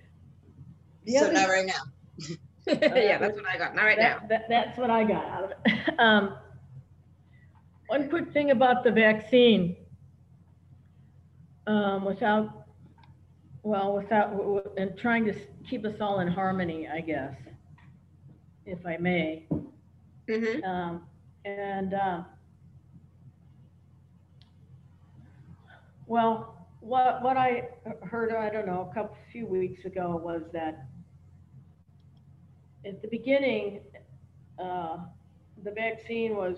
The 1.06 1.14
so 1.14 1.24
other- 1.26 1.34
not 1.34 1.50
right 1.50 1.66
now. 1.66 1.84
Yeah, 2.68 3.18
that's 3.18 3.36
what 3.36 3.48
I 3.48 3.58
got. 3.58 3.74
Not 3.76 3.86
right 3.86 3.98
now. 3.98 4.20
That, 4.20 4.30
that, 4.30 4.46
that's 4.48 4.78
what 4.78 4.92
I 4.92 5.04
got 5.04 5.26
out 5.26 5.44
of 5.46 5.52
it. 5.52 5.96
Um, 6.00 6.36
one 7.88 8.08
quick 8.08 8.32
thing 8.32 8.52
about 8.52 8.84
the 8.84 8.92
vaccine. 8.92 9.76
Um, 11.66 12.06
without, 12.06 12.61
well, 13.64 13.94
without, 13.96 14.74
and 14.78 14.98
trying 14.98 15.26
to 15.26 15.34
keep 15.70 15.86
us 15.86 15.96
all 16.02 16.20
in 16.20 16.28
harmony, 16.28 16.88
I 16.88 17.02
guess, 17.02 17.36
if 18.66 18.86
I 18.86 18.98
may. 18.98 19.46
Mhm. 20.28 20.64
Um, 20.64 21.08
and, 21.46 21.94
uh, 21.94 22.24
well, 26.08 26.68
what, 26.80 27.22
what 27.22 27.38
I 27.38 27.70
heard, 28.04 28.34
I 28.34 28.50
don't 28.50 28.66
know, 28.66 28.88
a 28.90 28.94
couple, 28.94 29.16
few 29.32 29.46
weeks 29.46 29.86
ago 29.86 30.20
was 30.24 30.42
that 30.54 30.88
at 32.86 33.02
the 33.02 33.08
beginning, 33.08 33.82
uh, 34.58 34.98
the 35.64 35.72
vaccine 35.72 36.36
was, 36.36 36.58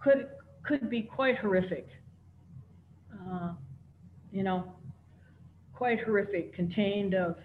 could, 0.00 0.28
could 0.64 0.90
be 0.90 1.02
quite 1.02 1.38
horrific. 1.38 1.88
Uh, 3.12 3.54
You 4.32 4.42
know, 4.42 4.75
quite 5.76 6.00
horrific, 6.00 6.52
contained 6.54 7.14
of, 7.14 7.36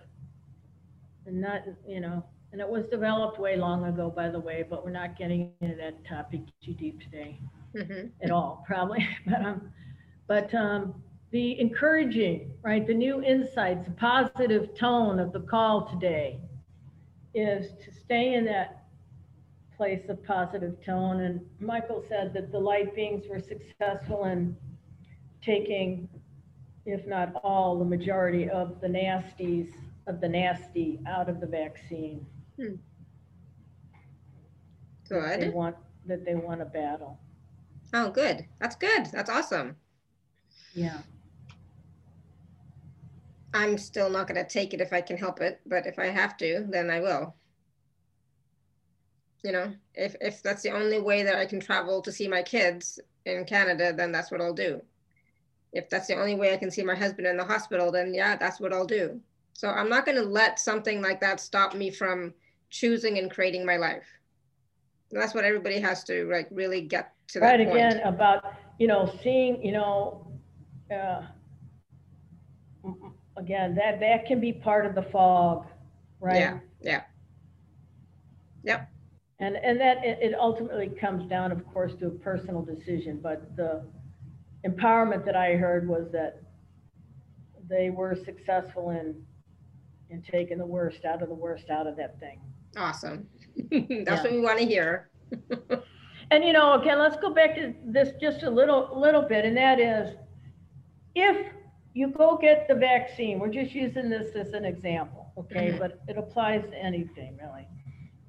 and 1.26 1.40
not, 1.40 1.62
you 1.88 2.00
know, 2.00 2.24
and 2.52 2.60
it 2.62 2.68
was 2.68 2.88
developed 2.88 3.38
way 3.40 3.56
long 3.58 3.86
ago, 3.86 4.10
by 4.10 4.30
the 4.30 4.40
way, 4.40 4.64
but 4.68 4.84
we're 4.84 4.90
not 4.92 5.18
getting 5.18 5.52
into 5.60 5.76
that 5.76 6.04
topic 6.06 6.42
too 6.64 6.74
deep 6.74 7.00
today 7.02 7.40
Mhm. 7.76 8.12
at 8.24 8.32
all, 8.32 8.64
probably. 8.66 9.06
But, 9.28 9.46
um, 9.46 9.72
but 10.28 10.54
um, 10.56 11.04
the 11.32 11.60
encouraging, 11.60 12.52
right, 12.64 12.86
the 12.88 12.94
new 12.94 13.22
insights, 13.22 13.86
the 13.86 13.92
positive 13.92 14.74
tone 14.76 15.20
of 15.20 15.34
the 15.34 15.42
call 15.42 15.86
today 15.88 16.40
is 17.34 17.74
to 17.84 17.92
stay 17.92 18.34
in 18.36 18.46
that 18.46 18.86
place 19.76 20.08
of 20.10 20.24
positive 20.24 20.82
tone. 20.82 21.22
And 21.22 21.42
Michael 21.60 22.04
said 22.08 22.34
that 22.34 22.52
the 22.52 22.60
light 22.60 22.96
beings 22.96 23.26
were 23.30 23.40
successful 23.40 24.26
in 24.26 24.56
taking, 25.42 26.08
if 26.86 27.06
not 27.08 27.36
all, 27.44 27.78
the 27.78 27.86
majority 27.86 28.50
of 28.50 28.82
the 28.82 28.88
nasties, 28.88 29.74
of 30.08 30.20
the 30.20 30.30
nasty 30.30 31.00
out 31.08 31.30
of 31.30 31.40
the 31.40 31.48
vaccine. 31.48 32.26
Hmm. 32.58 32.76
that 35.10 35.40
They 35.40 35.46
Good. 35.46 35.54
want, 35.54 35.76
that 36.06 36.26
they 36.26 36.36
want 36.36 36.60
to 36.60 36.66
battle. 36.66 37.20
Oh, 37.94 38.10
good. 38.10 38.46
That's 38.60 38.76
good. 38.76 39.08
That's 39.12 39.30
awesome. 39.30 39.76
Yeah. 40.74 41.00
I'm 43.54 43.78
still 43.78 44.10
not 44.10 44.28
going 44.28 44.42
to 44.42 44.50
take 44.50 44.74
it 44.74 44.82
if 44.82 44.94
I 44.94 45.02
can 45.02 45.18
help 45.18 45.42
it, 45.42 45.60
but 45.66 45.86
if 45.86 46.00
I 46.00 46.06
have 46.06 46.38
to, 46.38 46.66
then 46.70 46.90
I 46.90 47.02
will. 47.02 47.36
You 49.44 49.52
know, 49.52 49.74
if 49.96 50.16
if 50.22 50.44
that's 50.44 50.62
the 50.62 50.72
only 50.72 51.02
way 51.02 51.24
that 51.24 51.36
I 51.36 51.48
can 51.48 51.60
travel 51.60 52.02
to 52.04 52.12
see 52.12 52.28
my 52.28 52.44
kids 52.44 53.00
in 53.26 53.44
Canada, 53.46 53.92
then 53.92 54.12
that's 54.12 54.32
what 54.32 54.40
I'll 54.40 54.54
do. 54.54 54.82
If 55.74 55.90
that's 55.90 56.08
the 56.08 56.16
only 56.20 56.36
way 56.36 56.54
I 56.54 56.58
can 56.58 56.70
see 56.72 56.84
my 56.84 56.96
husband 56.96 57.28
in 57.28 57.38
the 57.38 57.46
hospital, 57.46 57.92
then 57.92 58.14
yeah, 58.14 58.36
that's 58.36 58.60
what 58.60 58.74
I'll 58.74 58.86
do. 58.86 59.20
So 59.54 59.70
I'm 59.70 59.90
not 59.90 60.06
going 60.06 60.18
to 60.18 60.24
let 60.24 60.60
something 60.60 61.02
like 61.02 61.22
that 61.22 61.40
stop 61.40 61.74
me 61.76 61.92
from 61.92 62.34
choosing 62.70 63.18
and 63.18 63.30
creating 63.30 63.66
my 63.66 63.78
life. 63.78 64.08
And 65.12 65.22
that's 65.22 65.34
what 65.34 65.44
everybody 65.46 65.80
has 65.80 66.04
to 66.06 66.30
like 66.32 66.48
really 66.52 66.82
get 66.82 67.14
to 67.30 67.40
that 67.40 67.58
Right, 67.58 67.68
point. 67.68 67.78
again, 67.78 68.00
about, 68.02 68.54
you 68.80 68.88
know, 68.88 69.14
seeing, 69.24 69.64
you 69.64 69.74
know, 69.74 70.28
uh, 70.94 71.22
again, 73.38 73.76
that, 73.76 74.00
that 74.00 74.26
can 74.26 74.40
be 74.40 74.54
part 74.54 74.86
of 74.86 74.96
the 74.96 75.04
fog, 75.04 75.68
right? 76.20 76.38
Yeah, 76.38 76.60
yeah. 76.82 77.02
Yep. 78.64 78.90
And, 79.40 79.56
and 79.58 79.80
that, 79.80 80.04
it 80.06 80.20
it 80.22 80.36
ultimately 80.38 80.90
comes 80.90 81.28
down, 81.30 81.52
of 81.52 81.66
course, 81.74 81.94
to 82.00 82.08
a 82.08 82.12
personal 82.12 82.62
decision, 82.62 83.20
but 83.22 83.56
the 83.56 83.84
empowerment 84.66 85.26
that 85.26 85.36
I 85.36 85.54
heard 85.56 85.88
was 85.88 86.12
that 86.12 86.42
they 87.70 87.90
were 87.90 88.16
successful 88.16 88.90
in, 88.92 89.16
in 90.10 90.22
taking 90.22 90.58
the 90.58 90.66
worst 90.66 91.06
out 91.06 91.22
of 91.22 91.30
the 91.30 91.36
worst 91.36 91.70
out 91.70 91.88
of 91.88 91.96
that 91.98 92.20
thing. 92.20 92.40
Awesome. 92.78 93.28
That's 94.06 94.24
what 94.24 94.32
we 94.32 94.40
want 94.42 94.60
to 94.60 94.66
hear. 94.66 95.10
And 96.32 96.46
you 96.46 96.54
know, 96.54 96.80
again, 96.80 96.98
let's 96.98 97.18
go 97.18 97.34
back 97.34 97.56
to 97.56 97.74
this 97.84 98.14
just 98.22 98.44
a 98.44 98.50
little, 98.50 98.90
little 98.96 99.22
bit, 99.22 99.44
and 99.44 99.58
that 99.58 99.82
is, 99.82 100.16
if 101.14 101.52
you 101.94 102.08
go 102.08 102.38
get 102.38 102.70
the 102.70 102.76
vaccine, 102.76 103.38
we're 103.38 103.50
just 103.50 103.74
using 103.76 104.10
this 104.10 104.34
as 104.34 104.54
an 104.54 104.64
example, 104.64 105.34
okay, 105.38 105.74
Mhm. 105.74 105.80
but 105.80 106.00
it 106.08 106.18
applies 106.18 106.64
to 106.72 106.78
anything 106.78 107.36
really. 107.36 107.68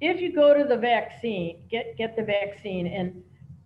If 0.01 0.19
you 0.19 0.33
go 0.35 0.53
to 0.53 0.65
the 0.65 0.75
vaccine, 0.75 1.65
get, 1.69 1.95
get 1.95 2.17
the 2.17 2.23
vaccine 2.23 2.87
and 2.87 3.23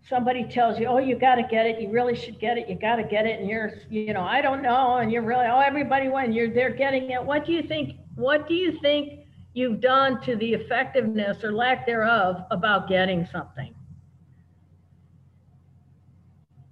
somebody 0.09 0.45
tells 0.45 0.79
you, 0.79 0.87
oh, 0.87 0.99
you 0.99 1.17
gotta 1.17 1.43
get 1.43 1.65
it, 1.65 1.81
you 1.81 1.89
really 1.91 2.15
should 2.15 2.39
get 2.39 2.57
it, 2.57 2.69
you 2.69 2.75
gotta 2.75 3.03
get 3.03 3.25
it, 3.25 3.39
and 3.39 3.49
you're, 3.49 3.73
you 3.89 4.13
know, 4.13 4.21
I 4.21 4.41
don't 4.41 4.61
know, 4.61 4.97
and 4.97 5.11
you're 5.11 5.21
really, 5.23 5.45
oh, 5.45 5.59
everybody 5.59 6.07
went, 6.07 6.33
you're, 6.33 6.49
they're 6.53 6.73
getting 6.73 7.09
it, 7.11 7.23
what 7.23 7.45
do 7.45 7.51
you 7.51 7.63
think, 7.63 7.97
what 8.15 8.47
do 8.47 8.53
you 8.53 8.79
think 8.79 9.25
you've 9.53 9.81
done 9.81 10.21
to 10.21 10.35
the 10.37 10.53
effectiveness 10.53 11.43
or 11.43 11.51
lack 11.51 11.85
thereof 11.85 12.43
about 12.51 12.87
getting 12.87 13.25
something? 13.25 13.73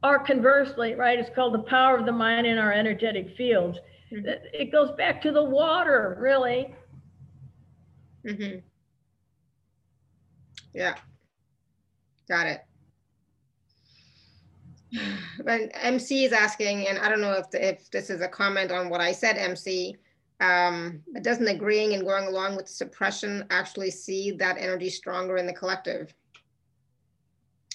Or 0.03 0.19
conversely, 0.19 0.93
right, 0.93 1.17
it's 1.17 1.33
called 1.33 1.55
the 1.55 1.63
power 1.63 1.97
of 1.97 2.05
the 2.05 2.11
mind 2.11 2.45
in 2.45 2.57
our 2.57 2.71
energetic 2.71 3.35
fields. 3.35 3.79
Mhm. 4.11 4.39
It 4.53 4.71
goes 4.71 4.91
back 4.91 5.19
to 5.23 5.31
the 5.31 5.43
water, 5.43 6.15
really. 6.19 6.75
Mhm. 8.23 8.61
Yeah. 10.73 10.95
Got 12.27 12.47
it. 12.47 12.64
But 15.43 15.71
MC 15.73 16.25
is 16.25 16.31
asking, 16.31 16.87
and 16.87 16.97
I 16.97 17.09
don't 17.09 17.21
know 17.21 17.33
if, 17.33 17.47
if 17.53 17.91
this 17.91 18.09
is 18.09 18.21
a 18.21 18.27
comment 18.27 18.71
on 18.71 18.89
what 18.89 19.01
I 19.01 19.11
said, 19.11 19.37
MC. 19.37 19.97
Um, 20.41 21.01
but 21.13 21.23
doesn't 21.23 21.47
agreeing 21.47 21.93
and 21.93 22.03
going 22.03 22.27
along 22.27 22.57
with 22.57 22.67
suppression 22.67 23.45
actually 23.51 23.91
see 23.91 24.31
that 24.31 24.57
energy 24.57 24.89
stronger 24.89 25.37
in 25.37 25.45
the 25.45 25.53
collective? 25.53 26.13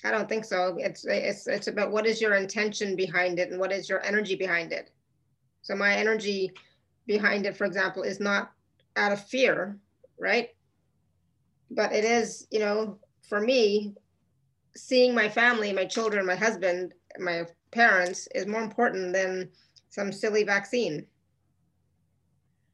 I 0.05 0.11
don't 0.11 0.29
think 0.29 0.45
so. 0.45 0.77
It's, 0.79 1.05
it's, 1.05 1.47
it's 1.47 1.69
about 1.69 1.91
what 1.91 2.07
is 2.07 2.21
your 2.21 2.35
intention 2.35 2.97
behind 2.97 3.39
it 3.39 3.51
and 3.51 3.61
what 3.61 3.73
is 3.73 3.89
your 3.89 4.05
energy 4.05 4.35
behind 4.35 4.73
it? 4.73 4.91
So 5.63 5.75
my 5.75 5.95
energy 5.95 6.53
behind 7.07 7.47
it, 7.47 7.57
for 7.57 7.65
example, 7.65 8.03
is 8.03 8.21
not 8.21 8.53
out 8.97 9.13
of 9.13 9.25
fear, 9.27 9.79
right? 10.19 10.49
But 11.71 11.93
it 11.93 12.05
is, 12.05 12.47
you 12.51 12.61
know, 12.61 12.99
for 13.29 13.41
me, 13.41 13.95
seeing 14.77 15.15
my 15.15 15.29
family, 15.29 15.73
my 15.73 15.85
children, 15.85 16.27
my 16.27 16.37
husband, 16.37 16.95
my 17.19 17.45
parents 17.71 18.29
is 18.35 18.47
more 18.47 18.63
important 18.63 19.13
than 19.13 19.51
some 19.89 20.13
silly 20.13 20.45
vaccine. 20.45 21.07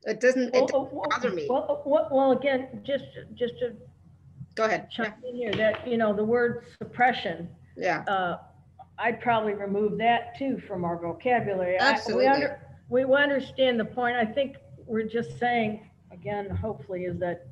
It 0.05 0.21
doesn't, 0.21 0.55
it 0.55 0.69
doesn't 0.69 0.93
well, 0.93 1.07
bother 1.11 1.31
me. 1.31 1.47
Well, 1.49 1.83
well, 1.85 2.09
well, 2.13 2.33
again, 2.33 2.83
just, 2.85 3.05
just 3.35 3.59
to 3.59 3.75
Go 4.55 4.65
ahead. 4.65 4.89
Yeah, 4.99 5.05
chime 5.05 5.15
in 5.29 5.37
here, 5.37 5.53
that, 5.53 5.87
you 5.87 5.99
know, 5.99 6.15
the 6.15 6.25
word 6.25 6.65
suppression, 6.79 7.49
yeah, 7.77 8.05
uh, 8.09 8.39
I'd 8.99 9.21
probably 9.21 9.53
remove 9.53 9.99
that 9.99 10.39
too 10.39 10.63
from 10.67 10.83
our 10.85 10.99
vocabulary. 10.99 11.79
I- 11.79 11.85
we 11.85 11.91
Absolutely. 11.91 12.27
under- 12.29 12.61
we 12.89 13.05
understand 13.05 13.79
the 13.79 13.85
point. 13.85 14.17
I 14.17 14.25
think 14.25 14.57
we're 14.87 15.03
just 15.03 15.39
saying, 15.39 15.91
again, 16.11 16.49
hopefully, 16.49 17.05
is 17.05 17.19
that 17.19 17.49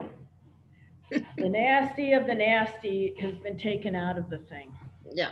the 1.10 1.48
nasty 1.48 2.12
of 2.14 2.26
the 2.26 2.34
nasty 2.34 3.14
has 3.20 3.34
been 3.36 3.58
taken 3.58 3.94
out 3.94 4.18
of 4.18 4.28
the 4.28 4.38
thing. 4.38 4.72
yeah. 5.12 5.30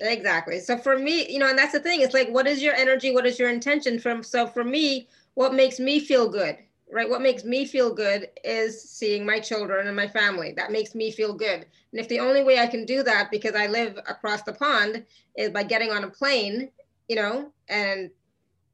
Exactly. 0.00 0.60
So 0.60 0.76
for 0.78 0.98
me, 0.98 1.30
you 1.30 1.38
know, 1.38 1.48
and 1.48 1.58
that's 1.58 1.72
the 1.72 1.80
thing. 1.80 2.02
It's 2.02 2.14
like, 2.14 2.28
what 2.28 2.46
is 2.46 2.62
your 2.62 2.74
energy? 2.74 3.12
What 3.12 3.26
is 3.26 3.38
your 3.38 3.50
intention 3.50 3.98
from? 3.98 4.22
So 4.22 4.46
for 4.46 4.62
me, 4.64 5.08
what 5.34 5.54
makes 5.54 5.80
me 5.80 5.98
feel 5.98 6.28
good, 6.28 6.56
right? 6.92 7.08
What 7.08 7.20
makes 7.20 7.44
me 7.44 7.64
feel 7.64 7.92
good 7.92 8.28
is 8.44 8.80
seeing 8.80 9.26
my 9.26 9.40
children 9.40 9.86
and 9.88 9.96
my 9.96 10.06
family. 10.06 10.52
That 10.56 10.70
makes 10.70 10.94
me 10.94 11.10
feel 11.10 11.32
good. 11.32 11.66
And 11.92 12.00
if 12.00 12.08
the 12.08 12.20
only 12.20 12.44
way 12.44 12.60
I 12.60 12.66
can 12.68 12.84
do 12.84 13.02
that 13.02 13.30
because 13.30 13.54
I 13.54 13.66
live 13.66 13.96
across 14.08 14.42
the 14.42 14.52
pond 14.52 15.04
is 15.36 15.50
by 15.50 15.64
getting 15.64 15.90
on 15.90 16.04
a 16.04 16.10
plane, 16.10 16.70
you 17.08 17.16
know, 17.16 17.52
and 17.68 18.10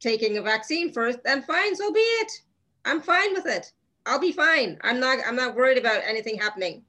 taking 0.00 0.36
a 0.36 0.42
vaccine 0.42 0.92
first, 0.92 1.22
then 1.24 1.42
fine, 1.42 1.74
so 1.74 1.90
be 1.92 2.00
it. 2.00 2.32
I'm 2.84 3.00
fine 3.00 3.32
with 3.32 3.46
it. 3.46 3.72
I'll 4.06 4.20
be 4.20 4.32
fine. 4.32 4.78
I'm 4.82 5.00
not 5.00 5.18
I'm 5.26 5.36
not 5.36 5.54
worried 5.56 5.78
about 5.78 6.02
anything 6.04 6.36
happening. 6.38 6.84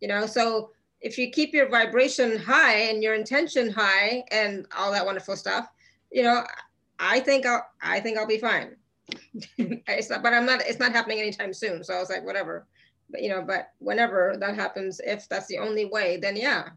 You 0.00 0.08
know, 0.08 0.26
so 0.26 0.70
if 1.04 1.18
you 1.18 1.30
keep 1.30 1.52
your 1.52 1.68
vibration 1.68 2.38
high 2.38 2.76
and 2.88 3.02
your 3.02 3.14
intention 3.14 3.70
high 3.70 4.24
and 4.32 4.66
all 4.76 4.90
that 4.90 5.04
wonderful 5.04 5.36
stuff, 5.36 5.68
you 6.10 6.22
know, 6.22 6.42
I 6.98 7.20
think 7.20 7.44
I'll 7.44 7.66
I 7.82 8.00
think 8.00 8.16
I'll 8.16 8.26
be 8.26 8.38
fine. 8.38 8.76
it's 9.58 10.08
not, 10.08 10.22
but 10.22 10.32
I'm 10.32 10.46
not 10.46 10.62
it's 10.62 10.80
not 10.80 10.92
happening 10.92 11.20
anytime 11.20 11.52
soon. 11.52 11.84
So 11.84 11.94
I 11.94 12.00
was 12.00 12.08
like, 12.08 12.24
whatever. 12.24 12.66
But 13.10 13.22
you 13.22 13.28
know, 13.28 13.42
but 13.42 13.68
whenever 13.80 14.36
that 14.40 14.54
happens, 14.54 14.98
if 15.04 15.28
that's 15.28 15.46
the 15.46 15.58
only 15.58 15.84
way, 15.84 16.16
then 16.16 16.36
yeah. 16.36 16.70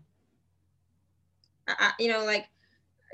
I, 1.69 1.93
you 1.97 2.11
know, 2.11 2.25
like, 2.25 2.47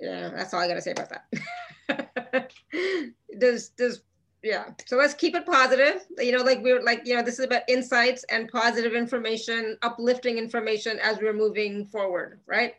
yeah, 0.02 0.30
that's 0.30 0.52
all 0.54 0.62
I 0.62 0.68
gotta 0.68 0.82
say 0.82 0.92
about 0.92 1.10
that. 1.10 2.52
does 3.38 3.70
there's 3.78 4.02
yeah. 4.44 4.66
So 4.86 4.98
let's 4.98 5.14
keep 5.14 5.36
it 5.36 5.46
positive. 5.46 6.06
You 6.20 6.34
know 6.34 6.44
like 6.44 6.62
we're 6.62 6.84
like 6.84 7.02
you 7.06 7.16
know 7.16 7.24
this 7.24 7.40
is 7.40 7.46
about 7.46 7.64
insights 7.70 8.26
and 8.30 8.50
positive 8.50 8.94
information 8.94 9.78
uplifting 9.82 10.38
information 10.38 11.00
as 11.02 11.18
we're 11.20 11.34
moving 11.34 11.86
forward 11.88 12.42
right? 12.46 12.74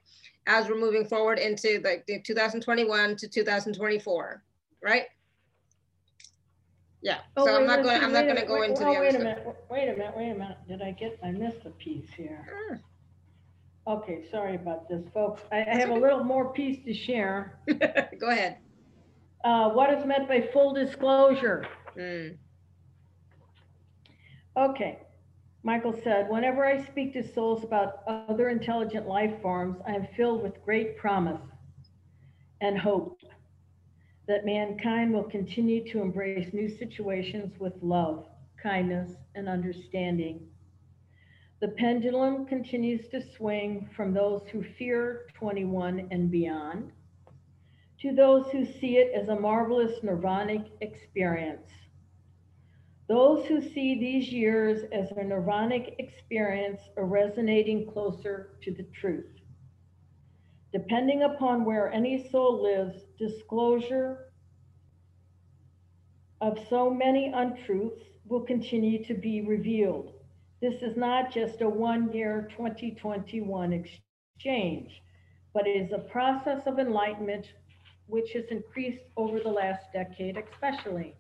As 0.46 0.68
we're 0.68 0.78
moving 0.78 1.06
forward 1.06 1.38
into 1.38 1.80
like 1.82 2.04
the 2.06 2.20
2021 2.20 3.16
to 3.16 3.28
2024 3.28 4.42
right? 4.82 5.04
Yeah. 7.00 7.18
Oh, 7.36 7.46
so 7.46 7.56
i'm 7.56 7.66
not 7.66 7.82
going 7.82 8.02
i'm 8.02 8.12
not 8.12 8.24
going 8.24 8.36
to 8.36 8.46
go 8.46 8.60
wait- 8.60 8.70
into 8.70 8.86
oh, 8.86 8.94
the 8.94 9.00
Wait 9.00 9.08
a 9.08 9.10
stuff. 9.10 9.22
minute, 9.22 9.56
wait 9.70 9.88
a 9.88 9.92
minute, 9.92 10.14
wait 10.16 10.30
a 10.30 10.34
minute. 10.34 10.58
Did 10.68 10.82
I 10.82 10.92
get, 10.92 11.18
I 11.24 11.30
missed 11.30 11.64
a 11.64 11.70
piece 11.70 12.10
here. 12.10 12.80
Okay, 13.86 14.24
sorry 14.30 14.54
about 14.54 14.88
this, 14.88 15.02
folks. 15.12 15.42
I 15.52 15.58
I 15.58 15.74
have 15.76 15.90
a 15.90 15.94
little 15.94 16.24
more 16.24 16.52
piece 16.52 16.82
to 16.86 16.94
share. 16.94 17.58
go 18.18 18.28
ahead 18.28 18.56
Uh, 19.44 19.70
What 19.70 19.92
is 19.92 20.04
meant 20.06 20.26
by 20.26 20.40
full 20.52 20.72
disclosure? 20.72 21.66
Mm, 21.96 22.36
Okay. 24.56 24.98
Michael 25.62 25.94
said, 26.04 26.28
whenever 26.28 26.64
I 26.64 26.84
speak 26.84 27.14
to 27.14 27.22
souls 27.26 27.64
about 27.64 28.02
other 28.06 28.50
intelligent 28.50 29.08
life 29.08 29.40
forms, 29.40 29.78
I 29.86 29.92
am 29.92 30.06
filled 30.14 30.42
with 30.42 30.62
great 30.64 30.96
promise 30.98 31.40
and 32.60 32.78
hope 32.78 33.18
that 34.28 34.44
mankind 34.44 35.12
will 35.12 35.24
continue 35.24 35.82
to 35.90 36.02
embrace 36.02 36.52
new 36.52 36.68
situations 36.68 37.58
with 37.58 37.72
love, 37.82 38.26
kindness, 38.62 39.12
and 39.34 39.48
understanding. 39.48 40.46
The 41.60 41.68
pendulum 41.68 42.44
continues 42.46 43.08
to 43.08 43.22
swing 43.36 43.88
from 43.96 44.12
those 44.12 44.42
who 44.52 44.62
fear 44.62 45.26
21 45.34 46.08
and 46.10 46.30
beyond 46.30 46.92
to 48.04 48.12
those 48.12 48.44
who 48.50 48.66
see 48.66 48.98
it 48.98 49.10
as 49.18 49.30
a 49.30 49.40
marvelous 49.40 49.98
nirvanic 50.02 50.66
experience. 50.82 51.70
Those 53.08 53.46
who 53.46 53.62
see 53.62 53.98
these 53.98 54.30
years 54.30 54.82
as 54.92 55.10
a 55.12 55.24
nirvanic 55.24 55.94
experience 55.98 56.82
are 56.98 57.06
resonating 57.06 57.90
closer 57.90 58.58
to 58.62 58.74
the 58.74 58.82
truth. 59.00 59.40
Depending 60.70 61.22
upon 61.22 61.64
where 61.64 61.90
any 61.90 62.28
soul 62.28 62.62
lives, 62.62 63.04
disclosure 63.18 64.30
of 66.42 66.58
so 66.68 66.90
many 66.90 67.32
untruths 67.34 68.02
will 68.26 68.42
continue 68.42 69.02
to 69.06 69.14
be 69.14 69.40
revealed. 69.40 70.12
This 70.60 70.82
is 70.82 70.94
not 70.94 71.32
just 71.32 71.62
a 71.62 71.68
one 71.70 72.12
year 72.12 72.50
2021 72.50 73.72
exchange, 73.72 74.90
but 75.54 75.66
it 75.66 75.86
is 75.86 75.92
a 75.92 76.10
process 76.10 76.66
of 76.66 76.78
enlightenment 76.78 77.46
which 78.06 78.32
has 78.32 78.44
increased 78.50 79.02
over 79.16 79.40
the 79.40 79.48
last 79.48 79.92
decade, 79.92 80.36
especially. 80.36 81.14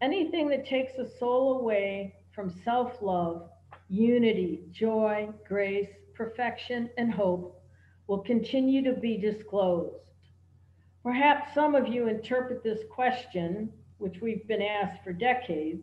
Anything 0.00 0.48
that 0.48 0.66
takes 0.66 0.96
a 0.98 1.08
soul 1.18 1.58
away 1.60 2.14
from 2.34 2.50
self 2.50 3.02
love, 3.02 3.50
unity, 3.88 4.64
joy, 4.70 5.28
grace, 5.46 5.90
perfection, 6.14 6.90
and 6.98 7.12
hope 7.12 7.60
will 8.06 8.20
continue 8.20 8.82
to 8.84 8.92
be 8.92 9.18
disclosed. 9.18 9.96
Perhaps 11.02 11.54
some 11.54 11.74
of 11.74 11.88
you 11.88 12.08
interpret 12.08 12.62
this 12.62 12.80
question, 12.90 13.72
which 13.98 14.20
we've 14.20 14.46
been 14.46 14.62
asked 14.62 15.02
for 15.02 15.12
decades 15.12 15.82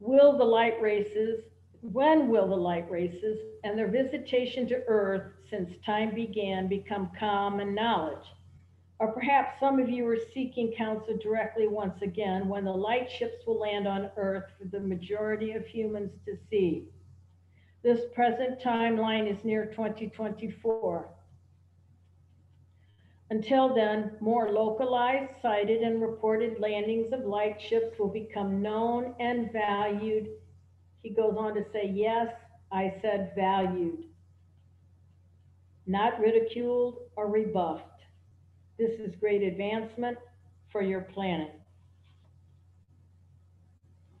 Will 0.00 0.36
the 0.36 0.44
light 0.44 0.80
races, 0.82 1.44
when 1.80 2.28
will 2.28 2.48
the 2.48 2.56
light 2.56 2.90
races 2.90 3.38
and 3.62 3.78
their 3.78 3.88
visitation 3.88 4.66
to 4.68 4.82
Earth 4.88 5.32
since 5.48 5.70
time 5.86 6.12
began 6.14 6.66
become 6.68 7.10
common 7.18 7.74
knowledge? 7.74 8.26
Or 9.02 9.10
perhaps 9.10 9.58
some 9.58 9.80
of 9.80 9.90
you 9.90 10.06
are 10.06 10.18
seeking 10.32 10.70
counsel 10.70 11.16
directly 11.16 11.66
once 11.66 12.02
again 12.02 12.46
when 12.46 12.64
the 12.64 12.70
light 12.70 13.10
ships 13.10 13.44
will 13.44 13.58
land 13.58 13.88
on 13.88 14.12
Earth 14.16 14.44
for 14.56 14.64
the 14.66 14.78
majority 14.78 15.54
of 15.54 15.66
humans 15.66 16.12
to 16.24 16.36
see. 16.48 16.86
This 17.82 18.02
present 18.14 18.60
timeline 18.60 19.28
is 19.28 19.44
near 19.44 19.66
2024. 19.66 21.08
Until 23.30 23.74
then, 23.74 24.12
more 24.20 24.52
localized, 24.52 25.32
sighted, 25.42 25.82
and 25.82 26.00
reported 26.00 26.60
landings 26.60 27.12
of 27.12 27.26
light 27.26 27.60
ships 27.60 27.98
will 27.98 28.06
become 28.06 28.62
known 28.62 29.16
and 29.18 29.50
valued. 29.50 30.28
He 31.02 31.10
goes 31.10 31.34
on 31.36 31.54
to 31.56 31.64
say, 31.72 31.88
Yes, 31.92 32.32
I 32.70 32.94
said 33.02 33.32
valued, 33.34 34.04
not 35.88 36.20
ridiculed 36.20 36.98
or 37.16 37.26
rebuffed. 37.26 37.91
This 38.78 38.98
is 38.98 39.14
great 39.16 39.42
advancement 39.42 40.18
for 40.70 40.82
your 40.82 41.02
planet. 41.02 41.52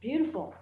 Beautiful. 0.00 0.54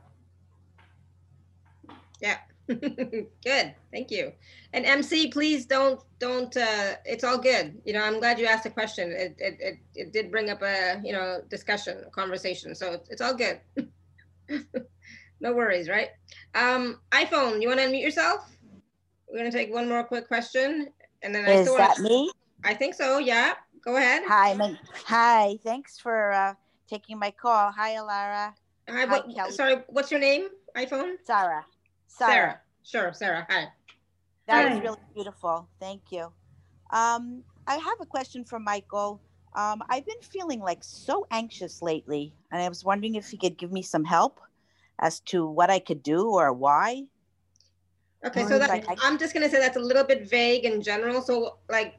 Yeah. 2.20 2.36
good, 2.68 3.74
thank 3.92 4.10
you. 4.10 4.32
And 4.72 4.86
MC, 4.86 5.28
please 5.28 5.66
don't, 5.66 6.00
don't, 6.20 6.56
uh, 6.56 6.94
it's 7.04 7.24
all 7.24 7.38
good. 7.38 7.80
You 7.84 7.94
know, 7.94 8.02
I'm 8.02 8.20
glad 8.20 8.38
you 8.38 8.46
asked 8.46 8.64
the 8.64 8.70
question. 8.70 9.10
It, 9.10 9.34
it, 9.38 9.56
it, 9.58 9.78
it 9.94 10.12
did 10.12 10.30
bring 10.30 10.50
up 10.50 10.62
a, 10.62 11.00
you 11.02 11.12
know, 11.12 11.42
discussion, 11.48 12.04
a 12.06 12.10
conversation, 12.10 12.74
so 12.74 12.92
it's, 12.92 13.08
it's 13.08 13.20
all 13.20 13.34
good. 13.34 13.60
No 15.40 15.54
worries, 15.54 15.88
right? 15.88 16.10
Um, 16.54 17.00
iPhone, 17.12 17.62
you 17.62 17.68
want 17.68 17.80
to 17.80 17.86
unmute 17.86 18.02
yourself? 18.02 18.54
We're 19.28 19.38
gonna 19.38 19.50
take 19.50 19.72
one 19.72 19.88
more 19.88 20.04
quick 20.04 20.28
question 20.28 20.88
and 21.22 21.34
then 21.34 21.46
I 21.46 21.62
still 21.62 21.76
that 21.76 21.98
want, 21.98 22.00
me? 22.00 22.30
I 22.64 22.74
think 22.74 22.94
so, 22.94 23.18
yeah, 23.18 23.54
go 23.84 23.96
ahead. 23.96 24.22
Hi, 24.26 24.54
my, 24.54 24.76
hi. 25.06 25.58
Thanks 25.64 25.98
for 25.98 26.32
uh, 26.32 26.54
taking 26.88 27.18
my 27.18 27.30
call. 27.30 27.72
Hi, 27.72 27.94
Alara. 27.96 28.52
Hi, 28.88 29.04
what, 29.06 29.32
Kelly. 29.34 29.52
sorry, 29.52 29.76
what's 29.88 30.10
your 30.10 30.20
name? 30.20 30.48
iPhone? 30.76 31.14
Sarah. 31.24 31.64
Sarah. 32.06 32.60
Sure, 32.82 33.12
Sarah, 33.12 33.46
hi. 33.48 33.68
That 34.46 34.72
was 34.72 34.80
really 34.82 34.98
beautiful. 35.14 35.68
Thank 35.78 36.02
you. 36.10 36.32
Um, 36.90 37.44
I 37.66 37.76
have 37.76 37.98
a 38.00 38.06
question 38.06 38.44
for 38.44 38.58
Michael. 38.58 39.20
Um, 39.54 39.82
I've 39.88 40.06
been 40.06 40.20
feeling 40.22 40.60
like 40.60 40.82
so 40.82 41.26
anxious 41.30 41.82
lately, 41.82 42.34
and 42.50 42.60
I 42.60 42.68
was 42.68 42.84
wondering 42.84 43.14
if 43.14 43.28
he 43.30 43.36
could 43.36 43.56
give 43.58 43.70
me 43.70 43.82
some 43.82 44.04
help 44.04 44.40
as 44.98 45.20
to 45.20 45.46
what 45.46 45.70
I 45.70 45.78
could 45.78 46.02
do 46.02 46.30
or 46.30 46.52
why. 46.52 47.04
Okay, 48.24 48.42
Or 48.42 48.48
so 48.48 48.58
that, 48.58 48.68
like 48.68 48.88
I- 48.88 48.96
I'm 49.02 49.18
just 49.18 49.34
gonna 49.34 49.48
say 49.48 49.58
that's 49.58 49.76
a 49.76 49.80
little 49.80 50.04
bit 50.04 50.28
vague 50.28 50.64
in 50.64 50.82
general, 50.82 51.22
so 51.22 51.58
like, 51.68 51.94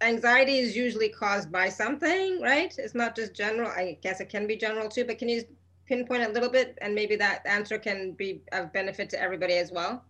anxiety 0.00 0.58
is 0.58 0.76
usually 0.76 1.08
caused 1.08 1.50
by 1.50 1.68
something, 1.68 2.40
right? 2.40 2.74
It's 2.78 2.94
not 2.94 3.16
just 3.16 3.34
general, 3.34 3.70
I 3.70 3.98
guess 4.02 4.20
it 4.20 4.28
can 4.28 4.46
be 4.46 4.56
general 4.56 4.88
too, 4.88 5.04
but 5.04 5.18
can 5.18 5.28
you 5.28 5.44
pinpoint 5.86 6.22
a 6.24 6.28
little 6.28 6.50
bit 6.50 6.78
and 6.80 6.94
maybe 6.94 7.16
that 7.16 7.46
answer 7.46 7.78
can 7.78 8.12
be 8.12 8.42
of 8.52 8.72
benefit 8.72 9.10
to 9.10 9.20
everybody 9.20 9.54
as 9.54 9.72
well? 9.72 10.04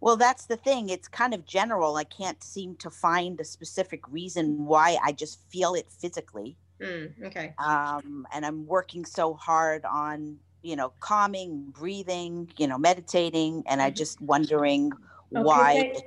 Well, 0.00 0.16
that's 0.16 0.46
the 0.46 0.56
thing. 0.56 0.90
It's 0.90 1.08
kind 1.08 1.32
of 1.32 1.46
general. 1.46 1.96
I 1.96 2.04
can't 2.04 2.42
seem 2.42 2.76
to 2.76 2.90
find 2.90 3.40
a 3.40 3.44
specific 3.44 4.06
reason 4.08 4.66
why. 4.66 4.98
I 5.02 5.12
just 5.12 5.40
feel 5.50 5.74
it 5.74 5.90
physically. 5.90 6.58
Hmm, 6.82 7.06
okay, 7.24 7.54
um, 7.58 8.26
and 8.32 8.44
I'm 8.44 8.66
working 8.66 9.04
so 9.04 9.34
hard 9.34 9.84
on 9.84 10.38
you 10.62 10.76
know 10.76 10.92
calming, 11.00 11.70
breathing, 11.70 12.50
you 12.58 12.66
know, 12.66 12.78
meditating, 12.78 13.62
and 13.66 13.80
I 13.80 13.90
Mhm. 13.90 13.96
just 13.96 14.20
wondering 14.20 14.92
Okay, 15.34 15.42
why. 15.42 15.92
thank- 15.92 16.04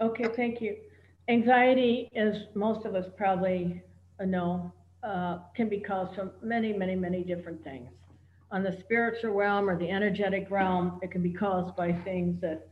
Okay, 0.00 0.28
thank 0.28 0.60
you. 0.60 0.76
Anxiety, 1.28 2.10
as 2.16 2.44
most 2.54 2.86
of 2.86 2.94
us 2.94 3.04
probably 3.16 3.82
know, 4.20 4.72
uh, 5.02 5.38
can 5.54 5.68
be 5.68 5.78
caused 5.78 6.14
from 6.14 6.30
many, 6.42 6.72
many, 6.72 6.94
many 6.94 7.22
different 7.22 7.62
things. 7.62 7.90
On 8.50 8.62
the 8.62 8.76
spiritual 8.80 9.34
realm 9.34 9.68
or 9.68 9.78
the 9.78 9.90
energetic 9.90 10.50
realm, 10.50 10.98
it 11.02 11.10
can 11.10 11.22
be 11.22 11.32
caused 11.32 11.76
by 11.76 11.92
things 11.92 12.40
that 12.40 12.68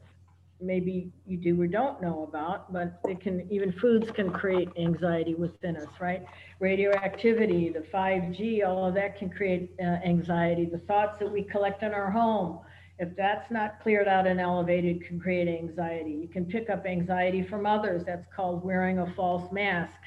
maybe 0.61 1.13
you 1.27 1.37
do 1.37 1.61
or 1.61 1.67
don't 1.67 2.01
know 2.01 2.27
about, 2.29 2.73
but 2.73 2.99
it 3.05 3.21
can, 3.21 3.47
even 3.51 3.73
foods 3.73 4.11
can 4.11 4.31
create 4.33 4.71
anxiety 4.79 5.35
within 5.35 5.77
us, 5.77 5.89
right? 6.01 6.25
Radioactivity, 6.61 7.69
the 7.69 7.85
5G, 7.93 8.67
all 8.67 8.87
of 8.87 8.95
that 8.95 9.19
can 9.19 9.29
create 9.29 9.75
uh, 9.81 9.85
anxiety. 9.85 10.65
The 10.65 10.79
thoughts 10.79 11.19
that 11.19 11.31
we 11.31 11.43
collect 11.43 11.83
in 11.83 11.93
our 11.93 12.11
home, 12.11 12.61
if 12.99 13.15
that's 13.17 13.51
not 13.51 13.81
cleared 13.81 14.09
out 14.09 14.27
and 14.27 14.41
elevated, 14.41 15.05
can 15.05 15.21
create 15.21 15.49
anxiety. 15.49 16.13
You 16.13 16.29
can 16.29 16.47
pick 16.47 16.71
up 16.71 16.87
anxiety 16.87 17.43
from 17.43 17.67
others. 17.67 18.05
That's 18.05 18.27
called 18.35 18.65
wearing 18.65 18.99
a 19.01 19.13
false 19.15 19.53
mask. 19.53 19.99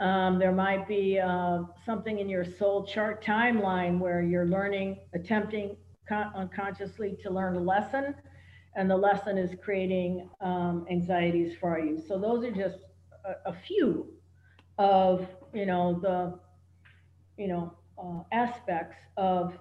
Um, 0.00 0.38
there 0.38 0.52
might 0.52 0.88
be 0.88 1.20
uh, 1.20 1.62
something 1.86 2.18
in 2.18 2.28
your 2.28 2.44
soul 2.44 2.84
chart 2.84 3.24
timeline 3.24 3.98
where 3.98 4.22
you're 4.22 4.46
learning, 4.46 4.98
attempting 5.14 5.76
con- 6.08 6.32
unconsciously 6.34 7.16
to 7.22 7.30
learn 7.30 7.56
a 7.56 7.60
lesson, 7.60 8.14
and 8.74 8.90
the 8.90 8.96
lesson 8.96 9.38
is 9.38 9.54
creating 9.62 10.28
um, 10.40 10.84
anxieties 10.90 11.56
for 11.60 11.78
you. 11.78 12.02
So 12.08 12.18
those 12.18 12.44
are 12.44 12.50
just 12.50 12.78
a, 13.24 13.50
a 13.50 13.52
few 13.52 14.08
of 14.78 15.26
you 15.52 15.66
know 15.66 16.00
the 16.02 16.38
you 17.40 17.48
know 17.48 17.72
uh, 18.02 18.22
aspects 18.32 18.96
of 19.16 19.58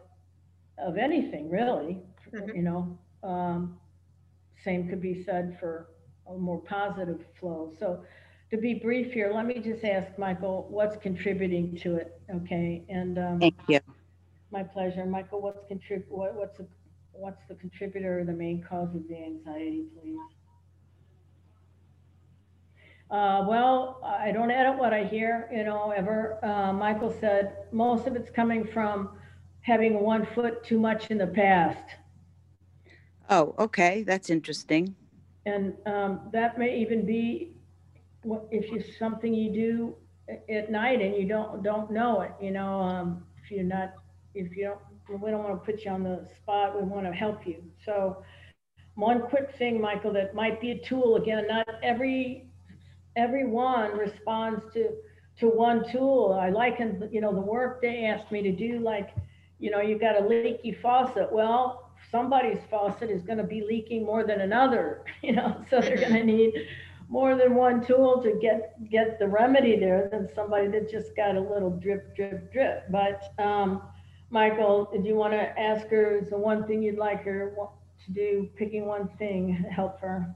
of 0.77 0.97
anything 0.97 1.49
really 1.49 2.01
Mhm. 2.33 2.55
you 2.55 2.61
know 2.61 2.97
um, 3.23 3.77
same 4.63 4.87
could 4.89 5.01
be 5.01 5.23
said 5.23 5.57
for 5.59 5.87
a 6.27 6.33
more 6.37 6.59
positive 6.59 7.23
flow 7.39 7.73
so 7.79 8.03
to 8.49 8.57
be 8.57 8.75
brief 8.75 9.13
here 9.13 9.31
let 9.33 9.45
me 9.45 9.59
just 9.59 9.83
ask 9.83 10.17
michael 10.17 10.67
what's 10.69 10.97
contributing 10.97 11.75
to 11.77 11.95
it 11.95 12.19
okay 12.33 12.83
and 12.89 13.17
um, 13.17 13.39
Thank 13.39 13.55
you. 13.67 13.79
my 14.51 14.63
pleasure 14.63 15.05
michael 15.05 15.41
what's 15.41 15.63
contrib 15.65 16.03
what, 16.07 16.35
what's 16.35 16.57
the 16.57 16.67
what's 17.11 17.41
the 17.47 17.55
contributor 17.55 18.19
or 18.19 18.23
the 18.23 18.33
main 18.33 18.63
cause 18.63 18.95
of 18.95 19.07
the 19.07 19.17
anxiety 19.17 19.85
please 19.99 20.19
uh, 23.11 23.43
well, 23.45 23.99
I 24.05 24.31
don't 24.31 24.51
edit 24.51 24.79
what 24.79 24.93
I 24.93 25.03
hear, 25.03 25.49
you 25.53 25.65
know, 25.65 25.91
ever. 25.91 26.39
Uh, 26.45 26.71
Michael 26.71 27.13
said 27.19 27.57
most 27.73 28.07
of 28.07 28.15
it's 28.15 28.29
coming 28.29 28.65
from 28.65 29.09
having 29.59 29.99
one 29.99 30.25
foot 30.33 30.63
too 30.63 30.79
much 30.79 31.11
in 31.11 31.17
the 31.17 31.27
past. 31.27 31.83
Oh, 33.31 33.55
okay, 33.57 34.03
that's 34.03 34.29
interesting. 34.29 34.95
And 35.45 35.73
um, 35.85 36.21
that 36.33 36.59
may 36.59 36.77
even 36.79 37.05
be 37.05 37.53
what, 38.23 38.45
if 38.51 38.71
you 38.71 38.83
something 38.99 39.33
you 39.33 39.51
do 39.51 39.95
at 40.49 40.71
night 40.71 41.01
and 41.01 41.15
you 41.15 41.27
don't 41.27 41.63
don't 41.63 41.91
know 41.91 42.21
it. 42.21 42.31
You 42.41 42.51
know, 42.51 42.81
um, 42.81 43.23
if 43.43 43.51
you're 43.51 43.63
not, 43.63 43.93
if 44.35 44.55
you 44.55 44.65
don't, 44.65 45.21
we 45.21 45.31
don't 45.31 45.43
want 45.43 45.63
to 45.63 45.71
put 45.71 45.83
you 45.85 45.91
on 45.91 46.03
the 46.03 46.27
spot. 46.37 46.75
We 46.79 46.83
want 46.87 47.05
to 47.07 47.13
help 47.13 47.47
you. 47.47 47.63
So, 47.85 48.23
one 48.95 49.21
quick 49.21 49.55
thing, 49.57 49.81
Michael, 49.81 50.13
that 50.13 50.35
might 50.35 50.59
be 50.61 50.71
a 50.71 50.77
tool. 50.77 51.15
Again, 51.15 51.47
not 51.47 51.67
every 51.81 52.47
everyone 53.15 53.97
responds 53.97 54.61
to 54.73 54.89
to 55.39 55.47
one 55.47 55.89
tool. 55.89 56.37
I 56.39 56.49
liken, 56.49 57.09
you 57.11 57.21
know, 57.21 57.33
the 57.33 57.41
work 57.41 57.81
they 57.81 58.05
asked 58.05 58.31
me 58.31 58.43
to 58.43 58.51
do, 58.51 58.79
like, 58.79 59.11
you 59.59 59.71
know, 59.71 59.79
you've 59.81 60.01
got 60.01 60.21
a 60.21 60.27
leaky 60.27 60.73
faucet. 60.73 61.31
Well, 61.31 61.80
somebody's 62.11 62.59
faucet 62.69 63.09
is 63.09 63.23
going 63.23 63.37
to 63.37 63.43
be 63.43 63.63
leaking 63.67 64.05
more 64.05 64.23
than 64.23 64.41
another, 64.41 65.03
you 65.23 65.33
know, 65.33 65.63
so 65.69 65.79
they're 65.79 65.97
going 65.97 66.13
to 66.13 66.23
need 66.23 66.53
more 67.09 67.35
than 67.35 67.55
one 67.55 67.85
tool 67.85 68.21
to 68.23 68.37
get 68.41 68.73
get 68.89 69.19
the 69.19 69.27
remedy 69.27 69.77
there 69.77 70.07
than 70.11 70.29
somebody 70.33 70.67
that 70.67 70.89
just 70.89 71.15
got 71.15 71.35
a 71.35 71.41
little 71.41 71.69
drip, 71.69 72.15
drip, 72.15 72.51
drip. 72.53 72.85
But 72.89 73.21
um, 73.37 73.81
Michael, 74.29 74.89
did 74.93 75.05
you 75.05 75.15
want 75.15 75.33
to 75.33 75.59
ask 75.59 75.87
her? 75.87 76.17
Is 76.17 76.29
the 76.29 76.37
one 76.37 76.65
thing 76.65 76.81
you'd 76.81 76.97
like 76.97 77.23
her 77.23 77.53
to 78.05 78.11
do? 78.13 78.49
Picking 78.55 78.85
one 78.85 79.09
thing, 79.17 79.65
help 79.69 79.99
her. 79.99 80.33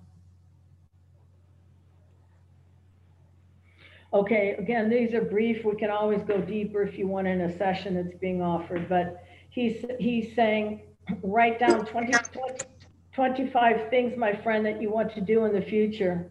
Okay, 4.13 4.55
again, 4.57 4.89
these 4.89 5.13
are 5.13 5.21
brief. 5.21 5.65
We 5.65 5.75
can 5.75 5.89
always 5.89 6.23
go 6.23 6.39
deeper 6.39 6.83
if 6.83 6.97
you 6.97 7.07
want 7.07 7.27
in 7.27 7.41
a 7.41 7.57
session 7.57 7.95
that's 7.95 8.17
being 8.17 8.41
offered, 8.41 8.87
but 8.87 9.21
he's, 9.49 9.83
he's 9.99 10.33
saying, 10.33 10.83
write 11.23 11.59
down 11.59 11.85
20, 11.85 12.11
20 12.11 12.65
25 13.13 13.89
things, 13.89 14.17
my 14.17 14.35
friend, 14.43 14.65
that 14.65 14.81
you 14.81 14.91
want 14.91 15.13
to 15.13 15.21
do 15.21 15.45
in 15.45 15.53
the 15.53 15.61
future. 15.61 16.29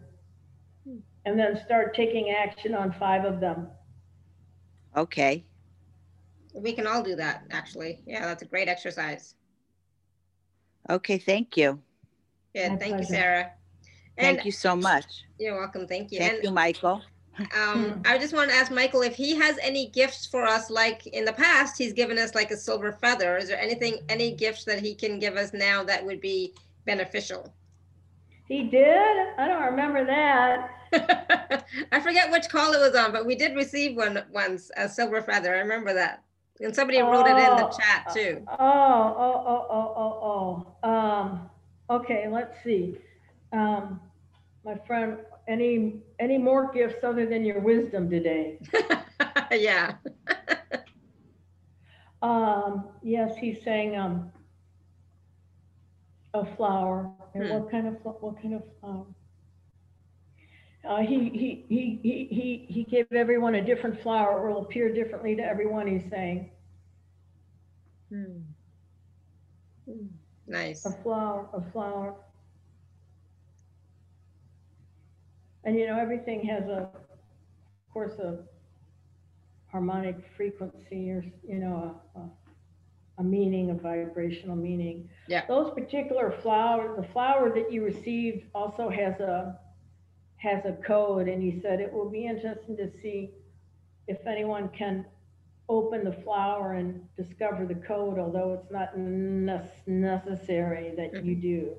And 1.25 1.39
then 1.39 1.59
start 1.65 1.95
taking 1.95 2.29
action 2.29 2.75
on 2.75 2.93
five 2.99 3.25
of 3.25 3.39
them. 3.39 3.67
Okay, 4.95 5.43
we 6.53 6.73
can 6.73 6.87
all 6.87 7.01
do 7.03 7.15
that, 7.15 7.43
actually. 7.51 8.01
Yeah, 8.05 8.21
that's 8.25 8.43
a 8.43 8.45
great 8.45 8.69
exercise. 8.69 9.33
okay, 10.89 11.17
thank 11.17 11.57
you. 11.57 11.81
Good, 12.55 12.71
My 12.73 12.77
thank 12.77 12.99
you. 12.99 13.05
Sarah. 13.05 13.51
And 14.17 14.37
Thank 14.37 14.45
you 14.45 14.51
so 14.51 14.75
much. 14.77 15.25
you're 15.39 15.59
welcome, 15.59 15.87
thank 15.87 16.11
you. 16.11 16.19
Thank 16.19 16.35
And 16.35 16.43
you, 16.43 16.51
Michael. 16.51 17.01
Um, 17.57 18.01
I 18.05 18.17
just 18.17 18.33
want 18.33 18.49
to 18.49 18.55
ask 18.55 18.71
Michael 18.71 19.01
if 19.01 19.15
he 19.15 19.35
has 19.35 19.57
any 19.61 19.87
gifts 19.87 20.25
for 20.25 20.45
us, 20.45 20.69
like 20.69 21.05
in 21.07 21.25
the 21.25 21.33
past, 21.33 21.77
he's 21.77 21.93
given 21.93 22.17
us 22.17 22.33
like 22.33 22.51
a 22.51 22.57
silver 22.57 22.93
feather. 22.93 23.37
Is 23.37 23.49
there 23.49 23.59
anything, 23.59 23.99
any 24.09 24.31
gifts 24.31 24.63
that 24.65 24.79
he 24.79 24.95
can 24.95 25.19
give 25.19 25.35
us 25.35 25.53
now 25.53 25.83
that 25.83 26.05
would 26.05 26.21
be 26.21 26.53
beneficial? 26.85 27.53
He 28.47 28.63
did? 28.63 29.17
I 29.37 29.47
don't 29.47 29.63
remember 29.63 30.05
that. 30.05 31.65
I 31.91 31.99
forget 31.99 32.31
which 32.31 32.47
call 32.49 32.73
it 32.73 32.79
was 32.79 32.95
on, 32.95 33.11
but 33.11 33.25
we 33.25 33.35
did 33.35 33.55
receive 33.55 33.97
one 33.97 34.23
once, 34.31 34.71
a 34.77 34.87
silver 34.87 35.21
feather. 35.21 35.55
I 35.55 35.59
remember 35.59 35.93
that. 35.93 36.23
And 36.61 36.73
somebody 36.73 37.01
wrote 37.01 37.27
it 37.27 37.31
in 37.31 37.55
the 37.57 37.67
Oh, 37.67 37.77
chat 37.77 38.13
too. 38.13 38.45
Oh, 38.47 38.55
oh, 38.59 39.43
oh, 39.45 39.67
oh, 39.69 39.93
oh, 39.97 40.75
oh. 40.83 40.89
Um, 40.89 41.49
okay, 41.89 42.27
let's 42.31 42.55
see. 42.63 42.97
Um, 43.51 43.99
my 44.63 44.75
friend, 44.87 45.17
any, 45.49 45.99
any 46.19 46.37
more 46.37 46.71
gifts 46.71 47.03
other 47.03 47.25
than 47.25 47.43
your 47.45 47.59
wisdom 47.59 48.09
today? 48.09 48.59
Yeah. 49.51 49.95
Um, 52.21 52.89
yes, 53.03 53.37
he's 53.37 53.61
saying, 53.63 53.95
um, 53.95 54.31
a 56.33 56.43
flower. 56.55 57.11
And 57.35 57.43
Hmm. 57.43 57.49
what 57.51 57.69
kind 57.69 57.87
of, 57.87 57.95
what 58.03 58.41
kind 58.41 58.55
of 58.55 58.63
flower? 58.79 59.05
Uh, 60.83 61.01
he, 61.01 61.29
he, 61.29 61.65
he, 61.69 61.99
he, 62.01 62.27
he, 62.31 62.65
he 62.67 62.83
gave 62.83 63.05
everyone 63.11 63.55
a 63.55 63.63
different 63.63 64.01
flower. 64.01 64.39
or 64.39 64.49
will 64.49 64.61
appear 64.61 64.91
differently 64.91 65.35
to 65.35 65.43
everyone, 65.43 65.85
he's 65.87 66.09
saying. 66.09 66.49
Nice. 70.47 70.85
A 70.85 70.91
flower, 71.03 71.47
a 71.53 71.61
flower. 71.71 72.15
And 75.65 75.75
you 75.75 75.87
know, 75.87 75.99
everything 75.99 76.45
has 76.45 76.63
a, 76.67 76.89
of 76.93 77.93
course, 77.93 78.13
a 78.19 78.37
harmonic 79.71 80.15
frequency 80.37 81.09
or, 81.09 81.25
you 81.45 81.59
know, 81.59 81.99
a, 82.15 82.19
a, 82.19 82.29
a 83.17 83.23
meaning, 83.23 83.71
a 83.71 83.73
vibrational 83.73 84.55
meaning. 84.55 85.09
Yeah. 85.27 85.45
Those 85.47 85.73
particular 85.73 86.31
flowers, 86.41 86.95
the 86.95 87.07
flower 87.11 87.53
that 87.53 87.71
you 87.71 87.83
received 87.83 88.45
also 88.53 88.89
has 88.89 89.19
a, 89.19 89.59
has 90.37 90.63
a 90.65 90.73
code 90.85 91.27
and 91.27 91.41
he 91.41 91.59
said 91.59 91.79
it 91.79 91.91
will 91.91 92.09
be 92.09 92.25
interesting 92.25 92.77
to 92.77 92.89
see 93.01 93.31
if 94.07 94.25
anyone 94.27 94.69
can 94.69 95.05
open 95.67 96.03
the 96.03 96.13
flower 96.23 96.73
and 96.73 97.01
discover 97.17 97.65
the 97.65 97.75
code, 97.75 98.19
although 98.19 98.53
it's 98.53 98.71
not 98.71 98.95
nec- 98.97 99.87
necessary 99.87 100.93
that 100.95 101.25
you 101.25 101.31
mm-hmm. 101.31 101.41
do. 101.41 101.75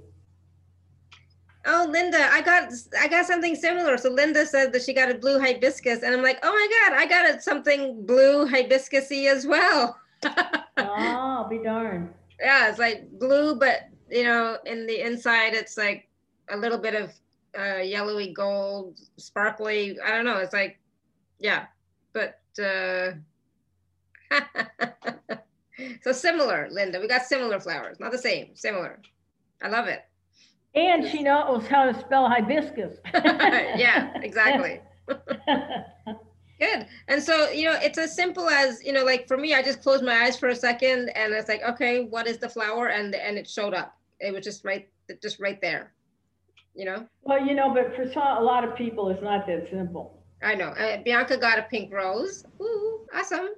Oh, 1.68 1.86
Linda, 1.90 2.28
I 2.32 2.42
got 2.42 2.72
I 2.98 3.08
got 3.08 3.26
something 3.26 3.56
similar. 3.56 3.98
So 3.98 4.10
Linda 4.10 4.46
said 4.46 4.72
that 4.72 4.82
she 4.82 4.92
got 4.94 5.10
a 5.10 5.14
blue 5.14 5.40
hibiscus, 5.40 6.02
and 6.02 6.14
I'm 6.14 6.22
like, 6.22 6.38
oh 6.42 6.52
my 6.52 6.68
god, 6.88 6.98
I 6.98 7.06
got 7.06 7.28
a, 7.28 7.40
something 7.42 8.06
blue 8.06 8.48
hibiscusy 8.48 9.26
as 9.26 9.46
well. 9.46 9.98
Oh, 10.76 11.46
be 11.50 11.58
darned. 11.58 12.10
yeah, 12.40 12.68
it's 12.68 12.78
like 12.78 13.10
blue, 13.18 13.56
but 13.56 13.88
you 14.08 14.22
know, 14.22 14.58
in 14.64 14.86
the 14.86 15.00
inside, 15.00 15.54
it's 15.54 15.76
like 15.76 16.08
a 16.50 16.56
little 16.56 16.78
bit 16.78 16.94
of 16.94 17.12
uh, 17.58 17.78
yellowy 17.78 18.32
gold, 18.32 19.00
sparkly. 19.16 19.98
I 20.00 20.10
don't 20.10 20.24
know. 20.24 20.38
It's 20.38 20.52
like, 20.52 20.78
yeah, 21.40 21.66
but 22.12 22.40
uh, 22.62 23.12
so 26.02 26.12
similar, 26.12 26.68
Linda. 26.70 27.00
We 27.00 27.08
got 27.08 27.22
similar 27.22 27.58
flowers, 27.58 27.98
not 27.98 28.12
the 28.12 28.18
same, 28.18 28.54
similar. 28.54 29.00
I 29.62 29.68
love 29.68 29.88
it. 29.88 30.04
And 30.76 31.08
she 31.08 31.22
knows 31.22 31.66
how 31.66 31.90
to 31.90 31.98
spell 31.98 32.28
hibiscus. 32.28 32.98
yeah, 33.14 34.12
exactly. 34.22 34.80
Good. 36.60 36.86
And 37.08 37.22
so, 37.22 37.50
you 37.50 37.64
know, 37.64 37.78
it's 37.82 37.98
as 37.98 38.14
simple 38.14 38.48
as, 38.48 38.82
you 38.84 38.92
know, 38.92 39.04
like 39.04 39.26
for 39.26 39.38
me, 39.38 39.54
I 39.54 39.62
just 39.62 39.82
closed 39.82 40.04
my 40.04 40.14
eyes 40.24 40.38
for 40.38 40.48
a 40.48 40.56
second 40.56 41.10
and 41.10 41.32
it's 41.32 41.48
like, 41.48 41.62
okay, 41.62 42.04
what 42.04 42.26
is 42.26 42.38
the 42.38 42.48
flower? 42.48 42.88
And 42.88 43.14
and 43.14 43.36
it 43.38 43.48
showed 43.48 43.74
up. 43.74 43.96
It 44.20 44.32
was 44.32 44.44
just 44.44 44.64
right 44.64 44.88
just 45.22 45.40
right 45.40 45.60
there. 45.60 45.92
You 46.74 46.84
know? 46.84 47.06
Well, 47.22 47.44
you 47.44 47.54
know, 47.54 47.72
but 47.72 47.96
for 47.96 48.10
some, 48.12 48.36
a 48.36 48.42
lot 48.42 48.62
of 48.62 48.76
people, 48.76 49.08
it's 49.08 49.22
not 49.22 49.46
that 49.46 49.68
simple. 49.70 50.22
I 50.42 50.54
know. 50.54 50.68
Uh, 50.68 51.02
Bianca 51.02 51.38
got 51.38 51.58
a 51.58 51.62
pink 51.62 51.92
rose. 51.92 52.44
Ooh, 52.60 53.06
awesome. 53.14 53.48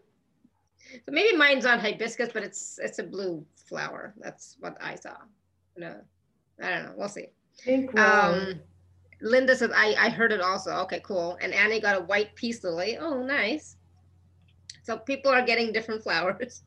So 1.04 1.10
maybe 1.10 1.36
mine's 1.36 1.66
on 1.66 1.80
hibiscus, 1.80 2.30
but 2.32 2.44
it's 2.44 2.78
it's 2.80 2.98
a 3.00 3.04
blue 3.04 3.44
flower. 3.68 4.14
That's 4.18 4.56
what 4.60 4.76
I 4.80 4.94
saw. 4.94 5.16
No, 5.76 5.96
I 6.62 6.70
don't 6.70 6.84
know. 6.84 6.92
We'll 6.96 7.08
see. 7.08 7.26
Um, 7.96 8.60
Linda 9.20 9.56
said, 9.56 9.70
I, 9.74 9.94
I 9.98 10.08
heard 10.10 10.32
it 10.32 10.40
also. 10.40 10.70
Okay, 10.82 11.00
cool. 11.04 11.36
And 11.40 11.52
Annie 11.52 11.80
got 11.80 11.96
a 11.96 12.04
white 12.04 12.34
peace 12.34 12.62
lily. 12.64 12.96
Oh, 12.98 13.22
nice. 13.22 13.76
So 14.82 14.96
people 14.96 15.30
are 15.30 15.42
getting 15.44 15.72
different 15.72 16.02
flowers. 16.02 16.62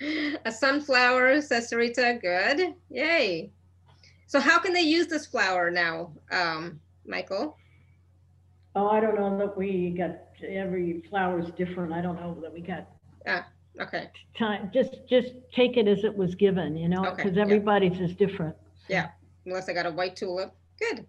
a 0.44 0.52
sunflower, 0.52 1.40
says 1.40 1.70
Sarita. 1.70 2.20
Good. 2.20 2.74
Yay. 2.90 3.50
So 4.26 4.40
how 4.40 4.58
can 4.58 4.72
they 4.72 4.82
use 4.82 5.06
this 5.06 5.26
flower 5.26 5.70
now, 5.70 6.12
um, 6.32 6.80
Michael? 7.06 7.56
Oh, 8.74 8.88
I 8.88 9.00
don't 9.00 9.14
know 9.14 9.38
that 9.38 9.56
we 9.56 9.90
got, 9.90 10.18
every 10.46 11.02
flower 11.08 11.40
is 11.40 11.50
different. 11.56 11.92
I 11.92 12.00
don't 12.02 12.20
know 12.20 12.36
that 12.42 12.52
we 12.52 12.60
got 12.60 12.88
Yeah. 13.24 13.44
Okay. 13.80 14.10
time. 14.36 14.70
Just, 14.74 14.96
just 15.08 15.32
take 15.54 15.76
it 15.76 15.86
as 15.86 16.04
it 16.04 16.14
was 16.14 16.34
given, 16.34 16.76
you 16.76 16.88
know, 16.88 17.04
Okay, 17.06 17.16
because 17.16 17.36
yeah. 17.36 17.42
everybody's 17.42 18.00
is 18.00 18.14
different. 18.16 18.54
Yeah. 18.88 19.08
Unless 19.44 19.68
I 19.68 19.72
got 19.72 19.86
a 19.86 19.90
white 19.90 20.16
tulip. 20.16 20.52
Good. 20.78 21.06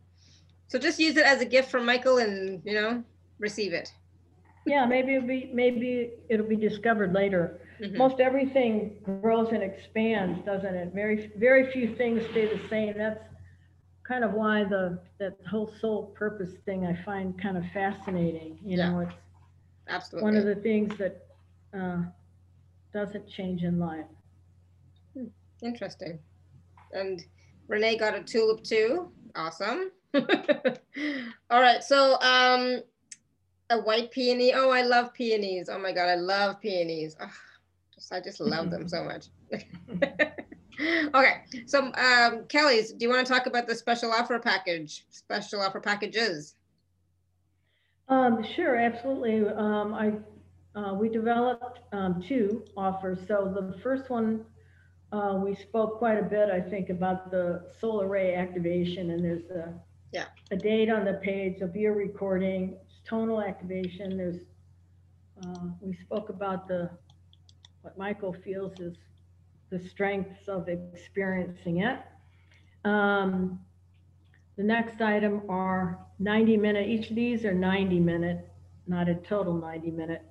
So 0.68 0.80
just 0.80 1.00
use 1.00 1.18
it 1.18 1.26
as 1.26 1.42
a 1.42 1.46
gift 1.46 1.72
from 1.72 1.86
Michael 1.86 2.18
and, 2.18 2.62
you 2.66 2.74
know, 2.74 3.04
receive 3.40 3.74
it. 3.74 3.92
Yeah, 4.66 4.86
maybe 4.86 5.16
it'll 5.16 5.28
be, 5.28 5.50
maybe 5.54 6.12
it'll 6.30 6.48
be 6.48 6.58
discovered 6.58 7.14
later. 7.14 7.62
Mhm. 7.80 7.96
Most 7.96 8.20
everything 8.20 8.98
grows 9.04 9.50
and 9.54 9.64
expands, 9.64 10.44
doesn't 10.46 10.76
it? 10.76 10.94
Very, 10.94 11.32
very 11.38 11.72
few 11.72 11.96
things 11.96 12.22
stay 12.32 12.46
the 12.48 12.68
same. 12.68 12.98
That's 12.98 13.24
kind 14.04 14.24
of 14.24 14.34
why 14.34 14.64
the, 14.66 15.00
that 15.20 15.38
whole 15.50 15.72
soul 15.80 16.08
purpose 16.18 16.54
thing 16.66 16.86
I 16.86 16.96
find 17.04 17.40
kind 17.42 17.58
of 17.58 17.64
fascinating. 17.74 18.60
You 18.64 18.78
know, 18.78 19.00
it's 19.02 19.14
Absolutely. 19.88 20.32
one 20.32 20.38
of 20.38 20.46
the 20.46 20.56
things 20.56 20.98
that 20.98 21.26
uh, 21.74 22.04
doesn't 22.94 23.28
change 23.30 23.64
in 23.64 23.80
life. 23.80 24.06
Interesting. 25.64 26.20
And 26.94 27.24
Renee 27.68 27.98
got 27.98 28.16
a 28.16 28.24
tulip 28.24 28.64
too. 28.64 29.12
Awesome. 29.36 29.92
All 30.16 31.62
right. 31.62 31.84
So 31.84 32.20
um 32.22 32.82
a 33.70 33.80
white 33.80 34.12
peony. 34.12 34.54
Oh, 34.54 34.70
I 34.70 34.82
love 34.82 35.14
peonies. 35.14 35.70
Oh 35.70 35.78
my 35.78 35.92
god, 35.92 36.10
I 36.10 36.16
love 36.16 36.62
peonies. 36.62 37.16
Ugh, 37.20 37.30
just 37.94 38.12
I 38.14 38.20
just 38.22 38.40
love 38.40 38.72
them 38.72 38.88
so 38.88 39.04
much. 39.04 39.28
okay. 41.14 41.44
So 41.66 41.92
um 41.94 42.46
Kelly's, 42.48 42.94
do 42.94 43.06
you 43.06 43.10
want 43.10 43.26
to 43.26 43.32
talk 43.32 43.46
about 43.46 43.68
the 43.68 43.76
special 43.76 44.12
offer 44.12 44.40
package? 44.40 45.06
Special 45.10 45.62
offer 45.62 45.80
packages. 45.80 46.56
Um, 48.10 48.44
sure, 48.56 48.78
absolutely. 48.78 49.48
Um, 49.50 49.94
I, 49.94 50.14
uh, 50.80 50.94
we 50.94 51.10
developed, 51.10 51.80
um, 51.92 52.24
two 52.26 52.64
offers. 52.78 53.20
So 53.28 53.52
the 53.54 53.78
first 53.80 54.10
one, 54.10 54.46
uh, 55.12 55.40
we 55.42 55.56
spoke 55.56 55.98
quite 55.98 56.18
a 56.20 56.24
bit, 56.24 56.50
I 56.50 56.60
think, 56.62 56.90
about 56.90 57.32
the 57.32 57.72
solar 57.80 58.08
ray 58.08 58.36
activation 58.36 59.12
and 59.12 59.24
there's 59.24 59.50
a, 59.50 59.74
Yeah. 60.12 60.26
a 60.52 60.56
date 60.58 60.90
on 60.90 61.06
the 61.06 61.14
page, 61.16 61.60
there'll 61.60 61.74
be 61.74 61.86
a 61.86 61.92
recording, 61.92 62.78
it's 62.84 63.00
tonal 63.06 63.42
activation. 63.42 64.18
There's, 64.18 64.42
uh, 65.44 65.68
we 65.82 65.94
spoke 65.94 66.30
about 66.30 66.68
the, 66.68 66.90
what 67.82 67.98
Michael 67.98 68.34
feels 68.34 68.80
is 68.80 68.98
the 69.70 69.80
strengths 69.80 70.48
of 70.48 70.68
experiencing 70.68 71.82
it. 71.82 72.00
Um, 72.84 73.60
the 74.58 74.64
next 74.64 75.02
item 75.02 75.44
are 75.50 76.00
90 76.20 76.58
minute, 76.58 76.88
each 76.88 77.10
of 77.10 77.16
these 77.16 77.46
are 77.46 77.54
90 77.54 78.00
minute, 78.00 78.50
not 78.88 79.08
a 79.08 79.16
total 79.16 79.54
90 79.54 79.92
minute. 79.92 80.24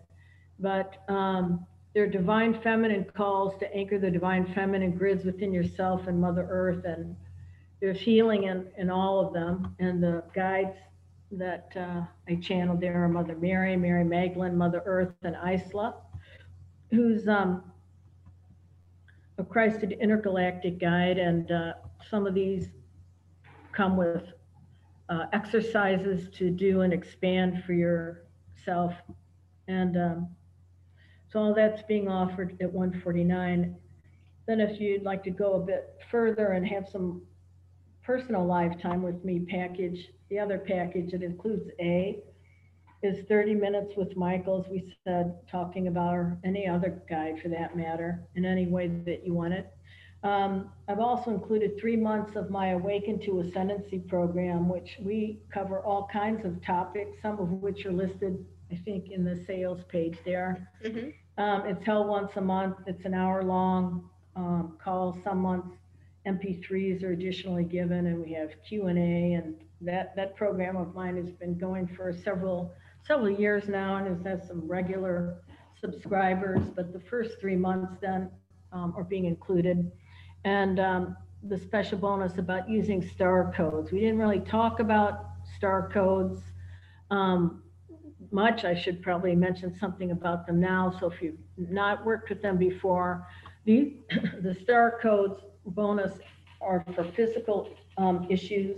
But 0.58 1.04
um, 1.08 1.66
they're 1.96 2.06
divine 2.06 2.52
feminine 2.60 3.06
calls 3.16 3.58
to 3.58 3.74
anchor 3.74 3.98
the 3.98 4.10
divine 4.10 4.44
feminine 4.52 4.90
grids 4.90 5.24
within 5.24 5.50
yourself 5.50 6.06
and 6.08 6.20
Mother 6.20 6.46
Earth. 6.50 6.84
And 6.84 7.16
there's 7.80 7.98
healing 7.98 8.42
in, 8.42 8.66
in 8.76 8.90
all 8.90 9.26
of 9.26 9.32
them. 9.32 9.74
And 9.78 10.02
the 10.02 10.22
guides 10.34 10.76
that 11.30 11.72
uh, 11.74 12.02
I 12.28 12.34
channeled 12.34 12.82
there 12.82 13.02
are 13.02 13.08
Mother 13.08 13.34
Mary, 13.34 13.78
Mary 13.78 14.04
Magdalene, 14.04 14.58
Mother 14.58 14.82
Earth, 14.84 15.14
and 15.22 15.36
Isla, 15.36 15.94
who's 16.90 17.28
um, 17.28 17.64
a 19.38 19.44
Christed 19.44 19.92
intergalactic 19.92 20.78
guide. 20.78 21.16
And 21.16 21.50
uh, 21.50 21.72
some 22.10 22.26
of 22.26 22.34
these 22.34 22.68
come 23.72 23.96
with 23.96 24.34
uh, 25.08 25.28
exercises 25.32 26.28
to 26.34 26.50
do 26.50 26.82
and 26.82 26.92
expand 26.92 27.64
for 27.64 27.72
yourself. 27.72 28.92
And 29.66 29.96
um, 29.96 30.28
so 31.36 31.42
all 31.42 31.54
that's 31.54 31.82
being 31.82 32.08
offered 32.08 32.56
at 32.62 32.72
149. 32.72 33.76
Then 34.46 34.58
if 34.58 34.80
you'd 34.80 35.02
like 35.02 35.22
to 35.24 35.30
go 35.30 35.56
a 35.56 35.60
bit 35.60 36.00
further 36.10 36.52
and 36.52 36.66
have 36.66 36.88
some 36.90 37.20
personal 38.02 38.46
lifetime 38.46 39.02
with 39.02 39.22
me 39.22 39.40
package, 39.40 40.08
the 40.30 40.38
other 40.38 40.56
package, 40.56 41.12
it 41.12 41.22
includes 41.22 41.68
A, 41.78 42.22
is 43.02 43.26
30 43.28 43.54
minutes 43.54 43.92
with 43.98 44.16
Michael, 44.16 44.64
as 44.64 44.70
we 44.70 44.94
said, 45.04 45.36
talking 45.46 45.88
about 45.88 46.14
or 46.14 46.38
any 46.42 46.66
other 46.66 47.02
guide 47.06 47.38
for 47.42 47.50
that 47.50 47.76
matter, 47.76 48.22
in 48.34 48.46
any 48.46 48.66
way 48.66 48.88
that 49.04 49.26
you 49.26 49.34
want 49.34 49.52
it. 49.52 49.70
Um, 50.22 50.70
I've 50.88 51.00
also 51.00 51.32
included 51.32 51.78
three 51.78 51.96
months 51.96 52.34
of 52.34 52.48
my 52.48 52.68
Awaken 52.68 53.20
to 53.26 53.40
Ascendancy 53.40 53.98
program, 53.98 54.70
which 54.70 54.96
we 55.02 55.42
cover 55.52 55.80
all 55.80 56.08
kinds 56.10 56.46
of 56.46 56.64
topics, 56.64 57.20
some 57.20 57.38
of 57.38 57.50
which 57.50 57.84
are 57.84 57.92
listed, 57.92 58.42
I 58.72 58.76
think, 58.76 59.10
in 59.10 59.22
the 59.22 59.44
sales 59.44 59.84
page 59.90 60.16
there. 60.24 60.72
Mhm. 60.82 61.12
Um, 61.38 61.66
it's 61.66 61.84
held 61.84 62.08
once 62.08 62.32
a 62.36 62.40
month. 62.40 62.76
It's 62.86 63.04
an 63.04 63.14
hour 63.14 63.42
long 63.42 64.08
um, 64.36 64.78
call. 64.82 65.18
Some 65.22 65.38
months 65.38 65.76
MP3s 66.26 67.02
are 67.02 67.12
additionally 67.12 67.64
given, 67.64 68.06
and 68.06 68.22
we 68.22 68.32
have 68.32 68.50
Q 68.66 68.86
and 68.86 68.98
A. 68.98 69.34
And 69.34 69.54
that 69.82 70.16
that 70.16 70.34
program 70.36 70.76
of 70.76 70.94
mine 70.94 71.16
has 71.16 71.30
been 71.30 71.58
going 71.58 71.86
for 71.86 72.12
several 72.12 72.72
several 73.06 73.30
years 73.30 73.68
now, 73.68 73.96
and 73.96 74.08
has 74.08 74.24
had 74.24 74.46
some 74.46 74.66
regular 74.66 75.42
subscribers. 75.80 76.62
But 76.74 76.92
the 76.92 77.00
first 77.00 77.38
three 77.40 77.56
months 77.56 77.92
then 78.00 78.30
um, 78.72 78.94
are 78.96 79.04
being 79.04 79.26
included, 79.26 79.90
and 80.44 80.80
um, 80.80 81.16
the 81.42 81.58
special 81.58 81.98
bonus 81.98 82.38
about 82.38 82.68
using 82.68 83.06
star 83.06 83.52
codes. 83.54 83.92
We 83.92 84.00
didn't 84.00 84.18
really 84.18 84.40
talk 84.40 84.80
about 84.80 85.26
star 85.56 85.90
codes. 85.92 86.40
Um, 87.10 87.62
much. 88.32 88.64
I 88.64 88.74
should 88.74 89.02
probably 89.02 89.34
mention 89.34 89.76
something 89.78 90.10
about 90.10 90.46
them 90.46 90.60
now. 90.60 90.96
So 91.00 91.10
if 91.10 91.22
you've 91.22 91.38
not 91.56 92.04
worked 92.04 92.28
with 92.28 92.42
them 92.42 92.56
before, 92.56 93.26
the, 93.64 93.96
the 94.42 94.54
star 94.62 94.98
codes 95.02 95.40
bonus 95.66 96.18
are 96.60 96.84
for 96.94 97.04
physical 97.12 97.70
um, 97.98 98.26
issues. 98.30 98.76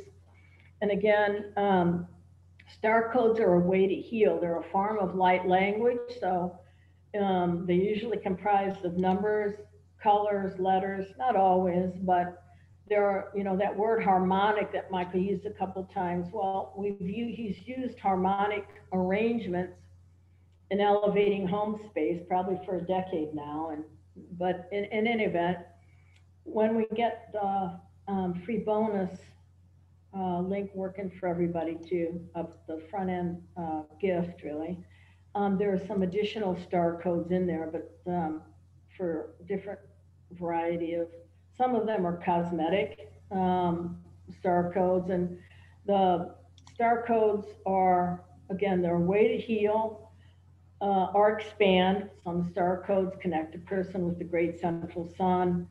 And 0.80 0.90
again, 0.90 1.52
um, 1.56 2.06
star 2.72 3.12
codes 3.12 3.40
are 3.40 3.54
a 3.54 3.60
way 3.60 3.86
to 3.86 3.94
heal. 3.94 4.38
They're 4.40 4.60
a 4.60 4.70
form 4.70 4.98
of 4.98 5.14
light 5.14 5.46
language. 5.46 5.98
So 6.20 6.58
um, 7.20 7.64
they 7.66 7.74
usually 7.74 8.18
comprise 8.18 8.76
of 8.84 8.96
numbers, 8.96 9.54
colors, 10.02 10.58
letters, 10.58 11.06
not 11.18 11.36
always, 11.36 11.90
but 12.02 12.42
there 12.89 13.05
are, 13.05 13.32
you 13.35 13.44
know, 13.44 13.56
that 13.56 13.77
word 13.77 14.02
harmonic 14.02 14.73
that 14.73 14.90
Michael 14.90 15.20
used 15.20 15.47
a 15.47 15.51
couple 15.51 15.85
times. 15.85 16.28
Well, 16.32 16.73
we've 16.77 16.97
he's 16.98 17.56
used 17.66 17.98
harmonic 17.98 18.66
arrangements 18.93 19.74
in 20.70 20.81
elevating 20.81 21.47
home 21.47 21.81
space 21.90 22.20
probably 22.28 22.59
for 22.65 22.77
a 22.77 22.82
decade 22.82 23.35
now. 23.35 23.70
And 23.73 23.85
but 24.39 24.69
in, 24.73 24.85
in 24.85 25.06
any 25.06 25.24
event, 25.24 25.59
when 26.44 26.74
we 26.77 26.86
get 26.94 27.31
the 27.32 27.78
um, 28.09 28.43
free 28.44 28.59
bonus 28.59 29.10
uh, 30.16 30.40
link 30.40 30.70
working 30.74 31.10
for 31.19 31.28
everybody 31.28 31.77
too, 31.89 32.20
up 32.35 32.66
the 32.66 32.82
front 32.90 33.10
end 33.10 33.43
uh, 33.56 33.82
gift 34.01 34.43
really, 34.43 34.78
um, 35.35 35.59
there 35.59 35.73
are 35.73 35.86
some 35.86 36.02
additional 36.02 36.59
star 36.66 37.01
codes 37.02 37.31
in 37.31 37.47
there, 37.47 37.70
but 37.70 38.10
um, 38.10 38.43
for 38.97 39.35
different 39.47 39.78
variety 40.32 40.94
of 40.94 41.09
some 41.59 41.74
of 41.74 41.86
them 41.86 42.06
are 42.06 42.22
cosmetic 42.24 43.12
um, 43.32 43.98
star 44.39 44.72
codes, 44.72 45.10
and 45.10 45.36
the 45.86 46.35
star 46.72 47.05
codes 47.06 47.48
are, 47.66 48.24
again, 48.48 48.80
they're 48.80 48.97
a 48.97 49.01
way 49.01 49.36
to 49.36 49.36
heal 49.36 50.12
uh, 50.80 51.09
or 51.12 51.39
expand. 51.39 52.09
Some 52.22 52.48
star 52.52 52.85
codes 52.86 53.16
connect 53.20 53.55
a 53.56 53.59
person 53.59 54.06
with 54.06 54.18
the 54.18 54.24
great 54.24 54.60
central 54.60 55.12
sun, 55.16 55.66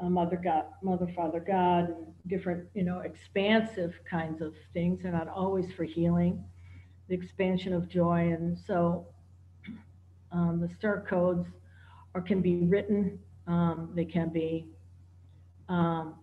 uh, 0.00 0.08
Mother 0.08 0.40
God, 0.42 0.66
Mother, 0.82 1.10
Father 1.14 1.40
God, 1.40 1.94
different, 2.28 2.68
you 2.74 2.84
know, 2.84 3.00
expansive 3.00 3.94
kinds 4.08 4.40
of 4.40 4.54
things. 4.72 5.02
They're 5.02 5.12
not 5.12 5.28
always 5.28 5.72
for 5.72 5.84
healing, 5.84 6.44
the 7.08 7.14
expansion 7.14 7.74
of 7.74 7.88
joy. 7.88 8.32
And 8.32 8.56
so 8.56 9.06
um, 10.30 10.60
the 10.60 10.72
star 10.76 11.04
codes 11.08 11.46
or 12.14 12.20
can 12.20 12.40
be 12.40 12.64
written, 12.64 13.18
um, 13.46 13.90
they 13.94 14.04
can 14.04 14.28
be 14.28 14.66
um, 15.68 16.14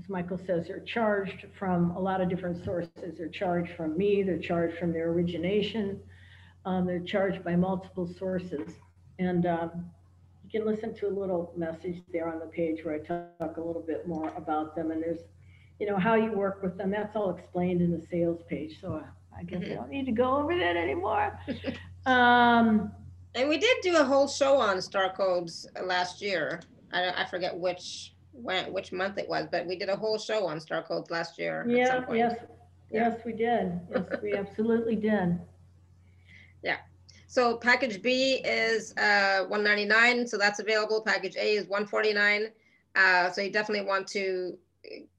as 0.00 0.08
Michael 0.08 0.38
says, 0.38 0.66
they're 0.68 0.80
charged 0.80 1.46
from 1.58 1.90
a 1.92 2.00
lot 2.00 2.20
of 2.20 2.28
different 2.28 2.62
sources. 2.64 3.16
They're 3.18 3.28
charged 3.28 3.72
from 3.76 3.96
me, 3.96 4.22
they're 4.22 4.38
charged 4.38 4.78
from 4.78 4.92
their 4.92 5.10
origination, 5.10 6.00
um, 6.64 6.86
they're 6.86 7.00
charged 7.00 7.42
by 7.44 7.56
multiple 7.56 8.06
sources. 8.06 8.74
And 9.18 9.46
um, 9.46 9.86
you 10.44 10.60
can 10.60 10.66
listen 10.68 10.94
to 10.96 11.08
a 11.08 11.10
little 11.10 11.52
message 11.56 12.02
there 12.12 12.28
on 12.28 12.38
the 12.38 12.46
page 12.46 12.84
where 12.84 12.94
I 12.94 12.98
talk 12.98 13.56
a 13.56 13.60
little 13.60 13.82
bit 13.86 14.06
more 14.06 14.28
about 14.36 14.76
them. 14.76 14.90
And 14.92 15.02
there's, 15.02 15.20
you 15.80 15.86
know, 15.86 15.96
how 15.96 16.14
you 16.14 16.30
work 16.32 16.62
with 16.62 16.76
them. 16.78 16.90
That's 16.90 17.16
all 17.16 17.30
explained 17.36 17.82
in 17.82 17.90
the 17.90 18.04
sales 18.06 18.42
page. 18.48 18.80
So 18.80 19.02
I 19.36 19.42
guess 19.42 19.62
I 19.64 19.74
don't 19.74 19.90
need 19.90 20.06
to 20.06 20.12
go 20.12 20.36
over 20.36 20.56
that 20.56 20.76
anymore. 20.76 21.38
um, 22.06 22.92
And 23.34 23.48
we 23.48 23.58
did 23.58 23.76
do 23.82 23.96
a 23.96 24.04
whole 24.04 24.28
show 24.28 24.56
on 24.58 24.80
star 24.80 25.12
codes 25.12 25.66
last 25.84 26.22
year. 26.22 26.60
I, 26.92 27.02
don't- 27.02 27.18
I 27.18 27.24
forget 27.24 27.56
which 27.58 28.14
when 28.42 28.72
which 28.72 28.92
month 28.92 29.18
it 29.18 29.28
was, 29.28 29.46
but 29.50 29.66
we 29.66 29.76
did 29.76 29.88
a 29.88 29.96
whole 29.96 30.18
show 30.18 30.46
on 30.46 30.60
star 30.60 30.82
codes 30.82 31.10
last 31.10 31.38
year. 31.38 31.62
at 31.62 31.68
yeah, 31.70 32.00
point. 32.00 32.18
yes, 32.18 32.36
Yeah. 32.90 33.08
yes, 33.10 33.24
we 33.24 33.32
did. 33.32 33.80
Yes, 33.90 34.22
we 34.22 34.32
absolutely 34.42 34.96
did. 34.96 35.38
Yeah. 36.62 36.78
So 37.26 37.56
package 37.58 38.00
B 38.02 38.40
is 38.44 38.96
uh, 38.96 39.44
199, 39.48 40.26
so 40.26 40.38
that's 40.38 40.60
available. 40.60 41.02
Package 41.02 41.36
A 41.36 41.56
is 41.56 41.66
149. 41.66 42.48
Uh, 42.96 43.30
so 43.30 43.42
you 43.42 43.50
definitely 43.52 43.86
want 43.86 44.06
to, 44.08 44.56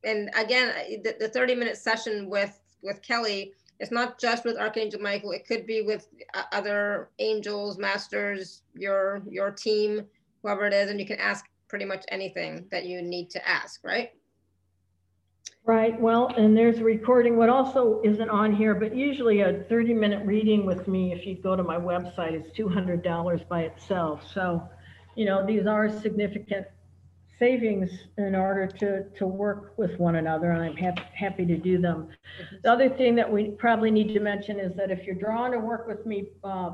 and 0.03 0.29
again, 0.35 0.73
the, 1.03 1.15
the 1.19 1.29
30 1.29 1.55
minute 1.55 1.77
session 1.77 2.29
with 2.29 2.59
with 2.81 3.01
Kelly, 3.01 3.53
it's 3.79 3.91
not 3.91 4.19
just 4.19 4.45
with 4.45 4.57
Archangel 4.57 5.01
Michael. 5.01 5.31
It 5.31 5.45
could 5.45 5.65
be 5.65 5.81
with 5.81 6.07
uh, 6.33 6.43
other 6.51 7.09
angels, 7.19 7.77
masters, 7.77 8.63
your 8.73 9.21
your 9.29 9.51
team, 9.51 10.05
whoever 10.41 10.65
it 10.65 10.73
is, 10.73 10.89
and 10.89 10.99
you 10.99 11.05
can 11.05 11.19
ask 11.19 11.45
pretty 11.69 11.85
much 11.85 12.03
anything 12.09 12.67
that 12.71 12.85
you 12.85 13.01
need 13.01 13.29
to 13.29 13.47
ask, 13.47 13.81
right? 13.83 14.11
Right, 15.65 15.99
well, 16.01 16.27
and 16.35 16.57
there's 16.57 16.79
a 16.79 16.83
recording, 16.83 17.37
what 17.37 17.49
also 17.49 18.01
isn't 18.03 18.29
on 18.29 18.55
here, 18.55 18.73
but 18.73 18.95
usually 18.95 19.41
a 19.41 19.65
30-minute 19.69 20.25
reading 20.25 20.65
with 20.65 20.87
me, 20.87 21.13
if 21.13 21.27
you 21.27 21.35
go 21.35 21.55
to 21.55 21.63
my 21.63 21.77
website, 21.77 22.33
is 22.33 22.51
$200 22.57 23.47
by 23.47 23.61
itself. 23.61 24.23
So, 24.33 24.67
you 25.15 25.25
know, 25.25 25.45
these 25.45 25.67
are 25.67 25.89
significant 26.01 26.65
savings 27.37 27.91
in 28.17 28.35
order 28.35 28.65
to, 28.65 29.03
to 29.17 29.27
work 29.27 29.73
with 29.77 29.97
one 29.99 30.15
another, 30.15 30.51
and 30.51 30.63
I'm 30.63 30.75
happy, 30.75 31.03
happy 31.13 31.45
to 31.45 31.57
do 31.57 31.79
them. 31.79 32.09
The 32.63 32.71
other 32.71 32.89
thing 32.89 33.15
that 33.15 33.31
we 33.31 33.51
probably 33.51 33.91
need 33.91 34.13
to 34.13 34.19
mention 34.19 34.59
is 34.59 34.75
that 34.75 34.89
if 34.89 35.05
you're 35.05 35.15
drawn 35.15 35.51
to 35.51 35.59
work 35.59 35.87
with 35.87 36.05
me 36.05 36.29
uh, 36.43 36.71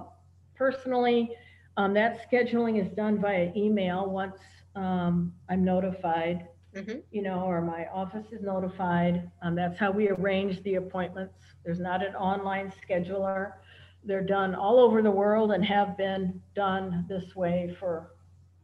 personally, 0.56 1.32
um, 1.78 1.94
that 1.96 2.32
scheduling 2.32 2.82
is 2.82 2.90
done 2.96 3.20
via 3.20 3.52
email 3.56 4.10
once 4.10 4.38
um, 4.76 5.34
I'm 5.50 5.64
notified 5.64 6.48
Mhm. 6.76 7.04
you 7.10 7.22
know, 7.22 7.46
or 7.46 7.62
my 7.62 7.88
office 7.88 8.26
is 8.34 8.42
notified. 8.42 9.32
Um, 9.42 9.56
that's 9.56 9.80
how 9.80 9.92
we 9.92 10.10
arrange 10.10 10.62
the 10.64 10.76
appointments. 10.76 11.34
There's 11.64 11.80
not 11.80 12.06
an 12.06 12.16
online 12.16 12.70
scheduler. 12.84 13.54
They're 14.04 14.26
done 14.26 14.54
all 14.54 14.80
over 14.80 15.02
the 15.02 15.10
world 15.10 15.54
and 15.54 15.64
have 15.64 15.96
been 15.96 16.42
done 16.54 17.06
this 17.08 17.34
way 17.34 17.74
for 17.80 18.12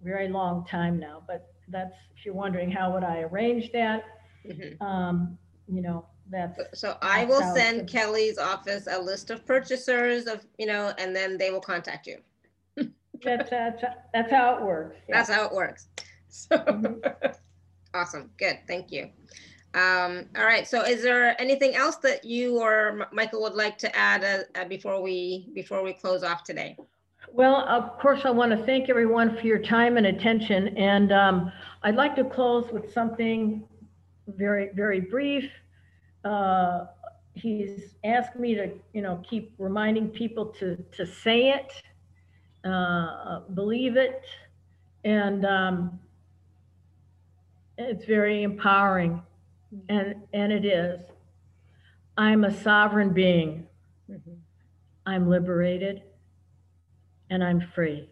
a 0.01 0.03
very 0.03 0.27
long 0.27 0.65
time 0.65 0.99
now. 0.99 1.23
But 1.25 1.53
that's, 1.69 1.95
if 2.17 2.25
you're 2.25 2.33
wondering, 2.35 2.69
how 2.69 2.91
would 2.93 3.05
I 3.05 3.21
arrange 3.21 3.71
that? 3.71 4.03
Mhm. 4.45 4.81
Um, 4.81 5.37
you 5.69 5.81
know, 5.81 6.05
that's, 6.29 6.59
So 6.77 6.97
I 7.01 7.23
will 7.23 7.41
send 7.55 7.87
Kelly's 7.89 8.37
office 8.37 8.87
a 8.87 8.99
list 8.99 9.29
of 9.31 9.45
purchasers 9.45 10.27
of, 10.27 10.45
you 10.57 10.65
know, 10.65 10.93
and 10.97 11.15
then 11.15 11.37
they 11.37 11.49
will 11.49 11.61
contact 11.61 12.07
you. 12.07 12.21
That's, 13.23 13.49
that's, 13.49 13.83
that's 14.13 14.31
how 14.31 14.55
it 14.57 14.63
works. 14.63 14.95
yeah. 15.07 15.15
That's 15.17 15.29
how 15.29 15.45
it 15.45 15.53
works. 15.53 15.87
So, 16.33 16.55
Mhm. 16.57 17.35
awesome, 17.93 18.31
good, 18.37 18.59
thank 18.65 18.89
you. 18.89 19.09
Um, 19.73 20.29
all 20.37 20.45
right, 20.45 20.65
so 20.65 20.81
is 20.83 21.03
there 21.03 21.35
anything 21.41 21.75
else 21.75 21.97
that 21.97 22.23
you 22.23 22.59
or 22.61 23.01
M- 23.01 23.05
Michael 23.11 23.41
would 23.41 23.53
like 23.53 23.77
to 23.79 23.93
add 23.93 24.23
uh, 24.23 24.59
uh, 24.59 24.65
before 24.65 25.01
we, 25.01 25.49
before 25.53 25.83
we 25.83 25.91
close 25.91 26.23
off 26.23 26.45
today? 26.45 26.77
Well, 27.33 27.57
of 27.67 27.97
course, 27.99 28.21
I 28.23 28.29
want 28.31 28.57
to 28.57 28.65
thank 28.65 28.89
everyone 28.89 29.37
for 29.37 29.45
your 29.45 29.59
time 29.59 29.97
and 29.97 30.07
attention. 30.07 30.69
And 30.77 31.11
um, 31.11 31.51
I'd 31.83 31.95
like 31.95 32.15
to 32.15 32.23
close 32.23 32.71
with 32.71 32.91
something 32.93 33.63
very, 34.27 34.69
very 34.73 35.01
brief. 35.01 35.49
Uh, 36.23 36.85
he's 37.33 37.95
asked 38.03 38.37
me 38.37 38.55
to, 38.55 38.71
you 38.93 39.01
know, 39.01 39.21
keep 39.29 39.53
reminding 39.57 40.09
people 40.09 40.45
to, 40.59 40.77
to 40.93 41.05
say 41.05 41.49
it, 41.49 41.71
uh, 42.63 43.41
believe 43.53 43.97
it. 43.97 44.21
And 45.03 45.45
um, 45.45 45.99
it's 47.77 48.05
very 48.05 48.43
empowering. 48.43 49.21
And, 49.89 50.15
and 50.33 50.51
it 50.51 50.65
is. 50.65 50.99
I'm 52.17 52.43
a 52.43 52.51
sovereign 52.51 53.13
being. 53.13 53.67
I'm 55.05 55.29
liberated 55.29 56.03
and 57.29 57.43
I'm 57.43 57.61
free. 57.73 58.09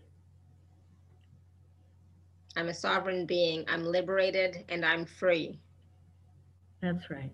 I'm 2.55 2.69
a 2.69 2.73
sovereign 2.73 3.25
being, 3.25 3.63
I'm 3.67 3.85
liberated 3.85 4.65
and 4.69 4.83
I'm 4.83 5.05
free. 5.05 5.59
That's 6.81 7.09
right. 7.09 7.31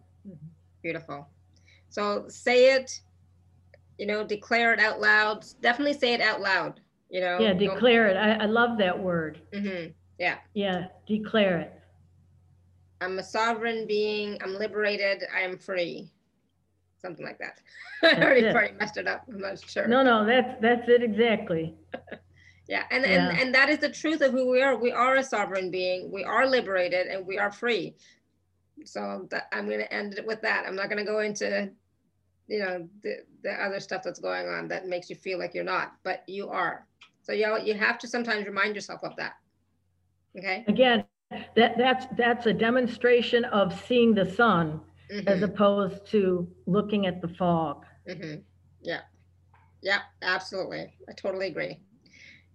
Beautiful. 0.83 1.27
So 1.89 2.25
say 2.27 2.75
it, 2.75 3.01
you 3.97 4.05
know, 4.05 4.23
declare 4.23 4.73
it 4.73 4.79
out 4.79 4.99
loud. 4.99 5.45
Definitely 5.61 5.93
say 5.93 6.13
it 6.13 6.21
out 6.21 6.41
loud, 6.41 6.81
you 7.09 7.21
know. 7.21 7.39
Yeah, 7.39 7.53
declare 7.53 8.07
it. 8.07 8.17
I, 8.17 8.43
I 8.43 8.45
love 8.45 8.77
that 8.79 8.97
word. 8.97 9.41
Mhm. 9.53 9.93
Yeah, 10.17 10.37
yeah 10.53 10.87
declare 11.07 11.59
it. 11.59 11.73
I'm 13.01 13.19
a 13.19 13.23
sovereign 13.23 13.85
being. 13.87 14.37
I'm 14.41 14.57
liberated. 14.57 15.23
I 15.35 15.41
am 15.41 15.57
free. 15.57 16.11
Something 16.97 17.25
like 17.25 17.39
that. 17.39 17.59
I 18.03 18.23
already 18.23 18.51
probably 18.51 18.71
messed 18.79 18.97
it 18.97 19.07
up. 19.07 19.25
I'm 19.27 19.39
not 19.39 19.59
sure. 19.59 19.87
No, 19.87 20.01
no, 20.01 20.25
that's, 20.25 20.59
that's 20.61 20.89
it 20.89 21.03
exactly. 21.03 21.75
Yeah, 22.67 22.83
and, 22.89 23.03
Yeah. 23.05 23.29
and 23.29 23.39
and 23.39 23.55
that 23.55 23.69
is 23.69 23.77
the 23.77 23.89
truth 23.89 24.21
of 24.21 24.31
who 24.31 24.49
we 24.49 24.61
are. 24.63 24.75
We 24.75 24.91
are 24.91 25.17
a 25.17 25.23
sovereign 25.23 25.69
being. 25.69 26.11
We 26.11 26.23
are 26.23 26.47
liberated, 26.47 27.05
and 27.07 27.25
we 27.27 27.37
are 27.37 27.51
free. 27.51 27.95
So 28.85 29.27
that, 29.29 29.49
I'm 29.51 29.67
going 29.67 29.81
to 29.81 29.93
end 29.93 30.15
it 30.17 30.25
with 30.25 30.41
that. 30.41 30.65
I'm 30.67 30.75
not 30.75 30.89
going 30.89 30.97
to 30.97 31.11
go 31.11 31.19
into, 31.19 31.69
you 32.47 32.59
know, 32.59 32.87
the 33.03 33.17
the 33.43 33.51
other 33.51 33.79
stuff 33.79 34.03
that's 34.03 34.19
going 34.19 34.47
on 34.47 34.67
that 34.69 34.87
makes 34.87 35.09
you 35.09 35.15
feel 35.15 35.39
like 35.39 35.53
you're 35.53 35.63
not, 35.63 35.93
but 36.03 36.23
you 36.27 36.49
are. 36.49 36.85
So 37.23 37.33
you 37.33 37.57
you 37.63 37.73
have 37.75 37.97
to 37.99 38.07
sometimes 38.07 38.45
remind 38.45 38.75
yourself 38.75 39.03
of 39.03 39.15
that. 39.17 39.33
Okay. 40.37 40.63
Again, 40.67 41.05
that, 41.55 41.77
that's, 41.77 42.05
that's 42.17 42.45
a 42.45 42.53
demonstration 42.53 43.45
of 43.45 43.73
seeing 43.87 44.13
the 44.13 44.25
sun 44.25 44.81
as 45.27 45.41
Mhm, 45.41 45.43
opposed 45.43 46.05
to 46.07 46.47
looking 46.65 47.05
at 47.07 47.21
the 47.21 47.27
fog. 47.27 47.85
mhm. 48.07 48.43
Yeah. 48.81 49.01
Yeah. 49.81 50.01
Absolutely. 50.21 50.93
I 51.09 51.13
totally 51.13 51.47
agree. 51.47 51.79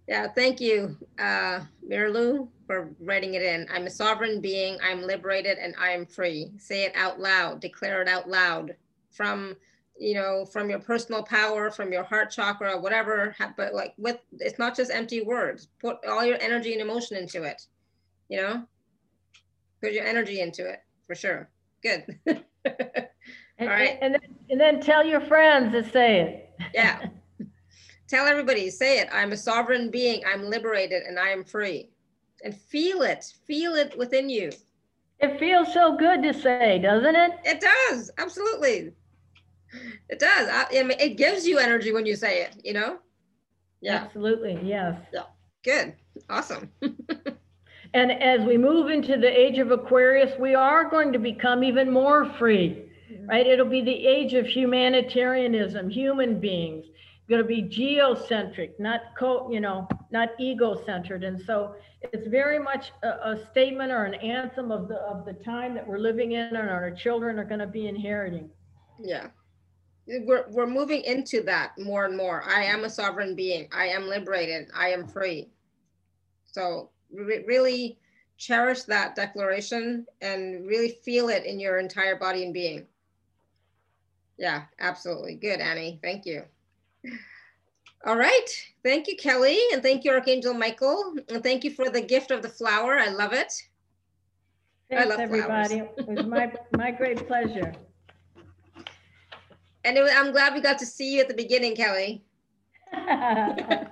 Yeah. 0.07 0.27
Thank 0.27 0.59
you, 0.61 0.97
uh, 1.19 1.61
Miralu, 1.87 2.49
for 2.65 2.93
writing 2.99 3.33
it 3.35 3.41
in. 3.43 3.67
I'm 3.71 3.87
a 3.87 3.89
sovereign 3.89 4.41
being. 4.41 4.77
I'm 4.83 5.01
liberated, 5.01 5.57
and 5.57 5.75
I 5.79 5.91
am 5.91 6.05
free. 6.05 6.51
Say 6.57 6.83
it 6.85 6.93
out 6.95 7.19
loud. 7.19 7.59
Declare 7.61 8.01
it 8.03 8.07
out 8.07 8.29
loud 8.29 8.75
from 9.11 9.55
you 10.01 10.15
know 10.15 10.45
from 10.45 10.69
your 10.69 10.79
personal 10.79 11.21
power 11.23 11.69
from 11.69 11.93
your 11.93 12.03
heart 12.03 12.31
chakra 12.31 12.79
whatever 12.79 13.35
but 13.55 13.73
like 13.73 13.93
with 13.97 14.17
it's 14.39 14.59
not 14.59 14.75
just 14.75 14.91
empty 14.91 15.21
words. 15.21 15.67
Put 15.79 15.97
all 16.05 16.25
your 16.25 16.41
energy 16.41 16.73
and 16.73 16.81
emotion 16.81 17.17
into 17.17 17.43
it 17.43 17.61
you 18.31 18.37
know? 18.37 18.63
Put 19.81 19.91
your 19.91 20.05
energy 20.05 20.39
into 20.39 20.67
it 20.67 20.79
for 21.05 21.13
sure. 21.13 21.49
Good. 21.83 22.19
And, 23.57 23.69
All 23.69 23.75
right. 23.75 23.99
and, 24.01 24.15
then, 24.15 24.21
and 24.49 24.59
then 24.59 24.81
tell 24.81 25.05
your 25.05 25.21
friends 25.21 25.71
to 25.73 25.87
say 25.87 26.21
it. 26.21 26.49
yeah. 26.73 26.99
Tell 28.07 28.25
everybody 28.25 28.71
say 28.71 28.97
it. 28.99 29.07
I'm 29.13 29.33
a 29.33 29.37
sovereign 29.37 29.91
being. 29.91 30.23
I'm 30.25 30.49
liberated 30.49 31.03
and 31.03 31.19
i 31.19 31.29
am 31.29 31.43
free. 31.43 31.91
And 32.43 32.55
feel 32.55 33.03
it. 33.03 33.23
Feel 33.45 33.75
it 33.75 33.95
within 33.95 34.31
you. 34.31 34.49
It 35.19 35.37
feels 35.39 35.71
so 35.73 35.95
good 35.95 36.23
to 36.23 36.33
say, 36.33 36.79
doesn't 36.79 37.15
it? 37.15 37.31
it 37.45 37.61
does. 37.61 38.09
Absolutely 38.17 38.93
it 40.09 40.19
does 40.19 40.47
I, 40.49 40.79
I 40.79 40.83
mean, 40.83 40.99
it 40.99 41.17
gives 41.17 41.47
you 41.47 41.59
energy 41.59 41.91
when 41.91 42.05
you 42.05 42.15
say 42.15 42.43
it 42.43 42.55
you 42.63 42.73
know 42.73 42.99
yeah 43.81 44.03
Absolutely, 44.03 44.59
yes. 44.63 44.99
Yeah. 45.13 45.23
good 45.63 45.95
awesome 46.29 46.71
And 47.93 48.11
as 48.11 48.41
we 48.41 48.57
move 48.57 48.89
into 48.89 49.17
the 49.17 49.27
age 49.27 49.57
of 49.57 49.71
Aquarius, 49.71 50.37
we 50.39 50.55
are 50.55 50.89
going 50.89 51.11
to 51.11 51.19
become 51.19 51.63
even 51.63 51.91
more 51.91 52.25
free, 52.25 52.85
right? 53.25 53.45
It'll 53.45 53.65
be 53.65 53.81
the 53.81 54.07
age 54.07 54.33
of 54.33 54.45
humanitarianism, 54.45 55.89
human 55.89 56.39
beings, 56.39 56.85
going 57.29 57.41
to 57.41 57.47
be 57.47 57.61
geocentric, 57.61 58.79
not 58.79 59.01
co, 59.17 59.51
you 59.51 59.59
know, 59.59 59.87
not 60.09 60.29
ego-centered. 60.39 61.25
And 61.25 61.41
so 61.41 61.75
it's 62.01 62.27
very 62.27 62.59
much 62.59 62.93
a, 63.03 63.07
a 63.07 63.47
statement 63.51 63.91
or 63.91 64.05
an 64.05 64.15
anthem 64.15 64.71
of 64.71 64.87
the 64.87 64.95
of 64.95 65.25
the 65.25 65.33
time 65.33 65.75
that 65.75 65.85
we're 65.85 65.99
living 65.99 66.31
in, 66.31 66.55
and 66.55 66.69
our 66.69 66.91
children 66.91 67.37
are 67.39 67.45
going 67.45 67.59
to 67.59 67.67
be 67.67 67.87
inheriting. 67.87 68.49
Yeah. 68.99 69.27
We're, 70.19 70.45
we're 70.49 70.67
moving 70.67 71.03
into 71.03 71.41
that 71.43 71.77
more 71.77 72.05
and 72.05 72.17
more. 72.17 72.43
I 72.43 72.63
am 72.63 72.83
a 72.83 72.89
sovereign 72.89 73.35
being. 73.35 73.67
I 73.71 73.87
am 73.87 74.07
liberated. 74.07 74.67
I 74.75 74.89
am 74.89 75.07
free. 75.07 75.49
So 76.45 76.89
re- 77.13 77.43
really 77.47 77.97
cherish 78.37 78.83
that 78.83 79.15
declaration 79.15 80.05
and 80.21 80.67
really 80.67 80.89
feel 80.89 81.29
it 81.29 81.45
in 81.45 81.59
your 81.59 81.79
entire 81.79 82.17
body 82.17 82.43
and 82.43 82.53
being. 82.53 82.85
Yeah, 84.37 84.63
absolutely. 84.79 85.35
Good, 85.35 85.59
Annie. 85.59 85.99
Thank 86.01 86.25
you. 86.25 86.43
All 88.05 88.17
right. 88.17 88.47
Thank 88.83 89.07
you, 89.07 89.15
Kelly. 89.15 89.59
And 89.71 89.83
thank 89.83 90.03
you, 90.03 90.11
Archangel 90.11 90.55
Michael. 90.55 91.15
And 91.29 91.43
thank 91.43 91.63
you 91.63 91.71
for 91.71 91.89
the 91.89 92.01
gift 92.01 92.31
of 92.31 92.41
the 92.41 92.49
flower. 92.49 92.97
I 92.97 93.09
love 93.09 93.33
it. 93.33 93.53
I 94.91 94.95
Thanks, 94.95 95.09
love 95.09 95.19
everybody. 95.19 95.75
It 95.75 96.07
was 96.07 96.25
my, 96.25 96.51
my 96.77 96.91
great 96.91 97.27
pleasure. 97.27 97.73
And 99.83 99.97
it, 99.97 100.01
was- 100.01 100.11
I'm 100.15 100.31
glad 100.31 100.53
we 100.53 100.61
got 100.61 100.77
to 100.79 100.85
see 100.85 101.15
you 101.15 101.21
at 101.21 101.27
the 101.27 101.33
beginning, 101.33 101.75
Kelly. 101.75 102.23
I 102.93 103.87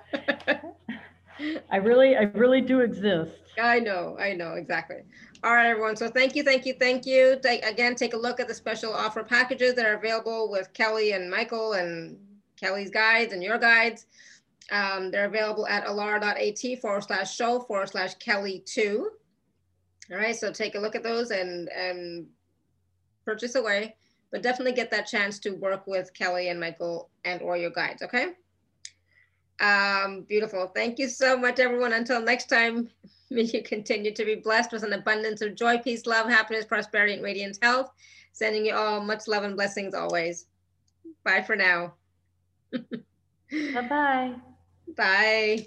really, 1.80 2.16
I 2.16 2.22
really 2.34 2.60
do 2.60 2.80
exist. 2.80 3.32
I 3.58 3.80
know, 3.80 4.16
I 4.18 4.34
know, 4.34 4.54
exactly. 4.54 4.98
All 5.42 5.54
right, 5.54 5.68
everyone. 5.68 5.96
So 5.96 6.08
thank 6.08 6.36
you, 6.36 6.42
thank 6.42 6.66
you, 6.66 6.74
thank 6.74 7.06
you. 7.06 7.38
Take, 7.42 7.64
again, 7.64 7.94
take 7.94 8.12
a 8.14 8.16
look 8.16 8.40
at 8.40 8.48
the 8.48 8.54
special 8.54 8.92
offer 8.92 9.24
packages 9.24 9.74
that 9.74 9.86
are 9.86 9.94
available 9.94 10.50
with 10.50 10.70
Kelly 10.74 11.12
and 11.12 11.30
Michael 11.30 11.72
and 11.74 12.18
Kelly's 12.60 12.90
guides 12.90 13.32
and 13.32 13.42
your 13.42 13.58
guides. 13.58 14.06
Um, 14.70 15.10
they're 15.10 15.24
available 15.24 15.66
at 15.66 15.86
alara.at 15.86 16.80
forward 16.80 17.04
slash 17.04 17.34
show 17.34 17.60
forward 17.60 17.88
slash 17.88 18.14
Kelly 18.16 18.62
two. 18.66 19.10
All 20.10 20.18
right, 20.18 20.36
so 20.36 20.52
take 20.52 20.74
a 20.74 20.78
look 20.78 20.94
at 20.94 21.02
those 21.02 21.30
and, 21.30 21.70
and 21.70 22.26
purchase 23.24 23.54
away, 23.54 23.96
but 24.30 24.42
definitely 24.42 24.72
get 24.72 24.90
that 24.90 25.06
chance 25.06 25.38
to 25.40 25.50
work 25.50 25.86
with 25.86 26.12
Kelly 26.14 26.48
and 26.48 26.60
Michael 26.60 27.10
and 27.24 27.42
or 27.42 27.56
your 27.56 27.70
guides, 27.70 28.02
okay? 28.02 28.34
Um, 29.60 30.22
beautiful. 30.22 30.68
Thank 30.68 30.98
you 30.98 31.08
so 31.08 31.36
much, 31.36 31.58
everyone. 31.58 31.92
Until 31.92 32.22
next 32.22 32.46
time, 32.46 32.88
may 33.30 33.42
you 33.42 33.62
continue 33.62 34.12
to 34.14 34.24
be 34.24 34.36
blessed 34.36 34.72
with 34.72 34.82
an 34.82 34.92
abundance 34.92 35.42
of 35.42 35.54
joy, 35.54 35.78
peace, 35.78 36.06
love, 36.06 36.28
happiness, 36.28 36.64
prosperity, 36.64 37.14
and 37.14 37.22
radiant 37.22 37.58
health. 37.62 37.90
Sending 38.32 38.64
you 38.64 38.74
all 38.74 39.00
much 39.00 39.28
love 39.28 39.44
and 39.44 39.56
blessings 39.56 39.94
always. 39.94 40.46
Bye 41.24 41.42
for 41.42 41.56
now. 41.56 41.94
Bye-bye. 42.72 44.34
Bye. 44.96 45.66